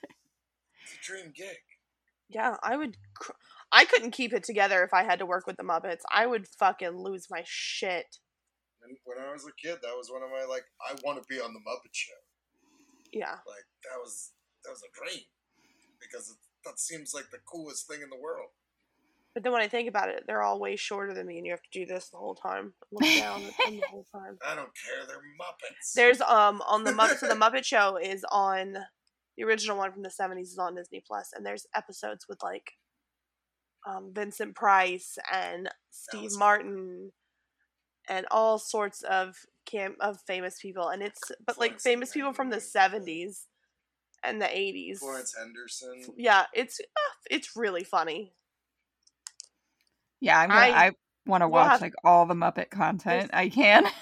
It's 0.83 0.93
a 0.93 1.03
dream 1.03 1.33
gig. 1.35 1.57
Yeah, 2.29 2.57
I 2.63 2.77
would. 2.77 2.97
Cr- 3.15 3.33
I 3.73 3.85
couldn't 3.87 4.11
keep 4.13 4.33
it 4.33 4.45
together 4.45 4.83
if 4.85 4.93
I 4.95 5.03
had 5.03 5.19
to 5.19 5.27
work 5.27 5.47
with 5.47 5.57
the 5.57 5.63
Muppets. 5.65 6.03
I 6.13 6.27
would 6.27 6.47
fucking 6.47 6.97
lose 6.97 7.27
my 7.31 7.43
shit. 7.45 8.19
And 8.83 8.97
when 9.05 9.19
I 9.19 9.33
was 9.33 9.47
a 9.47 9.53
kid, 9.61 9.79
that 9.83 9.97
was 9.97 10.11
one 10.11 10.23
of 10.23 10.31
my 10.31 10.45
like, 10.45 10.65
I 10.87 10.95
want 11.05 11.21
to 11.21 11.27
be 11.29 11.41
on 11.41 11.55
the 11.55 11.61
Muppet 11.61 11.93
Show. 11.93 12.13
Yeah. 13.13 13.37
Like 13.47 13.65
that 13.85 13.99
was 13.99 14.33
that 14.65 14.71
was 14.71 14.83
a 14.83 14.93
dream 14.93 15.25
because 16.01 16.31
it, 16.31 16.37
that 16.65 16.79
seems 16.79 17.15
like 17.15 17.31
the 17.31 17.39
coolest 17.51 17.89
thing 17.89 18.03
in 18.03 18.11
the 18.11 18.21
world. 18.21 18.51
But 19.35 19.43
then 19.43 19.53
when 19.53 19.63
I 19.63 19.69
think 19.69 19.89
about 19.89 20.11
it, 20.11 20.25
they're 20.27 20.43
all 20.43 20.61
way 20.61 20.77
shorter 20.77 21.13
than 21.13 21.27
me, 21.27 21.39
and 21.39 21.47
you 21.47 21.53
have 21.53 21.63
to 21.63 21.71
do 21.73 21.85
this 21.85 22.09
the 22.09 22.17
whole 22.19 22.37
time. 22.37 22.73
Look 22.93 23.03
down 23.03 23.43
at 23.43 23.53
them 23.65 23.77
the 23.77 23.83
whole 23.91 24.07
time. 24.13 24.39
I 24.47 24.55
don't 24.55 24.71
care. 24.75 25.07
They're 25.09 25.17
Muppets. 25.17 25.93
There's 25.95 26.21
um 26.21 26.63
on 26.69 26.85
the 26.85 26.93
Muppet 26.93 27.19
so 27.19 27.27
the 27.27 27.35
Muppet 27.41 27.65
Show 27.65 27.97
is 27.97 28.25
on 28.31 28.77
the 29.37 29.45
original 29.45 29.77
one 29.77 29.93
from 29.93 30.03
the 30.03 30.11
seventies 30.11 30.53
is 30.53 30.59
on 30.59 30.77
Disney 30.77 31.03
Plus, 31.05 31.31
and 31.35 31.45
there's 31.45 31.67
episodes 31.75 32.27
with 32.29 32.43
like 32.45 32.73
um 33.89 34.13
Vincent 34.15 34.55
Price 34.55 35.19
and 35.33 35.69
Steve 35.91 36.23
was 36.23 36.35
cool. 36.35 36.39
Martin 36.39 37.13
and 38.09 38.27
all 38.31 38.59
sorts 38.59 39.03
of 39.03 39.37
cam 39.67 39.97
of 39.99 40.21
famous 40.27 40.61
people, 40.61 40.89
and 40.89 41.03
it's 41.03 41.21
but 41.45 41.59
like 41.59 41.81
famous 41.81 42.13
people 42.13 42.33
from 42.33 42.51
the 42.51 42.61
seventies 42.61 43.47
and 44.23 44.41
the 44.41 44.57
eighties. 44.57 45.01
Florence 45.01 45.35
Henderson. 45.37 46.15
Yeah, 46.17 46.45
it's 46.55 46.79
uh, 46.81 47.11
it's 47.31 47.57
really 47.57 47.83
funny. 47.83 48.33
Yeah, 50.25 50.41
I'm 50.41 50.49
gonna, 50.49 50.61
I- 50.61 50.87
I, 50.87 50.91
want 51.27 51.43
to 51.43 51.49
we'll 51.49 51.63
watch 51.63 51.73
have- 51.73 51.81
like 51.83 51.95
all 52.05 52.27
the 52.27 52.35
Muppet 52.35 52.71
content 52.71 53.31
I 53.33 53.49
can. 53.49 53.85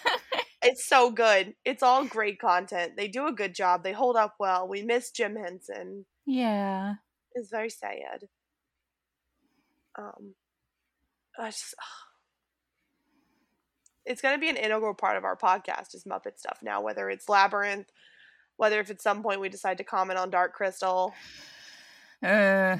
It's 0.65 0.87
so 0.87 1.11
good. 1.11 1.55
It's 1.65 1.83
all 1.83 2.07
great 2.07 2.39
content. 2.39 2.93
They 2.97 3.09
do 3.09 3.27
a 3.27 3.33
good 3.33 3.53
job. 3.53 3.83
They 3.83 3.93
hold 3.93 4.15
up 4.15 4.37
well. 4.39 4.69
We 4.69 4.85
miss 4.85 5.11
Jim 5.11 5.35
Henson. 5.35 6.05
yeah. 6.25 6.95
It's 7.35 7.51
very 7.51 7.69
sad. 7.69 8.29
Um, 9.99 10.35
I 11.37 11.51
just, 11.51 11.75
it's 14.07 14.23
going 14.23 14.37
to 14.37 14.41
be 14.41 14.51
an 14.51 14.57
integral 14.57 14.95
part 14.95 15.17
of 15.17 15.25
our 15.25 15.37
podcast 15.37 15.97
is 15.97 16.05
Muppet 16.05 16.39
stuff 16.39 16.61
now. 16.63 16.81
Whether 16.81 17.11
it's 17.11 17.29
Labyrinth, 17.29 17.89
whether 18.57 18.79
if 18.79 18.89
at 18.89 19.03
some 19.03 19.25
point 19.25 19.41
we 19.41 19.49
decide 19.49 19.79
to 19.79 19.85
comment 19.85 20.21
on 20.21 20.31
Dark 20.31 20.53
Crystal. 20.53 21.13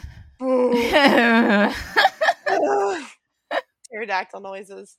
Uh, 2.49 3.03
pterodactyl 3.93 4.41
noises. 4.41 4.99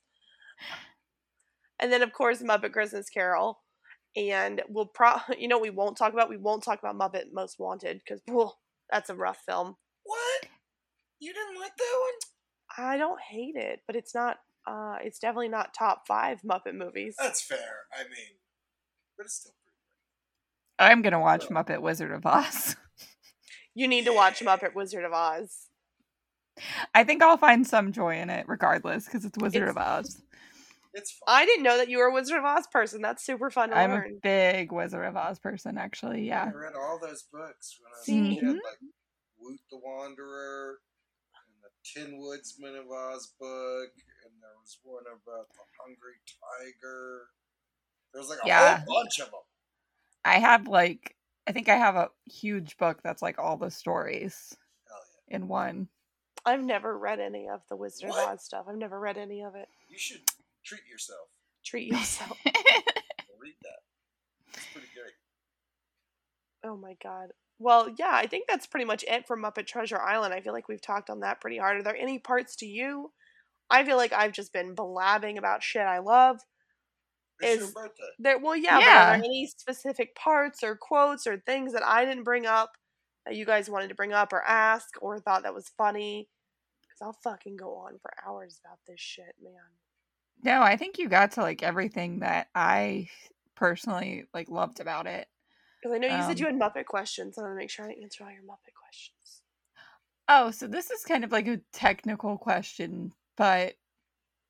And 1.80 1.92
then, 1.92 2.02
of 2.02 2.12
course, 2.12 2.42
Muppet 2.42 2.72
Christmas 2.72 3.10
Carol. 3.10 3.60
And 4.16 4.62
we'll 4.68 4.86
pro, 4.86 5.16
you 5.38 5.48
know, 5.48 5.58
we 5.58 5.70
won't 5.70 5.96
talk 5.96 6.12
about. 6.12 6.30
We 6.30 6.36
won't 6.36 6.62
talk 6.62 6.78
about 6.78 6.98
Muppet 6.98 7.32
Most 7.32 7.56
Wanted 7.58 8.00
because 8.04 8.22
that's 8.90 9.10
a 9.10 9.14
rough 9.14 9.38
film. 9.46 9.76
What? 10.04 10.46
You 11.20 11.32
didn't 11.32 11.60
like 11.60 11.76
that 11.76 12.00
one? 12.00 12.86
I 12.86 12.96
don't 12.96 13.20
hate 13.20 13.56
it, 13.56 13.80
but 13.86 13.96
it's 13.96 14.14
not. 14.14 14.38
Uh, 14.66 14.96
it's 15.02 15.18
definitely 15.18 15.48
not 15.48 15.74
top 15.78 16.02
five 16.06 16.40
Muppet 16.42 16.74
movies. 16.74 17.16
That's 17.18 17.42
fair. 17.42 17.86
I 17.92 18.04
mean, 18.04 18.38
but 19.16 19.26
it's 19.26 19.34
still 19.34 19.52
pretty 19.62 19.76
good. 20.78 20.84
I'm 20.90 21.02
gonna 21.02 21.20
watch 21.20 21.48
Muppet 21.48 21.82
Wizard 21.82 22.12
of 22.12 22.24
Oz. 22.24 22.76
You 23.76 23.88
need 23.88 24.04
to 24.04 24.12
watch 24.12 24.38
Muppet 24.38 24.76
Wizard 24.76 25.04
of 25.04 25.12
Oz. 25.12 25.63
I 26.94 27.04
think 27.04 27.22
I'll 27.22 27.36
find 27.36 27.66
some 27.66 27.92
joy 27.92 28.18
in 28.18 28.30
it 28.30 28.46
regardless 28.48 29.06
because 29.06 29.24
it's 29.24 29.36
Wizard 29.38 29.62
It's- 29.68 29.70
of 29.70 29.78
Oz. 29.78 30.22
It's 30.96 31.10
fun. 31.10 31.24
I 31.26 31.44
didn't 31.44 31.64
know 31.64 31.76
that 31.76 31.88
you 31.88 31.98
were 31.98 32.04
a 32.04 32.12
Wizard 32.14 32.38
of 32.38 32.44
Oz 32.44 32.68
person. 32.68 33.02
That's 33.02 33.24
super 33.26 33.50
fun 33.50 33.70
to 33.70 33.76
I'm 33.76 33.90
a 33.90 34.04
big 34.22 34.70
Wizard 34.70 35.04
of 35.04 35.16
Oz 35.16 35.40
person, 35.40 35.76
actually. 35.76 36.24
Yeah. 36.24 36.44
I 36.44 36.56
read 36.56 36.74
all 36.80 37.00
those 37.00 37.24
books 37.32 37.80
when 37.80 37.90
I 37.90 37.98
was 37.98 38.04
See? 38.04 38.36
a 38.36 38.40
kid, 38.40 38.44
mm-hmm. 38.44 38.50
like 38.52 38.78
Woot 39.40 39.58
the 39.72 39.78
Wanderer 39.78 40.78
and 41.34 41.54
the 41.64 41.70
Tin 42.00 42.16
Woodsman 42.20 42.76
of 42.76 42.88
Oz 42.88 43.32
book, 43.40 43.90
and 44.24 44.32
there 44.40 44.54
was 44.60 44.78
one 44.84 45.02
about 45.08 45.48
the 45.48 45.64
Hungry 45.82 46.14
Tiger. 46.30 47.22
There 48.12 48.20
was 48.22 48.30
like 48.30 48.38
a 48.44 48.46
Yeah. 48.46 48.84
whole 48.86 49.02
bunch 49.02 49.18
of 49.18 49.26
them. 49.32 49.40
I 50.24 50.38
have 50.38 50.68
like 50.68 51.16
I 51.48 51.52
think 51.52 51.68
I 51.68 51.74
have 51.76 51.96
a 51.96 52.10
huge 52.24 52.76
book 52.76 53.00
that's 53.02 53.20
like 53.20 53.40
all 53.40 53.56
the 53.56 53.70
stories 53.72 54.56
Hell 54.86 54.96
yeah! 55.28 55.36
in 55.36 55.48
one. 55.48 55.88
I've 56.46 56.62
never 56.62 56.96
read 56.98 57.20
any 57.20 57.48
of 57.48 57.60
the 57.68 57.76
Wizard 57.76 58.10
What? 58.10 58.24
of 58.28 58.34
Oz 58.34 58.44
stuff. 58.44 58.66
I've 58.68 58.76
never 58.76 58.98
read 59.00 59.16
any 59.16 59.42
of 59.42 59.54
it. 59.54 59.68
You 59.88 59.98
should 59.98 60.20
treat 60.64 60.82
yourself. 60.90 61.28
Treat 61.64 61.86
yourself. 61.88 62.38
Read 62.44 63.54
that. 63.62 63.80
It's 64.54 64.66
pretty 64.72 64.88
great. 64.94 65.12
Oh 66.64 66.76
my 66.76 66.94
god. 67.02 67.28
Well, 67.58 67.88
yeah, 67.98 68.10
I 68.12 68.26
think 68.26 68.44
that's 68.48 68.66
pretty 68.66 68.84
much 68.84 69.04
it 69.08 69.26
for 69.26 69.36
Muppet 69.36 69.66
Treasure 69.66 70.00
Island. 70.00 70.34
I 70.34 70.40
feel 70.40 70.52
like 70.52 70.68
we've 70.68 70.82
talked 70.82 71.08
on 71.08 71.20
that 71.20 71.40
pretty 71.40 71.56
hard. 71.58 71.78
Are 71.78 71.82
there 71.82 71.96
any 71.96 72.18
parts 72.18 72.56
to 72.56 72.66
you? 72.66 73.12
I 73.70 73.84
feel 73.84 73.96
like 73.96 74.12
I've 74.12 74.32
just 74.32 74.52
been 74.52 74.74
blabbing 74.74 75.38
about 75.38 75.62
shit 75.62 75.82
I 75.86 75.98
love. 76.00 76.40
It's 77.40 77.62
Is- 77.62 77.72
your 77.72 77.82
birthday. 77.84 78.02
There, 78.18 78.38
well, 78.38 78.56
yeah, 78.56 78.78
but 78.78 78.86
are 78.86 79.16
there 79.18 79.24
any 79.24 79.46
specific 79.46 80.14
parts 80.14 80.62
or 80.62 80.76
quotes 80.76 81.26
or 81.26 81.38
things 81.38 81.72
that 81.72 81.84
I 81.86 82.04
didn't 82.04 82.24
bring 82.24 82.44
up 82.46 82.72
that 83.24 83.36
you 83.36 83.46
guys 83.46 83.70
wanted 83.70 83.88
to 83.88 83.94
bring 83.94 84.12
up 84.12 84.32
or 84.32 84.42
ask 84.42 84.88
or 85.00 85.18
thought 85.18 85.44
that 85.44 85.54
was 85.54 85.70
funny? 85.78 86.28
Because 86.94 87.06
I'll 87.06 87.32
fucking 87.32 87.56
go 87.56 87.74
on 87.76 87.98
for 88.00 88.12
hours 88.26 88.60
about 88.64 88.78
this 88.86 89.00
shit, 89.00 89.34
man. 89.42 89.52
no, 90.42 90.62
I 90.62 90.76
think 90.76 90.98
you 90.98 91.08
got 91.08 91.32
to 91.32 91.40
like 91.40 91.62
everything 91.62 92.20
that 92.20 92.48
I 92.54 93.08
personally 93.56 94.26
like 94.32 94.48
loved 94.48 94.80
about 94.80 95.06
it. 95.06 95.26
Because 95.82 95.94
I 95.94 95.98
know 95.98 96.16
you 96.16 96.22
said 96.22 96.38
you 96.40 96.46
Um, 96.46 96.60
had 96.60 96.74
Muppet 96.74 96.86
questions. 96.86 97.36
I 97.36 97.42
want 97.42 97.52
to 97.52 97.56
make 97.56 97.70
sure 97.70 97.86
I 97.86 97.94
answer 98.02 98.24
all 98.24 98.30
your 98.30 98.42
Muppet 98.42 98.74
questions. 98.74 99.42
Oh, 100.28 100.50
so 100.50 100.66
this 100.66 100.90
is 100.90 101.04
kind 101.04 101.24
of 101.24 101.32
like 101.32 101.46
a 101.46 101.60
technical 101.72 102.38
question, 102.38 103.12
but 103.36 103.74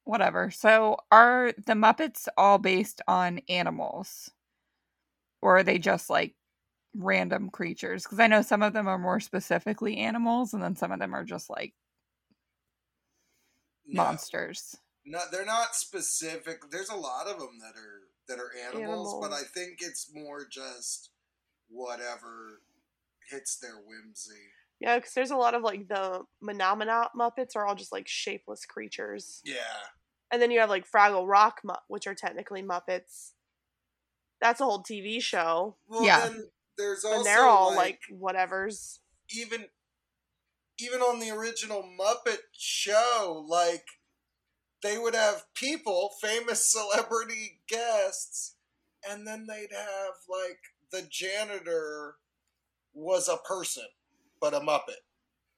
whatever. 0.04 0.50
So, 0.50 0.98
are 1.10 1.52
the 1.56 1.72
Muppets 1.72 2.28
all 2.36 2.58
based 2.58 3.00
on 3.08 3.40
animals? 3.48 4.30
Or 5.42 5.58
are 5.58 5.62
they 5.62 5.78
just 5.78 6.08
like 6.08 6.34
random 6.94 7.50
creatures? 7.50 8.04
Because 8.04 8.20
I 8.20 8.28
know 8.28 8.42
some 8.42 8.62
of 8.62 8.72
them 8.72 8.86
are 8.86 8.98
more 8.98 9.20
specifically 9.20 9.96
animals, 9.98 10.54
and 10.54 10.62
then 10.62 10.76
some 10.76 10.92
of 10.92 11.00
them 11.00 11.14
are 11.14 11.24
just 11.24 11.50
like 11.50 11.74
No, 13.86 14.02
monsters. 14.04 14.76
No, 15.04 15.20
they're 15.30 15.44
not 15.44 15.74
specific. 15.74 16.70
There's 16.70 16.88
a 16.88 16.96
lot 16.96 17.26
of 17.26 17.38
them 17.38 17.58
that 17.60 17.78
are 17.78 18.00
that 18.28 18.38
are 18.42 18.50
animals, 18.68 19.18
but 19.20 19.32
I 19.32 19.42
think 19.42 19.78
it's 19.80 20.10
more 20.14 20.46
just 20.50 21.10
whatever 21.68 22.60
hits 23.30 23.56
their 23.56 23.76
whimsy. 23.76 24.40
Yeah, 24.80 24.96
because 24.96 25.12
there's 25.14 25.30
a 25.30 25.36
lot 25.36 25.54
of 25.54 25.62
like 25.62 25.88
the 25.88 26.22
Mahna 26.42 26.76
Mahna 26.78 27.08
Muppets 27.16 27.54
are 27.56 27.66
all 27.66 27.74
just 27.74 27.92
like 27.92 28.08
shapeless 28.08 28.64
creatures. 28.66 29.40
Yeah, 29.44 29.56
And 30.30 30.40
then 30.42 30.50
you 30.50 30.60
have 30.60 30.70
like 30.70 30.90
Fraggle 30.90 31.28
Rock, 31.28 31.60
Mu- 31.64 31.74
which 31.88 32.06
are 32.06 32.14
technically 32.14 32.62
Muppets. 32.62 33.32
That's 34.40 34.60
a 34.60 34.64
whole 34.64 34.82
TV 34.82 35.22
show. 35.22 35.76
Well, 35.86 36.04
Yeah. 36.04 36.20
then 36.28 36.50
there's 36.76 37.04
also 37.04 37.18
and 37.18 37.26
they're 37.26 37.44
all 37.46 37.68
like, 37.74 38.00
like 38.10 38.18
whatever's. 38.18 39.00
even 39.30 39.66
even 40.78 41.00
on 41.00 41.20
the 41.20 41.30
original 41.30 41.82
Muppet 41.82 42.38
show, 42.52 43.44
like 43.48 43.84
they 44.82 44.98
would 44.98 45.14
have 45.14 45.44
people, 45.54 46.10
famous 46.20 46.70
celebrity 46.72 47.60
guests, 47.68 48.56
and 49.08 49.26
then 49.26 49.46
they'd 49.48 49.74
have 49.76 50.14
like 50.28 50.58
the 50.92 51.02
janitor 51.10 52.16
was 52.92 53.28
a 53.28 53.36
person, 53.48 53.84
but 54.40 54.54
a 54.54 54.60
Muppet. 54.60 55.00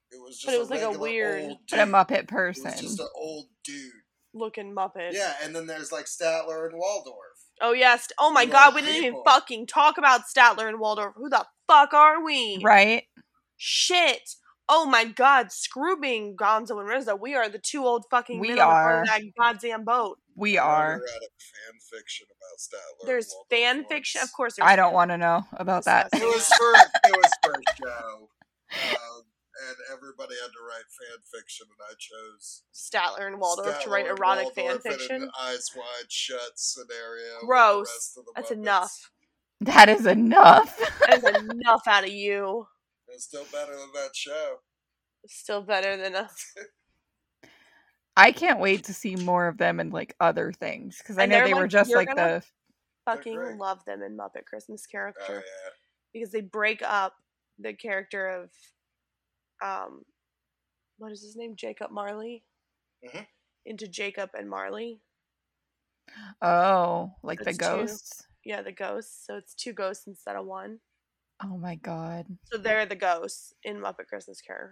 It 0.09 0.21
was 0.21 0.35
just 0.37 0.45
But 0.45 0.55
it 0.55 0.59
was 0.59 0.69
like 0.69 0.81
a 0.81 0.91
weird- 0.97 1.43
old 1.43 1.57
But 1.69 1.79
a 1.79 1.85
dude. 1.85 1.93
Muppet 1.93 2.11
It 2.19 2.27
person. 2.27 2.63
was 2.71 2.79
just 2.81 2.99
an 2.99 3.09
old 3.15 3.47
dude. 3.63 3.91
looking 4.33 4.73
Muppet. 4.73 5.11
Yeah, 5.11 5.33
and 5.43 5.53
then 5.55 5.67
there's 5.67 5.91
like 5.91 6.05
Statler 6.05 6.69
and 6.69 6.77
Waldorf. 6.77 7.15
Oh 7.59 7.73
yes. 7.73 8.07
Oh 8.19 8.31
my 8.31 8.45
god, 8.45 8.73
we 8.75 8.81
didn't 8.81 9.03
even 9.03 9.21
fucking 9.25 9.65
talk 9.67 9.97
about 9.97 10.21
Statler 10.33 10.67
and 10.69 10.79
Waldorf. 10.79 11.15
Who 11.17 11.27
the 11.29 11.45
fuck 11.67 11.93
are 11.93 12.23
we? 12.23 12.61
Right? 12.63 13.03
Shit. 13.57 14.29
Oh 14.69 14.85
my 14.85 15.05
god, 15.05 15.51
screw 15.51 15.97
being 15.99 16.35
Gonzo 16.35 16.79
and 16.79 16.87
Rizzo. 16.89 17.15
We 17.15 17.35
are 17.35 17.47
the 17.47 17.57
two 17.59 17.85
old 17.85 18.05
fucking 18.11 18.39
We 18.39 18.49
men 18.49 18.59
on 18.59 18.67
are. 18.73 19.01
of 19.01 19.07
that 19.07 19.21
goddamn 19.39 19.85
boat. 19.85 20.19
We 20.35 20.57
are. 20.57 20.99
fan 20.99 21.79
fiction 21.91 22.27
about 22.29 22.59
Statler. 22.59 23.05
There's 23.07 23.33
fan 23.49 23.77
once. 23.77 23.87
fiction, 23.89 24.21
of 24.21 24.31
course. 24.33 24.55
There's 24.57 24.67
I 24.69 24.75
don't 24.75 24.93
want 24.93 25.11
to 25.11 25.17
know 25.17 25.43
about 25.53 25.85
that. 25.85 26.09
It 26.13 26.21
was 26.21 26.47
for 26.49 26.73
it 27.09 27.15
was 27.17 27.31
for 27.43 27.51
a 27.51 27.75
show, 27.81 28.29
um, 28.73 29.23
and 29.69 29.77
everybody 29.93 30.35
had 30.41 30.51
to 30.51 30.59
write 30.67 30.85
fan 30.89 31.19
fiction, 31.33 31.67
and 31.69 31.79
I 31.89 31.93
chose 31.97 32.63
Statler 32.73 33.27
and 33.27 33.39
Waldorf 33.39 33.81
to 33.83 33.89
write 33.89 34.05
Statler 34.05 34.09
and 34.09 34.19
erotic 34.19 34.53
fan 34.53 34.65
Waldorf 34.65 34.85
in 34.85 34.91
an 34.91 34.97
fiction. 34.99 35.31
Eyes 35.41 35.69
wide 35.75 36.09
shut 36.11 36.51
scenario. 36.55 37.23
with 37.35 37.41
the 37.41 37.45
Gross. 37.47 37.87
rest 37.95 38.17
of 38.17 38.25
the 38.25 38.31
That's 38.35 38.49
Muppets. 38.51 38.53
enough. 38.53 39.11
That 39.61 39.89
is 39.89 40.05
enough. 40.05 40.79
That's 41.07 41.23
enough 41.51 41.81
out 41.87 42.03
of 42.03 42.11
you. 42.11 42.67
It's 43.17 43.25
still 43.25 43.45
better 43.51 43.71
than 43.75 43.89
that 43.95 44.15
show. 44.15 44.57
Still 45.25 45.63
better 45.63 45.97
than 45.97 46.15
us. 46.15 46.53
I 48.15 48.31
can't 48.31 48.59
wait 48.59 48.83
to 48.83 48.93
see 48.93 49.15
more 49.15 49.47
of 49.47 49.57
them 49.57 49.79
and 49.79 49.91
like 49.91 50.15
other 50.19 50.51
things 50.51 50.99
because 50.99 51.17
I 51.17 51.23
And 51.23 51.31
know 51.31 51.37
they're, 51.39 51.47
they 51.47 51.53
were 51.55 51.67
just 51.67 51.91
like 51.91 52.15
the 52.15 52.43
Fucking 53.05 53.57
love 53.57 53.83
them 53.85 54.03
in 54.03 54.15
Muppet 54.15 54.45
Christmas 54.45 54.83
Oh 54.87 54.91
Character 54.91 55.33
yeah. 55.33 55.69
because 56.13 56.29
they 56.31 56.41
break 56.41 56.83
up 56.83 57.15
the 57.57 57.73
character 57.73 58.27
of, 58.27 58.51
um, 59.67 60.03
what 60.99 61.11
is 61.11 61.23
his 61.23 61.35
name? 61.35 61.55
Jacob 61.55 61.89
Marley. 61.89 62.43
Mhm. 63.03 63.25
Into 63.65 63.87
Jacob 63.87 64.29
and 64.37 64.47
Marley. 64.47 65.01
oh 66.43 67.13
like 67.23 67.39
the 67.39 67.45
That's 67.45 67.57
two. 67.57 67.63
ghosts. 67.65 68.27
Yeah, 68.45 68.61
the 68.61 68.71
ghosts. 68.71 69.25
So 69.25 69.37
it's 69.37 69.55
two 69.55 69.73
ghosts 69.73 70.05
instead 70.05 70.35
of 70.35 70.45
one. 70.45 70.81
Oh 71.43 71.57
my 71.57 71.75
god! 71.75 72.25
So 72.51 72.57
they're 72.57 72.85
the 72.85 72.95
ghosts 72.95 73.53
in 73.63 73.77
Muppet 73.77 74.07
Christmas 74.07 74.41
Carol. 74.41 74.71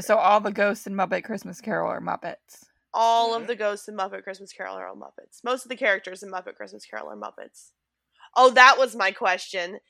So 0.00 0.16
all 0.16 0.40
the 0.40 0.52
ghosts 0.52 0.86
in 0.86 0.94
Muppet 0.94 1.22
Christmas 1.24 1.60
Carol 1.60 1.90
are 1.90 2.00
Muppets. 2.00 2.64
All 2.94 3.32
Mhm. 3.32 3.42
of 3.42 3.46
the 3.46 3.54
ghosts 3.56 3.88
in 3.88 3.94
Muppet 3.96 4.22
Christmas 4.24 4.52
Carol 4.52 4.76
are 4.76 4.88
all 4.88 4.96
Muppets. 4.96 5.42
Most 5.44 5.64
of 5.64 5.68
the 5.68 5.76
characters 5.76 6.22
in 6.22 6.30
Muppet 6.30 6.56
Christmas 6.56 6.84
Carol 6.84 7.10
are 7.10 7.16
Muppets. 7.16 7.72
Oh, 8.34 8.50
that 8.50 8.76
was 8.78 8.96
my 8.96 9.12
question. 9.12 9.80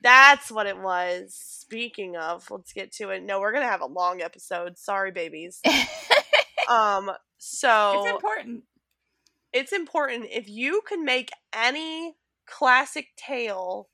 That's 0.00 0.50
what 0.50 0.66
it 0.66 0.78
was. 0.78 1.34
Speaking 1.34 2.16
of, 2.16 2.48
let's 2.50 2.72
get 2.72 2.92
to 2.92 3.10
it. 3.10 3.22
No, 3.22 3.40
we're 3.40 3.52
gonna 3.52 3.66
have 3.66 3.80
a 3.80 3.86
long 3.86 4.22
episode. 4.22 4.78
Sorry, 4.78 5.10
babies. 5.12 5.60
Um, 6.68 7.10
so 7.38 8.02
it's 8.04 8.10
important. 8.10 8.64
it's 9.54 9.72
important 9.72 10.26
if 10.30 10.50
you 10.50 10.82
can 10.86 11.02
make 11.02 11.30
any 11.50 12.14
classic 12.46 13.06
tale 13.16 13.88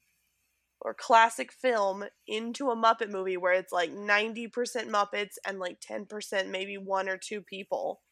or 0.84 0.92
classic 0.92 1.50
film 1.50 2.04
into 2.28 2.68
a 2.70 2.76
Muppet 2.76 3.10
movie 3.10 3.38
where 3.38 3.54
it's 3.54 3.72
like 3.72 3.90
90% 3.90 4.50
Muppets 4.52 5.36
and 5.46 5.58
like 5.58 5.80
10% 5.80 6.50
maybe 6.50 6.76
one 6.76 7.08
or 7.08 7.16
two 7.16 7.40
people, 7.40 8.02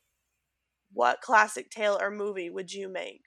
what 0.92 1.20
classic 1.20 1.70
tale 1.70 1.98
or 2.00 2.10
movie 2.10 2.48
would 2.48 2.72
you 2.72 2.88
make? 2.88 3.24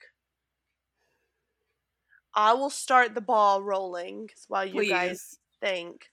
I 2.34 2.52
will 2.52 2.70
start 2.70 3.14
the 3.14 3.20
ball 3.20 3.62
rolling 3.62 4.28
while 4.48 4.66
you 4.66 4.88
guys 4.90 5.38
think. 5.60 6.06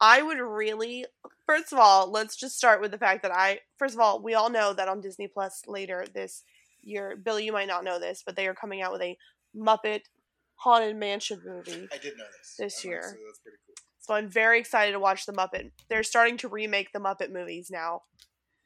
I 0.00 0.20
would 0.20 0.38
really 0.38 1.06
first 1.46 1.72
of 1.72 1.78
all, 1.78 2.10
let's 2.10 2.36
just 2.36 2.56
start 2.56 2.80
with 2.80 2.90
the 2.90 2.98
fact 2.98 3.22
that 3.22 3.32
I 3.32 3.60
first 3.78 3.94
of 3.94 4.00
all, 4.00 4.20
we 4.20 4.34
all 4.34 4.50
know 4.50 4.74
that 4.74 4.88
on 4.88 5.00
Disney 5.00 5.28
Plus 5.28 5.62
later 5.66 6.04
this 6.12 6.42
year, 6.82 7.16
Billy, 7.16 7.44
you 7.44 7.52
might 7.52 7.68
not 7.68 7.84
know 7.84 8.00
this, 8.00 8.22
but 8.26 8.34
they 8.34 8.48
are 8.48 8.54
coming 8.54 8.82
out 8.82 8.92
with 8.92 9.00
a 9.02 9.16
Muppet 9.56 10.00
Haunted 10.62 10.96
Mansion 10.96 11.40
movie. 11.44 11.88
I 11.92 11.98
did 11.98 12.16
know 12.16 12.24
this. 12.38 12.54
This 12.58 12.84
I 12.84 12.88
year. 12.88 12.98
honestly- 13.00 13.20
that's 13.26 13.38
pretty 13.40 13.58
cool. 13.66 13.74
So 14.00 14.14
I'm 14.14 14.28
very 14.28 14.58
excited 14.58 14.92
to 14.92 14.98
watch 15.00 15.26
the 15.26 15.32
Muppet. 15.32 15.70
They're 15.88 16.02
starting 16.02 16.36
to 16.38 16.48
remake 16.48 16.92
the 16.92 16.98
Muppet 16.98 17.30
movies 17.32 17.68
now. 17.70 18.02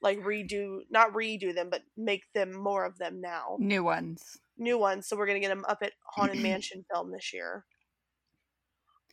Like 0.01 0.19
redo 0.21 0.81
not 0.91 1.13
redo 1.13 1.55
them, 1.55 1.69
but 1.71 1.83
make 1.97 2.23
them 2.35 2.53
more 2.55 2.85
of 2.85 2.97
them 2.99 3.21
now. 3.21 3.57
New 3.59 3.83
ones. 3.85 4.39
New 4.57 4.79
ones. 4.79 5.07
So 5.07 5.17
we're 5.17 5.27
gonna 5.27 5.41
get 5.41 5.53
a 5.53 5.57
Muppet 5.57 5.91
Haunted 6.15 6.39
Mansion 6.43 6.85
film 6.93 7.13
this 7.13 7.33
year. 7.35 7.65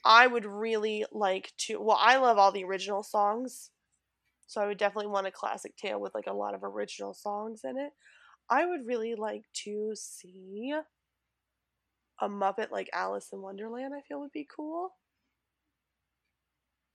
I 0.05 0.27
would 0.27 0.45
really 0.45 1.05
like 1.11 1.51
to 1.59 1.79
well, 1.81 1.97
I 1.99 2.17
love 2.17 2.37
all 2.37 2.51
the 2.51 2.63
original 2.65 3.03
songs. 3.03 3.69
So 4.47 4.61
I 4.61 4.67
would 4.67 4.77
definitely 4.77 5.11
want 5.11 5.27
a 5.27 5.31
classic 5.31 5.75
tale 5.77 5.99
with 5.99 6.13
like 6.13 6.27
a 6.27 6.33
lot 6.33 6.53
of 6.53 6.63
original 6.63 7.13
songs 7.13 7.61
in 7.63 7.77
it. 7.77 7.91
I 8.49 8.65
would 8.65 8.85
really 8.85 9.15
like 9.15 9.43
to 9.63 9.93
see 9.95 10.73
a 12.23 12.29
Muppet 12.29 12.71
like 12.71 12.89
Alice 12.93 13.31
in 13.33 13.41
Wonderland, 13.41 13.93
I 13.93 14.01
feel 14.01 14.19
would 14.21 14.31
be 14.31 14.45
cool. 14.45 14.95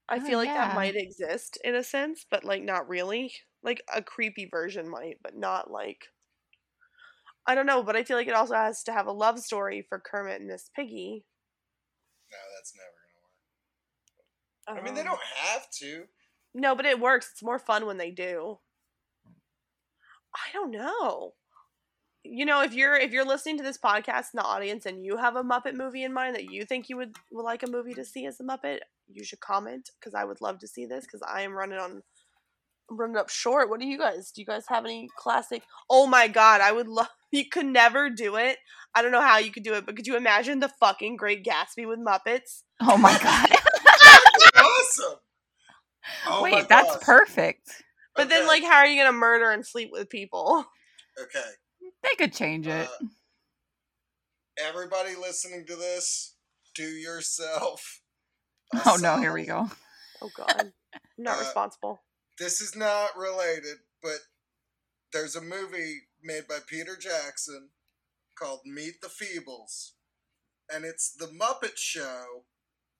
I 0.09 0.19
Oh, 0.19 0.19
feel 0.19 0.37
like 0.39 0.53
yeah. 0.53 0.53
that 0.53 0.73
might 0.73 0.95
exist 0.95 1.57
in 1.63 1.73
a 1.75 1.83
sense, 1.83 2.25
but 2.29 2.43
like 2.43 2.63
not 2.63 2.89
really. 2.89 3.33
Like 3.61 3.81
a 3.93 4.01
creepy 4.01 4.45
version 4.45 4.89
might, 4.89 5.21
but 5.21 5.35
not 5.35 5.69
like 5.71 6.07
I 7.45 7.53
don't 7.55 7.65
know, 7.65 7.83
but 7.83 7.95
I 7.97 8.03
feel 8.05 8.15
like 8.17 8.27
it 8.27 8.33
also 8.33 8.53
has 8.55 8.81
to 8.85 8.93
have 8.93 9.05
a 9.07 9.11
love 9.11 9.39
story 9.39 9.81
for 9.81 9.99
Kermit 9.99 10.39
and 10.39 10.47
Miss 10.47 10.69
Piggy. 10.69 11.25
No, 12.31 12.37
that's 12.55 12.75
never 12.75 12.89
gonna 12.91 13.21
work. 13.23 13.33
I 14.75 14.81
mean, 14.81 14.93
they 14.93 15.03
Um, 15.09 15.17
don't 15.17 15.21
have 15.21 15.69
to. 15.79 16.07
No, 16.53 16.75
but 16.75 16.85
it 16.85 16.99
works. 16.99 17.31
It's 17.31 17.41
more 17.43 17.57
fun 17.59 17.85
when 17.87 17.97
they 17.97 18.11
do. 18.11 18.59
I 20.33 20.51
don't 20.53 20.71
know. 20.71 21.35
You 22.23 22.45
know, 22.45 22.61
if 22.61 22.73
you're 22.73 22.95
if 22.95 23.11
you're 23.11 23.25
listening 23.25 23.57
to 23.57 23.63
this 23.63 23.77
podcast 23.77 24.33
in 24.33 24.37
the 24.37 24.43
audience 24.43 24.85
and 24.85 25.05
you 25.05 25.17
have 25.17 25.35
a 25.35 25.43
Muppet 25.43 25.75
movie 25.75 26.03
in 26.03 26.13
mind 26.13 26.35
that 26.35 26.51
you 26.51 26.65
think 26.65 26.89
you 26.89 26.97
would, 26.97 27.15
would 27.31 27.43
like 27.43 27.63
a 27.63 27.69
movie 27.69 27.93
to 27.93 28.03
see 28.03 28.25
as 28.25 28.39
a 28.39 28.43
Muppet, 28.43 28.79
you 29.07 29.23
should 29.23 29.39
comment 29.39 29.89
because 29.99 30.13
I 30.13 30.25
would 30.25 30.41
love 30.41 30.59
to 30.59 30.67
see 30.67 30.85
this 30.85 31.05
because 31.05 31.21
I 31.21 31.41
am 31.41 31.53
running 31.53 31.79
on 31.79 32.01
I'm 32.89 32.97
running 32.97 33.17
up 33.17 33.29
short. 33.29 33.69
What 33.69 33.79
do 33.79 33.87
you 33.87 33.97
guys? 33.97 34.31
Do 34.31 34.41
you 34.41 34.45
guys 34.45 34.65
have 34.67 34.85
any 34.85 35.09
classic? 35.17 35.63
Oh 35.89 36.07
my 36.07 36.27
god, 36.27 36.61
I 36.61 36.71
would 36.71 36.87
love. 36.87 37.07
You 37.31 37.45
could 37.47 37.67
never 37.67 38.09
do 38.09 38.37
it. 38.37 38.57
I 38.95 39.03
don't 39.03 39.11
know 39.11 39.21
how 39.21 39.37
you 39.37 39.51
could 39.51 39.61
do 39.61 39.75
it, 39.75 39.85
but 39.85 39.95
could 39.95 40.07
you 40.07 40.17
imagine 40.17 40.61
the 40.61 40.67
fucking 40.67 41.15
Great 41.15 41.45
Gatsby 41.45 41.87
with 41.87 41.99
Muppets? 41.99 42.63
Oh 42.81 42.97
my 42.97 43.15
god! 43.21 43.51
awesome. 44.55 45.19
Oh 46.25 46.41
my 46.41 46.41
Wait, 46.41 46.67
that's 46.67 46.95
gosh. 46.95 47.03
perfect. 47.03 47.69
But 48.15 48.29
then, 48.29 48.47
like, 48.47 48.63
how 48.63 48.77
are 48.77 48.87
you 48.87 48.99
gonna 48.99 49.15
murder 49.15 49.51
and 49.51 49.63
sleep 49.63 49.91
with 49.91 50.09
people? 50.09 50.65
okay. 51.21 51.48
They 52.19 52.25
could 52.25 52.33
change 52.33 52.67
it. 52.67 52.87
Uh, 53.01 53.05
everybody 54.59 55.15
listening 55.15 55.65
to 55.67 55.75
this, 55.75 56.35
do 56.75 56.83
yourself. 56.83 58.01
a 58.73 58.81
oh 58.85 58.97
no! 59.01 59.17
Here 59.17 59.31
we 59.33 59.45
go. 59.45 59.69
Oh 60.21 60.29
god. 60.35 60.53
I'm 60.59 60.73
not 61.17 61.37
Uh, 61.37 61.41
responsible. 61.41 62.01
This 62.37 62.59
is 62.59 62.75
not 62.75 63.17
related, 63.17 63.77
but 64.03 64.17
there's 65.13 65.35
a 65.37 65.41
movie 65.41 66.01
made 66.21 66.47
by 66.47 66.59
Peter 66.67 66.97
Jackson 66.97 67.69
called 68.37 68.61
Meet 68.65 68.95
the 69.01 69.07
Feebles. 69.07 69.91
And 70.73 70.83
it's 70.85 71.11
the 71.11 71.27
Muppet 71.27 71.77
Show 71.77 72.43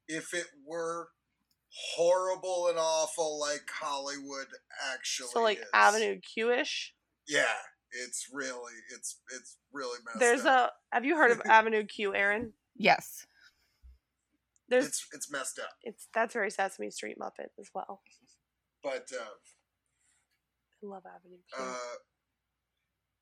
if 0.07 0.33
it 0.33 0.47
were 0.65 1.09
horrible 1.95 2.67
and 2.67 2.77
awful 2.79 3.39
like 3.39 3.69
Hollywood 3.81 4.47
actually 4.93 5.29
So 5.33 5.41
like 5.43 5.59
is. 5.59 5.65
Avenue 5.73 6.19
Q-ish. 6.21 6.93
Yeah, 7.27 7.43
it's 7.91 8.27
really 8.33 8.73
it's 8.95 9.19
it's 9.35 9.57
really 9.73 9.97
messed 10.05 10.15
up. 10.15 10.19
There's 10.19 10.45
up. 10.45 10.73
a 10.91 10.95
have 10.95 11.05
you 11.05 11.15
heard 11.17 11.31
of 11.31 11.41
Avenue 11.45 11.85
Q, 11.85 12.13
Aaron? 12.15 12.53
Yes. 12.75 13.25
There's 14.67 14.85
it's 14.87 15.07
it's 15.13 15.31
messed 15.31 15.59
up. 15.59 15.69
it's 15.83 16.07
that's 16.13 16.33
very 16.33 16.51
Sesame 16.51 16.91
Street 16.91 17.17
Muppet 17.19 17.47
as 17.59 17.69
well. 17.73 18.01
But 18.83 19.07
uh, 19.13 19.23
I 19.23 20.85
love 20.85 21.03
Avenue 21.05 21.37
Q. 21.55 21.63
uh 21.65 21.75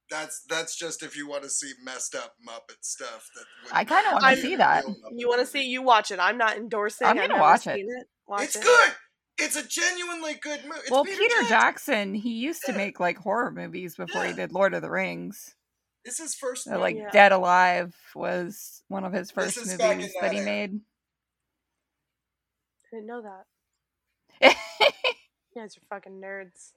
that's 0.10 0.44
that's 0.50 0.76
just 0.78 1.04
if 1.04 1.18
you 1.18 1.28
want 1.28 1.44
to 1.44 1.50
see 1.50 1.72
messed 1.84 2.16
up 2.16 2.36
Muppet 2.48 2.78
stuff. 2.82 3.28
That 3.36 3.46
I 3.76 3.84
kinda 3.84 4.10
wanna 4.14 4.26
I'm- 4.26 4.38
see 4.38 4.56
that. 4.56 4.86
you 5.14 5.28
want 5.28 5.42
to 5.42 5.46
see? 5.46 5.64
You 5.64 5.82
watch 5.82 6.12
it. 6.12 6.20
I'm 6.20 6.38
not 6.38 6.56
endorsing. 6.58 7.08
I'm 7.08 7.18
I've 7.20 7.30
gonna 7.30 7.42
watch 7.42 7.68
it. 7.68 7.80
it. 7.80 8.08
Watch 8.28 8.44
It's 8.44 8.56
it. 8.58 8.64
good. 8.64 8.92
It's 9.40 9.56
a 9.56 9.68
genuinely 9.68 10.34
good 10.36 10.64
movie. 10.66 10.80
It's 10.82 10.92
well, 10.92 11.04
Peter, 11.06 11.18
Peter 11.18 11.42
Jackson. 11.42 11.50
Jackson, 11.50 12.14
he 12.16 12.32
used 12.34 12.64
to 12.66 12.74
make 12.74 13.00
like 13.00 13.18
horror 13.18 13.52
movies 13.52 13.96
before 13.96 14.26
he 14.26 14.34
did 14.34 14.52
Lord 14.52 14.74
of 14.74 14.82
the 14.82 14.90
Rings. 14.90 15.54
This 16.04 16.20
is 16.20 16.34
first 16.36 16.64
So, 16.64 16.80
like 16.80 16.96
Yeah. 16.96 17.10
Dead 17.12 17.32
Alive 17.32 17.94
was 18.16 18.82
one 18.88 19.04
of 19.04 19.14
his 19.14 19.30
first 19.30 19.58
is 19.58 19.76
back 19.76 19.92
in 19.92 19.98
movies 19.98 20.14
that 20.14 20.32
that 20.32 20.34
he 20.34 20.42
made. 20.42 20.80
I 22.86 22.96
didn't 22.96 23.08
know 23.08 23.22
that. 23.22 24.56
You 25.56 25.64
guys 25.64 25.76
are 25.76 25.82
fucking 25.96 26.22
nerds. 26.22 26.72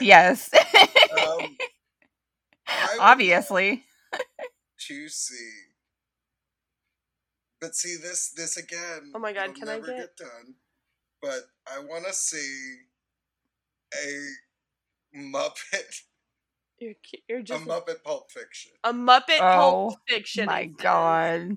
Yeah. 0.00 0.32
yes. 0.34 0.50
Um, 1.16 1.56
Obviously. 3.00 3.84
to 4.88 5.08
see. 5.08 5.50
But 7.60 7.76
see 7.76 7.96
this 8.02 8.32
this 8.36 8.56
again. 8.56 9.12
Oh 9.14 9.20
my 9.20 9.32
God, 9.32 9.50
it'll 9.50 9.54
can 9.54 9.68
I 9.68 9.74
never 9.76 9.86
get- 9.86 10.16
done? 10.16 10.54
But 11.24 11.40
I 11.66 11.78
want 11.78 12.04
to 12.06 12.12
see 12.12 12.76
a 13.94 15.18
Muppet, 15.18 16.02
You're 16.78 16.92
cu- 16.94 17.22
you're 17.28 17.38
a 17.38 17.42
just 17.42 17.64
Muppet 17.64 18.02
Pulp 18.04 18.30
Fiction. 18.30 18.72
a 18.82 18.92
Muppet 18.92 19.38
Oh, 19.40 19.40
Pulp 19.40 19.94
Fiction. 20.08 20.46
My. 20.46 20.66
God. 20.66 21.56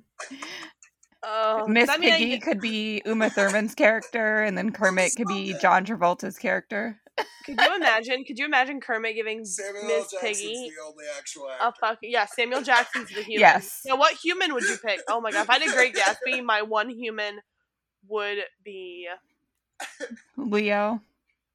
Oh, 1.23 1.67
Miss 1.67 1.89
I 1.89 1.97
mean, 1.97 2.13
I 2.13 2.17
Piggy 2.17 2.31
get- 2.37 2.41
could 2.43 2.61
be 2.61 3.01
Uma 3.05 3.29
Thurman's 3.29 3.75
character, 3.75 4.43
and 4.43 4.57
then 4.57 4.71
Kermit 4.71 5.15
could 5.17 5.27
be 5.27 5.51
it. 5.51 5.59
John 5.59 5.85
Travolta's 5.85 6.37
character. 6.37 7.01
Could 7.45 7.59
you 7.59 7.75
imagine? 7.75 8.23
Could 8.23 8.37
you 8.37 8.45
imagine 8.45 8.79
Kermit 8.79 9.15
giving 9.15 9.43
Samuel 9.45 9.85
Miss 9.87 10.13
Piggy 10.21 10.53
the 10.77 10.85
only 10.85 11.05
actual 11.17 11.49
a 11.59 11.73
fuck? 11.79 11.97
Yeah, 12.03 12.25
Samuel 12.27 12.61
Jackson's 12.61 13.09
the 13.09 13.23
human. 13.23 13.39
Yes. 13.41 13.81
Now, 13.85 13.97
what 13.97 14.13
human 14.13 14.53
would 14.53 14.63
you 14.63 14.77
pick? 14.77 15.01
Oh 15.09 15.19
my 15.19 15.31
god, 15.31 15.41
if 15.43 15.49
I 15.49 15.59
did 15.59 15.73
Great 15.73 15.95
Gatsby, 15.95 16.43
my 16.43 16.61
one 16.61 16.89
human 16.89 17.39
would 18.07 18.37
be. 18.63 19.07
Leo. 20.37 21.01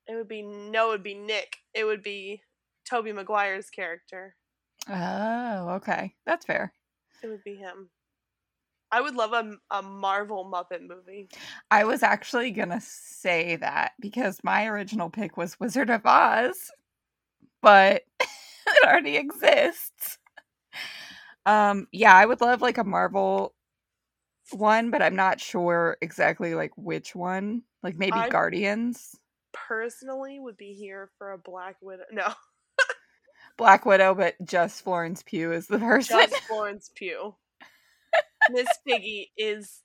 It 0.07 0.15
would 0.15 0.29
be 0.29 0.43
no. 0.43 0.89
It 0.89 0.93
would 0.93 1.03
be 1.03 1.15
Nick. 1.15 1.57
It 1.75 1.85
would 1.85 2.03
be 2.03 2.43
Tobey 2.89 3.13
Maguire's 3.13 3.71
character. 3.71 4.35
Oh, 4.89 5.69
okay. 5.77 6.15
That's 6.27 6.45
fair. 6.45 6.73
It 7.23 7.29
would 7.29 7.45
be 7.45 7.55
him. 7.55 7.89
I 8.91 9.01
would 9.01 9.15
love 9.15 9.33
a, 9.33 9.57
a 9.71 9.81
Marvel 9.81 10.45
Muppet 10.45 10.87
movie. 10.87 11.31
I 11.71 11.85
was 11.85 12.03
actually 12.03 12.51
gonna 12.51 12.81
say 12.83 13.57
that 13.57 13.93
because 14.01 14.39
my 14.45 14.67
original 14.67 15.09
pick 15.09 15.39
was 15.39 15.59
Wizard 15.59 15.89
of 15.89 16.05
Oz, 16.05 16.71
but 17.63 18.03
it 18.21 18.87
already 18.87 19.17
exists. 19.17 20.19
Um, 21.47 21.89
yeah, 21.91 22.15
I 22.15 22.27
would 22.27 22.43
love 22.43 22.61
like 22.61 22.77
a 22.77 22.85
Marvel 22.85 23.55
one, 24.51 24.91
but 24.91 25.01
I'm 25.01 25.17
not 25.17 25.41
sure 25.41 25.97
exactly 26.03 26.55
like 26.55 26.73
which 26.77 27.15
one. 27.15 27.63
Like 27.83 27.97
maybe 27.97 28.13
I- 28.19 28.29
Guardians, 28.29 29.17
Personally, 29.53 30.39
would 30.41 30.57
be 30.57 30.73
here 30.73 31.11
for 31.19 31.33
a 31.33 31.39
Black 31.39 31.77
Widow. 31.83 32.05
No, 32.13 32.33
Black 33.59 33.85
Widow, 33.85 34.15
but 34.15 34.35
just 34.45 34.83
Florence 34.83 35.23
Pugh 35.23 35.53
is 35.53 35.67
the 35.67 35.79
person. 35.81 36.19
just 36.19 36.37
Florence 36.45 36.91
Pugh. 36.95 37.35
Miss 38.51 38.67
Piggy 38.87 39.31
is 39.37 39.83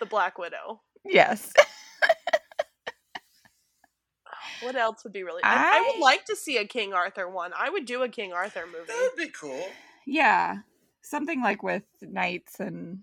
the 0.00 0.06
Black 0.06 0.38
Widow. 0.38 0.80
yes. 1.04 1.52
What 4.62 4.74
else 4.76 5.04
would 5.04 5.12
be 5.12 5.22
really? 5.22 5.42
I, 5.44 5.54
I 5.54 5.78
I- 5.78 5.92
would 5.92 6.00
like 6.02 6.24
to 6.26 6.36
see 6.36 6.56
a 6.58 6.64
King 6.66 6.92
Arthur 6.92 7.28
one. 7.28 7.52
I 7.56 7.70
would 7.70 7.84
do 7.86 8.02
a 8.02 8.08
King 8.08 8.32
Arthur 8.32 8.64
movie. 8.66 8.86
That 8.88 9.10
would 9.16 9.24
be 9.24 9.30
cool. 9.30 9.66
Yeah. 10.06 10.58
Something 11.02 11.42
like 11.42 11.62
with 11.62 11.84
knights 12.02 12.58
and 12.60 13.00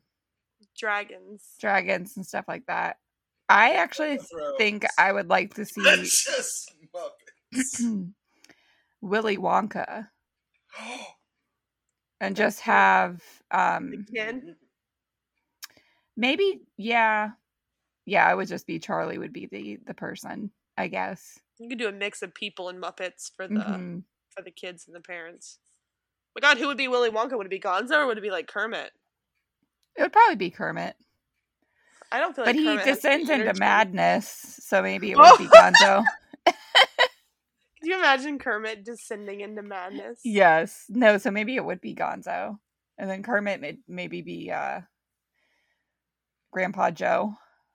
Dragons. 0.78 1.44
dragons 1.60 2.18
and 2.18 2.26
stuff 2.26 2.46
like 2.48 2.66
that. 2.68 2.98
I 3.50 3.74
actually 3.74 4.20
think 4.58 4.86
I 4.98 5.12
would 5.12 5.30
like 5.30 5.54
to 5.56 5.66
see 5.66 5.82
Muppets. 5.82 6.66
Willy 9.02 9.38
Wonka 9.38 10.08
and 12.22 12.36
just 12.36 12.62
have 12.62 13.22
um 13.52 14.06
kid. 14.14 14.56
maybe 16.18 16.62
yeah. 16.78 17.32
Yeah, 18.08 18.28
I 18.28 18.36
would 18.36 18.48
just 18.48 18.68
be 18.68 18.78
Charlie 18.80 19.18
would 19.18 19.34
be 19.34 19.48
the 19.48 19.80
the 19.86 19.94
person, 19.94 20.52
I 20.78 20.88
guess. 20.88 21.40
You 21.60 21.70
could 21.70 21.80
do 21.80 21.88
a 21.88 21.92
mix 21.92 22.22
of 22.22 22.34
people 22.34 22.70
and 22.70 22.82
Muppets 22.82 23.32
for 23.36 23.48
the 23.48 23.54
Mhm. 23.56 24.04
for 24.32 24.42
the 24.44 24.52
kids 24.52 24.86
and 24.88 24.96
the 24.96 25.00
parents. 25.02 25.60
My 26.36 26.42
God, 26.42 26.58
who 26.58 26.68
would 26.68 26.78
be 26.78 26.88
Willy 26.88 27.10
Wonka? 27.10 27.38
Would 27.38 27.48
it 27.48 27.50
be 27.50 27.60
Gonzo 27.60 27.94
or 28.00 28.08
would 28.08 28.18
it 28.18 28.22
be 28.22 28.30
like 28.32 28.48
Kermit? 28.48 28.92
It 29.96 30.02
would 30.02 30.12
probably 30.14 30.36
be 30.36 30.52
Kermit. 30.52 30.98
I 32.16 32.20
don't 32.20 32.36
feel 32.36 32.46
But 32.46 32.56
like 32.56 32.62
he 32.64 32.66
Kermit 32.66 32.86
descends 32.86 33.30
into 33.30 33.44
energy. 33.46 33.60
madness, 33.60 34.58
so 34.62 34.82
maybe 34.82 35.12
it 35.12 35.18
would 35.18 35.38
be 35.38 35.46
Gonzo. 35.48 36.04
Can 36.46 37.90
you 37.92 37.98
imagine 38.00 38.40
Kermit 38.40 38.84
descending 38.86 39.42
into 39.42 39.62
madness? 39.62 40.20
yes. 40.24 40.86
No, 40.90 41.18
so 41.18 41.30
maybe 41.32 41.56
it 41.56 41.66
would 41.66 41.82
be 41.82 41.94
Gonzo. 41.94 42.58
And 42.98 43.10
then 43.10 43.22
Kermit 43.24 43.60
may 43.62 43.78
maybe 43.88 44.22
be 44.22 44.50
uh 44.52 44.82
Grandpa 46.52 46.92
Joe. 46.92 47.34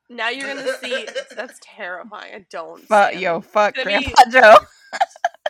Now 0.09 0.31
you're 0.31 0.49
gonna 0.55 0.73
see. 0.81 1.07
That's 1.37 1.59
terrifying. 1.62 2.35
I 2.35 2.47
don't. 2.51 2.81
Fuck 2.83 3.21
yo, 3.21 3.41
fuck 3.41 3.75
Gonna 3.75 3.99
be- 3.99 4.05
Grandpa 4.05 4.23
Joe. 4.31 4.57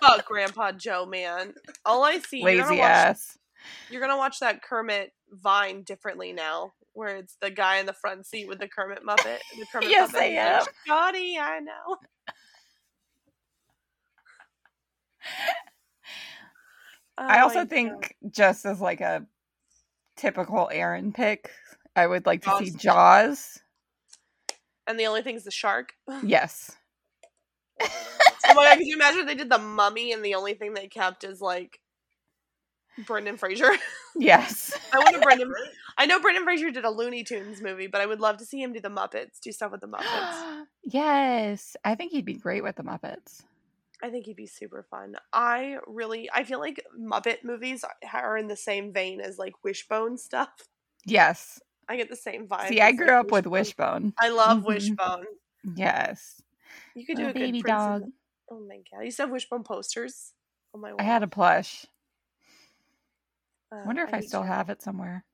Fuck 0.02 0.26
Grandpa 0.26 0.72
Joe, 0.72 1.06
man. 1.06 1.54
All 1.86 2.04
I 2.04 2.18
see. 2.18 2.38
You're 2.40 2.46
Lazy 2.62 2.78
watch 2.78 2.90
ass. 2.90 3.38
you're 3.90 4.00
gonna 4.00 4.16
watch 4.16 4.40
that 4.40 4.62
Kermit 4.62 5.12
Vine 5.32 5.82
differently 5.82 6.32
now, 6.32 6.72
where 6.92 7.16
it's 7.16 7.36
the 7.40 7.50
guy 7.50 7.78
in 7.78 7.86
the 7.86 7.92
front 7.92 8.26
seat 8.26 8.48
with 8.48 8.58
the 8.58 8.68
Kermit 8.68 9.04
Muppet. 9.04 9.38
The 9.58 9.66
Kermit 9.72 9.90
Yes, 9.90 10.12
Muppet, 10.12 10.20
I 10.20 10.24
am. 10.26 10.62
Scotty, 10.84 11.38
I 11.38 11.60
know. 11.60 11.96
I 17.28 17.40
Oh 17.40 17.42
also 17.42 17.60
my 17.60 17.64
think 17.66 18.16
just 18.30 18.64
as 18.66 18.80
like 18.80 19.00
a 19.00 19.26
typical 20.16 20.68
Aaron 20.72 21.12
pick, 21.12 21.50
I 21.96 22.06
would 22.06 22.26
like 22.26 22.42
to 22.42 22.50
see 22.50 22.70
Jaws. 22.70 22.82
Jaws. 22.82 23.60
And 24.86 24.98
the 24.98 25.06
only 25.06 25.22
thing 25.22 25.36
is 25.36 25.44
the 25.44 25.50
shark. 25.50 25.92
Yes. 26.24 26.72
Oh 28.48 28.54
my 28.54 28.64
god, 28.64 28.78
could 28.78 28.86
you 28.86 28.96
imagine 28.96 29.26
they 29.26 29.34
did 29.34 29.50
the 29.50 29.58
mummy 29.58 30.12
and 30.12 30.24
the 30.24 30.34
only 30.34 30.54
thing 30.54 30.74
they 30.74 30.88
kept 30.88 31.24
is 31.24 31.40
like 31.40 31.80
Brendan 33.06 33.36
Fraser? 33.36 33.70
Yes. 34.16 34.76
I 34.92 34.98
want 34.98 35.16
a 35.16 35.20
Brendan 35.22 35.52
I 35.96 36.04
know 36.06 36.18
Brendan 36.18 36.42
Fraser 36.42 36.72
did 36.72 36.84
a 36.84 36.90
Looney 36.90 37.22
Tunes 37.22 37.62
movie, 37.62 37.86
but 37.86 38.00
I 38.00 38.06
would 38.06 38.18
love 38.18 38.38
to 38.38 38.44
see 38.44 38.60
him 38.60 38.72
do 38.72 38.80
the 38.80 38.88
Muppets, 38.88 39.38
do 39.40 39.52
stuff 39.52 39.70
with 39.70 39.80
the 39.80 39.86
Muppets. 39.86 40.64
yes. 40.84 41.76
I 41.84 41.94
think 41.94 42.10
he'd 42.10 42.24
be 42.24 42.34
great 42.34 42.64
with 42.64 42.74
the 42.74 42.82
Muppets. 42.82 43.42
I 44.02 44.10
think 44.10 44.26
he'd 44.26 44.36
be 44.36 44.46
super 44.48 44.82
fun. 44.82 45.14
I 45.32 45.76
really, 45.86 46.28
I 46.32 46.42
feel 46.42 46.58
like 46.58 46.84
Muppet 46.98 47.44
movies 47.44 47.84
are 48.12 48.36
in 48.36 48.48
the 48.48 48.56
same 48.56 48.92
vein 48.92 49.20
as 49.20 49.38
like 49.38 49.52
Wishbone 49.62 50.18
stuff. 50.18 50.50
Yes. 51.04 51.60
I 51.88 51.96
get 51.96 52.08
the 52.08 52.16
same 52.16 52.48
vibe. 52.48 52.68
See, 52.68 52.80
I 52.80 52.92
grew 52.92 53.06
like, 53.08 53.16
up 53.16 53.30
with 53.30 53.46
Wishbone. 53.46 54.12
I 54.18 54.30
love 54.30 54.58
Mhm. 54.62 54.66
Wishbone. 54.66 55.26
Yes. 55.76 56.42
You 56.94 57.06
could 57.06 57.16
do 57.16 57.26
Little 57.26 57.42
a 57.42 57.46
baby 57.46 57.62
dog. 57.62 58.04
Oh 58.50 58.60
my 58.60 58.78
god, 58.90 59.00
I 59.00 59.04
used 59.04 59.18
to 59.18 59.24
have 59.24 59.30
Wishbone 59.30 59.62
posters. 59.62 60.32
Oh 60.74 60.78
my. 60.78 60.92
I 60.98 61.02
had 61.02 61.22
a 61.22 61.28
plush. 61.28 61.86
Uh, 63.72 63.82
wonder 63.86 64.02
if 64.02 64.12
I, 64.12 64.18
hate 64.18 64.28
still 64.28 64.42
Jack- 64.42 64.48
have 64.50 64.70
it 64.70 64.82
somewhere. 64.82 65.24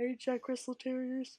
I 0.00 0.04
hate 0.04 0.18
Jack 0.20 0.48
Russell 0.48 0.74
Terriers. 0.74 1.38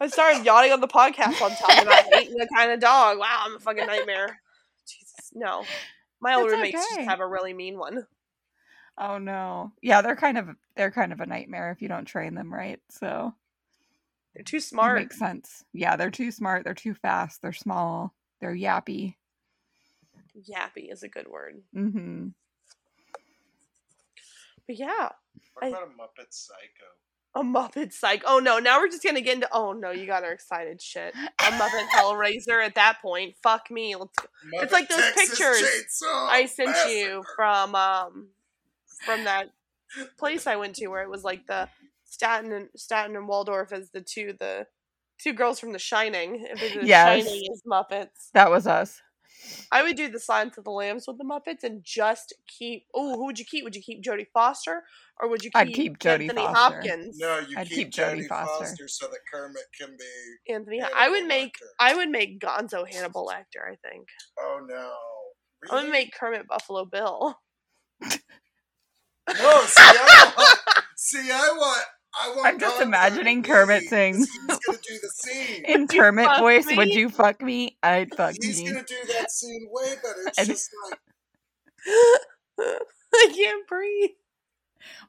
I 0.00 0.08
started 0.08 0.44
yawning 0.44 0.72
on 0.72 0.80
the 0.80 0.88
podcast 0.88 1.40
on 1.40 1.50
talking 1.56 1.82
about 1.82 2.04
hating 2.12 2.36
the 2.36 2.48
kind 2.54 2.72
of 2.72 2.80
dog. 2.80 3.18
Wow, 3.18 3.44
I'm 3.46 3.56
a 3.56 3.60
fucking 3.60 3.86
nightmare. 3.86 4.40
Jesus, 4.86 5.30
no. 5.34 5.64
My 6.20 6.34
old 6.34 6.46
That's 6.46 6.54
roommates 6.54 6.76
okay. 6.76 6.96
just 6.96 7.08
have 7.08 7.20
a 7.20 7.26
really 7.26 7.52
mean 7.52 7.78
one. 7.78 8.06
Oh 8.98 9.18
no. 9.18 9.72
Yeah, 9.82 10.02
they're 10.02 10.16
kind 10.16 10.38
of 10.38 10.48
they're 10.76 10.90
kind 10.90 11.12
of 11.12 11.20
a 11.20 11.26
nightmare 11.26 11.70
if 11.70 11.82
you 11.82 11.88
don't 11.88 12.04
train 12.06 12.34
them 12.34 12.52
right. 12.52 12.80
So 12.90 13.34
They're 14.34 14.44
too 14.44 14.60
smart. 14.60 15.00
it 15.00 15.12
smart. 15.12 15.34
makes 15.34 15.48
sense. 15.48 15.64
Yeah, 15.72 15.96
they're 15.96 16.10
too 16.10 16.30
smart, 16.30 16.64
they're 16.64 16.74
too 16.74 16.94
fast, 16.94 17.42
they're 17.42 17.52
small, 17.52 18.14
they're 18.40 18.54
yappy. 18.54 19.14
Yappy 20.50 20.90
is 20.92 21.02
a 21.02 21.08
good 21.08 21.28
word. 21.28 21.62
Mm-hmm. 21.76 22.28
But 24.66 24.76
yeah, 24.76 25.10
What 25.54 25.64
I- 25.64 25.68
about 25.68 25.82
a 25.82 25.86
Muppet 25.86 26.26
Psycho? 26.30 26.60
a 27.36 27.42
Muppet 27.42 27.92
Psycho. 27.92 28.24
Oh 28.26 28.38
no, 28.38 28.58
now 28.60 28.78
we're 28.78 28.88
just 28.88 29.02
gonna 29.02 29.20
get 29.20 29.34
into. 29.34 29.48
Oh 29.52 29.72
no, 29.72 29.90
you 29.90 30.06
got 30.06 30.22
her 30.22 30.30
excited. 30.32 30.80
Shit, 30.80 31.14
a 31.14 31.42
Muppet 31.42 31.86
Hellraiser 31.96 32.64
at 32.64 32.76
that 32.76 32.98
point. 33.02 33.34
Fuck 33.42 33.70
me. 33.70 33.96
Let's 33.96 34.16
go. 34.18 34.26
It's 34.52 34.72
like 34.72 34.88
those 34.88 34.98
Texas 35.00 35.30
pictures 35.30 35.62
Chainsaw 35.62 36.28
I 36.28 36.46
sent 36.46 36.76
you 36.90 37.24
from 37.34 37.74
um 37.74 38.28
from 39.04 39.24
that 39.24 39.50
place 40.16 40.46
I 40.46 40.56
went 40.56 40.76
to 40.76 40.86
where 40.86 41.02
it 41.02 41.10
was 41.10 41.24
like 41.24 41.46
the 41.46 41.68
Statler 42.10 42.56
and 42.56 42.68
Statler 42.78 43.16
and 43.18 43.28
Waldorf 43.28 43.72
as 43.72 43.90
the 43.90 44.00
two 44.00 44.32
the 44.38 44.66
two 45.18 45.32
girls 45.32 45.58
from 45.58 45.72
The 45.72 45.78
Shining. 45.80 46.46
If 46.48 46.60
they 46.60 46.86
Yes. 46.86 47.24
Shining 47.26 47.48
as 47.52 47.62
Muppets, 47.66 48.30
That 48.32 48.50
was 48.50 48.66
us. 48.68 49.02
I 49.72 49.82
would 49.82 49.96
do 49.96 50.08
the 50.08 50.18
Silence 50.20 50.56
of 50.58 50.64
the 50.64 50.70
Lambs 50.70 51.06
with 51.06 51.18
the 51.18 51.24
Muppets 51.24 51.64
and 51.64 51.82
just 51.84 52.32
keep. 52.46 52.86
Oh, 52.94 53.16
who 53.16 53.26
would 53.26 53.38
you 53.38 53.44
keep? 53.44 53.64
Would 53.64 53.76
you 53.76 53.82
keep 53.82 54.02
Jodie 54.02 54.26
Foster 54.32 54.82
or 55.20 55.28
would 55.28 55.44
you 55.44 55.50
keep, 55.50 55.56
I'd 55.56 55.72
keep 55.72 55.98
Jodie 55.98 56.22
Anthony 56.28 56.42
Foster. 56.42 56.74
Hopkins? 56.76 57.18
No, 57.18 57.38
you 57.48 57.56
I'd 57.58 57.68
keep, 57.68 57.76
keep 57.76 57.90
Jodie 57.92 58.20
Jodie 58.20 58.28
Foster. 58.28 58.64
Foster. 58.64 58.88
so 58.88 59.06
that 59.06 59.20
Kermit 59.32 59.62
can 59.78 59.96
be. 59.96 60.52
Anthony. 60.52 60.82
I 60.96 61.08
would 61.08 61.26
make. 61.26 61.54
Lecter. 61.54 61.66
I 61.80 61.94
would 61.94 62.08
make 62.10 62.40
Gonzo 62.40 62.88
Hannibal 62.90 63.26
Lecter. 63.26 63.62
I 63.70 63.76
think. 63.88 64.08
Oh 64.38 64.60
no! 64.66 64.92
I 65.70 65.74
would 65.74 65.80
Really? 65.82 65.90
make 65.90 66.14
Kermit 66.14 66.46
Buffalo 66.48 66.84
Bill. 66.84 67.38
No, 69.26 69.60
see, 69.66 69.82
I 69.82 70.32
want. 70.36 70.58
see, 70.96 71.30
I 71.32 71.50
want. 71.56 71.84
I 72.20 72.28
want 72.36 72.46
I'm 72.46 72.58
just 72.60 72.78
Gonzo 72.78 72.82
imagining 72.82 73.42
Kermit 73.42 73.82
lead, 73.82 73.88
saying- 73.90 74.14
He's 74.16 74.38
gonna 74.38 74.58
do 74.82 74.98
the 75.02 75.10
scene. 75.14 75.64
In 75.68 75.88
Kermit 75.88 76.26
fuck 76.26 76.38
voice, 76.40 76.66
would 76.76 76.88
you 76.94 77.08
fuck 77.10 77.40
me? 77.42 77.76
I'd 77.82 78.14
fuck 78.14 78.34
He's 78.40 78.60
me. 78.62 78.68
gonna 78.68 78.84
do 78.84 78.94
that 79.12 79.30
scene 79.30 79.66
way 79.70 79.94
better. 79.96 80.22
It's 80.28 80.38
And- 80.38 80.48
just 80.48 80.70
like 80.90 80.98
I 83.14 83.32
can't 83.34 83.66
breathe. 83.66 84.10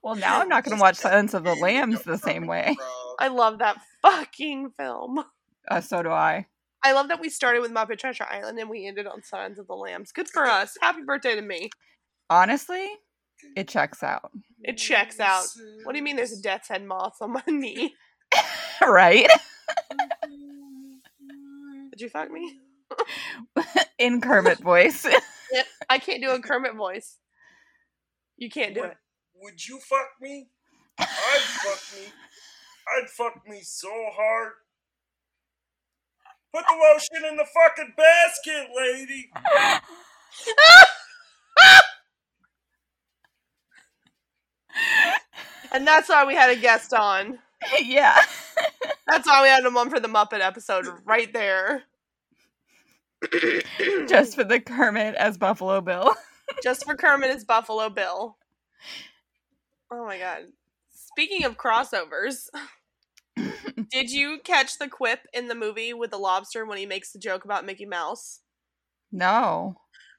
Well, 0.02 0.15
now 0.15 0.40
I'm 0.41 0.49
not 0.49 0.64
going 0.64 0.77
to 0.77 0.82
watch 0.82 0.95
Silence 0.98 1.34
of 1.34 1.44
the 1.44 1.53
Lambs 1.56 2.03
the 2.03 2.18
same 2.18 2.48
way. 2.48 2.76
I 3.19 3.27
love 3.30 3.60
that 3.60 3.77
fucking 4.02 4.72
film. 4.77 5.23
Uh, 5.69 5.82
so 5.82 6.03
do 6.03 6.10
I. 6.10 6.48
I 6.84 6.91
love 6.94 7.07
that 7.07 7.19
we 7.19 7.30
started 7.30 7.61
with 7.61 7.72
Muppet 7.72 7.98
Treasure 7.98 8.26
Island 8.30 8.60
and 8.60 8.69
we 8.69 8.86
ended 8.88 9.07
on 9.07 9.23
Signs 9.23 9.57
of 9.57 9.68
the 9.68 9.73
Lambs. 9.76 10.11
Good 10.11 10.27
for 10.30 10.45
us. 10.45 10.77
Happy 10.82 11.02
birthday 11.02 11.36
to 11.36 11.41
me. 11.41 11.69
Honestly, 12.30 12.88
it 13.55 13.67
checks 13.67 14.03
out. 14.03 14.31
It 14.63 14.77
checks 14.77 15.19
out. 15.19 15.45
What 15.84 15.93
do 15.93 15.97
you 15.97 16.03
mean 16.03 16.15
there's 16.15 16.31
a 16.31 16.41
death's 16.41 16.69
head 16.69 16.84
moth 16.85 17.17
on 17.22 17.34
my 17.34 17.43
knee? 17.47 17.93
right? 18.81 19.27
Did 21.91 22.01
you 22.01 22.09
fuck 22.09 22.30
me? 22.31 22.59
In 23.99 24.22
Kermit 24.22 24.59
voice. 24.59 25.05
I 25.89 25.99
can't 25.99 26.22
do 26.22 26.31
a 26.31 26.41
Kermit 26.41 26.76
voice. 26.76 27.17
You 28.38 28.49
can't 28.49 28.73
do 28.73 28.81
Would, 28.81 28.89
it. 28.91 28.97
would 29.35 29.67
you 29.67 29.80
fuck 29.80 30.07
me? 30.19 30.49
I'd 30.99 31.07
fuck 31.07 31.99
me. 31.99 32.07
I'd 32.97 33.09
fuck 33.09 33.47
me 33.47 33.61
so 33.63 33.89
hard. 33.89 34.51
Put 36.53 36.65
the 36.67 36.73
lotion 36.73 37.30
in 37.30 37.38
the 37.38 37.45
fucking 37.45 37.93
basket, 37.97 38.67
lady. 38.76 39.30
And 45.76 45.85
that's 45.85 46.07
why 46.07 46.23
we 46.26 46.35
had 46.35 46.49
a 46.49 46.56
guest 46.56 46.93
on. 46.93 47.38
yeah. 47.84 48.18
That's 49.07 49.27
why 49.27 49.41
we 49.41 49.49
had 49.49 49.65
him 49.65 49.76
on 49.76 49.89
for 49.89 49.99
the 49.99 50.07
Muppet 50.07 50.39
episode 50.39 50.85
right 51.03 51.31
there. 51.34 51.84
Just 54.07 54.35
for 54.35 54.45
the 54.45 54.61
Kermit 54.61 55.15
as 55.15 55.38
Buffalo 55.38 55.81
Bill. 55.81 56.15
Just 56.64 56.85
for 56.85 56.95
Kermit 56.95 57.30
as 57.30 57.43
Buffalo 57.43 57.89
Bill. 57.89 58.38
Oh 59.91 60.06
my 60.06 60.18
god. 60.18 60.43
Speaking 60.93 61.43
of 61.43 61.57
crossovers, 61.57 62.47
did 63.91 64.11
you 64.11 64.39
catch 64.45 64.80
the 64.80 64.88
quip 64.88 65.27
in 65.34 65.49
the 65.49 65.56
movie 65.56 65.93
with 65.93 66.11
the 66.11 66.18
lobster 66.18 66.65
when 66.65 66.77
he 66.77 66.85
makes 66.85 67.11
the 67.11 67.19
joke 67.19 67.43
about 67.43 67.65
Mickey 67.65 67.85
Mouse? 67.85 68.39
No. 69.11 69.76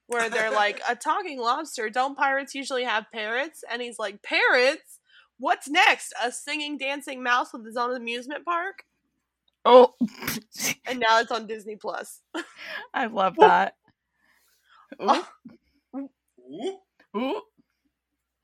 Where 0.06 0.28
they're 0.28 0.52
like, 0.52 0.82
a 0.86 0.94
talking 0.94 1.40
lobster, 1.40 1.88
don't 1.88 2.16
pirates 2.16 2.54
usually 2.54 2.84
have 2.84 3.10
parrots? 3.10 3.64
And 3.70 3.80
he's 3.80 3.98
like, 3.98 4.22
Parrots? 4.22 4.95
What's 5.38 5.68
next? 5.68 6.14
A 6.22 6.32
singing, 6.32 6.78
dancing 6.78 7.22
mouse 7.22 7.52
with 7.52 7.64
his 7.64 7.76
own 7.76 7.94
amusement 7.94 8.44
park? 8.44 8.84
Oh, 9.64 9.94
And 10.86 11.00
now 11.00 11.18
it's 11.20 11.32
on 11.32 11.46
Disney 11.46 11.76
Plus. 11.76 12.20
I 12.94 13.06
love 13.06 13.34
that. 13.38 13.74
Oh. 15.00 15.26
Ooh. 15.96 16.08
Whoop. 16.38 16.80
Ooh. 17.16 17.42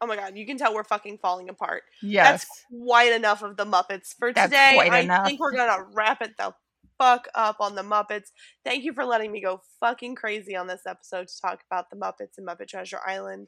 Oh 0.00 0.06
my 0.06 0.16
god, 0.16 0.36
you 0.36 0.44
can 0.44 0.58
tell 0.58 0.74
we're 0.74 0.82
fucking 0.82 1.18
falling 1.18 1.48
apart. 1.48 1.84
Yes. 2.02 2.44
That's 2.44 2.64
quite 2.84 3.12
enough 3.12 3.42
of 3.42 3.56
the 3.56 3.64
Muppets 3.64 4.16
for 4.18 4.32
That's 4.32 4.50
today. 4.50 4.72
quite 4.74 4.92
I 4.92 4.98
enough. 5.00 5.24
think 5.26 5.38
we're 5.38 5.52
gonna 5.56 5.84
wrap 5.92 6.20
it 6.22 6.36
the 6.36 6.52
fuck 6.98 7.28
up 7.36 7.56
on 7.60 7.76
the 7.76 7.82
Muppets. 7.82 8.30
Thank 8.64 8.82
you 8.82 8.92
for 8.92 9.04
letting 9.04 9.30
me 9.30 9.40
go 9.40 9.60
fucking 9.78 10.16
crazy 10.16 10.56
on 10.56 10.66
this 10.66 10.82
episode 10.86 11.28
to 11.28 11.40
talk 11.40 11.62
about 11.70 11.88
the 11.90 11.96
Muppets 11.96 12.36
and 12.36 12.46
Muppet 12.46 12.66
Treasure 12.66 12.98
Island. 13.06 13.46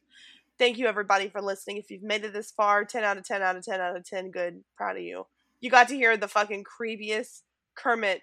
Thank 0.58 0.78
you 0.78 0.86
everybody 0.86 1.28
for 1.28 1.42
listening. 1.42 1.78
If 1.78 1.90
you've 1.90 2.02
made 2.02 2.24
it 2.24 2.32
this 2.32 2.52
far, 2.52 2.84
10 2.84 3.02
out 3.02 3.16
of 3.18 3.24
10 3.26 3.42
out 3.42 3.56
of 3.56 3.64
10 3.64 3.80
out 3.80 3.96
of 3.96 4.04
10, 4.04 4.30
good. 4.30 4.62
Proud 4.76 4.96
of 4.96 5.02
you. 5.02 5.26
You 5.60 5.70
got 5.70 5.88
to 5.88 5.94
hear 5.96 6.16
the 6.16 6.28
fucking 6.28 6.64
creepiest 6.64 7.42
Kermit 7.74 8.20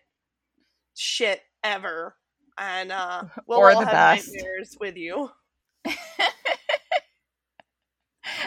shit 0.96 1.42
ever. 1.64 2.16
And 2.58 2.92
uh 2.92 3.24
we'll 3.48 3.60
Or 3.60 3.72
all 3.72 3.80
the 3.82 3.86
have 3.88 3.94
best. 3.94 4.30
nightmares 4.34 4.78
with 4.80 4.96
you. 4.96 5.30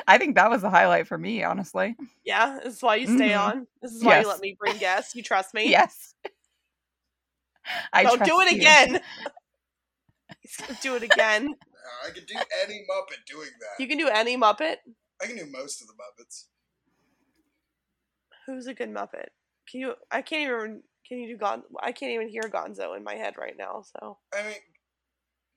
I 0.06 0.18
think 0.18 0.36
that 0.36 0.50
was 0.50 0.62
the 0.62 0.70
highlight 0.70 1.06
for 1.06 1.18
me, 1.18 1.42
honestly. 1.42 1.96
Yeah, 2.24 2.58
this 2.62 2.76
is 2.76 2.82
why 2.82 2.96
you 2.96 3.06
stay 3.06 3.30
Mhm. 3.30 3.40
on. 3.40 3.66
This 3.82 3.92
is 3.92 4.04
why 4.04 4.20
you 4.20 4.28
let 4.28 4.40
me 4.40 4.56
bring 4.58 4.78
guests. 4.78 5.14
You 5.14 5.22
trust 5.22 5.52
me? 5.54 5.68
Yes. 5.70 6.14
I 7.92 8.02
Don't 8.04 8.22
do 8.24 8.40
it 8.40 8.52
you. 8.52 8.58
again. 8.58 9.00
He's 10.40 10.56
gonna 10.56 10.78
do 10.82 10.94
it 10.96 11.02
again. 11.02 11.54
I 12.06 12.10
could 12.10 12.26
do 12.26 12.34
any 12.62 12.84
Muppet 12.90 13.24
doing 13.26 13.48
that. 13.60 13.82
You 13.82 13.88
can 13.88 13.98
do 13.98 14.08
any 14.08 14.36
Muppet. 14.36 14.76
I 15.22 15.26
can 15.26 15.36
do 15.36 15.46
most 15.50 15.80
of 15.82 15.88
the 15.88 15.94
Muppets. 15.94 16.44
Who's 18.46 18.66
a 18.66 18.74
good 18.74 18.90
Muppet? 18.90 19.28
Can 19.70 19.80
you? 19.80 19.94
I 20.10 20.22
can't 20.22 20.42
even. 20.42 20.82
Can 21.08 21.18
you 21.18 21.28
do 21.28 21.36
Gon? 21.36 21.62
I 21.82 21.92
can't 21.92 22.12
even 22.12 22.28
hear 22.28 22.42
Gonzo 22.42 22.96
in 22.96 23.04
my 23.04 23.14
head 23.14 23.34
right 23.38 23.54
now. 23.58 23.82
So, 23.82 24.18
I 24.34 24.42
mean, 24.42 24.56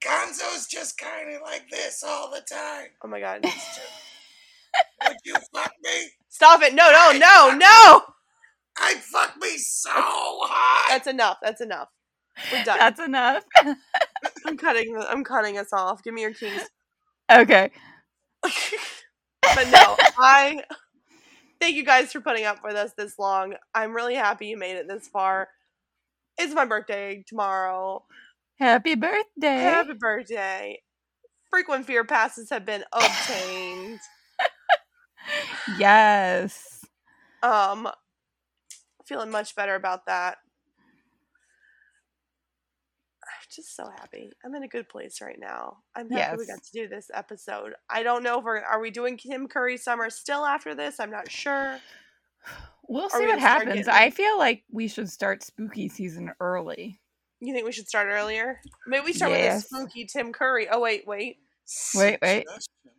Gonzo's 0.03 0.67
just 0.67 0.97
kind 0.97 1.33
of 1.33 1.41
like 1.41 1.69
this 1.69 2.03
all 2.05 2.29
the 2.29 2.41
time. 2.41 2.87
oh 3.03 3.07
my 3.07 3.19
god, 3.19 3.43
Would 3.43 5.15
you 5.25 5.35
fuck 5.53 5.71
me? 5.83 6.09
stop 6.29 6.61
it! 6.61 6.73
No, 6.73 6.91
no, 6.91 7.17
no, 7.17 7.55
no! 7.57 8.01
I'd 8.79 8.97
fuck 9.01 9.35
me 9.41 9.57
so 9.57 9.89
hard. 9.91 10.89
That's 10.91 11.07
enough. 11.07 11.37
That's 11.41 11.61
enough. 11.61 11.87
We're 12.51 12.63
done. 12.63 12.77
That's 12.77 12.99
enough. 12.99 13.43
I'm 14.47 14.57
cutting. 14.57 14.95
I'm 14.97 15.23
cutting 15.23 15.57
us 15.57 15.73
off. 15.73 16.03
Give 16.03 16.13
me 16.13 16.21
your 16.21 16.33
keys. 16.33 16.67
okay. 17.31 17.71
but 18.41 19.67
no, 19.69 19.95
I 20.17 20.61
thank 21.59 21.75
you 21.75 21.85
guys 21.85 22.11
for 22.11 22.21
putting 22.21 22.45
up 22.45 22.59
with 22.63 22.75
us 22.75 22.93
this 22.97 23.19
long. 23.19 23.55
I'm 23.75 23.95
really 23.95 24.15
happy 24.15 24.47
you 24.47 24.57
made 24.57 24.77
it 24.77 24.87
this 24.87 25.07
far. 25.07 25.49
It's 26.37 26.53
my 26.53 26.65
birthday 26.65 27.23
tomorrow. 27.27 28.03
Happy 28.59 28.95
birthday. 28.95 29.57
Happy 29.57 29.93
birthday. 29.93 30.81
Frequent 31.49 31.85
fear 31.85 32.03
passes 32.03 32.49
have 32.49 32.65
been 32.65 32.83
obtained. 32.93 33.99
yes. 35.79 36.85
um 37.43 37.89
feeling 39.05 39.31
much 39.31 39.55
better 39.55 39.75
about 39.75 40.05
that. 40.07 40.37
I'm 43.23 43.36
just 43.55 43.75
so 43.75 43.89
happy. 43.99 44.31
I'm 44.43 44.53
in 44.55 44.63
a 44.63 44.67
good 44.67 44.89
place 44.89 45.21
right 45.21 45.37
now. 45.39 45.77
I'm 45.95 46.09
happy 46.09 46.37
we 46.37 46.45
got 46.47 46.63
to 46.63 46.71
do 46.73 46.87
this 46.87 47.09
episode. 47.13 47.73
I 47.89 48.03
don't 48.03 48.23
know 48.23 48.39
if 48.39 48.45
we're 48.45 48.59
are 48.59 48.79
we 48.81 48.91
doing 48.91 49.17
Tim 49.17 49.47
Curry 49.47 49.77
summer 49.77 50.09
still 50.09 50.45
after 50.45 50.75
this? 50.75 50.99
I'm 50.99 51.11
not 51.11 51.31
sure. 51.31 51.79
We'll 52.87 53.05
Are 53.05 53.09
see 53.09 53.19
we 53.25 53.27
what 53.27 53.39
happens. 53.39 53.73
getting- 53.85 53.89
I 53.89 54.09
feel 54.11 54.37
like 54.37 54.63
we 54.71 54.87
should 54.87 55.09
start 55.09 55.43
spooky 55.43 55.89
season 55.89 56.31
early. 56.39 57.01
You 57.41 57.53
think 57.53 57.65
we 57.65 57.71
should 57.71 57.87
start 57.87 58.07
earlier? 58.09 58.61
Maybe 58.87 59.05
we 59.05 59.13
start 59.13 59.31
Yes. 59.33 59.55
with 59.55 59.63
a 59.63 59.67
spooky 59.83 60.05
Tim 60.05 60.31
Curry. 60.33 60.67
Oh 60.71 60.79
wait, 60.79 61.05
wait. 61.05 61.37
Wait, 61.95 62.17
wait. 62.21 62.45
Suggestion. 62.47 62.91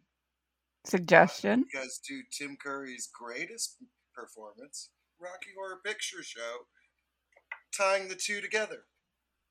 Suggestion. 0.85 1.65
You 1.73 1.81
guys 1.81 2.01
do 2.07 2.23
Tim 2.31 2.57
Curry's 2.63 3.09
greatest 3.13 3.77
performance, 4.15 4.91
Rocky 5.19 5.51
Horror 5.57 5.81
Picture 5.85 6.23
Show, 6.23 6.67
tying 7.77 8.09
the 8.09 8.15
two 8.15 8.41
together. 8.41 8.85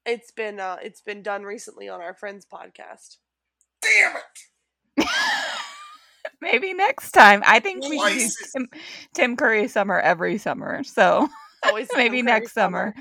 It's 0.07 0.31
been 0.31 0.59
uh 0.59 0.77
it's 0.81 1.01
been 1.01 1.21
done 1.21 1.43
recently 1.43 1.89
on 1.89 2.01
our 2.01 2.13
friend's 2.13 2.45
podcast. 2.45 3.17
Damn 3.81 4.15
it! 4.97 5.07
Maybe 6.41 6.73
next 6.73 7.11
time. 7.11 7.43
I 7.45 7.59
think 7.59 7.84
we 7.88 7.99
should 7.99 8.17
do 8.17 8.29
Tim, 8.53 8.67
Tim 9.13 9.35
Curry 9.35 9.67
summer 9.67 9.99
every 9.99 10.38
summer. 10.38 10.84
So 10.84 11.27
Always 11.65 11.89
maybe 11.95 12.17
Curry 12.17 12.21
next 12.21 12.53
summer. 12.53 12.93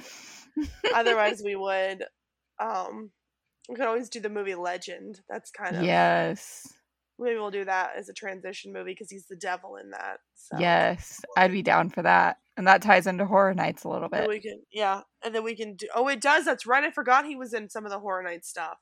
Otherwise 0.95 1.43
we 1.45 1.55
would 1.55 2.05
um 2.61 3.11
we 3.69 3.77
could 3.77 3.87
always 3.87 4.09
do 4.09 4.19
the 4.21 4.29
movie 4.31 4.55
Legend. 4.57 5.21
That's 5.29 5.51
kind 5.51 5.77
of 5.77 5.85
Yes. 5.85 6.67
maybe 7.21 7.37
we'll 7.39 7.51
do 7.51 7.65
that 7.67 7.93
as 7.97 8.09
a 8.09 8.15
transition 8.15 8.73
movie 8.73 8.93
because 8.93 9.11
he's 9.11 9.27
the 9.27 9.37
devil 9.37 9.77
in 9.77 9.91
that. 9.91 10.19
So 10.35 10.59
Yes. 10.59 11.21
I'd 11.37 11.53
be 11.53 11.63
down 11.63 11.91
for 11.91 12.03
that. 12.03 12.39
And 12.57 12.67
that 12.67 12.81
ties 12.81 13.07
into 13.07 13.27
Horror 13.27 13.55
Nights 13.55 13.85
a 13.85 13.89
little 13.89 14.09
bit. 14.09 14.29
we 14.29 14.41
can 14.41 14.63
yeah, 14.73 15.03
and 15.25 15.35
then 15.35 15.45
we 15.45 15.55
can 15.55 15.77
do. 15.77 15.87
Oh, 15.95 16.09
it 16.09 16.21
does. 16.21 16.47
That's 16.47 16.67
right. 16.67 16.85
I 16.85 16.91
forgot 16.91 17.27
he 17.27 17.37
was 17.37 17.53
in 17.53 17.69
some 17.69 17.85
of 17.85 17.91
the 17.91 17.99
Horror 17.99 18.23
Night 18.23 18.45
stuff. 18.45 18.79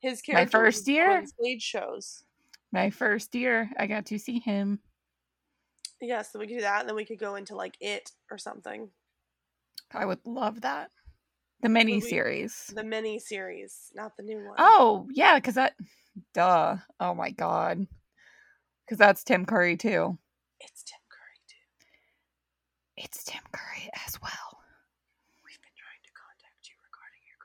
His 0.00 0.22
character 0.22 0.62
was 0.62 0.76
first 0.76 0.88
year? 0.88 1.24
stage 1.26 1.62
shows. 1.62 2.22
My 2.70 2.90
first 2.90 3.34
year, 3.34 3.70
I 3.78 3.86
got 3.86 4.06
to 4.06 4.18
see 4.18 4.38
him. 4.38 4.78
Yeah, 6.00 6.22
so 6.22 6.38
we 6.38 6.46
could 6.46 6.54
do 6.54 6.60
that, 6.60 6.80
and 6.80 6.88
then 6.88 6.94
we 6.94 7.04
could 7.04 7.18
go 7.18 7.34
into 7.34 7.56
like 7.56 7.76
it 7.80 8.12
or 8.30 8.38
something. 8.38 8.90
I 9.92 10.04
would 10.04 10.20
love 10.24 10.60
that. 10.60 10.90
The 11.60 11.68
mini 11.68 12.00
series. 12.00 12.72
The 12.74 12.84
mini 12.84 13.18
series, 13.18 13.90
not 13.94 14.16
the 14.16 14.22
new 14.22 14.36
one. 14.36 14.54
Oh, 14.58 15.08
yeah, 15.12 15.36
because 15.36 15.54
that, 15.54 15.74
duh. 16.34 16.76
Oh 17.00 17.14
my 17.14 17.30
God. 17.30 17.86
Because 18.86 18.98
that's 18.98 19.24
Tim 19.24 19.44
Curry 19.44 19.76
too. 19.76 20.18
it's 20.60 20.84
Tim. 20.84 20.97
It's 23.00 23.22
Tim 23.22 23.40
Curry 23.52 23.88
as 24.06 24.20
well. 24.20 24.58
We've 25.44 25.60
been 25.62 25.70
trying 25.78 26.02
to 26.02 26.10
contact 26.18 26.68
you 26.68 26.74
regarding 26.82 27.22
your 27.22 27.38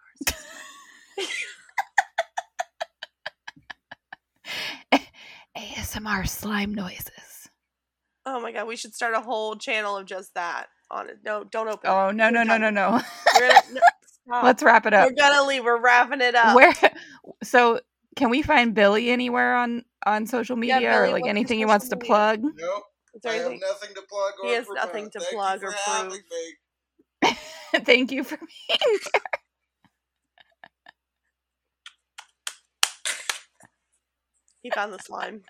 cars. 4.97 5.93
ASMR 5.95 6.27
slime 6.27 6.73
noises. 6.73 7.49
Oh 8.25 8.41
my 8.41 8.51
god, 8.51 8.67
we 8.67 8.75
should 8.75 8.95
start 8.95 9.13
a 9.13 9.21
whole 9.21 9.55
channel 9.55 9.95
of 9.95 10.07
just 10.07 10.33
that 10.33 10.69
on 10.89 11.09
it. 11.09 11.17
No, 11.23 11.43
don't 11.43 11.67
open. 11.67 11.87
Oh 11.87 12.09
no 12.09 12.31
no 12.31 12.41
no 12.41 12.57
no 12.57 12.71
no. 12.71 12.89
Gonna, 13.39 13.53
no, 13.73 13.81
stop. 14.25 14.43
Let's 14.43 14.63
wrap 14.63 14.87
it 14.87 14.93
up. 14.95 15.07
We're 15.07 15.13
gonna 15.15 15.47
leave. 15.47 15.63
We're 15.63 15.79
wrapping 15.79 16.21
it 16.21 16.33
up. 16.33 16.55
Where? 16.55 16.73
So 17.43 17.79
can 18.15 18.31
we 18.31 18.41
find 18.41 18.73
Billy 18.73 19.11
anywhere 19.11 19.55
on 19.55 19.85
on 20.03 20.25
social 20.25 20.55
Yeah, 20.57 20.77
media 20.77 20.91
Billy, 20.93 21.09
or 21.09 21.11
like 21.11 21.27
anything 21.27 21.59
he 21.59 21.63
social 21.63 21.69
wants 21.69 21.89
to 21.89 21.97
plug? 21.97 22.41
Nope. 22.41 22.83
Is 23.13 23.21
there 23.21 23.33
I 23.33 23.35
have 23.37 23.51
nothing 23.61 23.95
to 23.95 24.01
plug 24.09 24.33
or 24.41 24.47
He 24.47 24.53
has 24.53 24.65
promote. 24.65 24.85
nothing 24.85 25.09
to 25.11 25.19
Thank 25.19 25.31
plug 25.33 25.59
for 25.61 25.67
or 25.67 25.71
having 25.73 26.09
prove. 26.09 26.21
me. 27.23 27.33
Thank 27.85 28.11
you 28.11 28.23
for 28.23 28.37
being 28.37 28.49
here. 28.69 29.21
He 34.63 34.71
found 34.71 34.93
the 34.93 34.99
slime. 34.99 35.41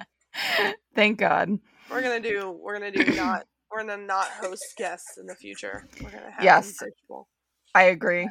Thank 0.95 1.19
God. 1.19 1.59
We're 1.89 2.01
gonna 2.01 2.19
do. 2.19 2.51
We're 2.51 2.73
gonna 2.73 2.91
do 2.91 3.13
not. 3.15 3.43
We're 3.71 3.83
gonna 3.83 3.97
not 4.05 4.27
host 4.41 4.75
guests 4.77 5.17
in 5.17 5.25
the 5.27 5.35
future. 5.35 5.85
We're 6.03 6.11
gonna 6.11 6.31
have 6.31 6.45
Yes. 6.45 6.77
them. 6.79 7.23
I 7.75 7.83
agree. 7.83 8.29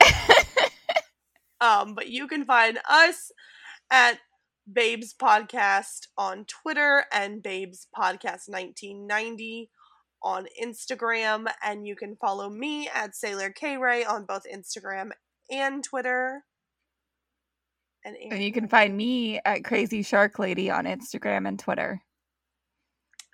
um, 1.60 1.94
but 1.94 2.08
you 2.08 2.26
can 2.28 2.44
find 2.44 2.78
us 2.88 3.30
at 3.90 4.18
Babes 4.70 5.14
Podcast 5.14 6.06
on 6.16 6.44
Twitter 6.44 7.04
and 7.12 7.42
Babes 7.42 7.88
Podcast 7.96 8.48
1990 8.48 9.70
on 10.22 10.46
Instagram, 10.62 11.46
and 11.64 11.86
you 11.86 11.96
can 11.96 12.16
follow 12.16 12.48
me 12.48 12.88
at 12.94 13.16
Sailor 13.16 13.50
K 13.50 13.76
Ray 13.76 14.04
on 14.04 14.24
both 14.24 14.42
Instagram 14.52 15.10
and 15.50 15.82
Twitter. 15.82 16.44
And, 18.04 18.16
And 18.30 18.42
you 18.42 18.52
can 18.52 18.68
find 18.68 18.96
me 18.96 19.40
at 19.44 19.64
Crazy 19.64 20.02
Shark 20.02 20.38
Lady 20.38 20.70
on 20.70 20.84
Instagram 20.84 21.46
and 21.46 21.58
Twitter. 21.58 22.02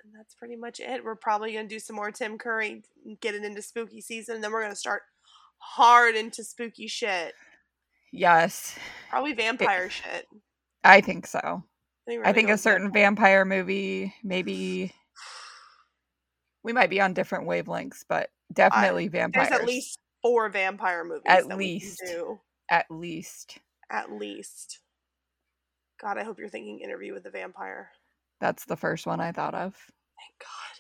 And 0.05 0.13
that's 0.15 0.35
pretty 0.35 0.57
much 0.57 0.81
it. 0.81 1.05
We're 1.05 1.15
probably 1.15 1.53
gonna 1.55 1.69
do 1.69 1.79
some 1.79 1.97
more 1.97 2.11
Tim 2.11 2.39
Curry, 2.39 2.83
getting 3.21 3.45
into 3.45 3.63
spooky 3.63 4.01
season, 4.01 4.37
and 4.37 4.45
then 4.45 4.53
we're 4.53 4.63
gonna 4.63 4.75
start 4.77 5.03
hard 5.59 6.15
into 6.17 6.45
spooky 6.45 6.87
shit. 6.87 7.35
Yes, 8.13 8.79
Probably 9.11 9.35
vampire 9.35 9.91
shit. 9.91 10.27
I 10.89 11.03
think 11.03 11.27
so. 11.27 11.39
I 11.39 12.11
think, 12.11 12.27
I 12.27 12.33
think 12.33 12.49
a 12.49 12.57
certain 12.57 12.91
vampire 12.91 13.45
movie, 13.45 14.15
maybe 14.25 14.95
we 16.65 16.73
might 16.73 16.89
be 16.89 17.01
on 17.01 17.13
different 17.13 17.47
wavelengths, 17.47 18.05
but 18.09 18.31
definitely 18.53 19.09
vampires. 19.09 19.51
There's 19.51 19.61
at 19.61 19.67
least 19.67 19.99
four 20.23 20.49
vampire 20.49 21.05
movies. 21.05 21.25
At 21.27 21.49
that 21.49 21.59
least. 21.59 22.01
we 22.01 22.07
can 22.07 22.17
do. 22.17 22.41
at 22.71 22.87
least. 22.91 23.59
At 23.91 24.11
least. 24.11 24.81
God, 26.01 26.17
I 26.17 26.25
hope 26.25 26.39
you're 26.39 26.49
thinking 26.49 26.81
Interview 26.81 27.13
with 27.13 27.25
the 27.25 27.31
Vampire. 27.31 27.91
That's 28.41 28.65
the 28.65 28.77
first 28.77 29.07
one 29.07 29.21
I 29.21 29.33
thought 29.33 29.55
of. 29.55 29.75
Thank 29.75 30.39
God. 30.41 30.78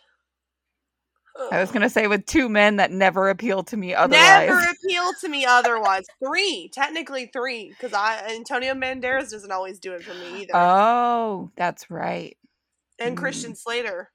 I 1.50 1.60
was 1.60 1.70
gonna 1.70 1.90
say 1.90 2.06
with 2.06 2.26
two 2.26 2.48
men 2.48 2.76
that 2.76 2.90
never 2.90 3.28
appealed 3.28 3.68
to 3.68 3.76
me 3.76 3.94
otherwise. 3.94 4.48
Never 4.48 4.70
appeal 4.70 5.12
to 5.20 5.28
me 5.28 5.44
otherwise. 5.46 6.04
Three, 6.24 6.70
technically 6.72 7.30
three, 7.32 7.68
because 7.68 7.92
I 7.92 8.18
Antonio 8.30 8.74
Banderas 8.74 9.30
doesn't 9.30 9.52
always 9.52 9.78
do 9.78 9.92
it 9.92 10.02
for 10.02 10.14
me 10.14 10.42
either. 10.42 10.52
Oh, 10.54 11.50
that's 11.56 11.90
right. 11.90 12.36
and 12.98 13.16
mm. 13.16 13.18
Christian 13.20 13.54
Slater. 13.54 14.10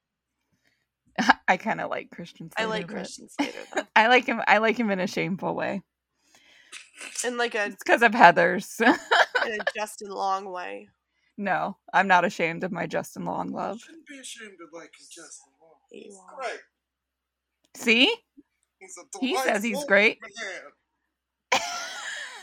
I 1.48 1.58
kind 1.58 1.80
of 1.80 1.90
like 1.90 2.10
Christian. 2.10 2.50
I 2.58 2.64
Slater, 2.64 2.70
like 2.80 2.88
Christian 2.88 3.30
Slater 3.30 3.60
though. 3.76 3.84
I 3.96 4.08
like 4.08 4.26
him. 4.26 4.42
I 4.48 4.58
like 4.58 4.78
him 4.78 4.92
in 4.92 5.00
a 5.00 5.08
shameful 5.08 5.56
way. 5.56 5.82
In 7.26 7.38
like 7.38 7.56
a, 7.56 7.66
It's 7.66 7.84
because 7.84 8.02
of 8.02 8.12
Heathers. 8.12 8.80
in 8.82 9.54
a 9.54 9.64
Justin 9.76 10.10
Long 10.10 10.52
way. 10.52 10.90
no, 11.38 11.78
I'm 11.94 12.08
not 12.08 12.26
ashamed 12.26 12.64
of 12.64 12.72
my 12.72 12.86
Justin 12.86 13.26
Long 13.26 13.52
love. 13.52 13.78
You 13.78 13.86
shouldn't 13.86 14.08
be 14.08 14.20
ashamed 14.20 14.58
of 14.66 14.74
like 14.74 14.92
Justin 15.10 15.54
Long. 15.62 15.78
He's 15.90 16.18
great. 16.36 16.60
See, 17.76 18.14
He 19.20 19.38
says 19.38 19.64
he's 19.64 19.84
great. 19.86 20.20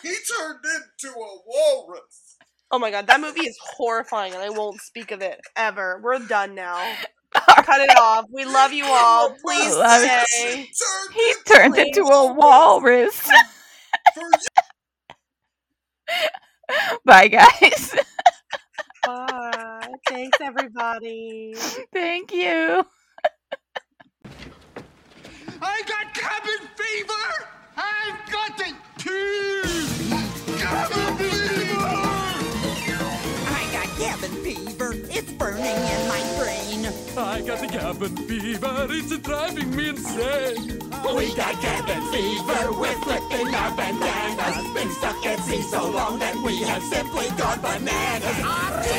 He 0.03 0.09
turned 0.39 0.61
into 0.65 1.15
a 1.17 1.39
walrus. 1.47 2.37
Oh 2.71 2.79
my 2.79 2.91
god, 2.91 3.07
that 3.09 3.21
movie 3.21 3.41
is 3.47 3.59
horrifying 3.77 4.33
and 4.33 4.43
I 4.43 4.51
won't 4.51 4.81
speak 4.81 5.11
of 5.11 5.21
it 5.23 5.41
ever. 5.57 6.01
We're 6.03 6.19
done 6.21 6.55
now. 6.55 6.97
Cut 7.35 7.81
it 7.81 7.97
off. 7.99 8.27
We 8.31 8.45
love 8.45 8.73
you 8.73 8.85
all. 8.87 9.35
Please 9.45 9.77
Love 9.77 10.03
stay. 10.03 10.55
Turned 10.55 11.15
he 11.15 11.35
turned 11.47 11.75
Please. 11.75 11.97
into 11.99 12.03
a 12.09 12.33
walrus. 12.33 13.29
Bye, 17.05 17.29
guys. 17.29 17.95
Bye. 19.05 19.89
Thanks 20.09 20.39
everybody. 20.41 21.55
Thank 21.93 22.33
you. 22.33 22.85
I 25.63 25.83
got 25.87 26.15
cabin 26.15 26.69
fever! 26.75 27.47
I've 27.77 28.33
got 28.33 28.61
it 28.61 28.75
too! 28.97 29.63
Cabin 30.59 31.17
fever! 31.19 31.85
I 33.47 33.69
got 33.73 33.89
cabin 33.99 34.31
fever. 34.43 34.95
It's 35.11 35.33
burning 35.33 35.65
in 35.65 36.09
my 36.09 36.23
brain. 36.39 36.87
I 37.17 37.43
got 37.43 37.61
the 37.61 37.67
cabin 37.67 38.17
fever, 38.17 38.87
it's 38.89 39.19
driving 39.19 39.77
me 39.77 39.91
insane. 39.91 40.79
We 41.15 41.35
got 41.35 41.61
cabin 41.61 42.03
fever, 42.11 42.73
we're 42.73 42.95
flipping 43.03 43.55
our 43.55 43.77
bandanas. 43.77 44.75
Been 44.75 44.91
stuck 44.93 45.27
at 45.27 45.41
sea 45.41 45.63
so 45.63 45.91
long 45.91 46.19
that 46.21 46.37
we 46.37 46.59
have 46.63 46.83
simply 46.83 47.29
gone 47.37 47.61
bananas. 47.61 48.91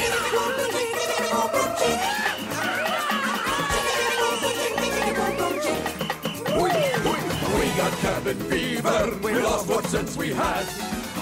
Got 7.91 7.99
cabin 7.99 8.37
fever, 8.49 9.19
we 9.21 9.33
lost 9.33 9.67
what 9.67 9.85
sense 9.85 10.15
we 10.15 10.29
had. 10.29 10.65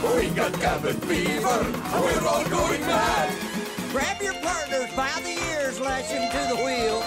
Oh, 0.03 0.15
we 0.15 0.29
got 0.29 0.53
cabin 0.53 0.95
fever, 1.01 1.65
we're 1.97 2.27
all 2.27 2.47
going 2.47 2.81
mad. 2.81 3.35
Grab 3.91 4.21
your 4.21 4.35
partners 4.35 4.93
by 4.95 5.09
the 5.23 5.33
ears, 5.49 5.79
lash 5.79 6.09
him 6.09 6.29
to 6.29 6.55
the 6.55 6.61
wheel. 6.63 7.01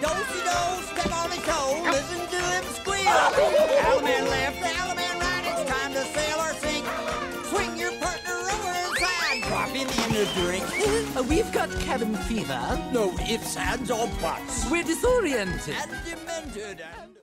Do-si-do, 0.00 0.60
step 0.94 1.12
on 1.18 1.30
his 1.32 1.42
toe, 1.42 1.82
listen 1.90 2.20
to 2.30 2.40
him 2.54 2.64
squeal. 2.78 3.10
Allemande 3.82 4.30
left, 4.30 4.60
Allemande 4.62 5.20
right, 5.20 5.44
it's 5.50 5.68
time 5.68 5.92
to 5.94 6.04
sail 6.14 6.38
or 6.38 6.54
sink. 6.62 6.86
Swing 7.50 7.76
your 7.76 7.92
partner 7.98 8.38
over 8.38 8.72
inside, 8.86 9.42
drop 9.48 9.68
him 9.70 9.88
in 9.88 10.16
a 10.16 10.32
drink. 10.34 10.64
Uh, 11.14 11.22
we've 11.24 11.52
got 11.52 11.68
cabin 11.80 12.14
fever. 12.14 12.80
No 12.90 13.12
ifs, 13.28 13.58
ands, 13.58 13.90
or 13.90 14.06
buts. 14.22 14.70
We're 14.70 14.82
disoriented. 14.82 15.74
And 15.74 15.90
demented 16.06 16.80
and... 16.80 17.12